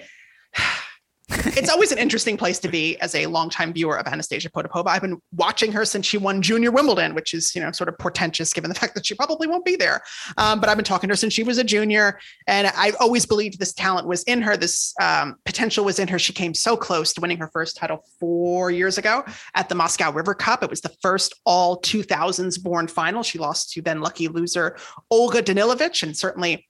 it's 1.57 1.69
always 1.69 1.91
an 1.91 1.97
interesting 1.97 2.35
place 2.35 2.59
to 2.59 2.67
be 2.67 2.99
as 2.99 3.15
a 3.15 3.25
longtime 3.25 3.71
viewer 3.71 3.97
of 3.97 4.05
Anastasia 4.05 4.49
Potapova. 4.49 4.87
I've 4.87 5.01
been 5.01 5.21
watching 5.33 5.71
her 5.71 5.85
since 5.85 6.05
she 6.05 6.17
won 6.17 6.41
Junior 6.41 6.71
Wimbledon, 6.71 7.15
which 7.15 7.33
is 7.33 7.55
you 7.55 7.61
know 7.61 7.71
sort 7.71 7.87
of 7.87 7.97
portentous 7.97 8.53
given 8.53 8.69
the 8.69 8.75
fact 8.79 8.95
that 8.95 9.05
she 9.05 9.15
probably 9.15 9.47
won't 9.47 9.63
be 9.63 9.75
there. 9.75 10.01
Um, 10.37 10.59
but 10.59 10.69
I've 10.69 10.77
been 10.77 10.83
talking 10.85 11.07
to 11.07 11.13
her 11.13 11.17
since 11.17 11.33
she 11.33 11.43
was 11.43 11.57
a 11.57 11.63
junior, 11.63 12.19
and 12.47 12.67
I've 12.67 12.95
always 12.99 13.25
believed 13.25 13.59
this 13.59 13.73
talent 13.73 14.07
was 14.07 14.23
in 14.23 14.41
her. 14.41 14.57
This 14.57 14.93
um, 15.01 15.35
potential 15.45 15.85
was 15.85 15.99
in 15.99 16.07
her. 16.09 16.19
She 16.19 16.33
came 16.33 16.53
so 16.53 16.75
close 16.75 17.13
to 17.13 17.21
winning 17.21 17.37
her 17.37 17.49
first 17.53 17.77
title 17.77 18.03
four 18.19 18.69
years 18.69 18.97
ago 18.97 19.23
at 19.55 19.69
the 19.69 19.75
Moscow 19.75 20.11
River 20.11 20.33
Cup. 20.33 20.63
It 20.63 20.69
was 20.69 20.81
the 20.81 20.93
first 21.01 21.39
all 21.45 21.81
2000s 21.81 22.61
born 22.61 22.87
final. 22.87 23.23
She 23.23 23.39
lost 23.39 23.71
to 23.73 23.81
then 23.81 24.01
lucky 24.01 24.27
loser 24.27 24.77
Olga 25.09 25.41
Danilovich, 25.41 26.03
and 26.03 26.15
certainly 26.15 26.67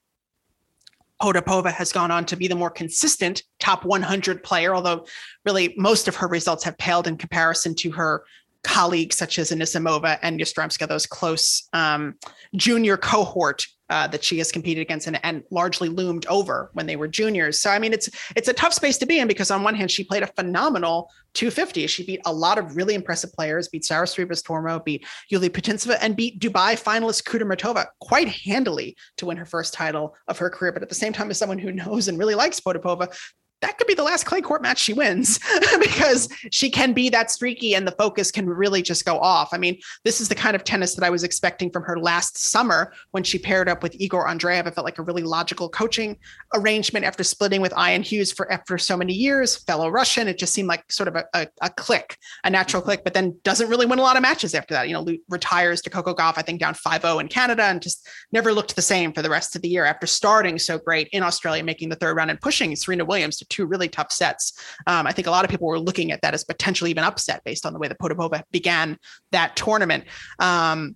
Potapova 1.22 1.72
has 1.72 1.94
gone 1.94 2.12
on 2.12 2.26
to 2.26 2.36
be 2.36 2.48
the 2.48 2.56
more 2.56 2.72
consistent 2.72 3.44
top 3.62 3.86
100 3.86 4.44
player, 4.44 4.76
although 4.76 5.06
really 5.46 5.74
most 5.78 6.08
of 6.08 6.16
her 6.18 6.28
results 6.28 6.64
have 6.66 6.78
paled 6.78 7.08
in 7.08 7.16
comparison 7.18 7.76
to 7.76 7.92
her 7.92 8.24
colleagues 8.64 9.18
such 9.18 9.40
as 9.40 9.52
Anisimova 9.52 10.20
and 10.22 10.40
Yastremska, 10.40 10.88
those 10.88 11.06
close 11.06 11.68
um, 11.74 12.16
junior 12.56 12.98
cohort 12.98 13.66
uh, 13.90 14.08
that 14.08 14.24
she 14.24 14.38
has 14.38 14.54
competed 14.54 14.82
against 14.82 15.06
and, 15.08 15.20
and 15.24 15.44
largely 15.52 15.90
loomed 15.90 16.26
over 16.28 16.70
when 16.74 16.86
they 16.86 16.96
were 16.96 17.10
juniors. 17.10 17.60
So 17.60 17.70
I 17.70 17.78
mean, 17.78 17.92
it's 17.92 18.10
it's 18.38 18.48
a 18.48 18.54
tough 18.54 18.72
space 18.72 18.98
to 19.00 19.06
be 19.06 19.20
in 19.20 19.28
because 19.28 19.52
on 19.52 19.64
one 19.64 19.76
hand, 19.76 19.92
she 19.92 20.06
played 20.06 20.24
a 20.24 20.28
phenomenal 20.28 21.10
250. 21.34 21.88
She 21.88 22.06
beat 22.06 22.22
a 22.26 22.32
lot 22.32 22.58
of 22.58 22.78
really 22.78 22.94
impressive 22.94 23.34
players, 23.34 23.68
beat 23.68 23.84
Sara 23.84 24.06
Sorribes 24.06 24.42
Tormo, 24.42 24.84
beat 24.84 25.06
Yulia 25.30 25.50
Putintseva, 25.50 25.98
and 26.00 26.16
beat 26.16 26.40
Dubai 26.40 26.82
finalist 26.82 27.24
Kudermetova 27.24 27.88
quite 28.00 28.30
handily 28.30 28.96
to 29.18 29.26
win 29.26 29.36
her 29.36 29.46
first 29.46 29.74
title 29.74 30.16
of 30.30 30.38
her 30.38 30.50
career. 30.50 30.72
But 30.72 30.84
at 30.84 30.90
the 30.90 30.96
same 30.96 31.12
time, 31.12 31.30
as 31.30 31.38
someone 31.38 31.60
who 31.60 31.74
knows 31.74 32.08
and 32.08 32.18
really 32.18 32.36
likes 32.36 32.62
Potapova, 32.62 33.14
that 33.62 33.78
could 33.78 33.88
be 33.88 33.94
the 33.94 34.04
last 34.04 34.26
clay 34.26 34.42
court 34.42 34.62
match 34.62 34.80
she 34.80 34.94
wins 34.94 35.38
because 35.80 36.28
mm-hmm. 36.28 36.48
she 36.52 36.70
can 36.70 36.94
be 36.94 37.10
that 37.10 37.32
streaky 37.32 37.76
and 37.76 37.88
the 37.88 37.92
focus 37.94 38.32
can 38.32 38.50
really 38.50 38.82
just 38.82 39.06
go 39.06 39.20
off. 39.20 39.50
I 39.54 39.58
mean, 39.58 39.80
this 40.04 40.20
is 40.20 40.30
the 40.30 40.36
kind 40.36 40.56
of 40.56 40.64
tennis 40.64 40.96
that 40.96 41.06
I 41.06 41.10
was 41.10 41.24
expecting 41.24 41.72
from 41.72 41.84
her 41.84 42.00
last 42.00 42.38
summer 42.38 42.94
when 43.12 43.24
she 43.24 43.38
paired 43.38 43.70
up 43.70 43.84
with 43.84 43.96
Igor 44.00 44.28
Andreev. 44.28 44.66
It 44.66 44.74
felt 44.74 44.86
like 44.86 44.98
a 44.98 45.04
really 45.04 45.22
logical 45.24 45.70
coaching 45.70 46.18
arrangement 46.54 47.06
after 47.06 47.24
splitting 47.24 47.62
with 47.62 47.74
Ian 47.78 48.02
Hughes 48.02 48.32
for 48.32 48.52
after 48.52 48.78
so 48.78 48.98
many 48.98 49.14
years, 49.14 49.56
fellow 49.56 49.90
Russian. 49.90 50.28
It 50.28 50.38
just 50.38 50.54
seemed 50.54 50.68
like 50.68 50.92
sort 50.92 51.08
of 51.08 51.16
a, 51.16 51.26
a, 51.34 51.48
a 51.62 51.70
click, 51.70 52.18
a 52.44 52.50
natural 52.50 52.82
mm-hmm. 52.82 52.90
click, 52.90 53.04
but 53.04 53.14
then 53.14 53.38
doesn't 53.44 53.70
really 53.70 53.86
win 53.86 54.00
a 54.00 54.04
lot 54.04 54.16
of 54.16 54.22
matches 54.24 54.56
after 54.56 54.74
that. 54.74 54.88
You 54.88 54.94
know, 54.94 55.06
retires 55.30 55.82
to 55.82 55.90
Coco 55.90 56.16
Gauff, 56.16 56.34
I 56.38 56.42
think 56.42 56.60
down 56.60 56.74
5-0 56.74 57.22
in 57.22 57.28
Canada 57.28 57.64
and 57.64 57.82
just 57.82 58.08
never 58.32 58.54
looked 58.54 58.76
the 58.76 58.82
same 58.82 59.14
for 59.14 59.22
the 59.22 59.30
rest 59.30 59.56
of 59.56 59.62
the 59.62 59.70
year 59.70 59.86
after 59.86 60.08
starting 60.08 60.58
so 60.58 60.80
great 60.80 61.08
in 61.10 61.22
Australia, 61.22 61.64
making 61.64 61.90
the 61.90 61.96
third 61.96 62.16
round 62.18 62.32
and 62.32 62.42
pushing 62.42 62.76
Serena 62.76 63.06
Williams 63.06 63.38
to 63.38 63.46
two 63.52 63.66
really 63.66 63.88
tough 63.88 64.12
sets. 64.12 64.54
Um, 64.88 65.06
I 65.06 65.12
think 65.12 65.28
a 65.28 65.32
lot 65.32 65.46
of 65.46 65.52
people 65.52 65.68
were 65.68 65.80
looking 65.80 66.12
at 66.12 66.22
that 66.24 66.34
as 66.34 66.44
potentially 66.44 66.90
even 66.90 67.04
upset 67.04 67.44
based 67.44 67.66
on 67.66 67.74
the 67.74 67.80
way 67.80 67.88
that 67.88 68.00
Potapova 68.00 68.44
began 68.52 68.98
that 69.32 69.56
tournament. 69.56 70.06
Um, 70.40 70.96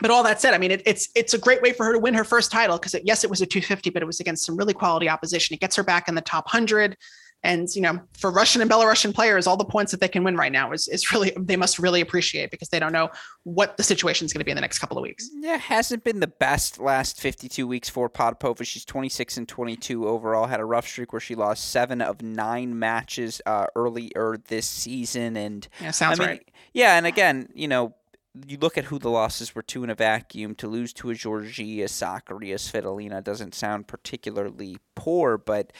but 0.00 0.10
all 0.10 0.22
that 0.24 0.40
said, 0.40 0.54
I 0.54 0.58
mean, 0.58 0.72
it, 0.72 0.82
it's 0.86 1.08
it's 1.14 1.34
a 1.34 1.38
great 1.38 1.62
way 1.62 1.72
for 1.72 1.86
her 1.86 1.92
to 1.92 1.98
win 1.98 2.14
her 2.14 2.24
first 2.24 2.50
title 2.50 2.78
because 2.78 2.96
yes, 3.04 3.22
it 3.22 3.30
was 3.30 3.42
a 3.42 3.46
250, 3.46 3.90
but 3.90 4.02
it 4.02 4.06
was 4.06 4.18
against 4.18 4.44
some 4.44 4.56
really 4.56 4.74
quality 4.74 5.08
opposition. 5.08 5.54
It 5.54 5.60
gets 5.60 5.76
her 5.76 5.84
back 5.84 6.08
in 6.08 6.14
the 6.14 6.20
top 6.20 6.48
hundred. 6.48 6.96
And 7.44 7.68
you 7.76 7.82
know, 7.82 8.00
for 8.18 8.30
Russian 8.30 8.62
and 8.62 8.70
Belarusian 8.70 9.14
players, 9.14 9.46
all 9.46 9.58
the 9.58 9.66
points 9.66 9.92
that 9.92 10.00
they 10.00 10.08
can 10.08 10.24
win 10.24 10.34
right 10.34 10.50
now 10.50 10.72
is 10.72 10.88
is 10.88 11.12
really 11.12 11.32
they 11.36 11.56
must 11.56 11.78
really 11.78 12.00
appreciate 12.00 12.50
because 12.50 12.70
they 12.70 12.80
don't 12.80 12.92
know 12.92 13.10
what 13.44 13.76
the 13.76 13.82
situation 13.82 14.24
is 14.24 14.32
going 14.32 14.40
to 14.40 14.46
be 14.46 14.50
in 14.50 14.56
the 14.56 14.62
next 14.62 14.78
couple 14.78 14.96
of 14.96 15.02
weeks. 15.02 15.28
Yeah, 15.34 15.58
hasn't 15.58 16.04
been 16.04 16.20
the 16.20 16.26
best 16.26 16.80
last 16.80 17.20
52 17.20 17.68
weeks 17.68 17.90
for 17.90 18.08
Potapova. 18.08 18.64
She's 18.64 18.86
26 18.86 19.36
and 19.36 19.46
22 19.46 20.08
overall. 20.08 20.46
Had 20.46 20.60
a 20.60 20.64
rough 20.64 20.88
streak 20.88 21.12
where 21.12 21.20
she 21.20 21.34
lost 21.34 21.70
seven 21.70 22.00
of 22.00 22.22
nine 22.22 22.78
matches 22.78 23.42
uh, 23.44 23.66
earlier 23.76 24.38
this 24.48 24.66
season, 24.66 25.36
and 25.36 25.68
Yeah, 25.82 25.90
sounds 25.90 26.18
I 26.18 26.22
mean, 26.22 26.28
right. 26.30 26.50
Yeah, 26.72 26.96
and 26.96 27.06
again, 27.06 27.50
you 27.54 27.68
know, 27.68 27.94
you 28.46 28.58
look 28.58 28.76
at 28.76 28.84
who 28.84 28.98
the 28.98 29.10
losses 29.10 29.54
were 29.54 29.62
to 29.62 29.84
in 29.84 29.90
a 29.90 29.94
vacuum. 29.94 30.54
To 30.56 30.66
lose 30.66 30.92
to 30.94 31.10
a 31.10 31.14
Giorgi, 31.14 31.78
Sakkari, 31.80 32.52
a 32.52 32.56
Svitolina 32.56 33.22
doesn't 33.22 33.54
sound 33.54 33.86
particularly 33.86 34.78
poor, 34.94 35.38
but 35.38 35.72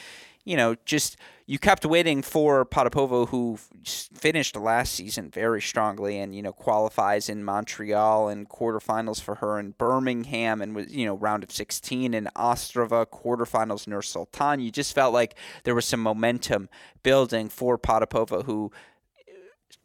you 0.45 0.55
know, 0.55 0.75
just 0.85 1.17
you 1.47 1.59
kept 1.59 1.85
waiting 1.85 2.21
for 2.21 2.65
Potapova, 2.65 3.27
who 3.29 3.57
finished 3.83 4.55
last 4.55 4.93
season 4.93 5.29
very 5.29 5.61
strongly, 5.61 6.19
and 6.19 6.35
you 6.35 6.41
know 6.41 6.53
qualifies 6.53 7.29
in 7.29 7.43
Montreal 7.43 8.29
and 8.29 8.47
quarterfinals 8.47 9.21
for 9.21 9.35
her 9.35 9.59
in 9.59 9.71
Birmingham, 9.71 10.61
and 10.61 10.75
was 10.75 10.95
you 10.95 11.05
know 11.05 11.15
round 11.15 11.43
of 11.43 11.51
16 11.51 12.13
in 12.13 12.29
Ostrava, 12.35 13.05
quarterfinals 13.07 13.87
Nur 13.87 14.03
Sultan. 14.03 14.59
You 14.59 14.71
just 14.71 14.93
felt 14.93 15.13
like 15.13 15.35
there 15.63 15.75
was 15.75 15.85
some 15.85 15.99
momentum 15.99 16.69
building 17.03 17.49
for 17.49 17.77
Potapova, 17.77 18.45
who 18.45 18.71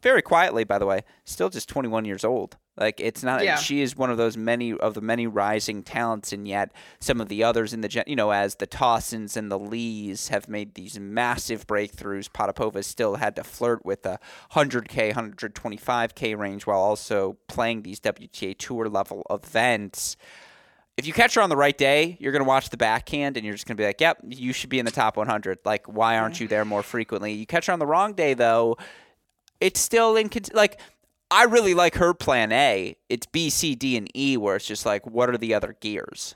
very 0.01 0.21
quietly, 0.21 0.63
by 0.63 0.77
the 0.77 0.85
way, 0.85 1.03
still 1.25 1.49
just 1.49 1.69
21 1.69 2.05
years 2.05 2.23
old. 2.23 2.57
Like 2.77 2.99
it's 2.99 3.21
not. 3.21 3.43
Yeah. 3.43 3.57
She 3.57 3.81
is 3.81 3.97
one 3.97 4.09
of 4.09 4.17
those 4.17 4.37
many 4.37 4.73
of 4.73 4.93
the 4.93 5.01
many 5.01 5.27
rising 5.27 5.83
talents, 5.83 6.31
and 6.31 6.47
yet 6.47 6.71
some 6.99 7.19
of 7.19 7.27
the 7.27 7.43
others 7.43 7.73
in 7.73 7.81
the 7.81 7.89
gen, 7.89 8.05
you 8.07 8.15
know, 8.15 8.31
as 8.31 8.55
the 8.55 8.65
Tossins 8.65 9.35
and 9.35 9.51
the 9.51 9.59
Lees 9.59 10.29
have 10.29 10.47
made 10.47 10.73
these 10.73 10.97
massive 10.99 11.67
breakthroughs. 11.67 12.29
Potapova 12.29 12.83
still 12.83 13.15
had 13.15 13.35
to 13.35 13.43
flirt 13.43 13.85
with 13.85 14.03
the 14.03 14.19
100k, 14.53 15.13
125k 15.13 16.37
range 16.37 16.65
while 16.65 16.79
also 16.79 17.37
playing 17.47 17.81
these 17.83 17.99
WTA 17.99 18.57
Tour 18.57 18.87
level 18.87 19.25
events. 19.29 20.15
If 20.97 21.05
you 21.05 21.13
catch 21.13 21.35
her 21.35 21.41
on 21.41 21.49
the 21.49 21.57
right 21.57 21.77
day, 21.77 22.17
you're 22.19 22.31
going 22.31 22.43
to 22.43 22.47
watch 22.47 22.69
the 22.69 22.77
backhand 22.77 23.35
and 23.35 23.45
you're 23.45 23.55
just 23.55 23.65
going 23.65 23.75
to 23.75 23.81
be 23.81 23.85
like, 23.85 24.01
yep, 24.01 24.17
you 24.27 24.53
should 24.53 24.69
be 24.69 24.79
in 24.79 24.85
the 24.85 24.91
top 24.91 25.17
100. 25.17 25.59
Like, 25.65 25.87
why 25.87 26.17
aren't 26.17 26.39
you 26.39 26.47
there 26.47 26.65
more 26.65 26.83
frequently? 26.83 27.33
You 27.33 27.45
catch 27.45 27.67
her 27.67 27.73
on 27.73 27.79
the 27.79 27.87
wrong 27.87 28.13
day, 28.13 28.33
though, 28.33 28.77
it's 29.61 29.79
still 29.79 30.15
in 30.17 30.29
like 30.53 30.79
I 31.29 31.43
really 31.45 31.73
like 31.73 31.95
her 31.95 32.13
plan 32.13 32.51
A. 32.51 32.97
It's 33.07 33.25
B, 33.25 33.49
C, 33.49 33.73
D, 33.73 33.95
and 33.95 34.09
E, 34.17 34.35
where 34.35 34.57
it's 34.57 34.67
just 34.67 34.85
like, 34.85 35.07
what 35.07 35.29
are 35.29 35.37
the 35.37 35.53
other 35.53 35.77
gears? 35.79 36.35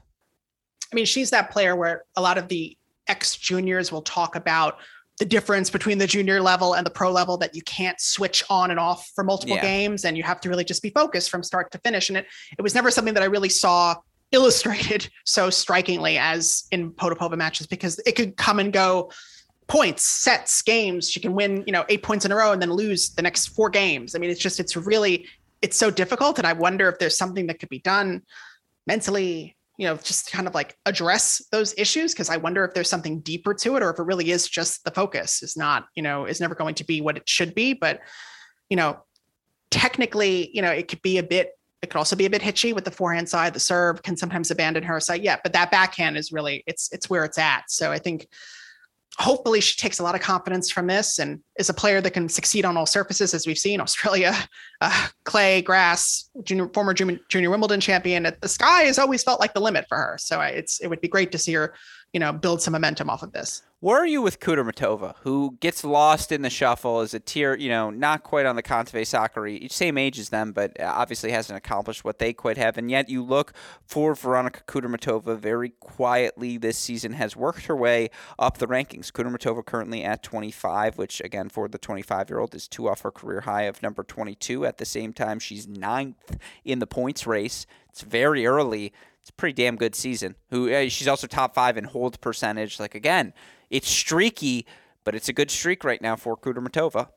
I 0.92 0.96
mean, 0.96 1.06
she's 1.06 1.32
that 1.32 1.52
player 1.52 1.76
where 1.76 2.06
a 2.16 2.22
lot 2.22 2.38
of 2.38 2.48
the 2.48 2.78
ex 3.08 3.36
juniors 3.36 3.92
will 3.92 4.02
talk 4.02 4.38
about 4.38 4.78
the 5.20 5.26
difference 5.26 5.70
between 5.70 5.98
the 5.98 6.08
junior 6.08 6.42
level 6.42 6.74
and 6.76 6.86
the 6.86 6.90
pro 6.92 7.12
level 7.12 7.38
that 7.38 7.56
you 7.56 7.62
can't 7.64 8.00
switch 8.00 8.44
on 8.50 8.72
and 8.72 8.80
off 8.80 9.10
for 9.16 9.24
multiple 9.24 9.56
Yeah. 9.56 9.62
games 9.62 10.06
and 10.06 10.18
you 10.18 10.24
have 10.24 10.42
to 10.42 10.50
really 10.50 10.66
just 10.66 10.82
be 10.82 10.90
focused 10.90 11.30
from 11.30 11.42
start 11.44 11.72
to 11.72 11.78
finish. 11.80 12.10
And 12.10 12.18
it 12.18 12.28
it 12.58 12.62
was 12.62 12.76
never 12.76 12.92
something 12.92 13.14
that 13.14 13.24
I 13.24 13.28
really 13.28 13.50
saw 13.50 13.96
illustrated 14.32 15.10
so 15.26 15.50
strikingly 15.50 16.18
as 16.18 16.66
in 16.72 16.92
Potapova 16.92 17.38
matches 17.38 17.68
because 17.68 18.00
it 18.06 18.14
could 18.14 18.38
come 18.38 18.60
and 18.60 18.74
go 18.74 19.12
points, 19.68 20.04
sets, 20.04 20.62
games. 20.62 21.10
She 21.10 21.20
can 21.20 21.34
win, 21.34 21.64
you 21.66 21.74
know, 21.74 21.86
eight 21.90 22.04
points 22.04 22.26
in 22.26 22.32
a 22.32 22.36
row 22.36 22.52
and 22.52 22.62
then 22.62 22.72
lose 22.72 23.10
the 23.10 23.22
next 23.22 23.48
four 23.48 23.70
games. 23.70 24.16
I 24.16 24.20
mean, 24.20 24.30
it's 24.30 24.40
just 24.40 24.60
it's 24.60 24.76
really 24.76 25.28
it's 25.62 25.78
so 25.78 25.90
difficult. 25.90 26.38
And 26.38 26.46
I 26.46 26.54
wonder 26.54 26.88
if 26.90 27.00
there's 27.00 27.18
something 27.18 27.48
that 27.48 27.60
could 27.60 27.70
be 27.70 27.80
done 27.80 28.22
mentally, 28.86 29.58
you 29.78 29.88
know, 29.88 29.96
just 29.98 30.32
kind 30.32 30.48
of 30.48 30.54
like 30.54 30.78
address 30.86 31.42
those 31.52 31.74
issues 31.78 32.14
because 32.14 32.30
I 32.30 32.38
wonder 32.38 32.64
if 32.64 32.74
there's 32.74 32.90
something 32.90 33.20
deeper 33.22 33.54
to 33.56 33.76
it 33.76 33.84
or 33.84 33.90
if 33.90 34.00
it 34.00 34.04
really 34.04 34.30
is 34.30 34.48
just 34.48 34.84
the 34.84 34.92
focus 34.92 35.42
is 35.42 35.58
not, 35.58 35.88
you 35.96 36.04
know, 36.04 36.26
is 36.26 36.40
never 36.40 36.56
going 36.56 36.76
to 36.76 36.86
be 36.86 37.02
what 37.02 37.18
it 37.18 37.28
should 37.28 37.56
be. 37.56 37.74
But, 37.74 38.02
you 38.70 38.78
know, 38.78 39.00
technically, 39.72 40.52
you 40.54 40.62
know, 40.62 40.72
it 40.72 40.88
could 40.88 41.02
be 41.02 41.18
a 41.18 41.24
bit, 41.24 41.58
it 41.82 41.90
could 41.90 41.98
also 41.98 42.16
be 42.16 42.26
a 42.26 42.30
bit 42.30 42.42
hitchy 42.42 42.74
with 42.74 42.86
the 42.86 42.92
forehand 42.92 43.28
side. 43.28 43.54
The 43.54 43.60
serve 43.60 44.04
can 44.04 44.16
sometimes 44.16 44.52
abandon 44.52 44.84
her 44.84 45.00
side. 45.00 45.24
Yeah, 45.24 45.38
but 45.44 45.54
that 45.54 45.72
backhand 45.72 46.18
is 46.18 46.32
really 46.32 46.64
it's 46.68 46.92
it's 46.92 47.10
where 47.10 47.26
it's 47.26 47.38
at. 47.38 47.70
So 47.70 47.92
I 47.92 48.00
think 48.00 48.28
hopefully 49.18 49.62
she 49.62 49.80
takes 49.80 50.00
a 50.00 50.04
lot 50.04 50.16
of 50.16 50.22
confidence 50.22 50.70
from 50.70 50.88
this 50.88 51.20
and 51.20 51.40
is 51.58 51.70
a 51.70 51.74
player 51.74 52.02
that 52.02 52.12
can 52.12 52.28
succeed 52.28 52.66
on 52.66 52.76
all 52.76 52.86
surfaces 52.86 53.34
as 53.34 53.48
we've 53.48 53.58
seen. 53.58 53.80
Australia 53.80 54.36
uh, 54.82 55.08
clay 55.24 55.62
grass 55.62 56.30
junior, 56.44 56.70
former 56.74 56.94
junior, 56.94 57.20
junior 57.30 57.50
wimbledon 57.50 57.80
champion. 57.80 58.28
The 58.42 58.48
sky 58.48 58.84
has 58.84 59.00
always 59.00 59.24
felt 59.24 59.40
like 59.40 59.54
the 59.54 59.62
limit 59.62 59.86
for 59.88 59.98
her. 59.98 60.18
So 60.20 60.42
it's 60.42 60.80
it 60.82 60.88
would 60.88 61.02
be 61.02 61.08
great 61.08 61.32
to 61.32 61.38
see 61.38 61.54
her 61.54 61.74
you 62.16 62.20
know 62.20 62.32
build 62.32 62.62
some 62.62 62.72
momentum 62.72 63.10
off 63.10 63.22
of 63.22 63.34
this 63.34 63.62
where 63.86 64.02
are 64.02 64.08
you 64.08 64.24
with 64.24 64.40
Kudermetova, 64.40 65.14
who 65.20 65.58
gets 65.60 65.84
lost 65.84 66.32
in 66.32 66.42
the 66.42 66.50
shuffle 66.50 67.02
as 67.02 67.14
a 67.14 67.20
tier, 67.20 67.56
you 67.56 67.70
know, 67.70 67.92
not 67.92 68.24
quite 68.24 68.48
on 68.48 68.56
the 68.56 68.64
Kontaveit 68.64 69.04
Sakkari, 69.04 69.72
same 69.72 69.96
age 70.00 70.18
as 70.18 70.30
them, 70.30 70.54
but 70.54 70.80
uh, 70.80 70.92
obviously 70.96 71.30
hasn't 71.30 71.56
accomplished 71.56 72.04
what 72.04 72.18
they 72.18 72.34
quite 72.34 72.58
have. 72.58 72.80
And 72.80 72.90
yet 72.90 73.10
you 73.10 73.22
look 73.22 73.54
for 73.86 74.16
Veronika 74.16 74.62
Kudermetova 74.64 75.38
very 75.38 75.70
quietly 75.70 76.58
this 76.58 76.80
season, 76.80 77.14
has 77.14 77.36
worked 77.36 77.68
her 77.68 77.76
way 77.76 78.10
up 78.40 78.58
the 78.58 78.66
rankings. 78.66 79.12
Kudermetova 79.12 79.64
currently 79.64 80.04
at 80.04 80.24
25, 80.24 80.98
which 80.98 81.22
again, 81.22 81.50
for 81.50 81.68
the 81.68 81.78
25 81.78 82.32
year 82.32 82.40
old, 82.40 82.56
is 82.56 82.68
two 82.68 82.90
off 82.90 83.02
her 83.02 83.12
career 83.12 83.42
high 83.42 83.64
of 83.64 83.84
number 83.84 84.04
22. 84.04 84.66
At 84.66 84.80
the 84.80 84.86
same 84.86 85.14
time, 85.14 85.38
she's 85.38 85.68
ninth 85.68 86.38
in 86.64 86.80
the 86.80 86.88
points 86.88 87.28
race. 87.28 87.68
It's 87.90 88.02
very 88.02 88.48
early. 88.48 88.94
It's 89.26 89.32
a 89.32 89.34
pretty 89.34 89.54
damn 89.54 89.76
good 89.76 89.96
season. 89.96 90.36
Who 90.52 90.72
uh, 90.72 90.88
she's 90.88 91.08
also 91.08 91.26
top 91.26 91.56
five 91.56 91.78
in 91.78 91.84
hold 91.84 92.22
percentage. 92.22 92.80
Like 92.80 92.94
again, 92.94 93.34
it's 93.72 93.90
streaky, 93.90 94.68
but 95.04 95.16
it's 95.16 95.28
a 95.28 95.34
good 95.34 95.50
streak 95.50 95.84
right 95.84 96.00
now 96.00 96.16
for 96.16 96.38
Kudermetova. 96.38 97.08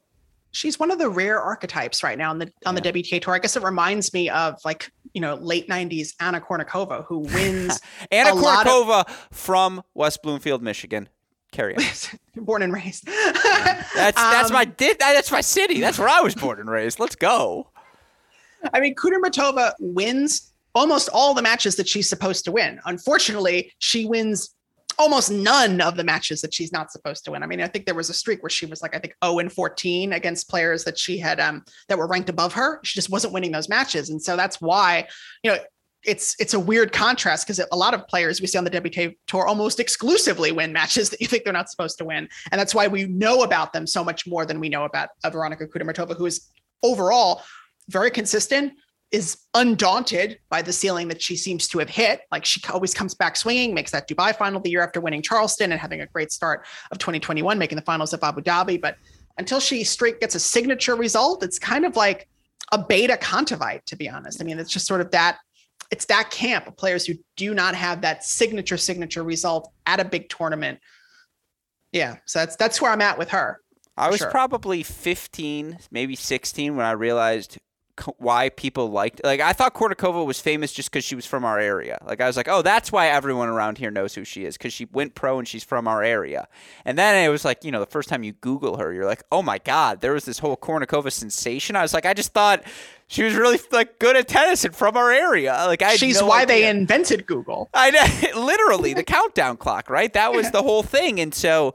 She's 0.51 0.79
one 0.79 0.91
of 0.91 0.99
the 0.99 1.11
rare 1.11 1.39
archetypes 1.39 2.03
right 2.03 2.17
now 2.17 2.31
on 2.31 2.39
the 2.39 2.51
on 2.65 2.75
yeah. 2.75 2.81
the 2.81 2.93
WTA 2.95 3.21
tour. 3.21 3.35
I 3.35 3.39
guess 3.39 3.57
it 3.57 3.63
reminds 3.63 4.15
me 4.15 4.31
of 4.31 4.55
like 4.65 4.91
you 5.13 5.21
know 5.21 5.35
late 5.35 5.69
'90s 5.69 6.15
Anna 6.19 6.41
Kournikova, 6.41 7.05
who 7.05 7.19
wins. 7.35 7.79
Anna 8.11 8.31
Kournikova 8.31 9.07
of- 9.07 9.29
from 9.31 9.83
West 9.93 10.23
Bloomfield, 10.23 10.63
Michigan. 10.63 11.11
Carry 11.53 11.77
on. 11.77 11.83
born 12.43 12.63
and 12.63 12.73
raised. 12.73 13.05
that's 13.07 14.17
that's 14.17 14.51
um, 14.51 14.55
my 14.55 14.65
that's 14.79 15.31
my 15.31 15.43
city. 15.43 15.83
That's 15.83 15.99
where 15.99 16.09
I 16.09 16.23
was 16.23 16.35
born 16.35 16.59
and 16.59 16.71
raised. 16.71 16.99
Let's 16.99 17.17
go. 17.17 17.69
I 18.73 18.81
mean, 18.81 18.95
Kudermetova 18.95 19.75
wins 19.79 20.53
almost 20.75 21.09
all 21.13 21.35
the 21.35 21.43
matches 21.43 21.77
that 21.77 21.89
she's 21.89 22.09
supposed 22.09 22.45
to 22.45 22.53
win. 22.53 22.81
Unfortunately, 22.85 23.73
she 23.79 24.05
wins 24.07 24.55
almost 24.99 25.31
none 25.31 25.81
of 25.81 25.97
the 25.97 26.05
matches 26.05 26.41
that 26.41 26.53
she's 26.53 26.73
not 26.73 26.91
supposed 26.91 27.25
to 27.25 27.31
win. 27.31 27.43
I 27.43 27.47
mean, 27.47 27.61
I 27.61 27.69
think 27.69 27.87
there 27.87 27.95
was 27.95 28.11
a 28.11 28.15
streak 28.15 28.43
where 28.43 28.51
she 28.51 28.67
was 28.67 28.83
like, 28.83 28.97
I 28.97 28.99
think 28.99 29.15
0 29.25 29.39
and 29.39 29.53
14 29.53 30.13
against 30.13 30.49
players 30.49 30.85
that 30.85 30.99
she 30.99 31.19
had 31.19 31.39
um 31.39 31.65
that 31.89 31.99
were 31.99 32.07
ranked 32.07 32.29
above 32.29 32.53
her. 32.55 32.81
She 32.83 32.99
just 32.99 33.11
wasn't 33.11 33.33
winning 33.33 33.53
those 33.53 33.69
matches. 33.69 34.11
And 34.11 34.21
so 34.21 34.37
that's 34.37 34.61
why, 34.61 35.07
you 35.43 35.53
know, 35.53 35.59
it's 36.05 36.37
it's 36.39 36.55
a 36.55 36.61
weird 36.61 36.93
contrast 36.93 37.47
because 37.47 37.61
a 37.73 37.77
lot 37.77 37.95
of 37.95 38.07
players 38.07 38.41
we 38.41 38.47
see 38.47 38.59
on 38.59 38.65
the 38.65 38.71
WTA 38.71 39.17
tour 39.27 39.47
almost 39.47 39.81
exclusively 39.81 40.53
win 40.53 40.73
matches 40.73 41.11
that 41.11 41.21
you 41.21 41.27
think 41.27 41.45
they're 41.45 41.53
not 41.53 41.71
supposed 41.71 41.99
to 41.99 42.05
win, 42.05 42.29
and 42.51 42.59
that's 42.59 42.75
why 42.75 42.87
we 42.87 43.07
know 43.07 43.43
about 43.43 43.73
them 43.73 43.87
so 43.87 44.05
much 44.05 44.27
more 44.27 44.47
than 44.47 44.61
we 44.61 44.69
know 44.69 44.85
about 44.85 45.11
Veronika 45.27 45.67
Kudermetova, 45.67 46.17
who 46.17 46.27
is 46.27 46.49
overall 46.83 47.43
very 47.89 48.11
consistent, 48.11 48.75
is 49.11 49.39
undaunted 49.55 50.39
by 50.51 50.61
the 50.61 50.73
ceiling 50.73 51.09
that 51.09 51.23
she 51.23 51.35
seems 51.37 51.67
to 51.69 51.79
have 51.79 51.89
hit. 51.89 52.21
Like 52.31 52.45
she 52.45 52.61
always 52.71 52.93
comes 52.93 53.15
back 53.15 53.37
swinging, 53.37 53.73
makes 53.75 53.91
that 53.93 54.09
Dubai 54.09 54.37
final 54.37 54.61
the 54.61 54.71
year 54.71 54.83
after 54.83 55.01
winning 55.01 55.23
Charleston 55.23 55.73
and 55.73 55.81
having 55.81 56.01
a 56.01 56.07
great 56.07 56.31
start 56.31 56.67
of 56.91 56.99
2021, 56.99 57.59
making 57.59 57.77
the 57.77 57.83
finals 57.83 58.13
of 58.13 58.23
Abu 58.23 58.43
Dhabi. 58.43 58.81
But 58.81 58.97
until 59.39 59.61
she 59.61 59.83
straight 59.85 60.21
gets 60.21 60.35
a 60.35 60.41
signature 60.41 60.95
result, 60.95 61.43
it's 61.43 61.59
kind 61.59 61.87
of 61.87 61.97
like 61.97 62.29
a 62.71 62.79
beta 62.79 63.17
Kontaveit, 63.21 63.85
to 63.87 63.97
be 63.97 64.09
honest. 64.09 64.43
I 64.43 64.45
mean, 64.45 64.59
it's 64.59 64.71
just 64.71 64.87
sort 64.87 65.01
of 65.01 65.11
that. 65.13 65.39
It's 65.91 66.05
that 66.07 66.31
camp 66.31 66.67
of 66.67 66.77
players 66.77 67.07
who 67.07 67.15
do 67.37 67.55
not 67.55 67.75
have 67.75 68.03
that 68.03 68.23
signature 68.23 68.77
signature 68.77 69.23
result 69.23 69.73
at 69.87 70.01
a 70.01 70.05
big 70.05 70.29
tournament. 70.29 70.81
Yeah, 71.93 72.17
so 72.27 72.41
that's 72.41 72.57
that's 72.57 72.83
where 72.83 72.91
I'm 72.91 73.01
at 73.01 73.17
with 73.17 73.31
her. 73.31 73.61
I 73.97 74.11
was 74.11 74.19
sure. 74.19 74.31
probably 74.31 74.83
15, 74.83 75.79
maybe 75.91 76.15
16 76.15 76.77
when 76.77 76.85
I 76.85 76.93
realized 76.93 77.59
why 78.19 78.49
people 78.51 78.91
liked 78.91 79.21
like 79.25 79.41
I 79.41 79.53
thought 79.53 79.75
Kournikova 79.75 80.25
was 80.25 80.41
famous 80.41 80.73
just 80.73 80.91
because 80.91 81.05
she 81.05 81.15
was 81.15 81.27
from 81.27 81.45
our 81.45 81.59
area. 81.59 81.99
Like 82.05 82.21
I 82.21 82.27
was 82.27 82.37
like, 82.37 82.49
oh, 82.49 82.63
that's 82.63 82.91
why 82.93 83.09
everyone 83.09 83.49
around 83.49 83.79
here 83.79 83.91
knows 83.91 84.15
who 84.15 84.25
she 84.25 84.45
is 84.45 84.57
because 84.57 84.73
she 84.73 84.87
went 84.87 85.15
pro 85.15 85.39
and 85.39 85.47
she's 85.47 85.65
from 85.65 85.89
our 85.89 86.03
area. 86.03 86.49
And 86.85 86.99
then 86.99 87.25
it 87.25 87.29
was 87.29 87.45
like, 87.45 87.65
you 87.65 87.71
know, 87.71 87.81
the 87.81 87.87
first 87.87 88.09
time 88.09 88.23
you 88.23 88.33
Google 88.33 88.77
her, 88.79 88.93
you're 88.93 89.07
like, 89.07 89.23
oh 89.33 89.43
my 89.43 89.59
god, 89.59 90.01
there 90.01 90.13
was 90.13 90.25
this 90.25 90.39
whole 90.39 90.57
Kournikova 90.57 91.13
sensation. 91.13 91.77
I 91.77 91.83
was 91.83 91.95
like, 91.95 92.07
I 92.07 92.15
just 92.15 92.33
thought 92.33 92.63
she 93.09 93.23
was 93.23 93.35
really 93.35 93.59
like 93.73 93.99
good 93.99 94.17
at 94.17 94.29
tennis 94.29 94.65
and 94.65 94.75
from 94.75 94.97
our 94.97 95.11
area. 95.11 95.53
Like 95.67 95.83
I 95.83 95.97
she's 95.97 96.21
no 96.21 96.27
why 96.27 96.43
idea. 96.43 96.47
they 96.57 96.69
invented 96.69 97.27
Google. 97.27 97.69
I 97.73 97.91
know, 97.91 98.41
literally 98.41 98.95
the 98.95 99.05
countdown 99.05 99.57
clock, 99.57 99.91
right? 99.91 100.13
That 100.13 100.33
was 100.33 100.51
the 100.53 100.63
whole 100.63 100.83
thing. 100.83 101.19
And 101.21 101.35
so, 101.35 101.75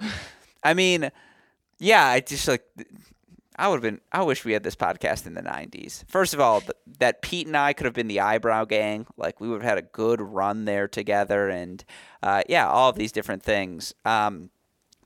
I 0.63 0.73
mean, 0.73 1.11
yeah, 1.79 2.05
I 2.05 2.19
just 2.19 2.47
like 2.47 2.63
I 3.55 3.67
would 3.67 3.75
have 3.75 3.83
been. 3.83 4.01
I 4.11 4.23
wish 4.23 4.45
we 4.45 4.53
had 4.53 4.63
this 4.63 4.75
podcast 4.75 5.27
in 5.27 5.33
the 5.33 5.41
'90s. 5.41 6.03
First 6.07 6.33
of 6.33 6.39
all, 6.39 6.61
th- 6.61 6.71
that 6.99 7.21
Pete 7.21 7.47
and 7.47 7.57
I 7.57 7.73
could 7.73 7.85
have 7.85 7.93
been 7.93 8.07
the 8.07 8.19
eyebrow 8.19 8.65
gang. 8.65 9.05
Like 9.17 9.39
we 9.39 9.47
would 9.47 9.61
have 9.61 9.69
had 9.69 9.77
a 9.77 9.87
good 9.87 10.21
run 10.21 10.65
there 10.65 10.87
together, 10.87 11.49
and 11.49 11.83
uh, 12.21 12.43
yeah, 12.49 12.67
all 12.67 12.89
of 12.89 12.95
these 12.95 13.11
different 13.11 13.43
things. 13.43 13.93
Um, 14.05 14.49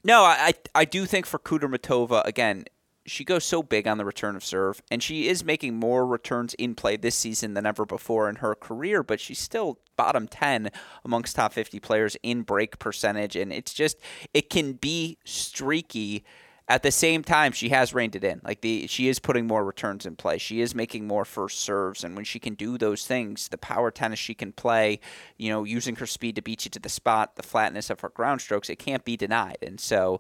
no, 0.04 0.24
I 0.24 0.54
I 0.74 0.86
do 0.86 1.06
think 1.06 1.26
for 1.26 1.40
Kudermetova 1.40 2.26
again, 2.26 2.66
she 3.06 3.24
goes 3.26 3.44
so 3.44 3.62
big 3.62 3.88
on 3.88 3.98
the 3.98 4.06
return 4.06 4.36
of 4.36 4.44
serve, 4.46 4.82
and 4.90 5.04
she 5.04 5.28
is 5.28 5.44
making 5.44 5.76
more 5.76 6.06
returns 6.06 6.54
in 6.54 6.76
play 6.76 6.96
this 6.98 7.16
season 7.16 7.54
than 7.54 7.66
ever 7.66 7.86
before 7.86 8.30
in 8.30 8.38
her 8.38 8.56
career. 8.56 9.04
But 9.04 9.20
she's 9.20 9.40
still 9.40 9.80
bottom 9.98 10.28
ten 10.28 10.70
amongst 11.04 11.36
top 11.36 11.54
50 11.54 11.80
players 11.80 12.16
in 12.24 12.44
break 12.44 12.80
percentage, 12.80 13.36
and 13.36 13.52
it's 13.52 13.74
just 13.74 13.98
it 14.34 14.50
can 14.50 14.74
be 14.74 15.18
streaky 15.26 16.24
at 16.70 16.84
the 16.84 16.92
same 16.92 17.24
time, 17.24 17.54
she 17.54 17.70
has 17.70 17.94
reined 17.94 18.16
it 18.16 18.24
in. 18.24 18.42
Like 18.44 18.62
the 18.62 18.88
she 18.88 19.08
is 19.08 19.20
putting 19.20 19.48
more 19.48 19.64
returns 19.64 20.06
in 20.06 20.16
play. 20.18 20.38
She 20.38 20.60
is 20.60 20.76
making 20.76 21.08
more 21.08 21.24
first 21.24 21.62
serves, 21.62 22.04
and 22.04 22.16
when 22.16 22.26
she 22.26 22.40
can 22.40 22.56
do 22.56 22.78
those 22.78 23.08
things, 23.08 23.48
the 23.48 23.58
power 23.58 23.90
tennis 23.90 24.20
she 24.20 24.34
can 24.34 24.52
play, 24.52 25.00
you 25.38 25.50
know, 25.50 25.64
using 25.64 25.96
her 25.96 26.06
speed 26.06 26.36
to 26.36 26.42
beat 26.42 26.66
you 26.66 26.72
to 26.72 26.80
the 26.80 26.90
spot, 26.90 27.36
the 27.36 27.44
flatness 27.44 27.90
of 27.90 28.02
her 28.02 28.10
ground 28.10 28.42
strokes, 28.42 28.70
it 28.70 28.80
can't 28.80 29.06
be 29.06 29.16
denied. 29.16 29.60
And 29.62 29.80
so, 29.80 30.20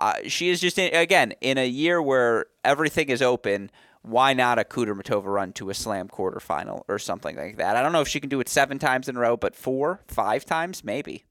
uh, 0.00 0.14
she 0.26 0.48
is 0.48 0.60
just 0.60 0.78
in, 0.78 0.94
again 0.94 1.34
in 1.40 1.58
a 1.58 1.68
year 1.68 2.00
where 2.00 2.46
everything 2.64 3.08
is 3.08 3.20
open. 3.20 3.70
Why 4.00 4.32
not 4.32 4.58
a 4.58 4.64
Kudermetova 4.64 5.26
run 5.26 5.52
to 5.52 5.70
a 5.70 5.74
slam 5.74 6.08
quarterfinal 6.08 6.82
or 6.88 6.98
something 6.98 7.36
like 7.36 7.58
that? 7.58 7.76
I 7.76 7.82
don't 7.82 7.92
know 7.92 8.00
if 8.00 8.08
she 8.08 8.18
can 8.18 8.30
do 8.30 8.40
it 8.40 8.48
seven 8.48 8.80
times 8.80 9.08
in 9.08 9.16
a 9.16 9.20
row, 9.20 9.36
but 9.36 9.54
four, 9.54 10.00
five 10.08 10.44
times, 10.44 10.82
maybe. 10.82 11.24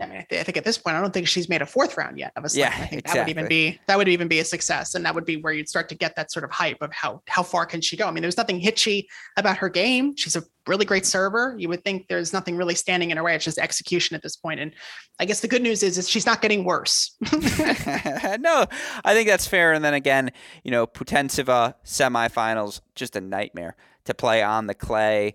I 0.00 0.06
mean, 0.06 0.18
I, 0.18 0.26
th- 0.28 0.40
I, 0.40 0.44
think 0.44 0.56
at 0.56 0.64
this 0.64 0.78
point, 0.78 0.96
I 0.96 1.00
don't 1.00 1.12
think 1.12 1.28
she's 1.28 1.48
made 1.48 1.60
a 1.60 1.66
fourth 1.66 1.96
round 1.98 2.18
yet 2.18 2.32
of 2.36 2.44
a 2.44 2.48
slam. 2.48 2.72
Yeah, 2.72 2.84
I 2.84 2.86
think 2.86 3.00
exactly. 3.00 3.12
that 3.12 3.26
would 3.26 3.30
even 3.30 3.48
be 3.48 3.80
that 3.86 3.98
would 3.98 4.08
even 4.08 4.26
be 4.26 4.38
a 4.38 4.44
success, 4.44 4.94
and 4.94 5.04
that 5.04 5.14
would 5.14 5.26
be 5.26 5.36
where 5.36 5.52
you'd 5.52 5.68
start 5.68 5.88
to 5.90 5.94
get 5.94 6.16
that 6.16 6.32
sort 6.32 6.44
of 6.44 6.50
hype 6.50 6.78
of 6.80 6.92
how 6.92 7.22
how 7.28 7.42
far 7.42 7.66
can 7.66 7.80
she 7.80 7.96
go. 7.96 8.08
I 8.08 8.10
mean, 8.10 8.22
there's 8.22 8.38
nothing 8.38 8.58
hitchy 8.58 9.08
about 9.36 9.58
her 9.58 9.68
game. 9.68 10.16
She's 10.16 10.34
a 10.34 10.42
really 10.66 10.84
great 10.84 11.04
server. 11.04 11.54
You 11.58 11.68
would 11.68 11.84
think 11.84 12.08
there's 12.08 12.32
nothing 12.32 12.56
really 12.56 12.74
standing 12.74 13.10
in 13.10 13.16
her 13.16 13.22
way. 13.22 13.34
It's 13.34 13.44
just 13.44 13.58
execution 13.58 14.14
at 14.14 14.22
this 14.22 14.36
point. 14.36 14.60
And 14.60 14.72
I 15.18 15.24
guess 15.24 15.40
the 15.40 15.48
good 15.48 15.62
news 15.62 15.82
is, 15.82 15.98
is 15.98 16.08
she's 16.08 16.26
not 16.26 16.40
getting 16.40 16.64
worse. 16.64 17.16
no, 17.32 18.66
I 19.04 19.14
think 19.14 19.28
that's 19.28 19.46
fair. 19.46 19.72
And 19.72 19.84
then 19.84 19.94
again, 19.94 20.30
you 20.64 20.70
know, 20.70 20.86
Putintseva 20.86 21.74
semifinals, 21.84 22.80
just 22.94 23.16
a 23.16 23.20
nightmare 23.20 23.76
to 24.04 24.14
play 24.14 24.42
on 24.42 24.66
the 24.66 24.74
clay. 24.74 25.34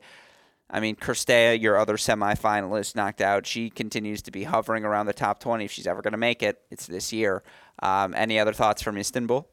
I 0.69 0.79
mean, 0.79 0.95
Cirstea, 0.97 1.61
your 1.61 1.77
other 1.77 1.95
semifinalist, 1.95 2.95
knocked 2.95 3.21
out. 3.21 3.45
She 3.45 3.69
continues 3.69 4.21
to 4.23 4.31
be 4.31 4.43
hovering 4.43 4.83
around 4.83 5.05
the 5.05 5.13
top 5.13 5.39
20 5.39 5.65
if 5.65 5.71
she's 5.71 5.87
ever 5.87 6.01
going 6.01 6.11
to 6.11 6.17
make 6.17 6.43
it. 6.43 6.59
It's 6.69 6.87
this 6.87 7.13
year. 7.13 7.43
Um, 7.81 8.13
any 8.15 8.37
other 8.37 8.53
thoughts 8.53 8.81
from 8.81 8.97
Istanbul? 8.97 9.47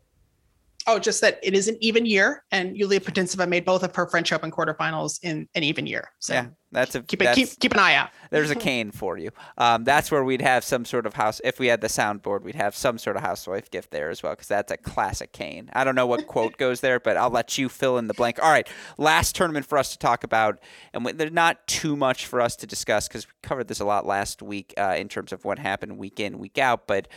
Oh, 0.87 0.99
just 0.99 1.21
that 1.23 1.39
it 1.43 1.55
is 1.55 1.69
an 1.69 1.79
even 1.81 2.05
year, 2.05 2.45
and 2.51 2.77
Yulia 2.77 3.01
Putintseva 3.01 3.49
made 3.49 3.65
both 3.65 3.83
of 3.83 3.95
her 3.97 4.07
French 4.07 4.33
Open 4.33 4.51
quarterfinals 4.51 5.19
in 5.23 5.49
an 5.55 5.63
even 5.63 5.87
year. 5.87 6.11
So 6.19 6.35
yeah, 6.35 6.47
that's 6.75 6.95
a 6.95 7.03
keep 7.03 7.23
it, 7.23 7.35
keep 7.35 7.49
keep 7.59 7.73
an 7.73 7.79
eye 7.79 7.95
out. 7.95 8.11
there's 8.31 8.51
a 8.51 8.55
cane 8.55 8.91
for 8.91 9.17
you. 9.17 9.31
Um, 9.57 9.85
that's 9.85 10.11
where 10.11 10.25
we'd 10.25 10.43
have 10.43 10.65
some 10.65 10.85
sort 10.85 11.07
of 11.07 11.15
house. 11.15 11.41
If 11.45 11.59
we 11.59 11.69
had 11.69 11.81
the 11.81 11.87
soundboard, 11.87 12.43
we'd 12.43 12.55
have 12.55 12.77
some 12.77 12.99
sort 12.99 13.17
of 13.17 13.23
housewife 13.23 13.71
gift 13.71 13.91
there 13.91 14.11
as 14.11 14.23
well, 14.23 14.33
because 14.33 14.49
that's 14.49 14.73
a 14.73 14.77
classic 14.77 15.33
cane. 15.33 15.71
I 15.73 15.85
don't 15.85 15.95
know 15.95 16.07
what 16.07 16.27
quote 16.27 16.57
goes 16.59 16.81
there, 16.81 17.01
but 17.01 17.17
I'll 17.17 17.31
let 17.31 17.57
you 17.57 17.69
fill 17.69 17.99
in 17.99 18.09
the 18.09 18.15
blank. 18.15 18.39
All 18.43 18.51
right, 18.51 18.69
last 18.99 19.35
tournament 19.35 19.67
for 19.67 19.79
us 19.79 19.93
to 19.93 19.99
talk 19.99 20.25
about, 20.25 20.59
and 20.93 21.07
there's 21.07 21.33
not 21.33 21.67
too 21.67 21.97
much 21.97 22.27
for 22.27 22.41
us 22.41 22.57
to 22.57 22.67
discuss 22.67 23.09
because 23.09 23.27
we 23.27 23.33
covered 23.43 23.69
this 23.69 23.81
a 23.81 23.85
lot 23.85 24.07
last 24.07 24.43
week 24.43 24.75
uh, 24.77 24.95
in 24.99 25.09
terms 25.09 25.33
of 25.33 25.45
what 25.45 25.59
happened 25.59 25.99
week 25.99 26.21
in, 26.21 26.39
week 26.39 26.59
out, 26.59 26.87
but. 26.87 27.09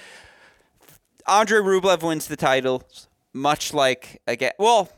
Andre 1.30 1.60
Rublev 1.60 2.04
wins 2.04 2.28
the 2.28 2.38
title 2.38 2.84
much 3.34 3.74
like 3.74 4.22
again, 4.28 4.52
well, 4.58 4.90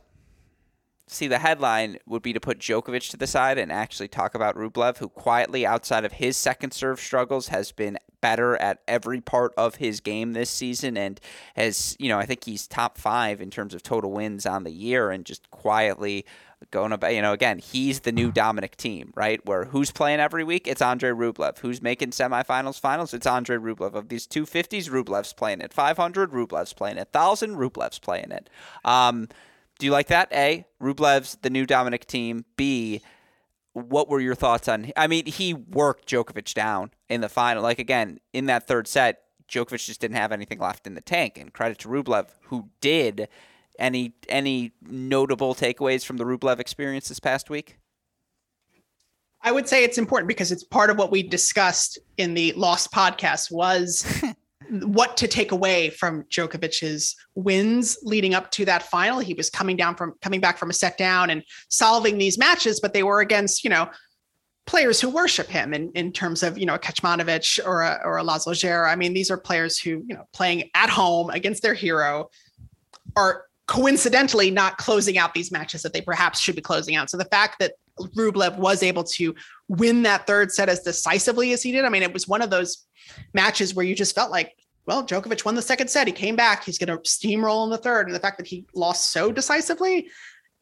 see 1.09 1.27
the 1.27 1.39
headline 1.39 1.97
would 2.05 2.21
be 2.21 2.33
to 2.33 2.39
put 2.39 2.59
Djokovic 2.59 3.09
to 3.11 3.17
the 3.17 3.27
side 3.27 3.57
and 3.57 3.71
actually 3.71 4.07
talk 4.07 4.35
about 4.35 4.55
Rublev, 4.55 4.97
who 4.97 5.09
quietly, 5.09 5.65
outside 5.65 6.05
of 6.05 6.13
his 6.13 6.37
second 6.37 6.71
serve 6.71 6.99
struggles, 6.99 7.47
has 7.47 7.71
been 7.71 7.97
better 8.21 8.57
at 8.57 8.81
every 8.87 9.21
part 9.21 9.53
of 9.57 9.75
his 9.75 9.99
game 9.99 10.33
this 10.33 10.49
season 10.49 10.97
and 10.97 11.19
has, 11.55 11.95
you 11.99 12.09
know, 12.09 12.19
I 12.19 12.25
think 12.25 12.43
he's 12.43 12.67
top 12.67 12.97
five 12.97 13.41
in 13.41 13.49
terms 13.49 13.73
of 13.73 13.83
total 13.83 14.11
wins 14.11 14.45
on 14.45 14.63
the 14.63 14.71
year 14.71 15.09
and 15.09 15.25
just 15.25 15.49
quietly 15.51 16.25
going 16.71 16.91
about, 16.91 17.13
you 17.13 17.21
know, 17.21 17.31
again, 17.31 17.57
he's 17.57 18.01
the 18.01 18.11
new 18.11 18.31
Dominic 18.31 18.75
Thiem, 18.77 19.11
right? 19.15 19.43
Where 19.45 19.65
who's 19.65 19.91
playing 19.91 20.19
every 20.19 20.43
week? 20.43 20.67
It's 20.67 20.81
Andre 20.81 21.11
Rublev. 21.11 21.59
Who's 21.59 21.81
making 21.81 22.11
semifinals, 22.11 22.79
finals? 22.79 23.13
It's 23.13 23.25
Andre 23.25 23.57
Rublev. 23.57 23.93
Of 23.93 24.09
these 24.09 24.27
250s, 24.27 24.89
Rublev's 24.89 25.33
playing 25.33 25.61
it. 25.61 25.73
500, 25.73 26.31
Rublev's 26.31 26.73
playing 26.73 26.97
it. 26.97 27.09
1,000, 27.11 27.55
Rublev's 27.55 27.99
playing 27.99 28.31
it. 28.31 28.49
Um, 28.83 29.29
do 29.79 29.85
you 29.85 29.91
like 29.91 30.07
that? 30.07 30.31
A, 30.31 30.65
Rublev's 30.81 31.37
the 31.41 31.49
new 31.49 31.65
Dominic 31.65 32.05
Thiem. 32.05 32.43
B, 32.55 33.01
what 33.73 34.09
were 34.09 34.19
your 34.19 34.35
thoughts 34.35 34.67
on? 34.67 34.91
I 34.95 35.07
mean, 35.07 35.25
he 35.25 35.53
worked 35.53 36.07
Djokovic 36.07 36.53
down 36.53 36.91
in 37.07 37.21
the 37.21 37.29
final. 37.29 37.63
Like 37.63 37.79
again, 37.79 38.19
in 38.33 38.45
that 38.47 38.67
third 38.67 38.87
set, 38.87 39.21
Djokovic 39.49 39.85
just 39.85 40.01
didn't 40.01 40.17
have 40.17 40.31
anything 40.31 40.59
left 40.59 40.85
in 40.85 40.95
the 40.95 41.01
tank. 41.01 41.37
And 41.37 41.53
credit 41.53 41.79
to 41.79 41.87
Rublev, 41.87 42.27
who 42.43 42.69
did. 42.81 43.29
Any 43.79 44.13
any 44.27 44.73
notable 44.81 45.55
takeaways 45.55 46.05
from 46.05 46.17
the 46.17 46.25
Rublev 46.25 46.59
experience 46.59 47.07
this 47.07 47.21
past 47.21 47.49
week? 47.49 47.77
I 49.41 49.53
would 49.53 49.69
say 49.69 49.85
it's 49.85 49.97
important 49.97 50.27
because 50.27 50.51
it's 50.51 50.65
part 50.65 50.89
of 50.89 50.97
what 50.97 51.11
we 51.11 51.23
discussed 51.23 51.97
in 52.17 52.33
the 52.33 52.51
Lost 52.53 52.91
podcast 52.91 53.49
was 53.51 54.05
what 54.69 55.17
to 55.17 55.27
take 55.27 55.51
away 55.51 55.89
from 55.89 56.23
Djokovic's 56.23 57.15
wins 57.35 57.97
leading 58.03 58.33
up 58.33 58.51
to 58.51 58.65
that 58.65 58.83
final. 58.83 59.19
He 59.19 59.33
was 59.33 59.49
coming 59.49 59.75
down 59.75 59.95
from 59.95 60.13
coming 60.21 60.39
back 60.39 60.57
from 60.57 60.69
a 60.69 60.73
set 60.73 60.97
down 60.97 61.29
and 61.29 61.43
solving 61.69 62.17
these 62.17 62.37
matches, 62.37 62.79
but 62.79 62.93
they 62.93 63.03
were 63.03 63.21
against, 63.21 63.63
you 63.63 63.69
know, 63.69 63.89
players 64.65 65.01
who 65.01 65.09
worship 65.09 65.47
him 65.47 65.73
in, 65.73 65.91
in 65.93 66.11
terms 66.11 66.43
of, 66.43 66.57
you 66.57 66.65
know, 66.65 66.75
a 66.75 66.79
Kecmanovic 66.79 67.65
or 67.65 67.81
a, 67.81 67.99
or 68.05 68.19
a 68.19 68.23
Djere. 68.23 68.87
I 68.87 68.95
mean, 68.95 69.13
these 69.13 69.31
are 69.31 69.37
players 69.37 69.79
who, 69.79 70.03
you 70.07 70.15
know, 70.15 70.25
playing 70.31 70.69
at 70.75 70.89
home 70.89 71.31
against 71.31 71.63
their 71.63 71.73
hero 71.73 72.29
are 73.15 73.45
coincidentally 73.65 74.51
not 74.51 74.77
closing 74.77 75.17
out 75.17 75.33
these 75.33 75.51
matches 75.51 75.81
that 75.81 75.93
they 75.93 76.01
perhaps 76.01 76.39
should 76.39 76.55
be 76.55 76.61
closing 76.61 76.95
out. 76.95 77.09
So 77.09 77.17
the 77.17 77.25
fact 77.25 77.57
that 77.59 77.73
Rublev 78.15 78.57
was 78.57 78.83
able 78.83 79.03
to 79.03 79.35
win 79.67 80.03
that 80.03 80.27
third 80.27 80.51
set 80.51 80.69
as 80.69 80.81
decisively 80.81 81.53
as 81.53 81.63
he 81.63 81.71
did, 81.71 81.85
I 81.85 81.89
mean, 81.89 82.03
it 82.03 82.13
was 82.13 82.27
one 82.27 82.41
of 82.41 82.49
those 82.49 82.85
matches 83.33 83.73
where 83.73 83.85
you 83.85 83.95
just 83.95 84.15
felt 84.15 84.31
like, 84.31 84.55
well, 84.85 85.03
Djokovic 85.03 85.45
won 85.45 85.55
the 85.55 85.61
second 85.61 85.89
set. 85.89 86.07
He 86.07 86.13
came 86.13 86.35
back. 86.35 86.63
He's 86.63 86.79
going 86.79 86.87
to 86.87 86.97
steamroll 86.97 87.63
in 87.65 87.69
the 87.69 87.77
third. 87.77 88.07
And 88.07 88.15
the 88.15 88.19
fact 88.19 88.37
that 88.37 88.47
he 88.47 88.65
lost 88.73 89.11
so 89.11 89.31
decisively, 89.31 90.09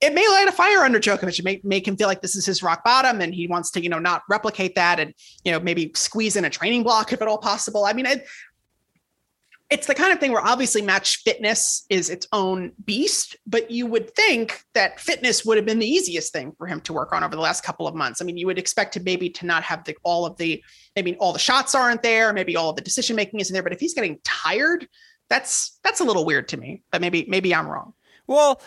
it 0.01 0.13
may 0.13 0.27
light 0.27 0.47
a 0.47 0.51
fire 0.51 0.83
under 0.83 0.99
Djokovic. 0.99 1.39
It 1.39 1.45
may 1.45 1.61
make 1.63 1.87
him 1.87 1.95
feel 1.95 2.07
like 2.07 2.21
this 2.21 2.35
is 2.35 2.45
his 2.45 2.61
rock 2.61 2.83
bottom 2.83 3.21
and 3.21 3.33
he 3.33 3.47
wants 3.47 3.71
to, 3.71 3.81
you 3.81 3.89
know, 3.89 3.99
not 3.99 4.23
replicate 4.29 4.75
that 4.75 4.99
and, 4.99 5.13
you 5.43 5.51
know, 5.51 5.59
maybe 5.59 5.91
squeeze 5.95 6.35
in 6.35 6.45
a 6.45 6.49
training 6.49 6.83
block 6.83 7.13
if 7.13 7.21
at 7.21 7.27
all 7.27 7.37
possible. 7.37 7.85
I 7.85 7.93
mean, 7.93 8.05
it, 8.05 8.27
it's 9.69 9.87
the 9.87 9.95
kind 9.95 10.13
of 10.13 10.19
thing 10.19 10.31
where 10.31 10.45
obviously 10.45 10.81
match 10.81 11.23
fitness 11.23 11.85
is 11.89 12.09
its 12.09 12.25
own 12.31 12.71
beast, 12.85 13.35
but 13.45 13.69
you 13.69 13.85
would 13.85 14.15
think 14.15 14.63
that 14.73 14.99
fitness 14.99 15.43
would 15.43 15.57
have 15.57 15.65
been 15.65 15.79
the 15.79 15.87
easiest 15.87 16.31
thing 16.31 16.53
for 16.57 16.67
him 16.67 16.79
to 16.81 16.93
work 16.93 17.11
on 17.11 17.23
over 17.23 17.35
the 17.35 17.41
last 17.41 17.63
couple 17.63 17.85
of 17.85 17.93
months. 17.93 18.21
I 18.21 18.25
mean, 18.25 18.37
you 18.37 18.45
would 18.45 18.57
expect 18.57 18.93
to 18.93 19.01
maybe 19.01 19.29
to 19.31 19.45
not 19.45 19.63
have 19.63 19.83
the 19.83 19.97
all 20.03 20.25
of 20.25 20.37
the 20.37 20.63
maybe 20.95 21.17
all 21.17 21.33
the 21.33 21.39
shots 21.39 21.75
aren't 21.75 22.01
there, 22.01 22.31
maybe 22.31 22.55
all 22.55 22.69
of 22.69 22.77
the 22.77 22.81
decision 22.81 23.15
making 23.17 23.41
isn't 23.41 23.53
there, 23.53 23.63
but 23.63 23.73
if 23.73 23.79
he's 23.79 23.93
getting 23.93 24.19
tired, 24.23 24.87
that's 25.29 25.79
that's 25.83 25.99
a 25.99 26.05
little 26.05 26.23
weird 26.23 26.47
to 26.49 26.57
me. 26.57 26.83
But 26.91 27.01
maybe 27.01 27.25
maybe 27.27 27.53
I'm 27.53 27.67
wrong. 27.67 27.93
Well, 28.25 28.61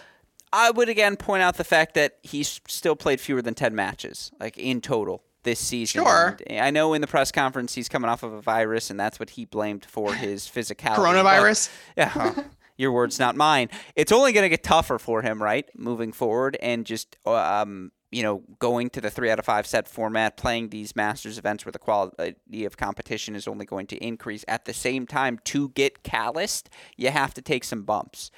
I 0.53 0.71
would 0.71 0.91
again 0.91 1.17
point 1.17 1.43
out 1.43 1.57
the 1.57 1.65
fact 1.65 1.95
that 1.95 2.19
he's 2.23 2.61
still 2.69 2.97
played 2.97 3.21
fewer 3.21 3.41
than 3.41 3.55
10 3.55 3.75
matches, 3.75 4.33
like 4.39 4.59
in 4.59 4.83
total 4.83 5.23
this 5.43 5.59
season. 5.59 6.03
Sure. 6.03 6.37
And 6.47 6.65
I 6.65 6.71
know 6.71 6.95
in 6.95 7.01
the 7.01 7.07
press 7.07 7.33
conference 7.33 7.75
he's 7.75 7.89
coming 7.89 8.11
off 8.11 8.23
of 8.23 8.33
a 8.33 8.41
virus, 8.41 8.91
and 8.91 8.99
that's 8.99 9.19
what 9.19 9.31
he 9.31 9.45
blamed 9.45 9.85
for 9.85 10.15
his 10.15 10.47
physicality. 10.47 10.97
Coronavirus. 10.97 11.71
But, 11.97 12.15
yeah. 12.15 12.43
your 12.77 12.93
words, 12.93 13.19
not 13.19 13.37
mine. 13.37 13.69
It's 13.95 14.13
only 14.13 14.33
going 14.33 14.45
to 14.45 14.49
get 14.49 14.63
tougher 14.63 14.99
for 14.99 15.23
him, 15.23 15.43
right, 15.43 15.69
moving 15.77 16.13
forward, 16.13 16.57
and 16.63 16.87
just 16.87 17.17
um, 17.27 17.93
you 18.11 18.23
know, 18.23 18.43
going 18.59 18.91
to 18.91 19.01
the 19.01 19.11
three 19.11 19.31
out 19.31 19.39
of 19.39 19.45
five 19.45 19.67
set 19.67 19.87
format, 19.87 20.37
playing 20.37 20.71
these 20.71 20.97
Masters 20.97 21.39
events 21.39 21.65
where 21.65 21.73
the 21.73 21.79
quality 21.79 22.65
of 22.65 22.77
competition 22.77 23.37
is 23.37 23.47
only 23.47 23.65
going 23.65 23.87
to 23.89 23.97
increase. 23.99 24.45
At 24.49 24.65
the 24.65 24.75
same 24.75 25.07
time, 25.07 25.39
to 25.45 25.69
get 25.71 26.03
calloused, 26.03 26.69
you 26.97 27.11
have 27.11 27.35
to 27.35 27.43
take 27.43 27.65
some 27.65 27.83
bumps. 27.83 28.31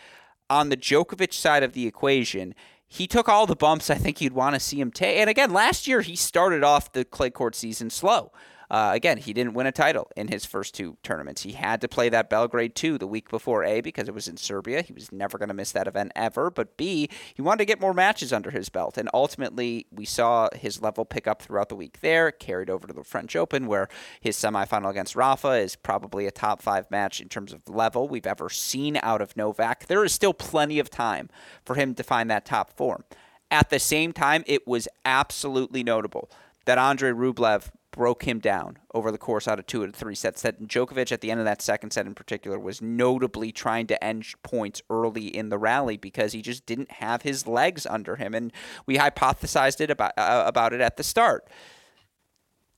On 0.50 0.68
the 0.68 0.76
Djokovic 0.76 1.32
side 1.32 1.62
of 1.62 1.72
the 1.72 1.86
equation, 1.86 2.54
he 2.93 3.06
took 3.06 3.27
all 3.27 3.47
the 3.47 3.56
bumps 3.56 3.89
I 3.89 3.94
think 3.94 4.20
you'd 4.20 4.35
want 4.35 4.55
to 4.55 4.60
see 4.60 4.78
him 4.78 4.90
take. 4.90 5.16
And 5.16 5.31
again, 5.31 5.51
last 5.51 5.89
year 5.89 6.02
he 6.02 6.14
started 6.14 6.62
off 6.62 6.93
the 6.93 7.06
clay 7.06 7.31
court 7.31 7.55
season 7.55 7.89
slow. 7.89 8.32
Uh, 8.72 8.92
again, 8.94 9.18
he 9.18 9.34
didn't 9.34 9.52
win 9.52 9.66
a 9.66 9.72
title 9.72 10.10
in 10.16 10.28
his 10.28 10.46
first 10.46 10.74
two 10.74 10.96
tournaments. 11.02 11.42
He 11.42 11.52
had 11.52 11.82
to 11.82 11.88
play 11.88 12.08
that 12.08 12.30
Belgrade 12.30 12.74
2 12.74 12.96
the 12.96 13.06
week 13.06 13.28
before 13.28 13.64
A 13.64 13.82
because 13.82 14.08
it 14.08 14.14
was 14.14 14.26
in 14.26 14.38
Serbia. 14.38 14.80
He 14.80 14.94
was 14.94 15.12
never 15.12 15.36
going 15.36 15.50
to 15.50 15.54
miss 15.54 15.72
that 15.72 15.86
event 15.86 16.10
ever. 16.16 16.50
But 16.50 16.78
B, 16.78 17.10
he 17.34 17.42
wanted 17.42 17.58
to 17.58 17.64
get 17.66 17.82
more 17.82 17.92
matches 17.92 18.32
under 18.32 18.50
his 18.50 18.70
belt. 18.70 18.96
And 18.96 19.10
ultimately, 19.12 19.86
we 19.90 20.06
saw 20.06 20.48
his 20.54 20.80
level 20.80 21.04
pick 21.04 21.26
up 21.26 21.42
throughout 21.42 21.68
the 21.68 21.76
week 21.76 22.00
there, 22.00 22.32
carried 22.32 22.70
over 22.70 22.86
to 22.86 22.94
the 22.94 23.04
French 23.04 23.36
Open, 23.36 23.66
where 23.66 23.88
his 24.22 24.38
semifinal 24.38 24.88
against 24.88 25.14
Rafa 25.14 25.50
is 25.50 25.76
probably 25.76 26.26
a 26.26 26.30
top 26.30 26.62
five 26.62 26.90
match 26.90 27.20
in 27.20 27.28
terms 27.28 27.52
of 27.52 27.68
level 27.68 28.08
we've 28.08 28.26
ever 28.26 28.48
seen 28.48 28.98
out 29.02 29.20
of 29.20 29.36
Novak. 29.36 29.84
There 29.84 30.02
is 30.02 30.14
still 30.14 30.32
plenty 30.32 30.78
of 30.78 30.88
time 30.88 31.28
for 31.62 31.74
him 31.74 31.94
to 31.96 32.02
find 32.02 32.30
that 32.30 32.46
top 32.46 32.74
form. 32.74 33.04
At 33.50 33.68
the 33.68 33.78
same 33.78 34.14
time, 34.14 34.44
it 34.46 34.66
was 34.66 34.88
absolutely 35.04 35.84
notable 35.84 36.30
that 36.64 36.78
Andre 36.78 37.10
Rublev 37.10 37.68
broke 37.93 38.24
him 38.24 38.40
down 38.40 38.78
over 38.93 39.12
the 39.12 39.19
course 39.19 39.47
out 39.47 39.60
of 39.60 39.66
two 39.66 39.85
of 39.85 39.94
three 39.94 40.16
sets. 40.16 40.43
That 40.43 40.60
Djokovic 40.62 41.12
at 41.12 41.20
the 41.20 41.31
end 41.31 41.39
of 41.39 41.47
that 41.47 41.62
second 41.62 41.93
set 41.93 42.06
in 42.06 42.14
particular 42.14 42.59
was 42.59 42.82
notably 42.82 43.52
trying 43.52 43.86
to 43.86 44.05
end 44.05 44.27
points 44.43 44.82
early 44.90 45.27
in 45.27 45.51
the 45.51 45.59
rally 45.59 45.97
because 45.97 46.32
he 46.32 46.43
just 46.43 46.66
didn't 46.66 46.90
have 46.93 47.23
his 47.23 47.47
legs 47.47 47.86
under 47.86 48.16
him, 48.16 48.35
and 48.35 48.52
we 48.86 48.97
hypothesized 48.97 49.81
it 49.81 49.90
about 49.90 50.12
uh, 50.16 50.43
about 50.44 50.73
it 50.73 50.81
at 50.81 50.97
the 50.97 51.05
start. 51.05 51.48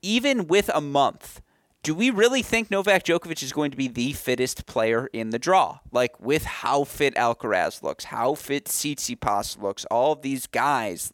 Even 0.02 0.46
with 0.46 0.68
a 0.74 0.82
month, 0.82 1.40
do 1.84 1.94
we 1.94 2.10
really 2.10 2.42
think 2.42 2.70
Novak 2.70 3.04
Djokovic 3.04 3.42
is 3.42 3.52
going 3.52 3.70
to 3.70 3.76
be 3.76 3.88
the 3.88 4.12
fittest 4.12 4.66
player 4.66 5.08
in 5.12 5.30
the 5.30 5.38
draw? 5.38 5.80
Like 5.92 6.18
with 6.18 6.44
how 6.44 6.84
fit 6.84 7.14
Alcaraz 7.14 7.82
looks, 7.82 8.04
how 8.04 8.34
fit 8.34 8.64
Tsitsipas 8.64 9.60
looks, 9.60 9.84
all 9.86 10.14
these 10.14 10.46
guys, 10.46 11.12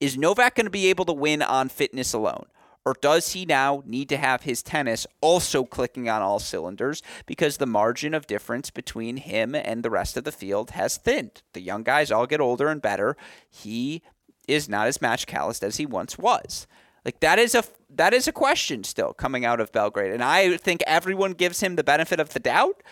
is 0.00 0.16
Novak 0.16 0.54
going 0.54 0.66
to 0.66 0.70
be 0.70 0.86
able 0.86 1.04
to 1.06 1.12
win 1.12 1.42
on 1.42 1.68
fitness 1.68 2.12
alone? 2.12 2.46
Or 2.84 2.96
does 3.00 3.32
he 3.32 3.44
now 3.46 3.82
need 3.86 4.08
to 4.08 4.16
have 4.16 4.42
his 4.42 4.62
tennis 4.62 5.06
also 5.20 5.64
clicking 5.64 6.08
on 6.08 6.20
all 6.20 6.40
cylinders 6.40 7.02
because 7.26 7.56
the 7.56 7.66
margin 7.66 8.12
of 8.12 8.26
difference 8.26 8.70
between 8.70 9.18
him 9.18 9.54
and 9.54 9.82
the 9.82 9.90
rest 9.90 10.16
of 10.16 10.24
the 10.24 10.32
field 10.32 10.72
has 10.72 10.96
thinned? 10.96 11.42
The 11.52 11.60
young 11.60 11.84
guys 11.84 12.10
all 12.10 12.26
get 12.26 12.40
older 12.40 12.68
and 12.68 12.82
better. 12.82 13.16
He 13.48 14.02
is 14.48 14.68
not 14.68 14.88
as 14.88 15.00
match 15.00 15.26
calloused 15.26 15.62
as 15.62 15.76
he 15.76 15.86
once 15.86 16.18
was. 16.18 16.66
Like 17.04 17.20
that 17.20 17.38
is 17.38 17.54
a 17.54 17.64
that 17.90 18.14
is 18.14 18.28
a 18.28 18.32
question 18.32 18.84
still 18.84 19.12
coming 19.12 19.44
out 19.44 19.60
of 19.60 19.72
Belgrade, 19.72 20.12
and 20.12 20.22
I 20.22 20.56
think 20.56 20.82
everyone 20.86 21.32
gives 21.32 21.60
him 21.60 21.76
the 21.76 21.84
benefit 21.84 22.20
of 22.20 22.30
the 22.30 22.38
doubt, 22.38 22.82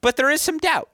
but 0.00 0.16
there 0.16 0.30
is 0.30 0.40
some 0.40 0.58
doubt. 0.58 0.88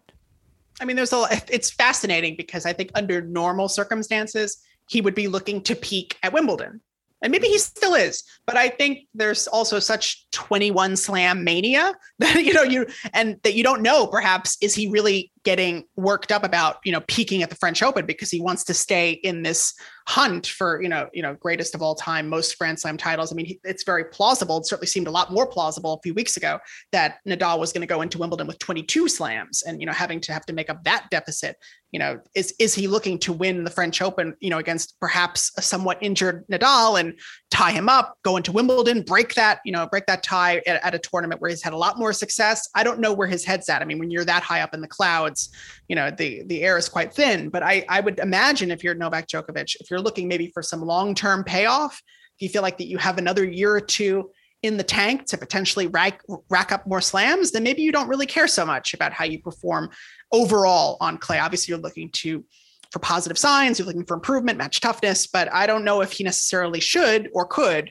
I 0.81 0.85
mean, 0.85 0.97
there's 0.97 1.13
a 1.13 1.27
it's 1.49 1.71
fascinating 1.71 2.35
because 2.37 2.65
I 2.65 2.73
think 2.73 2.91
under 2.95 3.21
normal 3.21 3.69
circumstances 3.69 4.63
he 4.89 5.01
would 5.01 5.15
be 5.15 5.29
looking 5.29 5.61
to 5.63 5.75
peak 5.75 6.17
at 6.23 6.33
Wimbledon 6.33 6.81
and 7.23 7.31
maybe 7.31 7.47
he 7.49 7.59
still 7.59 7.95
is 7.95 8.23
but 8.47 8.57
i 8.57 8.69
think 8.69 9.07
there's 9.15 9.47
also 9.47 9.79
such 9.79 10.27
21 10.33 10.97
slam 10.97 11.45
mania 11.45 11.93
that 12.19 12.45
you 12.45 12.53
know 12.53 12.63
you 12.63 12.87
and 13.13 13.37
that 13.43 13.55
you 13.55 13.63
don't 13.63 13.83
know 13.83 14.07
perhaps 14.07 14.57
is 14.61 14.75
he 14.75 14.87
really 14.89 15.33
getting 15.45 15.85
worked 15.97 16.33
up 16.33 16.45
about 16.45 16.79
you 16.85 16.93
know 16.93 17.03
peaking 17.09 17.43
at 17.43 17.51
the 17.51 17.57
french 17.57 17.83
open 17.83 18.07
because 18.07 18.31
he 18.31 18.41
wants 18.41 18.65
to 18.65 18.75
stay 18.75 19.13
in 19.13 19.43
this 19.43 19.75
hunt 20.09 20.47
for 20.47 20.81
you 20.81 20.89
know 20.89 21.09
you 21.13 21.21
know 21.21 21.35
greatest 21.35 21.75
of 21.75 21.83
all 21.83 21.95
time 21.95 22.29
most 22.29 22.57
grand 22.59 22.79
slam 22.79 22.97
titles. 22.97 23.33
I 23.33 23.35
mean 23.35 23.59
it's 23.65 23.83
very 23.83 24.05
plausible. 24.05 24.59
It 24.59 24.67
certainly 24.67 24.87
seemed 24.87 25.09
a 25.09 25.11
lot 25.11 25.33
more 25.33 25.47
plausible 25.47 25.95
a 25.95 26.01
few 26.03 26.15
weeks 26.15 26.37
ago 26.37 26.61
that 26.93 27.19
nadal 27.29 27.59
was 27.59 27.73
going 27.73 27.81
to 27.81 27.93
go 27.93 28.03
into 28.03 28.19
wimbledon 28.19 28.47
with 28.47 28.59
22 28.61 29.09
slams 29.09 29.63
and 29.63 29.81
you 29.81 29.87
know 29.87 29.93
having 29.93 30.21
to 30.21 30.33
have 30.33 30.47
to 30.47 30.53
make 30.53 30.71
up 30.71 30.85
that 30.85 31.07
deficit. 31.11 31.57
You 31.91 31.99
know 31.99 32.21
is 32.35 32.55
is 32.59 32.75
he 32.75 32.89
looking 32.89 33.19
to 33.21 33.33
win 33.33 33.65
the 33.65 33.71
french 33.71 34.03
open 34.03 34.35
you 34.41 34.51
know 34.51 34.59
against 34.59 34.99
perhaps 35.01 35.51
a 35.57 35.63
somewhat 35.63 35.99
injured 36.01 36.45
nadal 36.49 37.01
and 37.01 37.19
tie 37.51 37.71
him 37.71 37.89
up 37.89 38.19
go 38.23 38.37
into 38.37 38.53
wimbledon 38.53 39.03
break 39.03 39.35
that 39.35 39.61
you 39.65 39.73
know 39.73 39.87
break 39.87 40.05
that 40.07 40.23
tie 40.23 40.63
at, 40.67 40.85
at 40.85 40.95
a 40.95 40.99
tournament 40.99 41.41
where 41.41 41.49
he's 41.49 41.63
had 41.63 41.73
a 41.73 41.77
lot 41.77 41.99
more 41.99 42.13
success? 42.13 42.69
I 42.75 42.85
don't 42.85 43.01
know 43.01 43.13
where 43.13 43.29
his 43.29 43.45
head's 43.45 43.69
at. 43.69 43.83
I 43.83 43.85
mean 43.85 43.99
when 43.99 44.11
you're 44.11 44.25
that 44.25 44.43
high 44.43 44.61
up 44.61 44.75
in 44.75 44.81
the 44.81 44.89
clouds 44.89 45.51
you 45.89 45.97
know 45.97 46.11
the 46.11 46.43
the 46.47 46.63
air 46.63 46.77
is 46.77 46.89
quite 46.89 47.13
thin 47.13 47.49
but 47.49 47.63
i 47.63 47.85
i 47.89 48.01
would 48.01 48.19
imagine 48.19 48.71
if 48.71 48.83
you're 48.83 48.95
novak 48.95 49.27
djokovic 49.29 49.77
if 49.81 49.91
you're 49.91 50.01
looking 50.01 50.29
maybe 50.29 50.51
for 50.53 50.63
some 50.63 50.81
long-term 50.81 51.45
payoff, 51.45 52.03
if 52.37 52.43
you 52.43 52.49
feel 52.49 52.63
like 52.63 52.79
that 52.79 52.87
you 52.87 52.99
have 52.99 53.19
another 53.19 53.45
year 53.45 53.75
or 53.75 53.81
two 53.81 54.31
in 54.63 54.77
the 54.77 54.83
tank 54.83 55.27
to 55.27 55.39
potentially 55.39 55.87
rack, 55.87 56.23
rack 56.49 56.73
up 56.73 56.87
more 56.87 57.01
slams, 57.01 57.53
then 57.53 57.63
maybe 57.63 57.83
you 57.83 57.93
don't 57.93 58.09
really 58.09 58.27
care 58.27 58.49
so 58.49 58.65
much 58.65 58.95
about 58.95 59.13
how 59.13 59.25
you 59.25 59.41
perform 59.41 59.91
overall 60.33 60.97
on 61.01 61.19
clay. 61.19 61.39
Obviously, 61.39 61.73
you're 61.73 61.81
looking 61.81 62.11
to 62.11 62.45
for 62.91 62.99
positive 63.01 63.37
signs, 63.37 63.79
you're 63.79 63.87
looking 63.87 64.05
for 64.05 64.15
improvement, 64.15 64.59
match 64.59 64.81
toughness, 64.81 65.27
but 65.27 65.53
I 65.53 65.67
don't 65.67 65.85
know 65.85 66.03
if 66.03 66.13
he 66.13 66.25
necessarily 66.25 66.81
should 66.81 67.29
or 67.35 67.45
could 67.45 67.91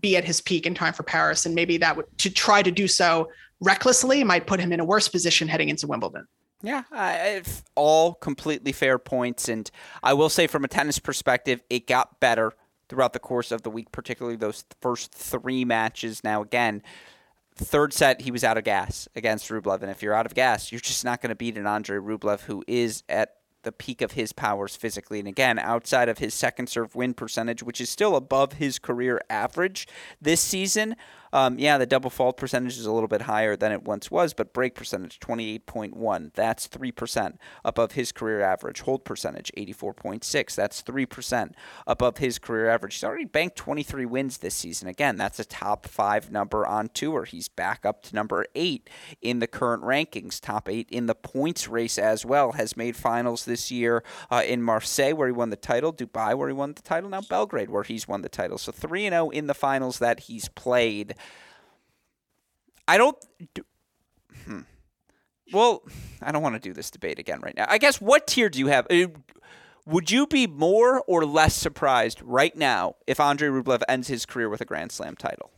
be 0.00 0.16
at 0.16 0.24
his 0.24 0.40
peak 0.40 0.66
in 0.66 0.74
time 0.74 0.92
for 0.92 1.02
Paris. 1.02 1.46
And 1.46 1.54
maybe 1.54 1.78
that 1.78 1.96
would 1.96 2.06
to 2.18 2.30
try 2.30 2.62
to 2.62 2.70
do 2.70 2.86
so 2.86 3.28
recklessly 3.60 4.22
might 4.22 4.46
put 4.46 4.60
him 4.60 4.72
in 4.72 4.80
a 4.80 4.84
worse 4.84 5.08
position 5.08 5.48
heading 5.48 5.70
into 5.70 5.86
Wimbledon. 5.86 6.26
Yeah, 6.64 6.84
uh, 6.90 7.40
all 7.74 8.14
completely 8.14 8.72
fair 8.72 8.98
points. 8.98 9.48
And 9.48 9.70
I 10.02 10.14
will 10.14 10.30
say, 10.30 10.46
from 10.46 10.64
a 10.64 10.68
tennis 10.68 10.98
perspective, 10.98 11.62
it 11.68 11.86
got 11.86 12.20
better 12.20 12.54
throughout 12.88 13.12
the 13.12 13.18
course 13.18 13.52
of 13.52 13.62
the 13.62 13.70
week, 13.70 13.92
particularly 13.92 14.36
those 14.36 14.64
first 14.80 15.12
three 15.12 15.64
matches. 15.64 16.24
Now, 16.24 16.42
again, 16.42 16.82
third 17.54 17.92
set, 17.92 18.22
he 18.22 18.30
was 18.30 18.42
out 18.44 18.56
of 18.56 18.64
gas 18.64 19.08
against 19.14 19.48
Rublev. 19.48 19.82
And 19.82 19.90
if 19.90 20.02
you're 20.02 20.14
out 20.14 20.26
of 20.26 20.34
gas, 20.34 20.72
you're 20.72 20.80
just 20.80 21.04
not 21.04 21.20
going 21.20 21.28
to 21.28 21.36
beat 21.36 21.58
an 21.58 21.66
Andre 21.66 21.98
Rublev 21.98 22.40
who 22.42 22.64
is 22.66 23.02
at 23.08 23.36
the 23.62 23.72
peak 23.72 24.00
of 24.00 24.12
his 24.12 24.32
powers 24.32 24.76
physically. 24.76 25.18
And 25.18 25.28
again, 25.28 25.58
outside 25.58 26.08
of 26.08 26.18
his 26.18 26.34
second 26.34 26.68
serve 26.68 26.94
win 26.94 27.14
percentage, 27.14 27.62
which 27.62 27.80
is 27.80 27.90
still 27.90 28.14
above 28.14 28.54
his 28.54 28.78
career 28.78 29.20
average 29.28 29.88
this 30.20 30.40
season, 30.40 30.96
um, 31.34 31.58
yeah, 31.58 31.78
the 31.78 31.84
double 31.84 32.10
fault 32.10 32.36
percentage 32.36 32.78
is 32.78 32.86
a 32.86 32.92
little 32.92 33.08
bit 33.08 33.22
higher 33.22 33.56
than 33.56 33.72
it 33.72 33.82
once 33.82 34.08
was, 34.08 34.32
but 34.32 34.54
break 34.54 34.76
percentage 34.76 35.18
28.1. 35.18 36.32
That's 36.32 36.68
3% 36.68 37.36
above 37.64 37.92
his 37.92 38.12
career 38.12 38.40
average. 38.40 38.82
Hold 38.82 39.04
percentage 39.04 39.50
84.6. 39.58 40.54
That's 40.54 40.80
3% 40.80 41.50
above 41.88 42.18
his 42.18 42.38
career 42.38 42.70
average. 42.70 42.94
He's 42.94 43.04
already 43.04 43.24
banked 43.24 43.56
23 43.56 44.06
wins 44.06 44.38
this 44.38 44.54
season. 44.54 44.86
Again, 44.86 45.16
that's 45.16 45.40
a 45.40 45.44
top 45.44 45.86
five 45.88 46.30
number 46.30 46.64
on 46.64 46.88
tour. 46.94 47.24
He's 47.24 47.48
back 47.48 47.84
up 47.84 48.04
to 48.04 48.14
number 48.14 48.46
eight 48.54 48.88
in 49.20 49.40
the 49.40 49.48
current 49.48 49.82
rankings, 49.82 50.40
top 50.40 50.68
eight 50.68 50.88
in 50.88 51.06
the 51.06 51.16
points 51.16 51.66
race 51.66 51.98
as 51.98 52.24
well. 52.24 52.52
Has 52.52 52.76
made 52.76 52.94
finals 52.94 53.44
this 53.44 53.72
year 53.72 54.04
uh, 54.30 54.44
in 54.46 54.62
Marseille, 54.62 55.16
where 55.16 55.26
he 55.26 55.32
won 55.32 55.50
the 55.50 55.56
title, 55.56 55.92
Dubai, 55.92 56.36
where 56.36 56.48
he 56.48 56.54
won 56.54 56.74
the 56.74 56.82
title, 56.82 57.10
now 57.10 57.22
Belgrade, 57.22 57.70
where 57.70 57.82
he's 57.82 58.06
won 58.06 58.22
the 58.22 58.28
title. 58.28 58.56
So 58.56 58.70
3 58.70 59.08
0 59.08 59.30
in 59.30 59.48
the 59.48 59.54
finals 59.54 59.98
that 59.98 60.20
he's 60.20 60.48
played. 60.48 61.16
I 62.86 62.98
don't. 62.98 63.16
Do, 63.54 63.62
hmm. 64.44 64.60
Well, 65.52 65.82
I 66.22 66.32
don't 66.32 66.42
want 66.42 66.54
to 66.54 66.60
do 66.60 66.72
this 66.72 66.90
debate 66.90 67.18
again 67.18 67.40
right 67.40 67.56
now. 67.56 67.66
I 67.68 67.78
guess 67.78 68.00
what 68.00 68.26
tier 68.26 68.48
do 68.48 68.58
you 68.58 68.66
have? 68.68 68.86
Uh, 68.90 69.08
would 69.86 70.10
you 70.10 70.26
be 70.26 70.46
more 70.46 71.02
or 71.06 71.24
less 71.24 71.54
surprised 71.54 72.22
right 72.22 72.54
now 72.56 72.96
if 73.06 73.20
Andre 73.20 73.48
Rublev 73.48 73.82
ends 73.88 74.08
his 74.08 74.24
career 74.24 74.48
with 74.48 74.60
a 74.60 74.64
Grand 74.64 74.92
Slam 74.92 75.14
title? 75.16 75.50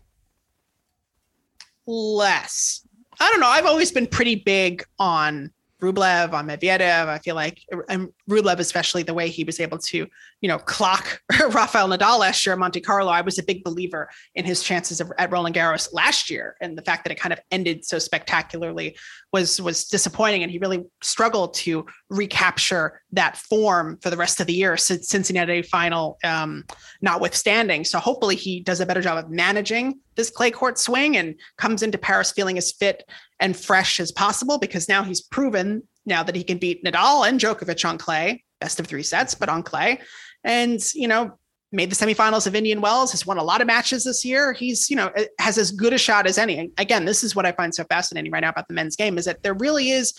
Less. 1.86 2.86
I 3.20 3.30
don't 3.30 3.40
know. 3.40 3.46
I've 3.46 3.66
always 3.66 3.92
been 3.92 4.06
pretty 4.06 4.34
big 4.34 4.84
on 4.98 5.50
Rublev, 5.80 6.32
on 6.32 6.48
Medvedev. 6.48 7.06
I 7.06 7.18
feel 7.18 7.34
like, 7.34 7.60
and 7.88 8.12
Rublev, 8.28 8.58
especially 8.58 9.02
the 9.02 9.14
way 9.14 9.28
he 9.28 9.44
was 9.44 9.60
able 9.60 9.78
to, 9.78 10.06
you 10.40 10.48
know, 10.48 10.58
clock 10.58 11.20
Rafael 11.50 11.88
Nadal 11.88 12.18
last 12.18 12.44
year 12.44 12.52
at 12.52 12.58
Monte 12.58 12.80
Carlo. 12.80 13.10
I 13.10 13.22
was 13.22 13.38
a 13.38 13.42
big 13.42 13.64
believer 13.64 14.08
in 14.34 14.44
his 14.44 14.62
chances 14.62 15.00
of, 15.00 15.10
at 15.18 15.30
Roland 15.32 15.54
Garros 15.54 15.92
last 15.92 16.30
year, 16.30 16.56
and 16.60 16.76
the 16.76 16.82
fact 16.82 17.04
that 17.04 17.10
it 17.10 17.18
kind 17.18 17.32
of 17.32 17.40
ended 17.50 17.84
so 17.84 17.98
spectacularly 17.98 18.96
was 19.32 19.60
was 19.60 19.86
disappointing. 19.86 20.42
And 20.42 20.52
he 20.52 20.58
really 20.58 20.84
struggled 21.02 21.54
to 21.54 21.86
recapture 22.10 23.00
that 23.12 23.36
form 23.36 23.98
for 24.02 24.10
the 24.10 24.16
rest 24.16 24.40
of 24.40 24.46
the 24.46 24.52
year. 24.52 24.76
Since 24.76 25.08
Cincinnati 25.08 25.62
final, 25.62 26.18
um, 26.22 26.64
notwithstanding. 27.00 27.84
So 27.84 27.98
hopefully 27.98 28.36
he 28.36 28.60
does 28.60 28.80
a 28.80 28.86
better 28.86 29.02
job 29.02 29.18
of 29.18 29.30
managing 29.30 30.00
this 30.16 30.30
clay 30.30 30.50
court 30.50 30.78
swing 30.78 31.16
and 31.16 31.34
comes 31.58 31.82
into 31.82 31.98
Paris 31.98 32.32
feeling 32.32 32.58
as 32.58 32.72
fit 32.72 33.08
and 33.40 33.56
fresh 33.56 34.00
as 34.00 34.12
possible 34.12 34.58
because 34.58 34.88
now 34.88 35.02
he's 35.02 35.20
proven 35.20 35.82
now 36.06 36.22
that 36.22 36.34
he 36.34 36.44
can 36.44 36.58
beat 36.58 36.84
Nadal 36.84 37.28
and 37.28 37.38
Djokovic 37.38 37.86
on 37.86 37.98
clay, 37.98 38.44
best 38.60 38.80
of 38.80 38.86
three 38.86 39.02
sets, 39.02 39.34
but 39.34 39.48
on 39.48 39.62
clay. 39.62 40.00
And, 40.44 40.80
you 40.94 41.08
know, 41.08 41.38
made 41.72 41.90
the 41.90 41.96
semifinals 41.96 42.46
of 42.46 42.54
Indian 42.54 42.80
Wells, 42.80 43.10
has 43.10 43.26
won 43.26 43.38
a 43.38 43.42
lot 43.42 43.60
of 43.60 43.66
matches 43.66 44.04
this 44.04 44.24
year. 44.24 44.52
He's, 44.52 44.88
you 44.88 44.96
know, 44.96 45.12
has 45.38 45.58
as 45.58 45.70
good 45.70 45.92
a 45.92 45.98
shot 45.98 46.26
as 46.26 46.38
any. 46.38 46.70
Again, 46.78 47.04
this 47.04 47.24
is 47.24 47.34
what 47.34 47.46
I 47.46 47.52
find 47.52 47.74
so 47.74 47.84
fascinating 47.84 48.30
right 48.30 48.40
now 48.40 48.50
about 48.50 48.68
the 48.68 48.74
men's 48.74 48.96
game 48.96 49.18
is 49.18 49.24
that 49.24 49.42
there 49.42 49.54
really 49.54 49.90
is 49.90 50.14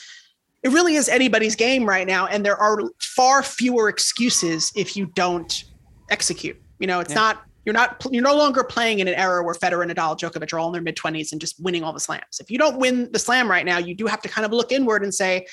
it 0.63 0.69
really 0.69 0.95
is 0.95 1.07
anybody's 1.07 1.55
game 1.55 1.85
right 1.85 2.07
now 2.07 2.25
and 2.25 2.43
there 2.43 2.57
are 2.57 2.81
far 2.99 3.43
fewer 3.43 3.89
excuses 3.89 4.71
if 4.75 4.97
you 4.97 5.05
don't 5.15 5.63
execute. 6.09 6.59
You 6.79 6.87
know, 6.87 6.99
it's 6.99 7.11
yeah. 7.11 7.19
not 7.19 7.43
you're 7.65 7.73
not 7.73 8.05
you're 8.11 8.23
no 8.23 8.35
longer 8.35 8.63
playing 8.63 8.99
in 8.99 9.07
an 9.07 9.13
era 9.15 9.43
where 9.43 9.53
Federer, 9.53 9.83
and 9.83 9.91
Nadal, 9.91 10.17
Djokovic 10.17 10.53
are 10.53 10.59
all 10.59 10.67
in 10.67 10.73
their 10.73 10.81
mid 10.81 10.95
20s 10.95 11.31
and 11.31 11.41
just 11.41 11.61
winning 11.61 11.83
all 11.83 11.93
the 11.93 11.99
slams. 11.99 12.39
If 12.39 12.49
you 12.49 12.57
don't 12.57 12.77
win 12.77 13.11
the 13.11 13.19
slam 13.19 13.49
right 13.49 13.65
now, 13.65 13.77
you 13.77 13.93
do 13.93 14.07
have 14.07 14.21
to 14.21 14.29
kind 14.29 14.45
of 14.45 14.51
look 14.51 14.71
inward 14.71 15.03
and 15.03 15.13
say, 15.13 15.45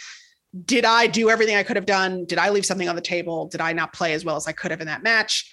did 0.65 0.85
I 0.85 1.07
do 1.07 1.31
everything 1.31 1.57
I 1.57 1.63
could 1.63 1.77
have 1.77 1.87
done? 1.87 2.25
Did 2.27 2.39
I 2.39 2.51
leave 2.51 2.65
something 2.65 2.89
on 2.89 2.95
the 2.95 3.03
table? 3.03 3.47
Did 3.49 3.61
I 3.61 3.73
not 3.73 3.93
play 3.93 4.13
as 4.13 4.25
well 4.25 4.37
as 4.37 4.47
I 4.47 4.53
could 4.53 4.71
have 4.71 4.81
in 4.81 4.87
that 4.87 5.03
match? 5.03 5.51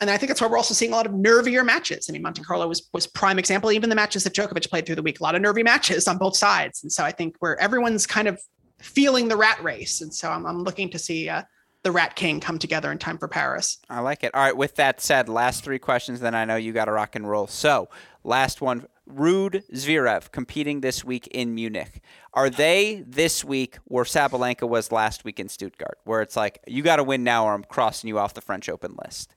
And 0.00 0.10
I 0.10 0.16
think 0.16 0.28
that's 0.28 0.40
why 0.40 0.46
we're 0.46 0.58
also 0.58 0.74
seeing 0.74 0.92
a 0.92 0.94
lot 0.94 1.06
of 1.06 1.12
nervier 1.12 1.64
matches. 1.64 2.06
I 2.08 2.12
mean, 2.12 2.22
Monte 2.22 2.42
Carlo 2.42 2.68
was 2.68 2.88
was 2.92 3.06
prime 3.06 3.38
example. 3.38 3.72
Even 3.72 3.90
the 3.90 3.96
matches 3.96 4.24
that 4.24 4.34
Djokovic 4.34 4.68
played 4.68 4.86
through 4.86 4.94
the 4.96 5.02
week, 5.02 5.20
a 5.20 5.22
lot 5.22 5.34
of 5.34 5.42
nervy 5.42 5.62
matches 5.62 6.06
on 6.06 6.18
both 6.18 6.36
sides. 6.36 6.82
And 6.82 6.92
so 6.92 7.04
I 7.04 7.10
think 7.10 7.36
where 7.40 7.58
everyone's 7.58 8.06
kind 8.06 8.28
of 8.28 8.40
feeling 8.78 9.28
the 9.28 9.36
rat 9.36 9.62
race. 9.62 10.00
And 10.00 10.14
so 10.14 10.30
I'm, 10.30 10.46
I'm 10.46 10.62
looking 10.62 10.88
to 10.90 10.98
see 10.98 11.28
uh, 11.28 11.42
the 11.84 11.92
Rat 11.92 12.16
King 12.16 12.40
come 12.40 12.58
together 12.58 12.90
in 12.90 12.98
time 12.98 13.18
for 13.18 13.28
Paris. 13.28 13.78
I 13.88 14.00
like 14.00 14.24
it. 14.24 14.34
All 14.34 14.42
right. 14.42 14.56
With 14.56 14.76
that 14.76 15.00
said, 15.00 15.28
last 15.28 15.64
three 15.64 15.78
questions, 15.78 16.20
then 16.20 16.34
I 16.34 16.44
know 16.44 16.56
you 16.56 16.72
got 16.72 16.86
to 16.86 16.92
rock 16.92 17.14
and 17.14 17.28
roll. 17.28 17.46
So, 17.46 17.88
last 18.24 18.60
one. 18.60 18.86
Ruud 19.08 19.62
Zverev 19.72 20.30
competing 20.32 20.80
this 20.82 21.02
week 21.02 21.26
in 21.28 21.54
Munich. 21.54 22.02
Are 22.34 22.50
they 22.50 23.04
this 23.06 23.42
week 23.42 23.78
where 23.84 24.04
Sabalenka 24.04 24.68
was 24.68 24.92
last 24.92 25.24
week 25.24 25.40
in 25.40 25.48
Stuttgart, 25.48 25.98
where 26.04 26.20
it's 26.20 26.36
like 26.36 26.58
you 26.66 26.82
got 26.82 26.96
to 26.96 27.04
win 27.04 27.24
now, 27.24 27.46
or 27.46 27.54
I'm 27.54 27.64
crossing 27.64 28.08
you 28.08 28.18
off 28.18 28.34
the 28.34 28.42
French 28.42 28.68
Open 28.68 28.96
list? 29.02 29.34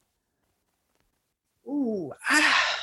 Ooh, 1.68 2.12
ah. 2.30 2.76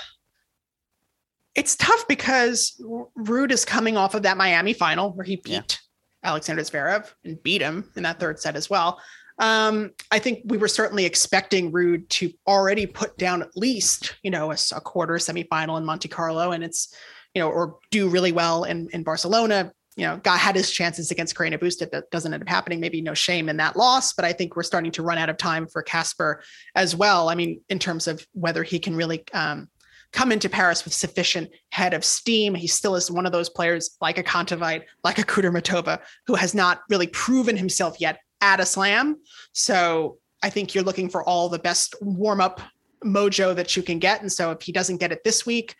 it's 1.55 1.77
tough 1.77 2.07
because 2.09 2.81
Ruud 3.19 3.51
is 3.51 3.65
coming 3.65 3.97
off 3.97 4.15
of 4.15 4.23
that 4.23 4.37
Miami 4.39 4.73
final 4.73 5.13
where 5.13 5.25
he 5.25 5.37
beat 5.37 5.79
yeah. 6.25 6.31
Alexander 6.31 6.63
Zverev 6.63 7.13
and 7.25 7.43
beat 7.43 7.61
him 7.61 7.91
in 7.97 8.03
that 8.05 8.19
third 8.19 8.41
set 8.41 8.57
as 8.57 8.71
well. 8.71 8.99
Um, 9.39 9.93
I 10.11 10.19
think 10.19 10.41
we 10.47 10.59
were 10.59 10.69
certainly 10.69 11.05
expecting 11.05 11.71
Ruud 11.71 12.09
to 12.09 12.33
already 12.47 12.87
put 12.87 13.17
down 13.17 13.43
at 13.43 13.57
least, 13.57 14.17
you 14.23 14.31
know, 14.31 14.51
a, 14.51 14.57
a, 14.75 14.81
quarter 14.81 15.15
semifinal 15.15 15.79
in 15.79 15.85
Monte 15.85 16.09
Carlo, 16.09 16.51
and 16.51 16.65
it's, 16.65 16.93
you 17.35 17.41
know, 17.41 17.49
or 17.49 17.79
do 17.91 18.09
really 18.09 18.33
well 18.33 18.65
in 18.65 18.89
in 18.93 19.05
Barcelona. 19.05 19.73
You 19.97 20.07
know, 20.07 20.17
got 20.19 20.39
had 20.39 20.55
his 20.55 20.71
chances 20.71 21.11
against 21.11 21.37
Carreño 21.37 21.59
Busta. 21.59 21.91
That 21.91 22.11
doesn't 22.11 22.33
end 22.33 22.43
up 22.43 22.49
happening. 22.49 22.79
Maybe 22.79 23.01
no 23.01 23.15
shame 23.15 23.49
in 23.49 23.57
that 23.57 23.77
loss, 23.77 24.13
but 24.13 24.25
I 24.25 24.33
think 24.33 24.55
we're 24.55 24.63
starting 24.63 24.93
to 24.93 25.03
run 25.03 25.19
out 25.19 25.29
of 25.29 25.37
time 25.37 25.67
for 25.67 25.83
Casper 25.83 26.43
as 26.77 26.95
well. 26.95 27.29
I 27.29 27.35
mean, 27.35 27.61
in 27.69 27.79
terms 27.81 28.07
of 28.07 28.25
whether 28.33 28.63
he 28.63 28.79
can 28.79 28.95
really 28.95 29.25
um, 29.35 29.69
come 30.13 30.33
into 30.33 30.49
Paris 30.49 30.85
with 30.85 30.95
sufficient 30.95 31.51
head 31.71 31.95
of 31.95 32.05
steam. 32.05 32.55
He 32.55 32.67
still 32.67 32.97
is 32.97 33.11
one 33.11 33.27
of 33.27 33.33
those 33.33 33.51
players 33.51 33.97
like 34.01 34.19
a 34.19 34.23
Kontaveit, 34.23 34.85
like 35.05 35.19
a 35.19 35.25
Kudermetova, 35.25 36.01
who 36.27 36.35
has 36.35 36.55
not 36.55 36.81
really 36.89 37.09
proven 37.09 37.57
himself 37.57 38.01
yet 38.01 38.21
at 38.41 38.61
a 38.61 38.67
slam. 38.67 39.21
So 39.53 40.19
I 40.43 40.51
think 40.51 40.75
you're 40.75 40.85
looking 40.85 41.09
for 41.09 41.23
all 41.25 41.49
the 41.49 41.59
best 41.59 41.95
warm 42.01 42.41
up 42.41 42.61
mojo 43.05 43.55
that 43.55 43.77
you 43.77 43.83
can 43.83 43.99
get. 43.99 44.21
And 44.21 44.33
so 44.33 44.51
if 44.51 44.63
he 44.63 44.73
doesn't 44.73 44.99
get 44.99 45.13
it 45.13 45.25
this 45.25 45.47
week, 45.47 45.75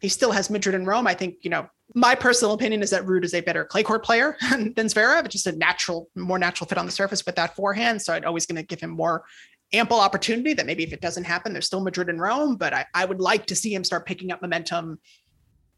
he 0.00 0.08
still 0.08 0.32
has 0.32 0.50
Madrid 0.50 0.74
and 0.74 0.86
Rome. 0.86 1.06
I 1.06 1.14
think, 1.14 1.36
you 1.42 1.50
know, 1.50 1.68
my 1.94 2.14
personal 2.14 2.54
opinion 2.54 2.82
is 2.82 2.90
that 2.90 3.04
Ruud 3.04 3.24
is 3.24 3.34
a 3.34 3.40
better 3.40 3.64
clay 3.64 3.82
court 3.82 4.04
player 4.04 4.36
than 4.50 4.74
Zverev, 4.74 5.28
just 5.28 5.46
a 5.46 5.52
natural, 5.52 6.08
more 6.14 6.38
natural 6.38 6.66
fit 6.66 6.78
on 6.78 6.86
the 6.86 6.92
surface 6.92 7.26
with 7.26 7.36
that 7.36 7.54
forehand. 7.56 8.00
So 8.00 8.14
I'd 8.14 8.24
always 8.24 8.46
going 8.46 8.56
to 8.56 8.62
give 8.62 8.80
him 8.80 8.90
more 8.90 9.24
ample 9.72 10.00
opportunity 10.00 10.52
that 10.54 10.66
maybe 10.66 10.82
if 10.82 10.92
it 10.92 11.00
doesn't 11.00 11.24
happen, 11.24 11.52
there's 11.52 11.66
still 11.66 11.80
Madrid 11.80 12.08
and 12.08 12.20
Rome, 12.20 12.56
but 12.56 12.72
I, 12.72 12.86
I 12.94 13.04
would 13.04 13.20
like 13.20 13.46
to 13.46 13.56
see 13.56 13.74
him 13.74 13.84
start 13.84 14.06
picking 14.06 14.32
up 14.32 14.42
momentum 14.42 14.98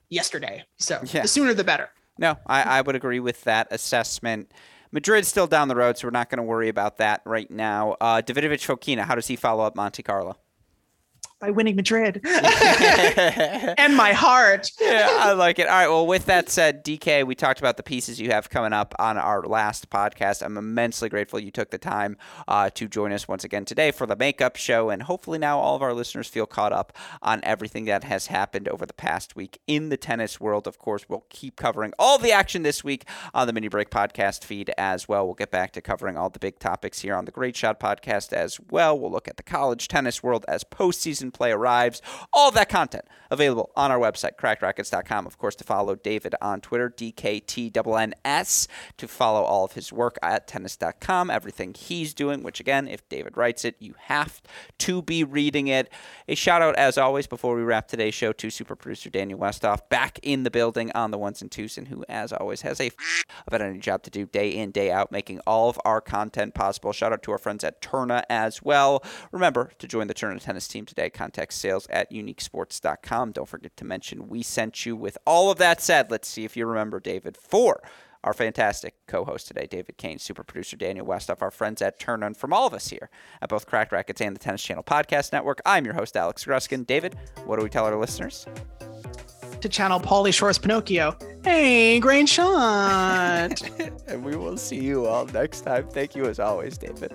yesterday. 0.09 0.65
So 0.79 1.01
yeah. 1.05 1.23
the 1.23 1.29
sooner 1.29 1.55
the 1.55 1.65
better. 1.65 1.91
No, 2.19 2.37
I, 2.47 2.63
I 2.63 2.81
would 2.83 2.95
agree 2.95 3.21
with 3.21 3.43
that 3.45 3.69
assessment. 3.71 4.53
Madrid's 4.93 5.27
still 5.27 5.47
down 5.47 5.69
the 5.69 5.75
road, 5.75 5.97
so 5.97 6.07
we're 6.07 6.11
not 6.13 6.29
going 6.29 6.37
to 6.37 6.43
worry 6.43 6.69
about 6.69 6.99
that 6.99 7.23
right 7.25 7.51
now. 7.51 7.97
Uh, 8.01 8.21
Davidovich 8.21 8.67
Fokina, 8.67 9.05
how 9.05 9.15
does 9.15 9.27
he 9.27 9.37
follow 9.37 9.65
up 9.65 9.75
Monte 9.75 10.03
Carlo? 10.03 10.37
By 11.43 11.51
winning 11.51 11.75
Madrid 11.75 12.21
and 12.25 13.97
my 13.97 14.13
heart. 14.13 14.71
yeah, 14.81 15.09
I 15.11 15.33
like 15.33 15.59
it. 15.59 15.67
All 15.67 15.75
right. 15.75 15.89
Well, 15.89 16.07
with 16.07 16.27
that 16.27 16.49
said, 16.49 16.85
DK, 16.85 17.27
we 17.27 17.35
talked 17.35 17.59
about 17.59 17.77
the 17.77 17.83
pieces 17.83 18.21
you 18.21 18.31
have 18.31 18.49
coming 18.49 18.73
up 18.73 18.95
on 19.01 19.19
our 19.19 19.43
last 19.43 19.91
podcast. 19.91 20.45
I'm 20.45 20.57
immensely 20.57 21.09
grateful 21.09 21.41
you 21.41 21.51
took 21.51 21.73
the 21.73 21.79
time 21.79 22.17
uh, 22.47 22.71
to 22.71 22.87
join 22.87 23.11
us 23.11 23.27
once 23.27 23.43
again 23.43 23.65
today 23.65 23.91
for 23.91 24.07
the 24.07 24.15
makeup 24.15 24.55
show. 24.55 24.89
And 24.89 25.03
hopefully 25.03 25.41
now 25.41 25.59
all 25.59 25.75
of 25.75 25.83
our 25.83 25.93
listeners 25.93 26.29
feel 26.29 26.47
caught 26.47 26.73
up 26.73 26.93
on 27.23 27.41
everything 27.43 27.87
that 27.87 28.05
has 28.05 28.29
happened 28.29 28.69
over 28.69 28.87
the 28.87 28.95
past 28.95 29.35
week 29.35 29.59
in 29.67 29.89
the 29.89 29.97
tennis 29.97 30.41
world. 30.41 30.69
Of 30.69 30.79
course, 30.79 31.09
we'll 31.09 31.27
keep 31.29 31.57
covering 31.57 31.93
all 31.99 32.19
the 32.19 32.31
action 32.31 32.63
this 32.63 32.85
week 32.85 33.05
on 33.35 33.49
the 33.49 33.53
Mini 33.53 33.67
Break 33.67 33.91
podcast 33.91 34.45
feed 34.45 34.71
as 34.79 35.09
well. 35.09 35.25
We'll 35.25 35.35
get 35.35 35.51
back 35.51 35.73
to 35.73 35.81
covering 35.81 36.17
all 36.17 36.31
the 36.31 36.39
big 36.39 36.61
topics 36.61 37.01
here 37.01 37.17
on 37.17 37.25
the 37.25 37.33
Great 37.33 37.57
Shot 37.57 37.81
podcast 37.81 38.33
as 38.33 38.61
well. 38.71 38.97
We'll 38.97 39.11
look 39.11 39.27
at 39.27 39.39
the 39.39 39.43
college 39.43 39.89
tennis 39.89 40.23
world 40.23 40.45
as 40.47 40.63
postseason 40.63 41.32
play 41.33 41.53
arrives. 41.53 42.01
All 42.33 42.51
that 42.53 42.69
content 42.69 43.05
available 43.31 43.71
on 43.75 43.91
our 43.91 43.99
website, 43.99 44.37
crackedracquets.com. 44.37 45.27
Of 45.27 45.39
course, 45.39 45.55
to 45.57 45.65
follow 45.65 45.95
David 45.95 46.35
on 46.43 46.61
Twitter, 46.61 46.91
DKTNNS, 46.91 48.69
to 48.99 49.09
follow 49.09 49.43
all 49.43 49.65
of 49.65 49.73
his 49.73 49.93
work 49.93 50.19
at 50.23 50.47
tennis.com, 50.47 51.31
everything 51.31 51.73
he's 51.75 52.13
doing, 52.13 52.43
which 52.43 52.61
again, 52.61 52.87
if 52.87 53.09
David 53.09 53.37
writes 53.37 53.65
it, 53.65 53.77
you 53.79 53.95
have 53.99 54.43
to 54.79 55.01
be 55.01 55.25
reading 55.25 55.69
it. 55.69 55.91
A 56.29 56.35
shout 56.35 56.61
out, 56.61 56.77
as 56.77 56.99
always, 56.99 57.27
before 57.27 57.57
we 57.57 57.63
wrap 57.63 57.89
today's 57.89 58.15
show 58.15 58.33
to 58.33 58.51
super 58.51 58.77
producer 58.77 59.09
Daniel 59.09 59.39
Westhoff, 59.39 59.89
back 59.89 60.19
in 60.23 60.43
the 60.43 60.51
building 60.51 60.93
on 60.95 61.11
the 61.11 61.19
ones 61.19 61.41
and 61.41 61.51
twos, 61.51 61.79
and 61.79 61.89
who, 61.89 62.05
as 62.11 62.33
always, 62.33 62.61
has 62.61 62.81
a 62.81 62.87
f- 62.87 63.25
of 63.47 63.55
an 63.55 63.81
job 63.81 64.03
to 64.03 64.11
do 64.11 64.27
day 64.27 64.51
in, 64.51 64.71
day 64.71 64.91
out, 64.91 65.11
making 65.11 65.41
all 65.47 65.71
of 65.71 65.79
our 65.85 66.01
content 66.01 66.55
possible. 66.55 66.93
Shout 66.93 67.13
out 67.13 67.23
to 67.23 67.33
our 67.33 67.39
friends 67.39 67.65
at 67.65 67.81
Tourna 67.81 68.25
as 68.29 68.63
well. 68.63 69.03
Remember 69.31 69.73
to 69.79 69.89
join 69.89 70.07
the 70.07 70.15
Tourna 70.15 70.41
tennis 70.41 70.69
team 70.69 70.85
today. 70.85 71.09
Contact 71.23 71.53
sales 71.53 71.87
at 71.89 72.11
uniquesports.com. 72.11 73.31
Don't 73.31 73.49
forget 73.49 73.77
to 73.77 73.85
mention 73.85 74.29
we 74.29 74.43
sent 74.43 74.85
you. 74.85 74.97
With 74.97 75.17
all 75.25 75.53
of 75.53 75.59
that 75.59 75.81
said, 75.81 76.11
let's 76.11 76.27
see 76.27 76.45
if 76.45 76.57
you 76.57 76.67
remember 76.67 76.99
David 76.99 77.37
for 77.37 77.81
our 78.25 78.33
fantastic 78.33 78.97
co-host 79.07 79.47
today, 79.47 79.69
David 79.71 79.99
Kane, 79.99 80.19
super 80.19 80.43
producer 80.43 80.77
Daniel 80.77 81.07
Westhoff, 81.07 81.41
our 81.41 81.53
friends 81.53 81.81
at 81.81 82.01
Tourna, 82.01 82.37
from 82.37 82.53
all 82.53 82.67
of 82.67 82.75
us 82.75 82.89
here 82.89 83.09
at 83.41 83.49
both 83.49 83.67
Cracked 83.67 83.93
Racquets 83.93 84.21
and 84.21 84.35
the 84.35 84.41
Tennis 84.41 84.65
Channel 84.65 84.83
Podcast 84.83 85.33
Network. 85.33 85.61
I'm 85.65 85.85
your 85.85 85.95
host, 85.95 86.17
Alex 86.17 86.45
Gruskin. 86.45 86.85
David, 86.85 87.15
what 87.45 87.57
do 87.57 87.63
we 87.63 87.71
tell 87.71 87.85
our 87.85 87.97
listeners? 87.97 88.45
To 89.61 89.69
channel 89.69 90.01
Pauly 90.01 90.35
Shore's 90.35 90.59
Pinocchio. 90.59 91.17
Hey, 91.45 92.01
great 92.01 92.29
shot. 92.29 93.63
and 94.09 94.25
we 94.25 94.35
will 94.35 94.57
see 94.57 94.81
you 94.83 95.07
all 95.07 95.27
next 95.27 95.61
time. 95.61 95.87
Thank 95.87 96.17
you 96.17 96.25
as 96.25 96.41
always, 96.41 96.79
David. 96.79 97.15